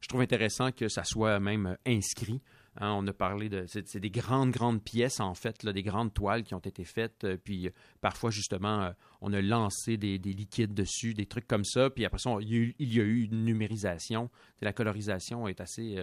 je 0.00 0.08
trouve 0.08 0.20
intéressant 0.20 0.72
que 0.72 0.88
ça 0.88 1.04
soit 1.04 1.40
même 1.40 1.66
euh, 1.66 1.76
inscrit. 1.86 2.40
Hein, 2.78 2.92
on 2.92 3.06
a 3.06 3.12
parlé 3.12 3.48
de. 3.48 3.64
C'est 3.66 3.98
des 3.98 4.10
grandes, 4.10 4.50
grandes 4.50 4.82
pièces, 4.82 5.20
en 5.20 5.34
fait, 5.34 5.64
des 5.64 5.82
grandes 5.82 6.12
toiles 6.12 6.42
qui 6.42 6.54
ont 6.54 6.60
été 6.60 6.84
faites. 6.84 7.24
euh, 7.24 7.38
puis 7.42 7.68
euh, 7.68 7.70
parfois, 8.02 8.30
justement, 8.30 8.92
on 9.22 9.32
a 9.32 9.40
lancé 9.40 9.96
des, 9.96 10.18
des 10.18 10.32
liquides 10.32 10.74
dessus, 10.74 11.14
des 11.14 11.26
trucs 11.26 11.46
comme 11.46 11.64
ça. 11.64 11.88
Puis 11.88 12.04
après 12.04 12.18
ça, 12.18 12.30
il 12.40 12.74
y 12.78 13.00
a 13.00 13.04
eu, 13.04 13.24
une 13.24 13.44
numérisation. 13.44 14.30
La 14.60 14.72
colorisation 14.72 15.48
est 15.48 15.60
assez, 15.60 15.96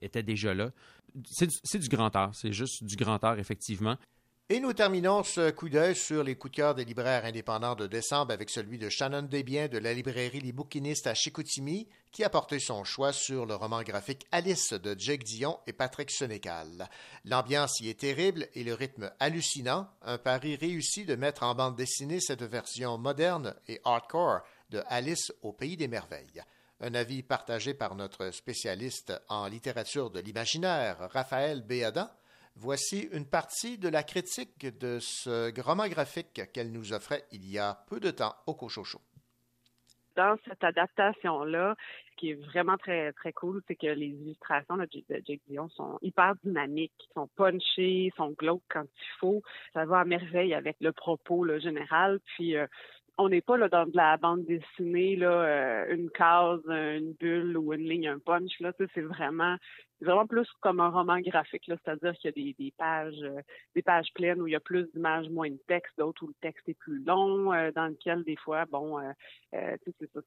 était 0.00 0.22
déjà 0.22 0.54
là. 0.54 0.70
C'est 1.24 1.78
du 1.78 1.88
grand 1.88 2.14
art. 2.16 2.34
C'est 2.34 2.52
juste 2.52 2.84
du 2.84 2.96
grand 2.96 3.22
art, 3.22 3.38
effectivement. 3.38 3.96
Et 4.48 4.60
nous 4.60 4.72
terminons 4.72 5.24
ce 5.24 5.50
coup 5.50 5.68
d'œil 5.68 5.96
sur 5.96 6.22
les 6.22 6.36
coups 6.36 6.52
de 6.52 6.56
cœur 6.58 6.76
des 6.76 6.84
libraires 6.84 7.24
indépendants 7.24 7.74
de 7.74 7.88
décembre 7.88 8.32
avec 8.32 8.48
celui 8.48 8.78
de 8.78 8.88
Shannon 8.88 9.22
Desbiens 9.22 9.66
de 9.66 9.78
la 9.78 9.92
librairie 9.92 10.38
Les 10.38 11.08
à 11.08 11.14
Chicoutimi, 11.14 11.88
qui 12.12 12.22
a 12.22 12.30
porté 12.30 12.60
son 12.60 12.84
choix 12.84 13.12
sur 13.12 13.44
le 13.44 13.56
roman 13.56 13.82
graphique 13.82 14.24
Alice 14.30 14.72
de 14.72 14.94
Jake 14.96 15.24
Dion 15.24 15.58
et 15.66 15.72
Patrick 15.72 16.12
Sénécal. 16.12 16.88
L'ambiance 17.24 17.80
y 17.80 17.88
est 17.88 17.98
terrible 17.98 18.46
et 18.54 18.62
le 18.62 18.74
rythme 18.74 19.10
hallucinant, 19.18 19.88
un 20.02 20.16
pari 20.16 20.54
réussi 20.54 21.04
de 21.04 21.16
mettre 21.16 21.42
en 21.42 21.56
bande 21.56 21.74
dessinée 21.74 22.20
cette 22.20 22.44
version 22.44 22.98
moderne 22.98 23.52
et 23.66 23.80
hardcore 23.84 24.42
de 24.70 24.80
Alice 24.86 25.32
au 25.42 25.52
pays 25.52 25.76
des 25.76 25.88
merveilles. 25.88 26.44
Un 26.80 26.94
avis 26.94 27.24
partagé 27.24 27.74
par 27.74 27.96
notre 27.96 28.30
spécialiste 28.30 29.12
en 29.28 29.48
littérature 29.48 30.10
de 30.10 30.20
l'imaginaire, 30.20 31.08
Raphaël 31.10 31.62
Béadan, 31.62 32.08
Voici 32.58 33.06
une 33.12 33.26
partie 33.26 33.76
de 33.76 33.90
la 33.90 34.02
critique 34.02 34.66
de 34.78 34.98
ce 34.98 35.60
roman 35.60 35.88
graphique 35.88 36.40
qu'elle 36.54 36.72
nous 36.72 36.94
offrait 36.94 37.24
il 37.30 37.44
y 37.44 37.58
a 37.58 37.84
peu 37.86 38.00
de 38.00 38.10
temps 38.10 38.34
au 38.46 38.54
Cochocho. 38.54 38.98
dans 40.16 40.38
cette 40.48 40.64
adaptation-là, 40.64 41.76
ce 42.10 42.16
qui 42.16 42.30
est 42.30 42.42
vraiment 42.46 42.78
très, 42.78 43.12
très 43.12 43.34
cool, 43.34 43.62
c'est 43.68 43.76
que 43.76 43.88
les 43.88 44.06
illustrations 44.06 44.78
de 44.78 44.88
Jake 44.90 45.42
Dion 45.46 45.68
sont 45.68 45.98
hyper 46.00 46.34
dynamiques, 46.42 47.10
sont 47.12 47.28
punchées, 47.36 48.10
sont 48.16 48.30
glauques 48.30 48.64
quand 48.70 48.84
il 48.84 49.18
faut. 49.20 49.42
Ça 49.74 49.84
va 49.84 50.00
à 50.00 50.04
merveille 50.06 50.54
avec 50.54 50.76
le 50.80 50.92
propos 50.92 51.46
général. 51.58 52.20
Puis, 52.24 52.56
euh, 52.56 52.66
on 53.18 53.28
n'est 53.28 53.40
pas 53.40 53.56
là 53.56 53.68
dans 53.68 53.86
de 53.86 53.96
la 53.96 54.16
bande 54.16 54.44
dessinée, 54.44 55.16
là, 55.16 55.30
euh, 55.30 55.94
une 55.94 56.10
case, 56.10 56.60
une 56.66 57.12
bulle 57.12 57.56
ou 57.56 57.72
une 57.72 57.88
ligne, 57.88 58.08
un 58.08 58.18
punch. 58.18 58.60
Là, 58.60 58.72
c'est 58.78 59.00
vraiment 59.00 59.56
vraiment 60.00 60.26
plus 60.26 60.48
comme 60.60 60.80
un 60.80 60.88
roman 60.88 61.20
graphique, 61.20 61.64
c'est-à-dire 61.66 62.12
qu'il 62.14 62.28
y 62.28 62.28
a 62.28 62.44
des, 62.44 62.56
des 62.58 62.72
pages, 62.76 63.22
euh, 63.22 63.40
des 63.74 63.82
pages 63.82 64.12
pleines 64.14 64.40
où 64.40 64.46
il 64.46 64.52
y 64.52 64.56
a 64.56 64.60
plus 64.60 64.90
d'images, 64.92 65.28
moins 65.28 65.50
de 65.50 65.58
texte, 65.66 65.92
d'autres 65.98 66.24
où 66.24 66.28
le 66.28 66.34
texte 66.40 66.68
est 66.68 66.78
plus 66.78 67.02
long, 67.04 67.52
euh, 67.52 67.70
dans 67.72 67.86
lequel 67.86 68.22
des 68.24 68.36
fois, 68.36 68.64
bon, 68.66 68.98
euh, 68.98 69.10
euh, 69.54 69.76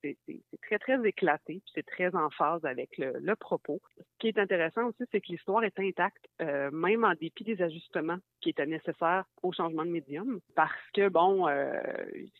c'est 0.01 0.59
très 0.61 0.79
très 0.79 1.07
éclaté, 1.07 1.61
puis 1.63 1.71
c'est 1.73 1.85
très 1.85 2.15
en 2.15 2.29
phase 2.29 2.63
avec 2.65 2.97
le, 2.97 3.13
le 3.19 3.35
propos. 3.35 3.79
Ce 3.97 4.03
qui 4.19 4.27
est 4.27 4.39
intéressant 4.39 4.85
aussi, 4.87 5.03
c'est 5.11 5.21
que 5.21 5.27
l'histoire 5.31 5.63
est 5.63 5.79
intacte, 5.79 6.25
euh, 6.41 6.71
même 6.71 7.03
en 7.03 7.13
dépit 7.13 7.43
des 7.43 7.61
ajustements 7.61 8.17
qui 8.41 8.49
étaient 8.49 8.65
nécessaires 8.65 9.25
au 9.43 9.51
changement 9.51 9.85
de 9.85 9.91
médium, 9.91 10.39
parce 10.55 10.71
que 10.93 11.09
bon, 11.09 11.47
euh, 11.47 11.81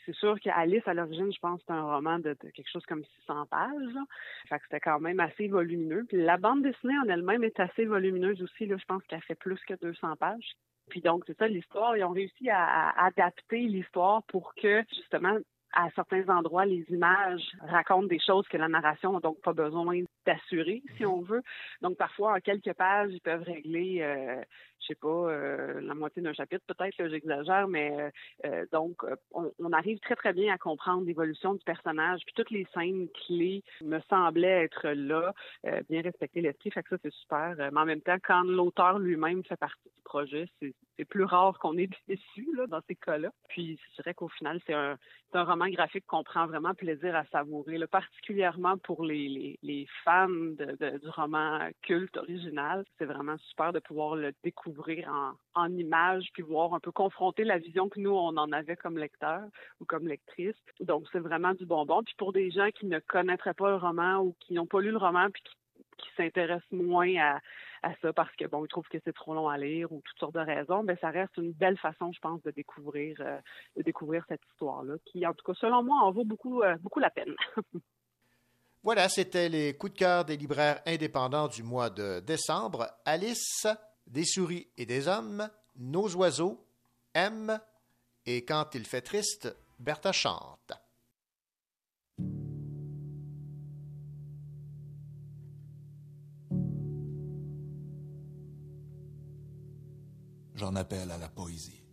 c'est 0.06 0.16
sûr 0.16 0.40
qu'Alice 0.40 0.88
à 0.88 0.94
l'origine, 0.94 1.32
je 1.32 1.40
pense, 1.40 1.62
c'est 1.66 1.74
un 1.74 1.84
roman 1.84 2.20
de, 2.20 2.34
quelque 2.34 2.72
chose 2.72 2.86
comme 2.86 3.04
600 3.22 3.46
pages, 3.48 3.94
là. 3.94 4.04
fait 4.48 4.58
que 4.58 4.64
c'était 4.64 4.80
quand 4.80 5.00
même 5.00 5.20
assez 5.20 5.48
volumineux. 5.48 6.06
Puis 6.08 6.18
la 6.18 6.38
bande 6.38 6.64
dessinée 6.64 6.98
en 7.04 7.10
elle-même 7.20 7.44
est 7.44 7.60
assez 7.60 7.86
volumineuse 7.86 8.42
aussi, 8.42 8.66
là, 8.66 8.78
je 8.78 8.86
pense 8.86 9.04
qu'elle 9.04 9.22
fait 9.22 9.36
plus 9.36 9.60
que 9.68 9.74
200 9.76 10.16
pages. 10.16 10.54
Puis 10.90 11.02
donc, 11.02 11.24
c'est 11.28 11.38
ça, 11.38 11.48
l'histoire, 11.48 11.96
ils 11.96 12.04
ont 12.04 12.12
réussi 12.12 12.50
à, 12.50 12.90
à 12.90 13.06
adapter 13.06 13.60
l'histoire 13.60 14.24
pour 14.24 14.54
que, 14.56 14.84
justement, 14.96 15.38
à 15.74 15.90
certains 15.96 16.28
endroits, 16.30 16.66
les 16.66 16.86
images 16.90 17.44
racontent 17.62 18.08
des 18.08 18.20
choses 18.20 18.48
que 18.48 18.58
la 18.58 18.68
narration 18.68 19.14
n'a 19.14 19.20
donc 19.20 19.40
pas 19.42 19.54
besoin 19.54 20.02
d'assurer, 20.26 20.82
si 20.98 21.06
on 21.06 21.22
veut. 21.22 21.42
Donc, 21.82 21.98
parfois, 21.98 22.34
en 22.34 22.40
quelques 22.40 22.74
pages, 22.74 23.12
ils 23.12 23.22
peuvent 23.22 23.44
régler, 23.44 24.02
euh, 24.02 24.42
je 24.82 24.88
sais 24.88 24.96
pas, 24.96 25.08
euh, 25.08 25.82
la 25.82 25.94
moitié 25.94 26.22
d'un 26.22 26.34
chapitre, 26.34 26.64
peut-être, 26.68 26.96
j'exagère, 27.10 27.68
mais 27.68 27.92
euh, 28.00 28.10
euh, 28.46 28.66
donc, 28.72 29.04
on, 29.32 29.52
on 29.60 29.72
arrive 29.72 30.00
très, 30.00 30.16
très 30.16 30.34
bien 30.34 30.54
à 30.54 30.58
comprendre 30.58 31.06
l'évolution 31.06 31.54
du 31.54 31.64
personnage. 31.64 32.22
Puis 32.26 32.34
toutes 32.36 32.52
les 32.52 32.66
scènes 32.74 33.08
clés 33.26 33.64
me 33.82 34.00
semblaient 34.10 34.64
être 34.64 34.90
là, 34.90 35.34
bien 35.90 36.02
respecter 36.02 36.42
l'esprit, 36.42 36.72
fait 36.72 36.84
que 36.84 36.90
ça, 36.90 36.98
c'est 37.02 37.14
super. 37.14 37.56
Mais 37.58 37.80
en 37.80 37.86
même 37.86 38.02
temps, 38.02 38.18
quand 38.24 38.44
l'auteur 38.44 39.00
lui-même 39.00 39.44
fait 39.44 39.58
partie 39.58 39.90
du 39.96 40.02
projet, 40.04 40.48
c'est 40.60 41.06
plus 41.06 41.24
rare 41.24 41.58
qu'on 41.60 41.78
est 41.78 41.90
déçu 42.08 42.48
là, 42.56 42.68
dans 42.68 42.82
ces 42.88 42.96
cas-là. 42.96 43.32
Puis 43.50 43.80
je 43.90 43.96
dirais 44.02 44.14
qu'au 44.14 44.30
final, 44.30 44.60
c'est 44.66 44.74
un, 44.74 44.98
c'est 45.32 45.38
un 45.38 45.44
roman 45.44 45.59
graphique 45.68 46.06
qu'on 46.08 46.24
prend 46.24 46.48
vraiment 46.48 46.74
plaisir 46.74 47.16
à 47.16 47.26
savourer, 47.26 47.78
là, 47.78 47.88
particulièrement 47.88 48.78
pour 48.78 49.04
les, 49.04 49.58
les, 49.62 49.88
fans 50.04 50.28
du 50.30 51.10
roman 51.10 51.70
culte 51.82 52.18
original. 52.18 52.86
C'est 52.98 53.06
vraiment 53.06 53.38
super 53.50 53.74
de 53.74 53.80
pouvoir 53.80 54.16
le 54.16 54.34
découvrir 54.44 55.10
en, 55.10 55.62
en 55.62 55.78
images, 55.78 56.30
puis 56.34 56.44
voir 56.44 56.74
un 56.74 56.80
peu 56.80 56.92
confronter 56.92 57.44
la 57.44 57.58
vision 57.58 57.90
que 57.90 58.00
nous, 58.00 58.12
on 58.12 58.38
en 58.38 58.52
avait 58.52 58.76
comme 58.76 58.98
lecteur 58.98 59.42
ou 59.80 59.86
comme 59.86 60.08
lectrice. 60.08 60.56
Donc, 60.80 61.06
c'est 61.12 61.20
vraiment 61.20 61.54
du 61.54 61.66
bonbon. 61.66 62.04
Puis 62.04 62.16
pour 62.18 62.34
des 62.34 62.52
gens 62.52 62.70
qui 62.72 62.86
ne 62.86 63.00
connaîtraient 63.00 63.54
pas 63.54 63.70
le 63.70 63.78
roman 63.78 64.18
ou 64.18 64.36
qui 64.40 64.54
n'ont 64.54 64.68
pas 64.68 64.82
lu 64.82 64.92
le 64.92 64.98
roman, 64.98 65.30
puis 65.32 65.44
qui 65.44 65.56
qui 65.98 66.10
s'intéressent 66.16 66.72
moins 66.72 67.40
à, 67.84 67.94
ça 68.02 68.14
parce 68.14 68.36
que 68.36 68.46
bon, 68.46 68.66
ils 68.66 68.68
trouvent 68.68 68.88
que 68.90 68.98
c'est 69.04 69.14
trop 69.14 69.34
long 69.34 69.48
à 69.48 69.58
lire 69.58 69.92
ou 69.92 70.02
toutes 70.04 70.20
sortes 70.20 70.34
de 70.34 70.40
raisons, 70.40 70.84
mais 70.84 70.98
ça 70.98 71.10
reste 71.10 71.38
une 71.38 71.52
belle 71.52 71.78
façon, 71.78 72.12
je 72.12 72.20
pense, 72.20 72.42
de 72.44 72.52
découvrir 72.52 73.16
euh, 73.22 73.40
de 73.78 73.84
découvrir 73.84 74.24
cette 74.28 74.42
histoire-là, 74.52 74.96
qui, 75.06 75.26
en 75.26 75.34
tout 75.34 75.46
cas, 75.46 75.58
selon 75.60 75.84
moi, 75.84 75.98
en 76.02 76.12
vaut 76.12 76.26
beaucoup 76.26 76.62
euh, 76.62 76.76
beaucoup 76.78 77.00
la 77.00 77.10
peine. 77.10 77.36
Voilà, 78.82 79.10
c'était 79.10 79.50
les 79.50 79.76
coups 79.76 79.92
de 79.92 79.98
cœur 79.98 80.24
des 80.24 80.38
libraires 80.38 80.82
indépendants 80.88 81.50
du 81.50 81.64
mois 81.64 81.90
de 81.90 82.22
décembre. 82.22 82.88
Alice, 83.04 83.68
Des 84.08 84.24
souris 84.24 84.70
et 84.78 84.86
des 84.86 85.10
hommes, 85.10 85.50
Nos 85.76 86.16
oiseaux, 86.16 86.66
M 87.14 87.60
et 88.26 88.46
Quand 88.46 88.74
il 88.76 88.86
fait 88.86 89.02
triste, 89.02 89.54
Bertha 89.80 90.14
chante. 90.14 90.72
J'en 100.60 100.76
appelle 100.76 101.10
à 101.10 101.18
la 101.18 101.30
poésie. 101.30 101.86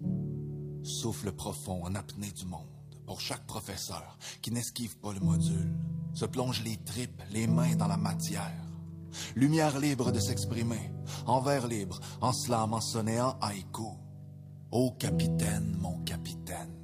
Souffle 0.82 1.30
profond 1.30 1.84
en 1.84 1.94
apnée 1.94 2.32
du 2.32 2.47
monde 2.47 2.66
pour 3.06 3.20
chaque 3.20 3.47
professeur 3.47 4.18
qui 4.43 4.51
n'esquive 4.51 4.98
pas 4.98 5.12
le 5.12 5.20
module, 5.20 5.72
se 6.14 6.24
plonge 6.24 6.64
les 6.64 6.76
tripes, 6.78 7.22
les 7.30 7.47
mains 7.47 7.76
dans 7.76 7.86
la 7.86 7.97
matière. 7.97 8.66
Lumière 9.36 9.78
libre 9.78 10.10
de 10.10 10.18
s'exprimer, 10.18 10.90
en 11.26 11.40
vers 11.40 11.68
libre, 11.68 12.01
en 12.20 12.32
slam, 12.32 12.74
en 12.74 12.80
sonnet, 12.80 13.20
en 13.20 13.38
haïku. 13.40 13.86
Ô 14.72 14.90
capitaine, 14.98 15.76
mon 15.78 16.02
capitaine, 16.02 16.74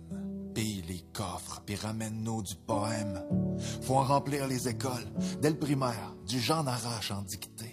pille 0.55 0.85
les 0.87 1.05
coffres, 1.13 1.63
puis 1.67 1.75
ramène-nous 1.75 2.45
du 2.45 2.55
poème. 2.55 3.25
Faut 3.83 3.97
en 3.97 4.05
remplir 4.05 4.47
les 4.47 4.69
écoles, 4.69 5.13
dès 5.41 5.51
le 5.51 5.59
primaire, 5.59 6.15
du 6.29 6.39
genre 6.39 6.69
arrache 6.69 7.11
en 7.11 7.23
dictée. 7.23 7.72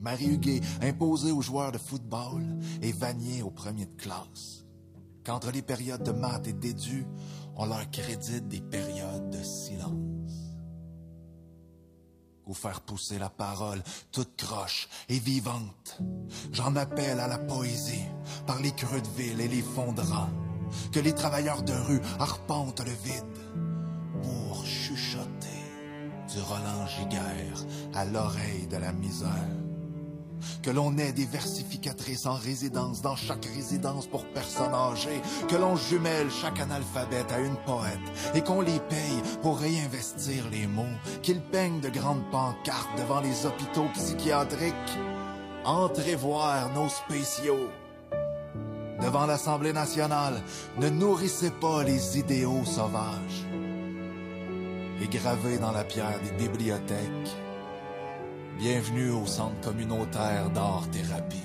Marie 0.00 0.28
Huguet 0.28 0.60
imposée 0.82 1.32
aux 1.32 1.42
joueurs 1.42 1.72
de 1.72 1.78
football 1.78 2.42
et 2.82 2.92
Vanier 2.92 3.42
au 3.42 3.50
premier 3.50 3.86
de 3.86 3.96
classe. 3.96 4.64
Qu'entre 5.24 5.50
les 5.50 5.62
périodes 5.62 6.04
de 6.04 6.12
maths 6.12 6.46
et 6.46 6.52
d'édu, 6.52 7.06
on 7.56 7.66
leur 7.66 7.90
crédite 7.90 8.48
des 8.48 8.60
périodes 8.60 9.30
de 9.30 9.42
silence. 9.42 10.18
ou 12.46 12.54
faire 12.54 12.80
pousser 12.80 13.18
la 13.18 13.28
parole 13.28 13.82
toute 14.10 14.34
croche 14.36 14.88
et 15.10 15.18
vivante. 15.18 16.00
J'en 16.50 16.76
appelle 16.76 17.20
à 17.20 17.28
la 17.28 17.36
poésie 17.36 18.06
par 18.46 18.58
les 18.62 18.72
creux 18.72 19.02
de 19.02 19.08
ville 19.08 19.40
et 19.42 19.48
les 19.48 19.60
fonds 19.60 19.94
que 20.92 21.00
les 21.00 21.12
travailleurs 21.12 21.62
de 21.62 21.72
rue 21.72 22.00
arpentent 22.18 22.80
le 22.80 22.90
vide 22.90 23.38
pour 24.22 24.64
chuchoter 24.64 25.48
du 26.32 26.40
Roland 26.40 26.86
Giguère 26.86 27.64
à 27.94 28.04
l'oreille 28.04 28.66
de 28.66 28.76
la 28.76 28.92
misère. 28.92 29.28
Que 30.62 30.70
l'on 30.70 30.96
ait 30.98 31.12
des 31.12 31.26
versificatrices 31.26 32.26
en 32.26 32.34
résidence 32.34 33.02
dans 33.02 33.16
chaque 33.16 33.46
résidence 33.46 34.06
pour 34.06 34.24
personnes 34.26 34.74
âgées. 34.74 35.20
Que 35.48 35.56
l'on 35.56 35.76
jumelle 35.76 36.30
chaque 36.30 36.60
analphabète 36.60 37.30
à 37.32 37.40
une 37.40 37.56
poète 37.66 37.98
et 38.34 38.42
qu'on 38.42 38.60
les 38.60 38.80
paye 38.88 39.22
pour 39.42 39.58
réinvestir 39.58 40.48
les 40.50 40.66
mots. 40.66 40.84
Qu'ils 41.22 41.42
peignent 41.42 41.80
de 41.80 41.88
grandes 41.88 42.28
pancartes 42.30 42.98
devant 42.98 43.20
les 43.20 43.46
hôpitaux 43.46 43.88
psychiatriques. 43.94 44.74
Entrez 45.64 46.14
voir 46.14 46.70
nos 46.72 46.88
spéciaux. 46.88 47.68
Devant 49.00 49.26
l'Assemblée 49.26 49.72
nationale, 49.72 50.42
ne 50.78 50.88
nourrissez 50.88 51.50
pas 51.50 51.84
les 51.84 52.18
idéaux 52.18 52.64
sauvages. 52.64 53.46
Et 55.00 55.06
gravés 55.06 55.58
dans 55.58 55.70
la 55.70 55.84
pierre 55.84 56.18
des 56.20 56.48
bibliothèques, 56.48 57.36
Bienvenue 58.58 59.10
au 59.12 59.24
centre 59.24 59.60
communautaire 59.60 60.50
d'art-thérapie. 60.50 61.36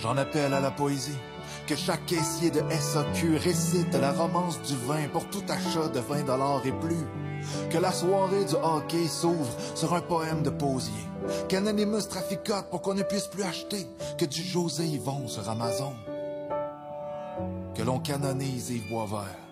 J'en 0.00 0.18
appelle 0.18 0.52
à 0.52 0.60
la 0.60 0.70
poésie. 0.70 1.16
Que 1.66 1.74
chaque 1.74 2.04
caissier 2.04 2.50
de 2.50 2.60
SAQ 2.70 3.38
récite 3.38 3.94
la 3.94 4.12
romance 4.12 4.60
du 4.60 4.76
vin 4.86 5.08
pour 5.10 5.26
tout 5.30 5.42
achat 5.48 5.88
de 5.88 6.00
20 6.00 6.26
dollars 6.26 6.60
et 6.66 6.72
plus. 6.72 7.06
Que 7.70 7.78
la 7.78 7.90
soirée 7.90 8.44
du 8.44 8.54
hockey 8.62 9.06
s'ouvre 9.08 9.56
sur 9.74 9.94
un 9.94 10.02
poème 10.02 10.42
de 10.42 10.50
Posier. 10.50 10.92
Qu'Anonymous 11.48 12.02
traficote 12.02 12.68
pour 12.68 12.82
qu'on 12.82 12.94
ne 12.94 13.02
puisse 13.02 13.28
plus 13.28 13.44
acheter 13.44 13.86
que 14.18 14.26
du 14.26 14.42
José 14.42 14.84
Yvon 14.84 15.26
sur 15.26 15.48
Amazon. 15.48 15.94
Que 17.74 17.82
l'on 17.82 17.98
canonise 17.98 18.68
Yves 18.70 18.90
Boisvert 18.90 19.47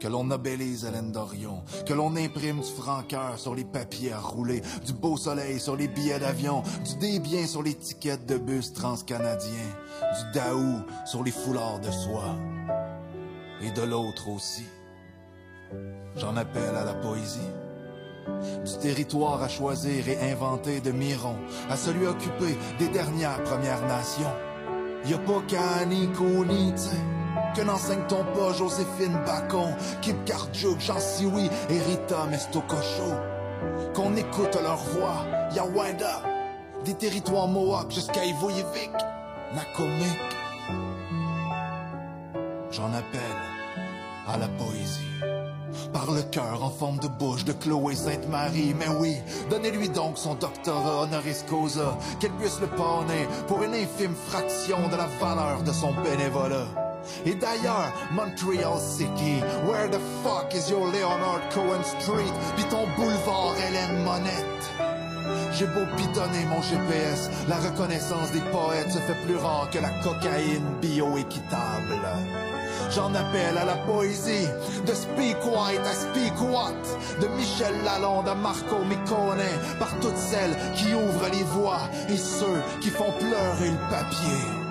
que 0.00 0.08
l'on 0.08 0.24
nobélise 0.24 0.84
Hélène 0.84 1.12
Dorion, 1.12 1.62
que 1.86 1.94
l'on 1.94 2.16
imprime 2.16 2.60
du 2.60 2.70
franc-cœur 2.70 3.38
sur 3.38 3.54
les 3.54 3.64
papiers 3.64 4.12
à 4.12 4.18
rouler, 4.18 4.62
du 4.84 4.92
beau 4.92 5.16
soleil 5.16 5.58
sur 5.60 5.76
les 5.76 5.88
billets 5.88 6.18
d'avion, 6.18 6.62
du 6.84 6.96
débien 6.96 7.46
sur 7.46 7.62
les 7.62 7.74
tickets 7.74 8.26
de 8.26 8.38
bus 8.38 8.72
transcanadiens, 8.72 9.50
du 10.00 10.38
daou 10.38 10.82
sur 11.04 11.22
les 11.22 11.30
foulards 11.30 11.80
de 11.80 11.90
soie, 11.90 12.36
et 13.62 13.70
de 13.70 13.82
l'autre 13.82 14.28
aussi. 14.28 14.66
J'en 16.16 16.36
appelle 16.36 16.76
à 16.76 16.84
la 16.84 16.94
poésie. 16.94 17.40
Du 18.64 18.78
territoire 18.78 19.42
à 19.42 19.48
choisir 19.48 20.08
et 20.08 20.32
inventer 20.32 20.80
de 20.80 20.90
Miron, 20.90 21.36
à 21.70 21.76
celui 21.76 22.06
occupé 22.06 22.56
des 22.78 22.88
dernières 22.88 23.42
Premières 23.44 23.86
Nations. 23.86 24.34
Y 25.06 25.14
a 25.14 25.18
pas 25.18 25.42
qu'à 25.46 25.84
Niconi, 25.84 26.74
que 27.56 27.62
n'enseigne-t-on 27.62 28.24
pas 28.38 28.52
Joséphine 28.52 29.18
Bacon, 29.24 29.74
Kip 30.02 30.24
Kardjuk, 30.26 30.78
Jean 30.78 31.00
Sioui 31.00 31.48
et 31.70 31.78
Rita 31.78 32.26
Mestococho? 32.26 33.14
Qu'on 33.94 34.14
écoute 34.14 34.58
leur 34.62 34.76
voix, 34.76 35.24
Yawanda, 35.54 36.22
des 36.84 36.92
territoires 36.94 37.48
Mohawk 37.48 37.90
jusqu'à 37.90 38.24
Ivoyevik, 38.24 38.92
Nakomik. 39.54 40.18
J'en 42.70 42.92
appelle 42.92 43.20
à 44.28 44.36
la 44.36 44.48
poésie. 44.48 45.00
Par 45.92 46.10
le 46.10 46.22
cœur 46.22 46.62
en 46.62 46.70
forme 46.70 46.98
de 46.98 47.08
bouche 47.08 47.44
de 47.44 47.52
Chloé 47.52 47.94
Sainte-Marie, 47.94 48.74
mais 48.78 48.88
oui, 49.00 49.16
donnez-lui 49.48 49.88
donc 49.88 50.18
son 50.18 50.34
doctorat 50.34 51.02
honoris 51.02 51.44
causa, 51.48 51.96
qu'elle 52.20 52.32
puisse 52.32 52.60
le 52.60 52.66
pawner 52.66 53.26
pour 53.46 53.62
une 53.62 53.74
infime 53.74 54.14
fraction 54.28 54.88
de 54.88 54.96
la 54.96 55.06
valeur 55.20 55.62
de 55.62 55.72
son 55.72 55.92
bénévolat. 56.02 56.95
Et 57.24 57.34
d'ailleurs, 57.34 57.92
Montreal 58.12 58.78
City, 58.80 59.42
where 59.66 59.88
the 59.88 60.00
fuck 60.22 60.54
is 60.54 60.70
your 60.70 60.86
Leonard 60.86 61.48
Cohen 61.52 61.82
Street, 61.82 62.32
pis 62.56 62.64
ton 62.64 62.86
boulevard 62.96 63.54
Hélène 63.56 64.02
Monette? 64.04 64.56
J'ai 65.52 65.66
beau 65.66 65.86
pitonner 65.96 66.44
mon 66.48 66.60
GPS, 66.60 67.30
la 67.48 67.56
reconnaissance 67.56 68.30
des 68.32 68.40
poètes 68.52 68.90
se 68.90 68.98
fait 68.98 69.16
plus 69.24 69.36
rare 69.36 69.68
que 69.70 69.78
la 69.78 69.90
cocaïne 70.02 70.64
bioéquitable. 70.80 72.00
J'en 72.90 73.14
appelle 73.14 73.56
à 73.58 73.64
la 73.64 73.76
poésie, 73.76 74.46
de 74.86 74.92
Speak 74.92 75.38
White 75.44 75.80
à 75.80 75.94
Speak 75.94 76.40
What, 76.40 76.74
de 77.20 77.26
Michel 77.36 77.74
Lalonde 77.84 78.28
à 78.28 78.34
Marco 78.34 78.84
Micone, 78.84 79.42
par 79.78 79.98
toutes 80.00 80.16
celles 80.16 80.56
qui 80.74 80.94
ouvrent 80.94 81.30
les 81.32 81.44
voies 81.44 81.88
et 82.08 82.16
ceux 82.16 82.62
qui 82.80 82.90
font 82.90 83.12
pleurer 83.18 83.70
le 83.70 83.90
papier 83.90 84.65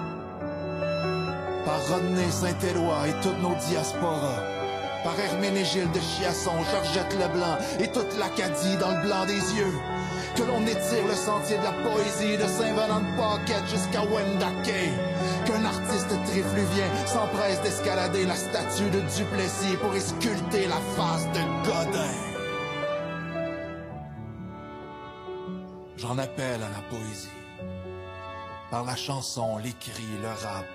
par 1.66 1.86
Rodney 1.88 2.30
Saint-Éloi 2.30 3.08
et 3.08 3.14
toutes 3.22 3.42
nos 3.42 3.56
diasporas, 3.68 4.44
par 5.04 5.20
Herménégilde 5.20 5.92
de 5.92 6.00
Chiasson, 6.00 6.54
Georgette 6.72 7.14
Leblanc 7.14 7.58
et 7.80 7.92
toute 7.92 8.18
l'Acadie 8.18 8.78
dans 8.80 8.92
le 8.92 9.02
blanc 9.02 9.26
des 9.26 9.42
yeux, 9.58 9.74
que 10.36 10.44
l'on 10.44 10.62
étire 10.62 11.08
le 11.08 11.16
sentier 11.16 11.58
de 11.58 11.64
la 11.64 11.72
poésie 11.72 12.38
de 12.38 12.46
Paquette 13.18 13.68
jusqu'à 13.68 14.02
Wendake, 14.02 14.92
qu'un 15.46 15.66
artiste 15.66 16.10
trifluvien 16.26 16.88
s'empresse 17.06 17.62
d'escalader 17.62 18.26
la 18.26 18.36
statue 18.36 18.90
de 18.92 19.00
Duplessis 19.00 19.78
pour 19.82 19.96
y 19.96 20.02
sculpter 20.02 20.68
la 20.68 20.82
face 20.96 21.26
de 21.32 21.40
Godin. 21.66 22.36
J'en 25.98 26.18
appelle 26.18 26.62
à 26.62 26.70
la 26.70 26.84
poésie. 26.90 27.30
Par 28.70 28.84
la 28.84 28.96
chanson, 28.96 29.58
l'écrit, 29.58 30.04
le 30.22 30.28
rap, 30.28 30.66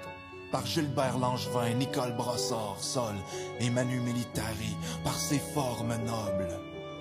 par 0.51 0.67
Gilbert 0.67 1.19
Langevin, 1.19 1.75
Nicole 1.75 2.15
Brossard, 2.17 2.77
Sol 2.79 3.15
et 3.61 3.71
Manu 3.71 4.01
Militari, 4.01 4.77
par 5.05 5.15
ses 5.15 5.39
formes 5.39 5.97
nobles, 6.05 6.59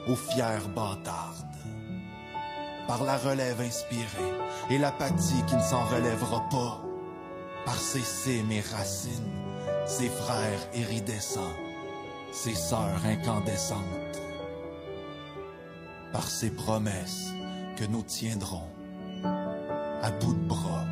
aux 0.08 0.16
fières 0.16 0.68
bâtardes. 0.70 1.46
Par 2.88 3.04
la 3.04 3.18
relève 3.18 3.62
inspirée 3.62 4.34
et 4.70 4.78
l'apathie 4.78 5.44
qui 5.48 5.56
ne 5.56 5.62
s'en 5.62 5.86
relèvera 5.86 6.48
pas, 6.50 6.82
par 7.66 7.78
ses 7.78 8.02
cimes 8.02 8.52
et 8.52 8.62
racines, 8.62 9.32
ses 9.86 10.10
frères 10.10 10.68
iridescents, 10.74 11.56
ses 12.32 12.56
sœurs 12.56 13.06
incandescentes, 13.06 14.22
par 16.12 16.28
ses 16.28 16.52
promesses 16.52 17.30
que 17.78 17.86
nous 17.86 18.04
tiendrons 18.04 18.68
à 20.02 20.12
bout 20.12 20.34
de 20.34 20.48
bras, 20.48 20.86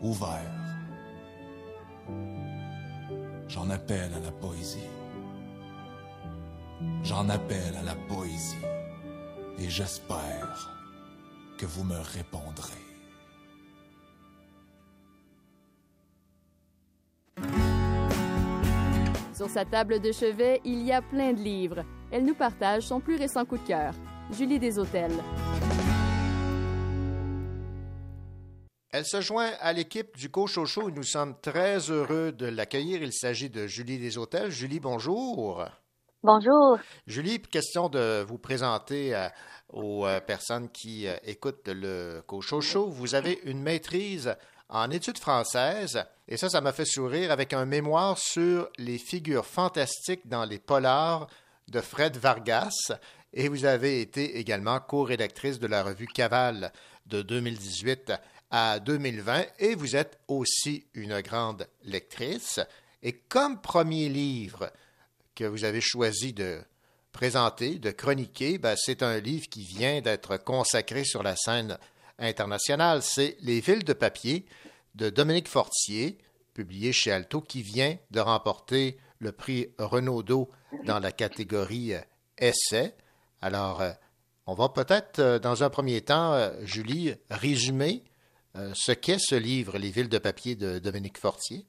ouverts. 0.00 0.63
J'en 3.48 3.70
appelle 3.70 4.12
à 4.14 4.20
la 4.20 4.32
poésie. 4.32 4.88
J'en 7.02 7.28
appelle 7.28 7.76
à 7.78 7.82
la 7.82 7.94
poésie. 7.94 8.56
Et 9.58 9.68
j'espère 9.68 10.70
que 11.58 11.66
vous 11.66 11.84
me 11.84 11.98
répondrez. 11.98 12.72
Sur 19.34 19.48
sa 19.48 19.64
table 19.64 20.00
de 20.00 20.12
chevet, 20.12 20.60
il 20.64 20.82
y 20.82 20.92
a 20.92 21.02
plein 21.02 21.32
de 21.32 21.40
livres. 21.40 21.84
Elle 22.10 22.24
nous 22.24 22.34
partage 22.34 22.84
son 22.84 23.00
plus 23.00 23.16
récent 23.16 23.44
coup 23.44 23.58
de 23.58 23.66
cœur. 23.66 23.92
Julie 24.30 24.58
Deshôtels. 24.58 25.22
Elle 28.96 29.04
se 29.04 29.20
joint 29.20 29.50
à 29.58 29.72
l'équipe 29.72 30.16
du 30.16 30.30
Cochocho 30.30 30.88
et 30.88 30.92
nous 30.92 31.02
sommes 31.02 31.34
très 31.40 31.90
heureux 31.90 32.30
de 32.30 32.46
l'accueillir. 32.46 33.02
Il 33.02 33.12
s'agit 33.12 33.50
de 33.50 33.66
Julie 33.66 33.98
Deshôtels. 33.98 34.52
Julie, 34.52 34.78
bonjour. 34.78 35.64
Bonjour. 36.22 36.78
Julie, 37.04 37.40
question 37.40 37.88
de 37.88 38.22
vous 38.22 38.38
présenter 38.38 39.12
euh, 39.12 39.26
aux 39.72 40.06
euh, 40.06 40.20
personnes 40.20 40.68
qui 40.68 41.08
euh, 41.08 41.16
écoutent 41.24 41.66
le 41.66 42.22
Cochocho. 42.24 42.86
Vous 42.86 43.16
avez 43.16 43.40
une 43.42 43.60
maîtrise 43.60 44.36
en 44.68 44.88
études 44.92 45.18
françaises 45.18 46.04
et 46.28 46.36
ça, 46.36 46.48
ça 46.48 46.60
m'a 46.60 46.70
fait 46.70 46.84
sourire 46.84 47.32
avec 47.32 47.52
un 47.52 47.64
mémoire 47.64 48.16
sur 48.16 48.68
les 48.78 48.98
figures 48.98 49.44
fantastiques 49.44 50.28
dans 50.28 50.44
les 50.44 50.60
polars 50.60 51.26
de 51.66 51.80
Fred 51.80 52.16
Vargas 52.16 52.92
et 53.32 53.48
vous 53.48 53.64
avez 53.64 54.00
été 54.00 54.38
également 54.38 54.78
co-rédactrice 54.78 55.58
de 55.58 55.66
la 55.66 55.82
revue 55.82 56.06
Caval 56.06 56.70
de 57.06 57.22
2018 57.22 58.12
à 58.56 58.78
2020 58.78 59.46
et 59.58 59.74
vous 59.74 59.96
êtes 59.96 60.20
aussi 60.28 60.86
une 60.94 61.20
grande 61.22 61.66
lectrice. 61.82 62.60
Et 63.02 63.14
comme 63.14 63.60
premier 63.60 64.08
livre 64.08 64.70
que 65.34 65.42
vous 65.42 65.64
avez 65.64 65.80
choisi 65.80 66.32
de 66.32 66.60
présenter, 67.10 67.80
de 67.80 67.90
chroniquer, 67.90 68.58
ben, 68.58 68.76
c'est 68.78 69.02
un 69.02 69.18
livre 69.18 69.48
qui 69.48 69.64
vient 69.64 70.00
d'être 70.00 70.36
consacré 70.36 71.02
sur 71.02 71.24
la 71.24 71.34
scène 71.34 71.76
internationale. 72.20 73.02
C'est 73.02 73.36
Les 73.40 73.58
villes 73.58 73.82
de 73.82 73.92
papier 73.92 74.46
de 74.94 75.10
Dominique 75.10 75.48
Fortier, 75.48 76.18
publié 76.52 76.92
chez 76.92 77.10
Alto, 77.10 77.40
qui 77.40 77.62
vient 77.62 77.96
de 78.12 78.20
remporter 78.20 78.98
le 79.18 79.32
prix 79.32 79.74
Renaudot 79.78 80.48
dans 80.84 81.00
la 81.00 81.10
catégorie 81.10 81.94
essai 82.38 82.94
Alors, 83.42 83.80
euh, 83.80 83.90
on 84.46 84.54
va 84.54 84.68
peut-être, 84.68 85.18
euh, 85.18 85.38
dans 85.40 85.64
un 85.64 85.70
premier 85.70 86.02
temps, 86.02 86.34
euh, 86.34 86.52
Julie, 86.62 87.14
résumer 87.30 88.04
euh, 88.04 88.13
ce 88.74 88.92
qu'est 88.92 89.18
ce 89.18 89.34
livre, 89.34 89.78
Les 89.78 89.90
villes 89.90 90.08
de 90.08 90.18
papier 90.18 90.56
de 90.56 90.78
Dominique 90.78 91.18
Fortier? 91.18 91.64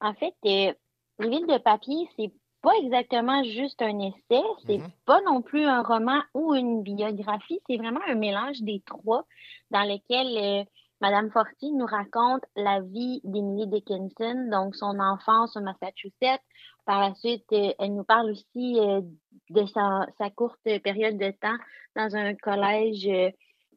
En 0.00 0.14
fait, 0.14 0.34
euh, 0.44 0.72
Les 1.18 1.28
villes 1.28 1.46
de 1.46 1.58
papier, 1.58 2.08
c'est 2.16 2.32
pas 2.62 2.72
exactement 2.82 3.42
juste 3.44 3.80
un 3.82 3.98
essai, 4.00 4.42
c'est 4.66 4.80
pas 5.04 5.20
non 5.22 5.42
plus 5.42 5.64
un 5.64 5.82
roman 5.82 6.20
ou 6.34 6.54
une 6.54 6.82
biographie, 6.82 7.60
c'est 7.68 7.76
vraiment 7.76 8.00
un 8.08 8.16
mélange 8.16 8.60
des 8.62 8.82
trois 8.84 9.24
dans 9.70 9.84
lequel 9.84 10.36
euh, 10.36 10.64
Madame 11.00 11.30
Fortier 11.30 11.70
nous 11.72 11.86
raconte 11.86 12.42
la 12.56 12.80
vie 12.80 13.20
d'Emily 13.22 13.68
Dickinson, 13.68 14.48
donc 14.50 14.74
son 14.74 14.98
enfance 14.98 15.56
au 15.56 15.60
Massachusetts. 15.60 16.42
Par 16.84 17.00
la 17.00 17.14
suite, 17.14 17.44
euh, 17.52 17.72
elle 17.78 17.94
nous 17.94 18.04
parle 18.04 18.30
aussi 18.30 18.80
euh, 18.80 19.02
de 19.50 19.66
sa, 19.66 20.06
sa 20.18 20.30
courte 20.30 20.58
période 20.82 21.16
de 21.16 21.30
temps 21.30 21.56
dans 21.94 22.16
un 22.16 22.34
collège 22.34 23.06
euh, 23.06 23.30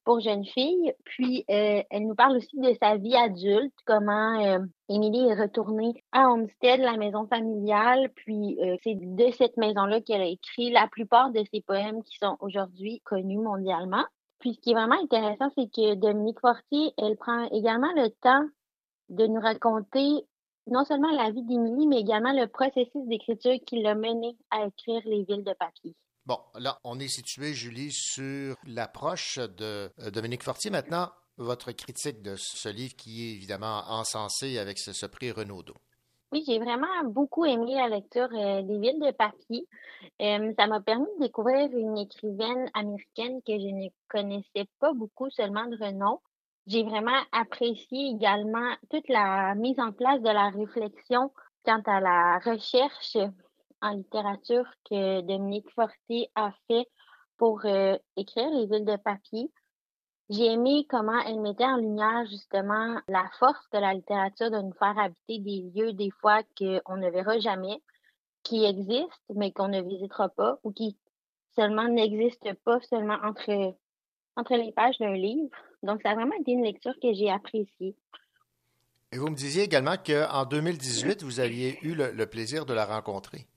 pour 0.04 0.20
jeunes 0.20 0.46
filles. 0.46 0.94
Puis, 1.06 1.46
euh, 1.50 1.82
elle 1.90 2.08
nous 2.08 2.16
parle 2.16 2.38
aussi 2.38 2.58
de 2.58 2.74
sa 2.82 2.98
vie 2.98 3.16
adulte, 3.16 3.74
comment 3.86 4.44
euh, 4.44 4.60
Émilie 4.90 5.28
est 5.28 5.42
retournée 5.42 6.04
à 6.12 6.30
Homestead, 6.30 6.80
la 6.80 6.98
maison 6.98 7.28
familiale. 7.28 8.10
Puis, 8.16 8.58
euh, 8.62 8.78
c'est 8.84 8.96
de 8.96 9.32
cette 9.32 9.58
maison-là 9.58 10.02
qu'elle 10.02 10.22
a 10.22 10.28
écrit 10.28 10.72
la 10.72 10.88
plupart 10.88 11.32
de 11.32 11.44
ses 11.54 11.62
poèmes 11.62 12.04
qui 12.04 12.18
sont 12.18 12.38
aujourd'hui 12.40 13.02
connus 13.06 13.40
mondialement. 13.40 14.06
Puis, 14.40 14.56
ce 14.56 14.60
qui 14.60 14.72
est 14.72 14.76
vraiment 14.76 15.02
intéressant, 15.02 15.50
c'est 15.56 15.72
que 15.72 15.96
Dominique 15.96 16.40
Fortier, 16.40 16.94
elle 16.98 17.16
prend 17.18 17.44
également 17.52 17.92
le 17.96 18.10
temps 18.22 18.46
de 19.10 19.28
nous 19.28 19.40
raconter 19.40 20.26
non 20.68 20.86
seulement 20.86 21.12
la 21.12 21.32
vie 21.32 21.44
d'Émilie, 21.44 21.88
mais 21.88 22.00
également 22.00 22.34
le 22.34 22.48
processus 22.48 23.06
d'écriture 23.08 23.58
qui 23.66 23.82
l'a 23.82 23.96
mené 23.96 24.38
à 24.52 24.66
écrire 24.66 25.02
Les 25.06 25.24
villes 25.24 25.44
de 25.44 25.54
papier. 25.54 25.96
Bon, 26.28 26.38
là, 26.54 26.78
on 26.84 27.00
est 27.00 27.08
situé, 27.08 27.54
Julie, 27.54 27.92
sur 27.92 28.56
l'approche 28.66 29.40
de 29.40 29.92
euh, 30.00 30.12
Dominique 30.12 30.44
Fortier. 30.44 30.70
Maintenant, 30.70 31.10
votre 31.38 31.72
critique 31.72 32.22
de 32.22 32.36
ce 32.36 32.70
livre 32.70 32.96
qui 32.96 33.24
est 33.24 33.34
évidemment 33.34 33.82
encensé 33.88 34.60
avec 34.60 34.78
ce, 34.78 35.06
prix 35.08 35.32
Renaudot. 35.32 35.74
Oui, 36.32 36.44
j'ai 36.48 36.60
vraiment 36.60 37.04
beaucoup 37.06 37.44
aimé 37.44 37.74
la 37.74 37.90
lecture 37.90 38.30
euh, 38.34 38.62
des 38.62 38.78
villes 38.78 39.00
de 39.00 39.12
papier. 39.12 39.68
Euh, 40.22 40.54
ça 40.58 40.68
m'a 40.68 40.80
permis 40.80 41.08
de 41.18 41.26
découvrir 41.26 41.70
une 41.76 41.98
écrivaine 41.98 42.70
américaine 42.76 43.42
que 43.46 43.54
je 43.54 43.74
ne 43.74 43.90
connaissais 44.08 44.68
pas 44.80 44.94
beaucoup, 44.94 45.30
seulement 45.32 45.66
de 45.66 45.78
renom. 45.84 46.20
J'ai 46.68 46.84
vraiment 46.84 47.20
apprécié 47.32 48.12
également 48.12 48.76
toute 48.92 49.10
la 49.10 49.56
mise 49.56 49.80
en 49.80 49.92
place 49.92 50.22
de 50.22 50.30
la 50.30 50.50
réflexion 50.50 51.32
quant 51.66 51.82
à 51.88 52.00
la 52.00 52.40
recherche 52.40 53.18
en 53.82 53.92
littérature 53.92 54.66
que 54.90 55.22
Dominique 55.22 55.70
Fortier 55.72 56.30
a 56.36 56.52
fait 56.68 56.88
pour 57.38 57.66
euh, 57.66 57.98
écrire 58.18 58.50
les 58.52 58.68
villes 58.68 58.86
de 58.86 58.98
papier. 58.98 59.52
J'ai 60.30 60.46
aimé 60.46 60.86
comment 60.90 61.20
elle 61.26 61.42
mettait 61.42 61.66
en 61.66 61.78
lumière 61.78 62.26
justement 62.30 63.00
la 63.08 63.30
force 63.40 63.70
de 63.74 63.80
la 63.80 63.94
littérature 63.94 64.52
de 64.52 64.62
nous 64.62 64.74
faire 64.74 64.98
habiter 64.98 65.40
des 65.40 65.72
lieux 65.74 65.94
des 65.94 66.12
fois 66.12 66.44
qu'on 66.58 66.98
ne 66.98 67.10
verra 67.10 67.40
jamais, 67.40 67.82
qui 68.44 68.64
existent 68.64 69.34
mais 69.36 69.52
qu'on 69.52 69.68
ne 69.68 69.82
visitera 69.82 70.30
pas 70.30 70.60
ou 70.64 70.72
qui 70.72 70.98
seulement 71.56 71.88
n'existent 71.88 72.54
pas 72.64 72.80
seulement 72.82 73.18
entre, 73.24 73.76
entre 74.38 74.56
les 74.56 74.72
pages 74.72 74.98
d'un 75.00 75.14
livre. 75.14 75.50
Donc, 75.84 76.02
ça 76.04 76.12
a 76.12 76.16
vraiment 76.16 76.36
été 76.40 76.52
une 76.52 76.64
lecture 76.64 76.94
que 77.02 77.12
j'ai 77.12 77.30
appréciée. 77.30 77.96
Et 79.12 79.18
vous 79.18 79.28
me 79.28 79.36
disiez 79.36 79.64
également 79.64 79.98
qu'en 79.98 80.46
2018, 80.46 81.24
vous 81.24 81.42
aviez 81.42 81.78
eu 81.82 81.94
le, 81.94 82.12
le 82.12 82.26
plaisir 82.28 82.66
de 82.66 82.74
la 82.74 82.86
rencontrer. 82.86 83.48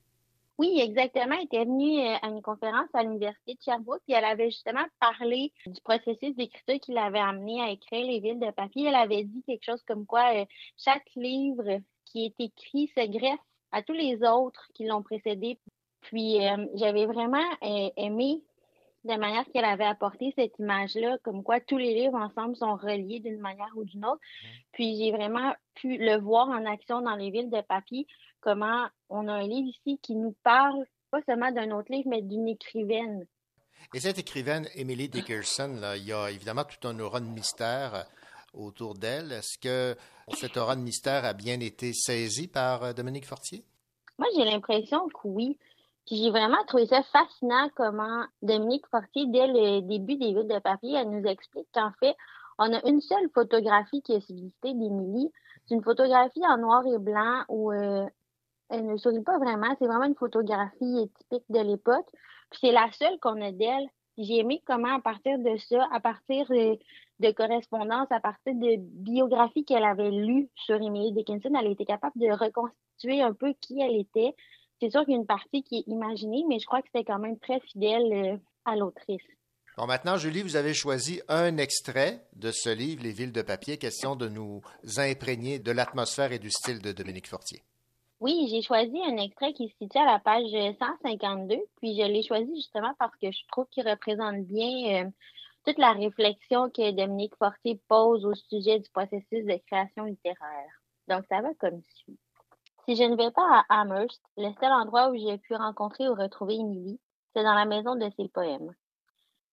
Oui, 0.58 0.78
exactement. 0.80 1.34
Elle 1.34 1.46
était 1.46 1.64
venue 1.64 2.00
euh, 2.00 2.16
à 2.22 2.28
une 2.28 2.42
conférence 2.42 2.88
à 2.94 3.02
l'Université 3.02 3.54
de 3.54 3.60
Sherbrooke, 3.60 4.02
puis 4.06 4.14
elle 4.14 4.24
avait 4.24 4.50
justement 4.50 4.84
parlé 5.00 5.52
du 5.66 5.80
processus 5.80 6.36
d'écriture 6.36 6.78
qui 6.80 6.92
l'avait 6.92 7.18
amené 7.18 7.60
à 7.60 7.70
écrire 7.70 8.06
Les 8.06 8.20
villes 8.20 8.38
de 8.38 8.50
papier. 8.52 8.86
Elle 8.86 8.94
avait 8.94 9.24
dit 9.24 9.42
quelque 9.42 9.64
chose 9.64 9.82
comme 9.82 10.06
quoi 10.06 10.34
euh, 10.34 10.44
chaque 10.76 11.10
livre 11.16 11.80
qui 12.04 12.26
est 12.26 12.40
écrit 12.40 12.88
se 12.96 13.06
greffe 13.06 13.40
à 13.72 13.82
tous 13.82 13.92
les 13.92 14.22
autres 14.22 14.68
qui 14.74 14.86
l'ont 14.86 15.02
précédé. 15.02 15.58
Puis 16.02 16.46
euh, 16.46 16.66
j'avais 16.74 17.06
vraiment 17.06 17.44
euh, 17.62 17.90
aimé 17.96 18.42
la 19.04 19.18
manière 19.18 19.44
qu'elle 19.52 19.64
avait 19.64 19.84
apporté 19.84 20.32
cette 20.36 20.58
image-là, 20.58 21.18
comme 21.22 21.42
quoi 21.42 21.60
tous 21.60 21.76
les 21.76 21.94
livres 21.94 22.16
ensemble 22.16 22.56
sont 22.56 22.76
reliés 22.76 23.20
d'une 23.20 23.40
manière 23.40 23.72
ou 23.76 23.84
d'une 23.84 24.04
autre. 24.04 24.20
Puis 24.72 24.96
j'ai 24.96 25.12
vraiment 25.12 25.52
pu 25.74 25.98
le 25.98 26.16
voir 26.16 26.48
en 26.48 26.64
action 26.64 27.02
dans 27.02 27.16
les 27.16 27.30
villes 27.30 27.50
de 27.50 27.60
papier, 27.60 28.06
comment 28.44 28.86
on 29.08 29.26
a 29.26 29.32
un 29.32 29.46
livre 29.46 29.68
ici 29.68 29.98
qui 30.02 30.14
nous 30.14 30.34
parle 30.44 30.84
pas 31.10 31.22
seulement 31.26 31.50
d'un 31.50 31.70
autre 31.70 31.90
livre, 31.90 32.08
mais 32.08 32.20
d'une 32.20 32.48
écrivaine. 32.48 33.26
Et 33.94 34.00
cette 34.00 34.18
écrivaine, 34.18 34.68
Emily 34.74 35.08
Dickerson, 35.08 35.76
là, 35.80 35.96
il 35.96 36.04
y 36.04 36.12
a 36.12 36.30
évidemment 36.30 36.64
tout 36.64 36.86
un 36.86 36.98
aura 37.00 37.20
de 37.20 37.26
mystère 37.26 37.94
euh, 37.94 38.02
autour 38.52 38.94
d'elle. 38.94 39.32
Est-ce 39.32 39.58
que 39.58 39.96
cette 40.34 40.56
aura 40.56 40.76
de 40.76 40.80
mystère 40.80 41.24
a 41.24 41.32
bien 41.32 41.60
été 41.60 41.92
saisie 41.92 42.48
par 42.48 42.82
euh, 42.84 42.92
Dominique 42.92 43.26
Fortier? 43.26 43.64
Moi, 44.18 44.28
j'ai 44.36 44.44
l'impression 44.44 45.08
que 45.08 45.28
oui. 45.28 45.58
Puis 46.06 46.16
j'ai 46.16 46.30
vraiment 46.30 46.62
trouvé 46.66 46.86
ça 46.86 47.02
fascinant 47.04 47.70
comment 47.76 48.24
Dominique 48.42 48.86
Fortier, 48.90 49.26
dès 49.28 49.46
le 49.46 49.80
début 49.80 50.16
des 50.16 50.34
villes 50.34 50.48
de 50.48 50.58
papier, 50.58 50.96
elle 50.96 51.10
nous 51.10 51.26
explique 51.26 51.68
qu'en 51.72 51.92
fait, 51.98 52.14
on 52.58 52.72
a 52.72 52.86
une 52.86 53.00
seule 53.00 53.28
photographie 53.34 54.02
qui 54.02 54.12
est 54.12 54.20
subsistée 54.20 54.74
d'Émilie. 54.74 55.30
C'est 55.66 55.74
une 55.74 55.82
photographie 55.82 56.46
en 56.46 56.58
noir 56.58 56.82
et 56.86 56.98
blanc 56.98 57.44
où 57.48 57.72
euh, 57.72 58.06
elle 58.70 58.86
ne 58.86 58.96
sourit 58.96 59.22
pas 59.22 59.38
vraiment. 59.38 59.74
C'est 59.78 59.86
vraiment 59.86 60.04
une 60.04 60.14
photographie 60.14 61.10
typique 61.18 61.44
de 61.48 61.60
l'époque. 61.60 62.06
Puis 62.50 62.60
c'est 62.60 62.72
la 62.72 62.90
seule 62.92 63.18
qu'on 63.20 63.40
a 63.40 63.52
d'elle. 63.52 63.88
J'ai 64.16 64.38
aimé 64.38 64.62
comment, 64.64 64.96
à 64.96 65.00
partir 65.00 65.38
de 65.38 65.56
ça, 65.56 65.88
à 65.92 66.00
partir 66.00 66.46
de, 66.46 66.78
de 67.20 67.30
correspondances, 67.32 68.10
à 68.10 68.20
partir 68.20 68.54
de 68.54 68.76
biographies 68.78 69.64
qu'elle 69.64 69.84
avait 69.84 70.10
lues 70.10 70.48
sur 70.54 70.76
Emily 70.76 71.12
Dickinson, 71.12 71.52
elle 71.58 71.72
était 71.72 71.84
capable 71.84 72.18
de 72.18 72.30
reconstituer 72.30 73.22
un 73.22 73.32
peu 73.32 73.54
qui 73.60 73.80
elle 73.80 73.96
était. 73.96 74.34
C'est 74.80 74.90
sûr 74.90 75.04
qu'il 75.04 75.14
y 75.14 75.16
a 75.16 75.20
une 75.20 75.26
partie 75.26 75.62
qui 75.62 75.78
est 75.78 75.90
imaginée, 75.90 76.44
mais 76.48 76.58
je 76.58 76.66
crois 76.66 76.80
que 76.80 76.88
c'était 76.92 77.04
quand 77.04 77.18
même 77.18 77.38
très 77.38 77.60
fidèle 77.60 78.12
euh, 78.12 78.36
à 78.64 78.76
l'autrice. 78.76 79.22
Bon, 79.76 79.86
maintenant, 79.86 80.16
Julie, 80.16 80.42
vous 80.42 80.54
avez 80.54 80.74
choisi 80.74 81.20
un 81.28 81.56
extrait 81.56 82.24
de 82.36 82.52
ce 82.52 82.70
livre, 82.70 83.02
Les 83.02 83.10
villes 83.10 83.32
de 83.32 83.42
papier, 83.42 83.76
question 83.76 84.14
de 84.14 84.28
nous 84.28 84.62
imprégner 84.98 85.58
de 85.58 85.72
l'atmosphère 85.72 86.30
et 86.30 86.38
du 86.38 86.50
style 86.50 86.80
de 86.80 86.92
Dominique 86.92 87.26
Fortier. 87.26 87.64
Oui, 88.24 88.48
j'ai 88.50 88.62
choisi 88.62 88.98
un 89.02 89.18
extrait 89.18 89.52
qui 89.52 89.68
se 89.68 89.76
situe 89.76 89.98
à 89.98 90.06
la 90.06 90.18
page 90.18 90.50
152, 90.50 91.58
puis 91.76 91.94
je 91.94 92.06
l'ai 92.06 92.22
choisi 92.22 92.54
justement 92.54 92.94
parce 92.98 93.14
que 93.16 93.30
je 93.30 93.46
trouve 93.48 93.66
qu'il 93.66 93.86
représente 93.86 94.46
bien 94.46 95.04
euh, 95.04 95.10
toute 95.66 95.76
la 95.76 95.92
réflexion 95.92 96.70
que 96.70 96.92
Dominique 96.92 97.36
Fortier 97.36 97.78
pose 97.86 98.24
au 98.24 98.34
sujet 98.34 98.80
du 98.80 98.88
processus 98.92 99.44
de 99.44 99.60
création 99.66 100.04
littéraire. 100.04 100.70
Donc, 101.06 101.26
ça 101.28 101.42
va 101.42 101.52
comme 101.60 101.82
suit. 101.96 102.18
Si 102.86 102.96
je 102.96 103.02
ne 103.02 103.14
vais 103.14 103.30
pas 103.30 103.62
à 103.68 103.80
Amherst, 103.82 104.22
le 104.38 104.54
seul 104.58 104.72
endroit 104.72 105.10
où 105.10 105.16
j'ai 105.16 105.36
pu 105.36 105.54
rencontrer 105.54 106.08
ou 106.08 106.14
retrouver 106.14 106.54
Émilie, 106.54 106.98
c'est 107.34 107.42
dans 107.42 107.52
la 107.52 107.66
maison 107.66 107.94
de 107.94 108.08
ses 108.16 108.28
poèmes. 108.30 108.74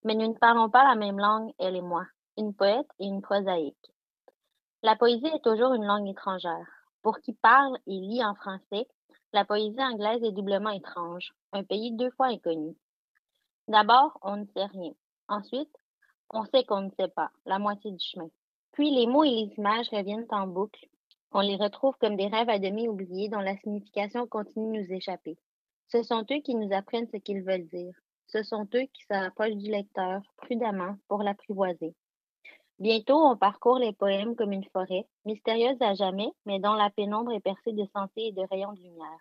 Mais 0.06 0.16
nous 0.16 0.30
ne 0.30 0.38
parlons 0.38 0.70
pas 0.70 0.88
la 0.88 0.96
même 0.96 1.20
langue, 1.20 1.52
elle 1.60 1.76
et 1.76 1.82
moi, 1.82 2.06
une 2.38 2.54
poète 2.54 2.88
et 3.00 3.06
une 3.06 3.22
prosaïque. 3.22 3.92
La 4.82 4.96
poésie 4.96 5.28
est 5.28 5.44
toujours 5.44 5.74
une 5.74 5.86
langue 5.86 6.08
étrangère. 6.08 6.81
Pour 7.02 7.20
qui 7.20 7.34
parle 7.34 7.78
et 7.88 8.00
lit 8.00 8.24
en 8.24 8.36
français, 8.36 8.88
la 9.34 9.46
poésie 9.46 9.82
anglaise 9.82 10.24
est 10.24 10.32
doublement 10.32 10.70
étrange, 10.70 11.34
un 11.52 11.64
pays 11.64 11.92
deux 11.94 12.12
fois 12.12 12.28
inconnu. 12.28 12.76
D'abord, 13.68 14.20
on 14.22 14.38
ne 14.38 14.46
sait 14.46 14.66
rien. 14.66 14.92
Ensuite, 15.28 15.76
on 16.30 16.46
sait 16.46 16.64
qu'on 16.64 16.82
ne 16.82 16.92
sait 16.92 17.08
pas, 17.08 17.32
la 17.46 17.58
moitié 17.58 17.92
du 17.92 18.00
chemin. 18.00 18.30
Puis 18.72 18.92
les 18.92 19.08
mots 19.08 19.24
et 19.24 19.30
les 19.30 19.54
images 19.58 19.90
reviennent 19.90 20.28
en 20.30 20.48
boucle. 20.48 20.86
On 21.32 21.42
les 21.42 21.56
retrouve 21.56 21.96
comme 22.00 22.18
des 22.18 22.28
rêves 22.28 22.50
à 22.50 22.60
demi 22.60 22.88
oubliés 22.88 23.30
dont 23.30 23.40
la 23.40 23.58
signification 23.58 24.28
continue 24.28 24.78
de 24.78 24.84
nous 24.84 24.94
échapper. 24.94 25.38
Ce 25.88 26.04
sont 26.04 26.26
eux 26.32 26.42
qui 26.42 26.56
nous 26.56 26.74
apprennent 26.74 27.10
ce 27.12 27.18
qu'ils 27.18 27.44
veulent 27.44 27.68
dire. 27.68 27.94
Ce 28.28 28.44
sont 28.44 28.68
eux 28.76 28.88
qui 28.94 29.04
se 29.04 29.14
rapprochent 29.14 29.58
du 29.58 29.72
lecteur 29.72 30.22
prudemment 30.38 30.96
pour 31.08 31.24
l'apprivoiser. 31.24 31.96
Bientôt, 32.82 33.28
on 33.28 33.38
parcourt 33.38 33.78
les 33.78 33.94
poèmes 33.94 34.36
comme 34.36 34.54
une 34.54 34.68
forêt, 34.74 35.06
mystérieuse 35.24 35.78
à 35.82 35.94
jamais, 35.94 36.30
mais 36.48 36.60
dont 36.60 36.74
la 36.74 36.90
pénombre 36.90 37.32
est 37.32 37.40
percée 37.40 37.74
de 37.74 37.86
sentiers 37.96 38.30
et 38.30 38.32
de 38.32 38.42
rayons 38.50 38.74
de 38.74 38.80
lumière. 38.80 39.20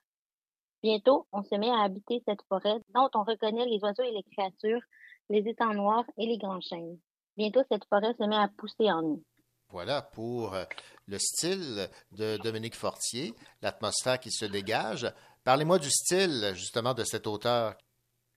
Bientôt, 0.83 1.27
on 1.31 1.43
se 1.43 1.55
met 1.57 1.69
à 1.69 1.83
habiter 1.83 2.23
cette 2.27 2.41
forêt 2.49 2.79
dont 2.95 3.11
on 3.13 3.23
reconnaît 3.23 3.67
les 3.67 3.79
oiseaux 3.83 4.03
et 4.03 4.13
les 4.13 4.23
créatures, 4.35 4.81
les 5.29 5.47
étangs 5.47 5.75
noirs 5.75 6.07
et 6.17 6.25
les 6.25 6.39
grands 6.39 6.63
chênes. 6.63 6.99
Bientôt, 7.37 7.61
cette 7.71 7.85
forêt 7.85 8.15
se 8.19 8.25
met 8.27 8.37
à 8.37 8.49
pousser 8.49 8.91
en 8.91 9.03
nous. 9.03 9.23
Voilà 9.69 10.01
pour 10.01 10.55
euh, 10.55 10.65
le 11.07 11.19
style 11.19 11.87
de 12.13 12.39
Dominique 12.39 12.75
Fortier, 12.75 13.35
l'atmosphère 13.61 14.21
qui 14.21 14.31
se 14.31 14.47
dégage. 14.47 15.07
Parlez-moi 15.45 15.79
du 15.79 15.91
style, 15.91 16.53
justement, 16.55 16.95
de 16.95 17.05
cet 17.05 17.27
auteur. 17.27 17.77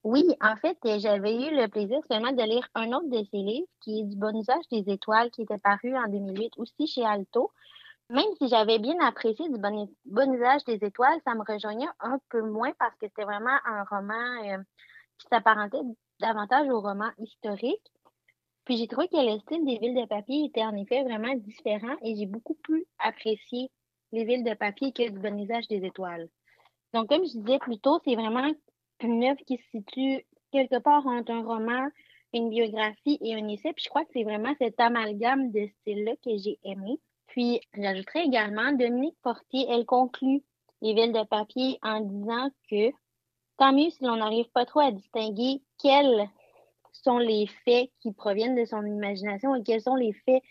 Oui, 0.04 0.22
en 0.42 0.54
fait, 0.56 0.76
euh, 0.84 0.98
j'avais 0.98 1.34
eu 1.34 1.56
le 1.56 1.66
plaisir 1.68 1.98
seulement 2.10 2.32
de 2.32 2.42
lire 2.42 2.68
un 2.74 2.92
autre 2.92 3.08
de 3.08 3.24
ses 3.30 3.38
livres, 3.38 3.66
qui 3.80 4.00
est 4.00 4.04
du 4.04 4.16
bon 4.16 4.38
usage 4.38 4.68
des 4.70 4.92
étoiles, 4.92 5.30
qui 5.30 5.42
était 5.42 5.58
paru 5.58 5.96
en 5.96 6.08
2008 6.08 6.52
aussi 6.58 6.86
chez 6.86 7.04
Alto. 7.04 7.50
Même 8.10 8.26
si 8.38 8.48
j'avais 8.48 8.78
bien 8.78 8.98
apprécié 9.00 9.48
du 9.48 9.58
bon, 9.58 9.88
bon 10.04 10.34
usage 10.34 10.64
des 10.64 10.84
étoiles, 10.84 11.18
ça 11.24 11.34
me 11.34 11.42
rejoignait 11.50 11.88
un 12.00 12.18
peu 12.28 12.42
moins 12.42 12.72
parce 12.78 12.94
que 12.96 13.06
c'était 13.08 13.24
vraiment 13.24 13.56
un 13.64 13.84
roman 13.84 14.44
euh, 14.44 14.58
qui 15.18 15.26
s'apparentait 15.28 15.80
davantage 16.20 16.68
au 16.68 16.80
roman 16.80 17.10
historique. 17.18 17.90
Puis 18.66 18.76
j'ai 18.76 18.88
trouvé 18.88 19.08
que 19.08 19.16
le 19.16 19.38
style 19.40 19.64
des 19.64 19.78
villes 19.78 20.00
de 20.00 20.06
papier 20.06 20.44
était 20.44 20.64
en 20.64 20.76
effet 20.76 21.02
vraiment 21.02 21.34
différent 21.34 21.96
et 22.02 22.14
j'ai 22.16 22.26
beaucoup 22.26 22.54
plus 22.62 22.86
apprécié 22.98 23.70
les 24.12 24.24
villes 24.24 24.44
de 24.44 24.54
papier 24.54 24.92
que 24.92 25.08
du 25.10 25.18
bonisage 25.18 25.66
des 25.68 25.84
étoiles. 25.84 26.28
Donc, 26.94 27.08
comme 27.08 27.24
je 27.24 27.38
disais 27.38 27.58
plus 27.58 27.78
tôt, 27.78 28.00
c'est 28.04 28.14
vraiment 28.14 28.52
une 29.02 29.24
œuvre 29.24 29.40
qui 29.46 29.58
se 29.58 29.70
situe 29.70 30.24
quelque 30.52 30.78
part 30.78 31.06
entre 31.06 31.32
un 31.32 31.42
roman, 31.42 31.88
une 32.32 32.50
biographie 32.50 33.18
et 33.20 33.34
un 33.34 33.48
essai. 33.48 33.72
Puis 33.72 33.84
je 33.84 33.88
crois 33.88 34.04
que 34.04 34.10
c'est 34.12 34.24
vraiment 34.24 34.54
cet 34.58 34.78
amalgame 34.80 35.50
de 35.50 35.66
style-là 35.80 36.12
que 36.24 36.36
j'ai 36.36 36.58
aimé. 36.64 36.98
Puis 37.26 37.60
j'ajouterais 37.74 38.24
également, 38.24 38.72
Dominique 38.72 39.16
Portier, 39.22 39.66
elle 39.68 39.84
conclut 39.84 40.42
les 40.82 40.94
villes 40.94 41.12
de 41.12 41.24
papier 41.24 41.78
en 41.82 42.00
disant 42.00 42.50
que 42.70 42.90
tant 43.56 43.72
mieux 43.72 43.90
si 43.90 44.04
l'on 44.04 44.16
n'arrive 44.16 44.50
pas 44.50 44.66
trop 44.66 44.80
à 44.80 44.92
distinguer 44.92 45.62
quels 45.80 46.28
sont 46.92 47.18
les 47.18 47.46
faits 47.64 47.90
qui 48.00 48.12
proviennent 48.12 48.56
de 48.56 48.64
son 48.64 48.84
imagination 48.84 49.54
et 49.54 49.62
quels 49.62 49.82
sont 49.82 49.96
les 49.96 50.12
faits 50.12 50.42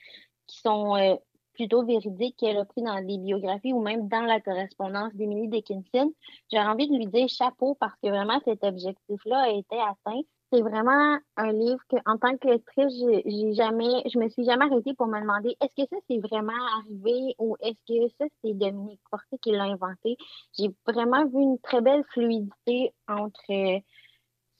qui 0.47 0.59
sont 0.59 0.95
euh, 0.95 1.15
plutôt 1.53 1.85
véridiques 1.85 2.35
qu'elle 2.37 2.57
a 2.57 2.65
pris 2.65 2.81
dans 2.81 3.01
des 3.05 3.17
biographies 3.17 3.73
ou 3.73 3.81
même 3.81 4.07
dans 4.07 4.21
la 4.21 4.39
correspondance 4.41 5.13
d'Emily 5.13 5.47
Dickinson. 5.47 6.13
J'aurais 6.51 6.67
envie 6.67 6.89
de 6.89 6.95
lui 6.95 7.07
dire 7.07 7.27
chapeau 7.29 7.75
parce 7.79 7.95
que 8.01 8.09
vraiment 8.09 8.39
cet 8.45 8.63
objectif-là 8.63 9.43
a 9.43 9.49
été 9.49 9.77
atteint. 9.79 10.21
C'est 10.51 10.61
vraiment 10.61 11.17
un 11.35 11.51
livre 11.51 11.81
que, 11.89 11.95
en 12.05 12.17
tant 12.17 12.37
que 12.37 12.47
lectrice, 12.47 12.93
j'ai 13.25 13.53
jamais, 13.53 14.03
je 14.07 14.19
me 14.19 14.29
suis 14.29 14.43
jamais 14.43 14.65
arrêtée 14.65 14.93
pour 14.93 15.07
me 15.07 15.19
demander 15.19 15.57
est-ce 15.61 15.83
que 15.83 15.89
ça 15.89 15.97
c'est 16.07 16.19
vraiment 16.19 16.53
arrivé 16.77 17.33
ou 17.39 17.57
est-ce 17.59 17.79
que 17.87 18.13
ça 18.19 18.25
c'est 18.43 18.53
Dominique 18.53 19.01
Fortier 19.09 19.39
qui 19.39 19.51
l'a 19.51 19.63
inventé? 19.63 20.15
J'ai 20.57 20.69
vraiment 20.85 21.25
vu 21.25 21.41
une 21.41 21.57
très 21.59 21.81
belle 21.81 22.03
fluidité 22.13 22.93
entre 23.07 23.41
euh, 23.49 23.79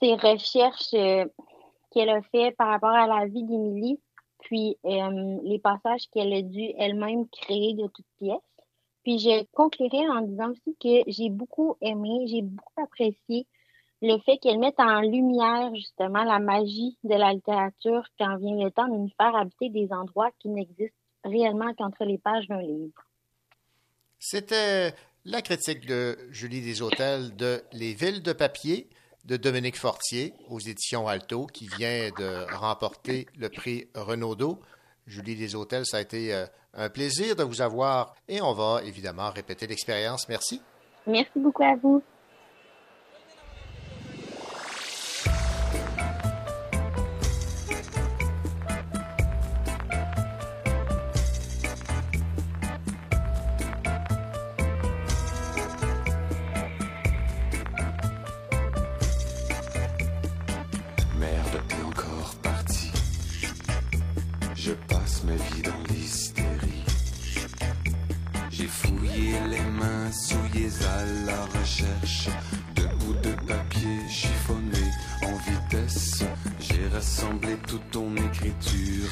ses 0.01 0.15
recherches 0.15 0.93
euh, 0.95 1.25
qu'elle 1.91 2.09
a 2.09 2.21
fait 2.23 2.55
par 2.57 2.69
rapport 2.69 2.89
à 2.89 3.05
la 3.05 3.27
vie 3.27 3.43
d'Émilie, 3.43 3.99
puis 4.43 4.77
euh, 4.85 5.39
les 5.43 5.59
passages 5.59 6.07
qu'elle 6.13 6.33
a 6.33 6.41
dû 6.41 6.71
elle-même 6.77 7.27
créer 7.27 7.73
de 7.73 7.87
toutes 7.87 8.05
pièces. 8.19 8.37
Puis 9.03 9.19
je 9.19 9.43
conclurai 9.53 10.07
en 10.09 10.21
disant 10.21 10.51
aussi 10.51 10.75
que 10.79 11.11
j'ai 11.11 11.29
beaucoup 11.29 11.75
aimé, 11.81 12.25
j'ai 12.27 12.41
beaucoup 12.41 12.81
apprécié 12.81 13.45
le 14.01 14.17
fait 14.19 14.37
qu'elle 14.37 14.59
mette 14.59 14.79
en 14.79 14.99
lumière 15.01 15.73
justement 15.75 16.23
la 16.23 16.39
magie 16.39 16.97
de 17.03 17.15
la 17.15 17.33
littérature 17.33 18.03
quand 18.19 18.35
vient 18.37 18.63
le 18.63 18.69
temps 18.69 18.87
de 18.87 18.97
nous 18.97 19.11
faire 19.17 19.33
habiter 19.35 19.69
des 19.69 19.91
endroits 19.91 20.29
qui 20.39 20.49
n'existent 20.49 20.93
réellement 21.23 21.73
qu'entre 21.73 22.03
les 22.03 22.17
pages 22.17 22.47
d'un 22.47 22.61
livre. 22.61 23.01
C'était 24.19 24.93
la 25.25 25.41
critique 25.41 25.85
de 25.85 26.17
Julie 26.31 26.61
Deshôtels 26.61 27.33
de 27.37 27.61
Les 27.71 27.93
villes 27.93 28.21
de 28.21 28.33
papier 28.33 28.89
de 29.25 29.37
Dominique 29.37 29.77
Fortier 29.77 30.33
aux 30.49 30.59
éditions 30.59 31.07
Alto 31.07 31.45
qui 31.47 31.67
vient 31.67 32.09
de 32.17 32.53
remporter 32.55 33.27
le 33.37 33.49
prix 33.49 33.87
Renaudot. 33.95 34.59
Julie 35.07 35.35
Deshôtels, 35.35 35.85
ça 35.85 35.97
a 35.97 36.01
été 36.01 36.33
euh, 36.33 36.45
un 36.73 36.89
plaisir 36.89 37.35
de 37.35 37.43
vous 37.43 37.61
avoir 37.61 38.15
et 38.27 38.41
on 38.41 38.53
va 38.53 38.81
évidemment 38.83 39.29
répéter 39.29 39.67
l'expérience. 39.67 40.27
Merci. 40.29 40.61
Merci 41.05 41.39
beaucoup 41.39 41.63
à 41.63 41.75
vous. 41.75 42.01
À 70.81 71.05
la 71.25 71.59
recherche 71.59 72.29
de 72.75 72.83
bouts 72.99 73.19
de 73.21 73.31
papier 73.47 73.99
chiffonnés 74.09 74.91
en 75.23 75.35
vitesse. 75.51 76.23
J'ai 76.59 76.87
rassemblé 76.93 77.55
toute 77.67 77.89
ton 77.91 78.15
écriture. 78.15 79.09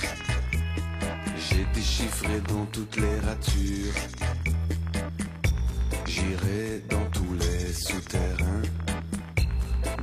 J'ai 1.38 1.66
déchiffré 1.74 2.42
dans 2.48 2.66
toutes 2.68 2.98
les 2.98 3.20
ratures. 3.20 3.94
J'irai 6.06 6.84
dans 6.90 7.06
tous 7.12 7.34
les 7.40 7.74
souterrains 7.74 8.62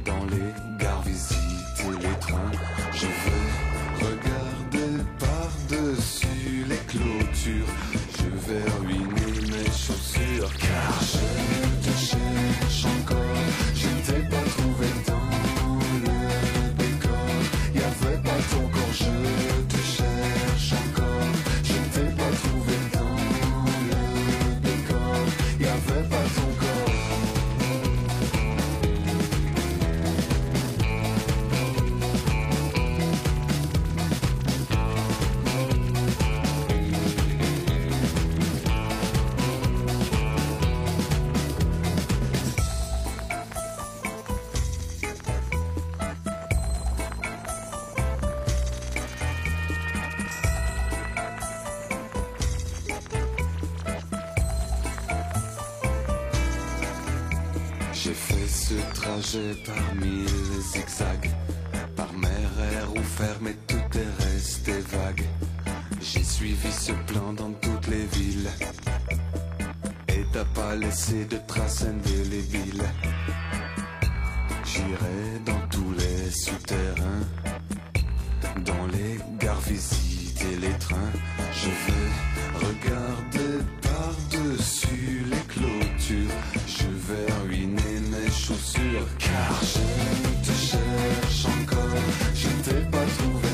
dans 0.05 0.25
les 0.27 0.85
gares 0.85 1.03
visiter 1.03 1.91
les 2.01 2.19
trains. 2.21 2.53
Je 2.93 3.07
vais 3.07 4.07
regarder 4.07 5.03
par-dessus 5.19 6.65
les 6.69 6.83
clôtures. 6.89 7.73
Je 8.19 8.51
vais 8.51 8.71
ruiner 8.81 9.48
chaussures 9.73 10.53
car 10.59 11.01
je 11.03 11.91
te 11.91 11.93
cherche 11.99 12.85
encore. 13.01 13.17
Je 13.75 13.89
t'ai 14.07 14.21
pas 14.29 14.38
trajet 59.39 59.55
par 59.65 59.95
mille 59.95 60.29
zigzags, 60.61 61.31
par 61.97 62.13
mer, 62.15 62.51
air 62.73 62.93
ou 62.95 63.03
fer, 63.03 63.37
mais 63.41 63.55
tout 63.67 63.99
est 63.99 64.25
resté 64.25 64.73
vague. 64.73 65.25
J'ai 66.01 66.25
suivi 66.25 66.73
ce 66.73 66.93
plan 66.93 67.33
dans 67.33 67.53
toutes 67.53 67.87
les 67.89 68.07
villes, 68.07 68.51
et 70.09 70.25
t'as 70.33 70.45
pas 70.45 70.75
laissé 70.75 71.25
de 71.25 71.37
traces 71.47 71.85
indélébiles. 71.85 72.85
J'irai 74.65 75.41
dans 75.45 75.67
tous 75.71 75.93
les 75.99 76.31
souterrains, 76.31 77.27
dans 78.65 78.87
les 78.87 79.19
gares 79.39 79.61
les 80.61 80.77
trains. 80.79 81.13
Je 81.53 81.69
vais 81.69 82.67
regarder 82.67 83.65
par-dessus 83.83 85.25
les 85.31 85.45
clôtures. 85.53 86.41
Je 86.67 86.87
vais 87.07 87.33
ruiner 87.47 88.01
mes 88.11 88.31
chaussures 88.31 89.09
car 89.19 89.61
je 89.63 90.47
te 90.47 90.55
cherche 90.57 91.47
encore. 91.47 92.05
Je 92.35 92.49
t'ai 92.65 92.81
pas 92.91 93.07
trouvé 93.19 93.48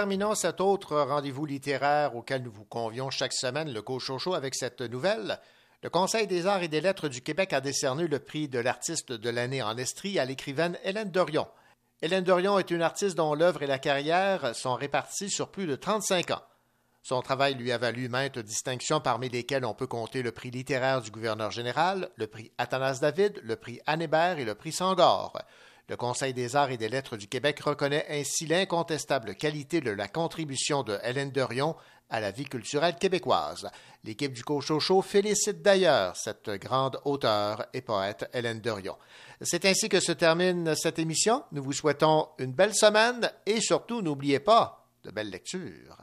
terminons 0.00 0.34
cet 0.34 0.62
autre 0.62 0.98
rendez-vous 0.98 1.44
littéraire 1.44 2.16
auquel 2.16 2.42
nous 2.42 2.50
vous 2.50 2.64
convions 2.64 3.10
chaque 3.10 3.34
semaine, 3.34 3.70
le 3.70 3.82
Cochocho, 3.82 4.32
avec 4.32 4.54
cette 4.54 4.80
nouvelle. 4.80 5.38
Le 5.82 5.90
Conseil 5.90 6.26
des 6.26 6.46
arts 6.46 6.62
et 6.62 6.68
des 6.68 6.80
lettres 6.80 7.08
du 7.08 7.20
Québec 7.20 7.52
a 7.52 7.60
décerné 7.60 8.06
le 8.06 8.18
prix 8.18 8.48
de 8.48 8.58
l'artiste 8.58 9.12
de 9.12 9.28
l'année 9.28 9.60
en 9.60 9.76
Estrie 9.76 10.18
à 10.18 10.24
l'écrivaine 10.24 10.78
Hélène 10.84 11.10
Dorion. 11.10 11.46
Hélène 12.00 12.24
Dorion 12.24 12.58
est 12.58 12.70
une 12.70 12.80
artiste 12.80 13.14
dont 13.14 13.34
l'œuvre 13.34 13.62
et 13.62 13.66
la 13.66 13.78
carrière 13.78 14.56
sont 14.56 14.74
réparties 14.74 15.28
sur 15.28 15.50
plus 15.50 15.66
de 15.66 15.76
35 15.76 16.30
ans. 16.30 16.44
Son 17.02 17.20
travail 17.20 17.52
lui 17.52 17.70
a 17.70 17.76
valu 17.76 18.08
maintes 18.08 18.38
distinctions, 18.38 19.02
parmi 19.02 19.28
lesquelles 19.28 19.66
on 19.66 19.74
peut 19.74 19.86
compter 19.86 20.22
le 20.22 20.32
prix 20.32 20.50
littéraire 20.50 21.02
du 21.02 21.10
gouverneur 21.10 21.50
général, 21.50 22.08
le 22.16 22.26
prix 22.26 22.52
Athanas 22.56 23.00
David, 23.02 23.38
le 23.42 23.56
prix 23.56 23.80
Anne 23.86 24.00
Hébert 24.00 24.38
et 24.38 24.46
le 24.46 24.54
prix 24.54 24.72
Sangor. 24.72 25.36
Le 25.90 25.96
Conseil 25.96 26.32
des 26.32 26.54
arts 26.54 26.70
et 26.70 26.76
des 26.76 26.88
lettres 26.88 27.16
du 27.16 27.26
Québec 27.26 27.58
reconnaît 27.64 28.06
ainsi 28.08 28.46
l'incontestable 28.46 29.34
qualité 29.34 29.80
de 29.80 29.90
la 29.90 30.06
contribution 30.06 30.84
de 30.84 30.96
Hélène 31.02 31.32
Dorion 31.32 31.74
à 32.08 32.20
la 32.20 32.30
vie 32.30 32.44
culturelle 32.44 32.94
québécoise. 32.94 33.68
L'équipe 34.04 34.32
du 34.32 34.44
Cochocho 34.44 35.02
félicite 35.02 35.62
d'ailleurs 35.62 36.16
cette 36.16 36.48
grande 36.48 37.00
auteure 37.04 37.66
et 37.74 37.80
poète 37.80 38.30
Hélène 38.32 38.60
Dorion. 38.60 38.96
C'est 39.40 39.64
ainsi 39.64 39.88
que 39.88 39.98
se 39.98 40.12
termine 40.12 40.76
cette 40.76 41.00
émission. 41.00 41.42
Nous 41.50 41.64
vous 41.64 41.72
souhaitons 41.72 42.28
une 42.38 42.52
belle 42.52 42.76
semaine 42.76 43.28
et 43.44 43.60
surtout 43.60 44.00
n'oubliez 44.00 44.38
pas 44.38 44.86
de 45.02 45.10
belles 45.10 45.30
lectures. 45.30 45.96